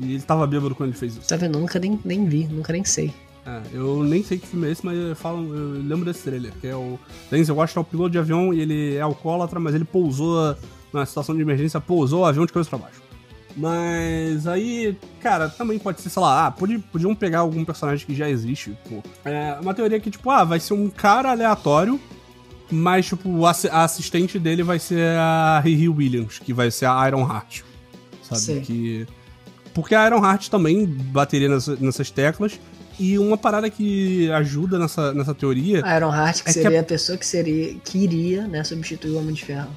E 0.00 0.14
ele 0.14 0.22
tava 0.22 0.46
bêbado 0.46 0.74
quando 0.74 0.88
ele 0.90 0.98
fez 0.98 1.16
isso. 1.16 1.28
Tá 1.28 1.36
vendo? 1.36 1.56
Eu 1.56 1.60
nunca 1.60 1.78
nem, 1.78 1.98
nem 2.04 2.24
vi, 2.26 2.44
nunca 2.46 2.72
nem 2.72 2.84
sei. 2.84 3.12
É, 3.46 3.60
eu 3.72 4.02
nem 4.02 4.22
sei 4.22 4.38
que 4.38 4.46
filme 4.46 4.66
é 4.68 4.70
esse, 4.70 4.84
mas 4.84 4.96
eu, 4.98 5.16
falo, 5.16 5.54
eu 5.54 5.82
lembro 5.82 6.04
desse 6.04 6.22
trailer, 6.22 6.52
que 6.60 6.66
é 6.66 6.74
o 6.76 6.98
Denzel 7.30 7.56
Washington 7.56 7.80
é 7.80 7.82
o 7.82 7.86
piloto 7.86 8.10
de 8.10 8.18
avião 8.18 8.52
e 8.52 8.60
ele 8.60 8.94
é 8.96 9.00
alcoólatra, 9.00 9.58
mas 9.58 9.74
ele 9.74 9.84
pousou 9.84 10.54
na 10.92 11.06
situação 11.06 11.34
de 11.34 11.40
emergência, 11.42 11.80
pousou 11.80 12.20
o 12.22 12.24
avião 12.26 12.44
de 12.44 12.52
cabeça 12.52 12.68
pra 12.70 12.78
baixo. 12.78 13.00
Mas 13.56 14.46
aí, 14.46 14.96
cara, 15.20 15.48
também 15.48 15.78
pode 15.78 16.00
ser, 16.00 16.10
sei 16.10 16.22
lá, 16.22 16.46
ah, 16.46 16.50
podi- 16.50 16.78
podiam 16.78 17.14
pegar 17.14 17.40
algum 17.40 17.64
personagem 17.64 18.06
que 18.06 18.14
já 18.14 18.28
existe, 18.28 18.76
pô. 18.88 19.02
É 19.24 19.58
uma 19.60 19.74
teoria 19.74 19.98
que, 19.98 20.10
tipo, 20.10 20.30
ah, 20.30 20.44
vai 20.44 20.60
ser 20.60 20.74
um 20.74 20.88
cara 20.88 21.30
aleatório, 21.30 21.98
mas, 22.70 23.06
tipo, 23.06 23.44
assi- 23.46 23.68
a 23.68 23.82
assistente 23.84 24.38
dele 24.38 24.62
vai 24.62 24.78
ser 24.78 25.16
a 25.18 25.60
Riri 25.64 25.88
Williams, 25.88 26.38
que 26.38 26.52
vai 26.52 26.70
ser 26.70 26.86
a 26.86 27.06
Iron 27.08 27.22
Heart. 27.28 27.62
Sabe? 28.22 28.40
Sei. 28.40 28.60
Que. 28.60 29.06
Porque 29.74 29.94
a 29.94 30.06
Iron 30.06 30.24
Heart 30.24 30.48
também 30.48 30.84
bateria 30.86 31.48
nessa- 31.48 31.76
nessas 31.76 32.10
teclas. 32.10 32.58
E 32.98 33.18
uma 33.18 33.38
parada 33.38 33.70
que 33.70 34.30
ajuda 34.32 34.78
nessa, 34.78 35.14
nessa 35.14 35.34
teoria. 35.34 35.80
A 35.84 35.96
Iron 35.96 36.14
Heart, 36.14 36.42
que 36.42 36.50
É 36.50 36.52
que 36.52 36.60
seria 36.62 36.80
a 36.80 36.84
pessoa 36.84 37.16
que, 37.16 37.26
seria, 37.26 37.74
que 37.82 37.96
iria 37.98 38.46
né, 38.46 38.62
substituir 38.62 39.12
o 39.12 39.18
Homem 39.18 39.32
de 39.34 39.44
Ferro. 39.44 39.70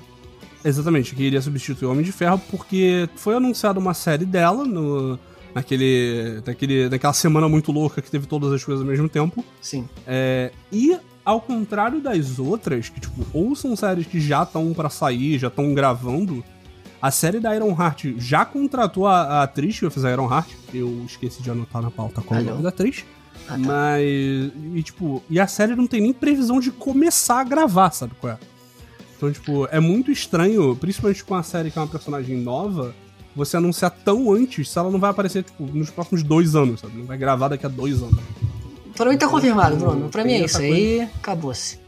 Exatamente, 0.65 1.13
que 1.15 1.23
iria 1.23 1.41
substituir 1.41 1.87
o 1.87 1.91
Homem 1.91 2.03
de 2.03 2.11
Ferro, 2.11 2.41
porque 2.51 3.07
foi 3.15 3.35
anunciada 3.35 3.79
uma 3.79 3.93
série 3.93 4.25
dela 4.25 4.65
no, 4.65 5.17
naquele, 5.53 6.41
naquele, 6.45 6.89
naquela 6.89 7.13
semana 7.13 7.47
muito 7.49 7.71
louca 7.71 8.01
que 8.01 8.09
teve 8.11 8.25
todas 8.27 8.51
as 8.51 8.63
coisas 8.63 8.81
ao 8.83 8.89
mesmo 8.89 9.07
tempo. 9.09 9.43
Sim. 9.61 9.87
É, 10.07 10.51
e 10.71 10.97
ao 11.25 11.39
contrário 11.39 12.01
das 12.01 12.39
outras, 12.39 12.89
que 12.89 12.99
tipo, 12.99 13.25
ou 13.33 13.55
são 13.55 13.75
séries 13.75 14.05
que 14.07 14.19
já 14.19 14.43
estão 14.43 14.73
pra 14.73 14.89
sair, 14.89 15.37
já 15.39 15.47
estão 15.47 15.73
gravando, 15.73 16.43
a 17.03 17.11
série 17.11 17.41
da 17.41 17.53
Iron 17.53 17.75
Heart 17.77 18.15
já 18.17 18.45
contratou 18.45 19.05
a, 19.05 19.23
a 19.23 19.43
atriz 19.43 19.75
que 19.75 19.81
vai 19.81 19.89
fazer 19.89 20.07
a 20.07 20.11
Iron 20.13 20.31
Heart. 20.31 20.51
Eu 20.73 21.03
esqueci 21.05 21.43
de 21.43 21.51
anotar 21.51 21.81
na 21.81 21.91
pauta 21.91 22.21
qual 22.21 22.39
é 22.39 22.43
o 22.43 22.45
nome 22.45 22.63
da 22.63 22.69
atriz. 22.69 23.03
Ah, 23.45 23.51
tá. 23.51 23.57
Mas. 23.57 24.01
E, 24.73 24.81
tipo, 24.81 25.21
e 25.29 25.37
a 25.37 25.45
série 25.45 25.75
não 25.75 25.85
tem 25.85 25.99
nem 25.99 26.13
previsão 26.13 26.61
de 26.61 26.71
começar 26.71 27.41
a 27.41 27.43
gravar, 27.43 27.91
sabe 27.91 28.13
qual 28.21 28.31
é? 28.31 28.37
Então, 29.17 29.29
tipo, 29.29 29.67
é 29.69 29.81
muito 29.81 30.11
estranho, 30.11 30.77
principalmente 30.77 31.25
com 31.25 31.35
a 31.35 31.43
série 31.43 31.69
que 31.69 31.77
é 31.77 31.81
uma 31.81 31.89
personagem 31.89 32.37
nova, 32.37 32.95
você 33.35 33.57
anunciar 33.57 33.91
tão 33.91 34.31
antes 34.31 34.69
se 34.69 34.79
ela 34.79 34.89
não 34.89 34.97
vai 34.97 35.11
aparecer, 35.11 35.43
tipo, 35.43 35.65
nos 35.65 35.89
próximos 35.89 36.23
dois 36.23 36.55
anos, 36.55 36.79
sabe? 36.79 36.97
Não 36.97 37.05
vai 37.05 37.17
gravar 37.17 37.49
daqui 37.49 37.65
a 37.65 37.69
dois 37.69 38.01
anos. 38.01 38.17
Pra 38.95 39.09
mim 39.09 39.17
tá 39.17 39.27
confirmado, 39.27 39.75
Bruno. 39.75 40.07
Pra 40.07 40.23
mim 40.23 40.35
é 40.35 40.45
isso 40.45 40.59
aí, 40.59 41.01
acabou-se. 41.01 41.79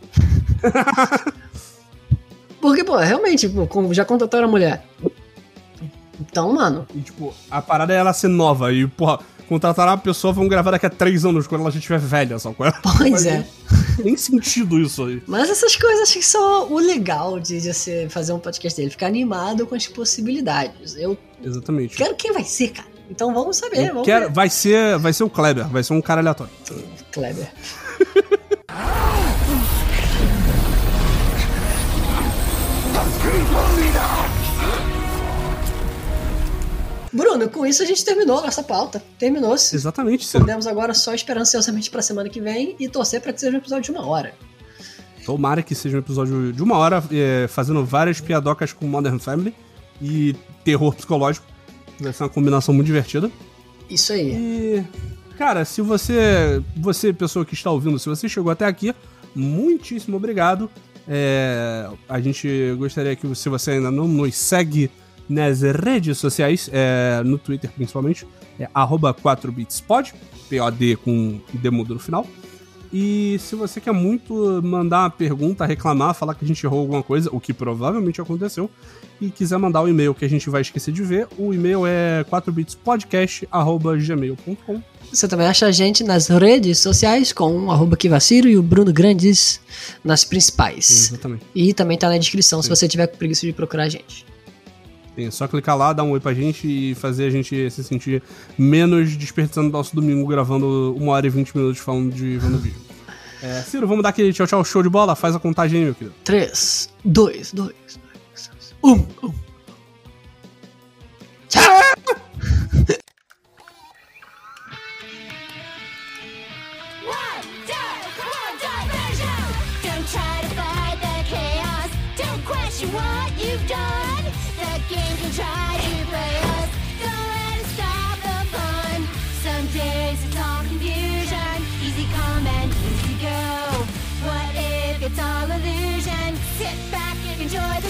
Porque, 2.65 2.83
pô, 2.83 2.97
realmente, 2.97 3.47
pô, 3.47 3.93
já 3.93 4.03
contrataram 4.03 4.45
a 4.47 4.51
mulher. 4.51 4.83
Então, 6.19 6.51
mano, 6.53 6.87
E, 6.95 6.99
tipo, 7.01 7.31
a 7.51 7.61
parada 7.61 7.93
é 7.93 7.97
ela 7.97 8.11
ser 8.11 8.27
nova. 8.29 8.73
E, 8.73 8.87
porra, 8.87 9.19
contratar 9.47 9.87
uma 9.87 9.97
pessoa, 9.99 10.33
vão 10.33 10.47
gravar 10.47 10.71
daqui 10.71 10.85
a 10.87 10.89
três 10.89 11.23
anos, 11.25 11.45
quando 11.45 11.61
ela 11.61 11.69
já 11.69 11.77
estiver 11.77 11.99
velha, 11.99 12.39
só 12.39 12.51
com 12.53 12.65
ela. 12.65 12.73
pois 12.97 13.25
é. 13.27 13.45
Nem 14.03 14.17
sentido 14.17 14.79
isso 14.79 15.03
aí. 15.05 15.21
Mas 15.27 15.47
essas 15.49 15.75
coisas 15.75 16.01
acho 16.03 16.13
que 16.13 16.25
são 16.25 16.71
o 16.73 16.79
legal 16.79 17.39
de, 17.39 17.61
de 17.61 17.71
você 17.73 18.07
fazer 18.09 18.33
um 18.33 18.39
podcast 18.39 18.75
dele, 18.79 18.89
ficar 18.89 19.07
animado 19.07 19.67
com 19.67 19.75
as 19.75 19.85
possibilidades. 19.87 20.95
Eu 20.95 21.15
Exatamente. 21.43 21.95
quero 21.95 22.15
quem 22.15 22.33
vai 22.33 22.43
ser, 22.43 22.69
cara. 22.69 22.87
Então 23.11 23.31
vamos 23.33 23.57
saber, 23.57 23.81
Eu 23.89 23.93
vamos 23.93 24.05
quero- 24.05 24.25
ver. 24.27 24.33
vai, 24.33 24.49
ser, 24.49 24.97
vai 24.97 25.13
ser 25.13 25.23
o 25.23 25.29
Kleber, 25.29 25.67
vai 25.67 25.83
ser 25.83 25.93
um 25.93 26.01
cara 26.01 26.21
aleatório. 26.21 26.51
Kleber. 27.11 27.51
Bruno, 37.15 37.49
com 37.49 37.65
isso 37.65 37.81
a 37.81 37.85
gente 37.85 38.03
terminou 38.03 38.39
a 38.39 38.41
nossa 38.41 38.61
pauta. 38.61 39.01
Terminou-se. 39.17 39.73
Exatamente, 39.73 40.25
Ciro. 40.25 40.43
Podemos 40.43 40.67
agora 40.67 40.93
só 40.93 41.13
esperar 41.13 41.41
ansiosamente 41.41 41.89
pra 41.89 42.01
semana 42.01 42.29
que 42.29 42.41
vem 42.41 42.75
e 42.77 42.89
torcer 42.89 43.21
pra 43.21 43.31
que 43.31 43.39
seja 43.39 43.55
um 43.55 43.59
episódio 43.59 43.83
de 43.83 43.91
uma 43.91 44.05
hora. 44.05 44.33
Tomara 45.25 45.63
que 45.63 45.73
seja 45.73 45.95
um 45.95 45.99
episódio 45.99 46.51
de 46.51 46.61
uma 46.61 46.77
hora, 46.77 47.03
é, 47.11 47.47
fazendo 47.47 47.83
várias 47.85 48.19
piadocas 48.19 48.73
com 48.73 48.85
Modern 48.85 49.17
Family 49.17 49.55
e 50.01 50.35
terror 50.63 50.93
psicológico. 50.93 51.45
Vai 51.99 52.11
ser 52.11 52.23
uma 52.23 52.29
combinação 52.29 52.73
muito 52.73 52.87
divertida. 52.87 53.31
Isso 53.89 54.11
aí. 54.11 54.31
E, 54.33 54.83
cara, 55.37 55.63
se 55.63 55.81
você, 55.81 56.61
você, 56.75 57.13
pessoa 57.13 57.45
que 57.45 57.53
está 57.53 57.71
ouvindo, 57.71 57.97
se 57.97 58.09
você 58.09 58.27
chegou 58.27 58.51
até 58.51 58.65
aqui, 58.65 58.93
muitíssimo 59.33 60.17
obrigado. 60.17 60.69
É, 61.07 61.87
a 62.09 62.19
gente 62.19 62.73
gostaria 62.77 63.15
que, 63.15 63.33
se 63.35 63.49
você 63.49 63.71
ainda 63.71 63.91
não 63.91 64.07
nos 64.07 64.35
segue 64.35 64.89
nas 65.27 65.61
redes 65.61 66.17
sociais, 66.17 66.69
é, 66.71 67.21
no 67.23 67.37
Twitter 67.37 67.69
principalmente, 67.71 68.25
é 68.59 68.67
arroba 68.73 69.13
4bitspod, 69.13 70.13
P-O-D 70.49 70.95
com 70.97 71.39
D 71.53 71.69
mudo 71.69 71.93
no 71.95 71.99
final. 71.99 72.25
E 72.93 73.37
se 73.39 73.55
você 73.55 73.81
quer 73.81 73.91
muito 73.91 74.61
mandar 74.63 75.01
uma 75.01 75.09
pergunta, 75.09 75.65
reclamar, 75.65 76.13
falar 76.13 76.35
que 76.35 76.45
a 76.45 76.47
gente 76.47 76.65
errou 76.65 76.79
alguma 76.79 77.03
coisa, 77.03 77.29
o 77.33 77.41
que 77.41 77.53
provavelmente 77.53 78.21
aconteceu, 78.21 78.69
e 79.19 79.29
quiser 79.29 79.57
mandar 79.57 79.81
o 79.81 79.89
e-mail 79.89 80.15
que 80.15 80.23
a 80.23 80.29
gente 80.29 80.49
vai 80.49 80.61
esquecer 80.61 80.93
de 80.93 81.03
ver, 81.03 81.27
o 81.37 81.53
e-mail 81.53 81.85
é 81.85 82.23
4bitspodcast.gmail.com. 82.23 84.81
Você 85.15 85.29
também 85.29 85.47
acha 85.47 85.65
a 85.65 85.71
gente 85.71 86.03
nas 86.03 86.27
redes 86.27 86.79
sociais 86.79 87.31
com 87.31 87.67
o 87.67 87.71
arroba 87.71 87.95
Kivaciro 87.95 88.49
e 88.49 88.57
o 88.57 88.61
Bruno 88.61 88.91
Grandes 88.91 89.61
nas 90.03 90.25
principais. 90.25 91.09
Exatamente. 91.09 91.45
E 91.55 91.73
também 91.73 91.97
tá 91.97 92.09
na 92.09 92.17
descrição 92.17 92.61
se 92.61 92.67
você 92.67 92.85
tiver 92.85 93.07
preguiça 93.07 93.45
de 93.45 93.53
procurar 93.53 93.83
a 93.83 93.89
gente. 93.89 94.25
É 95.17 95.31
só 95.31 95.47
clicar 95.47 95.77
lá, 95.77 95.93
dar 95.93 96.03
um 96.03 96.11
oi 96.11 96.19
pra 96.19 96.33
gente 96.33 96.67
e 96.67 96.93
fazer 96.95 97.27
a 97.27 97.29
gente 97.29 97.71
se 97.71 97.81
sentir 97.81 98.21
menos 98.57 99.15
desperdiçando 99.15 99.69
nosso 99.69 99.95
domingo 99.95 100.27
gravando 100.27 100.93
uma 100.99 101.13
hora 101.13 101.25
e 101.25 101.29
vinte 101.29 101.55
minutos 101.55 101.79
falando 101.79 102.13
de 102.13 102.37
vídeo. 102.37 102.75
É, 103.41 103.61
Ciro, 103.61 103.87
vamos 103.87 104.03
dar 104.03 104.09
aquele 104.09 104.33
tchau 104.33 104.45
tchau 104.45 104.65
show 104.65 104.83
de 104.83 104.89
bola? 104.89 105.15
Faz 105.15 105.33
a 105.33 105.39
contagem 105.39 105.79
aí, 105.79 105.85
meu 105.85 105.95
querido. 105.95 106.15
3, 106.25 106.89
2, 107.05 107.53
2, 107.53 107.73
1, 108.83 108.91
1. 108.91 109.33
Tchau! 111.47 111.94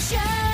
Show. 0.05 0.44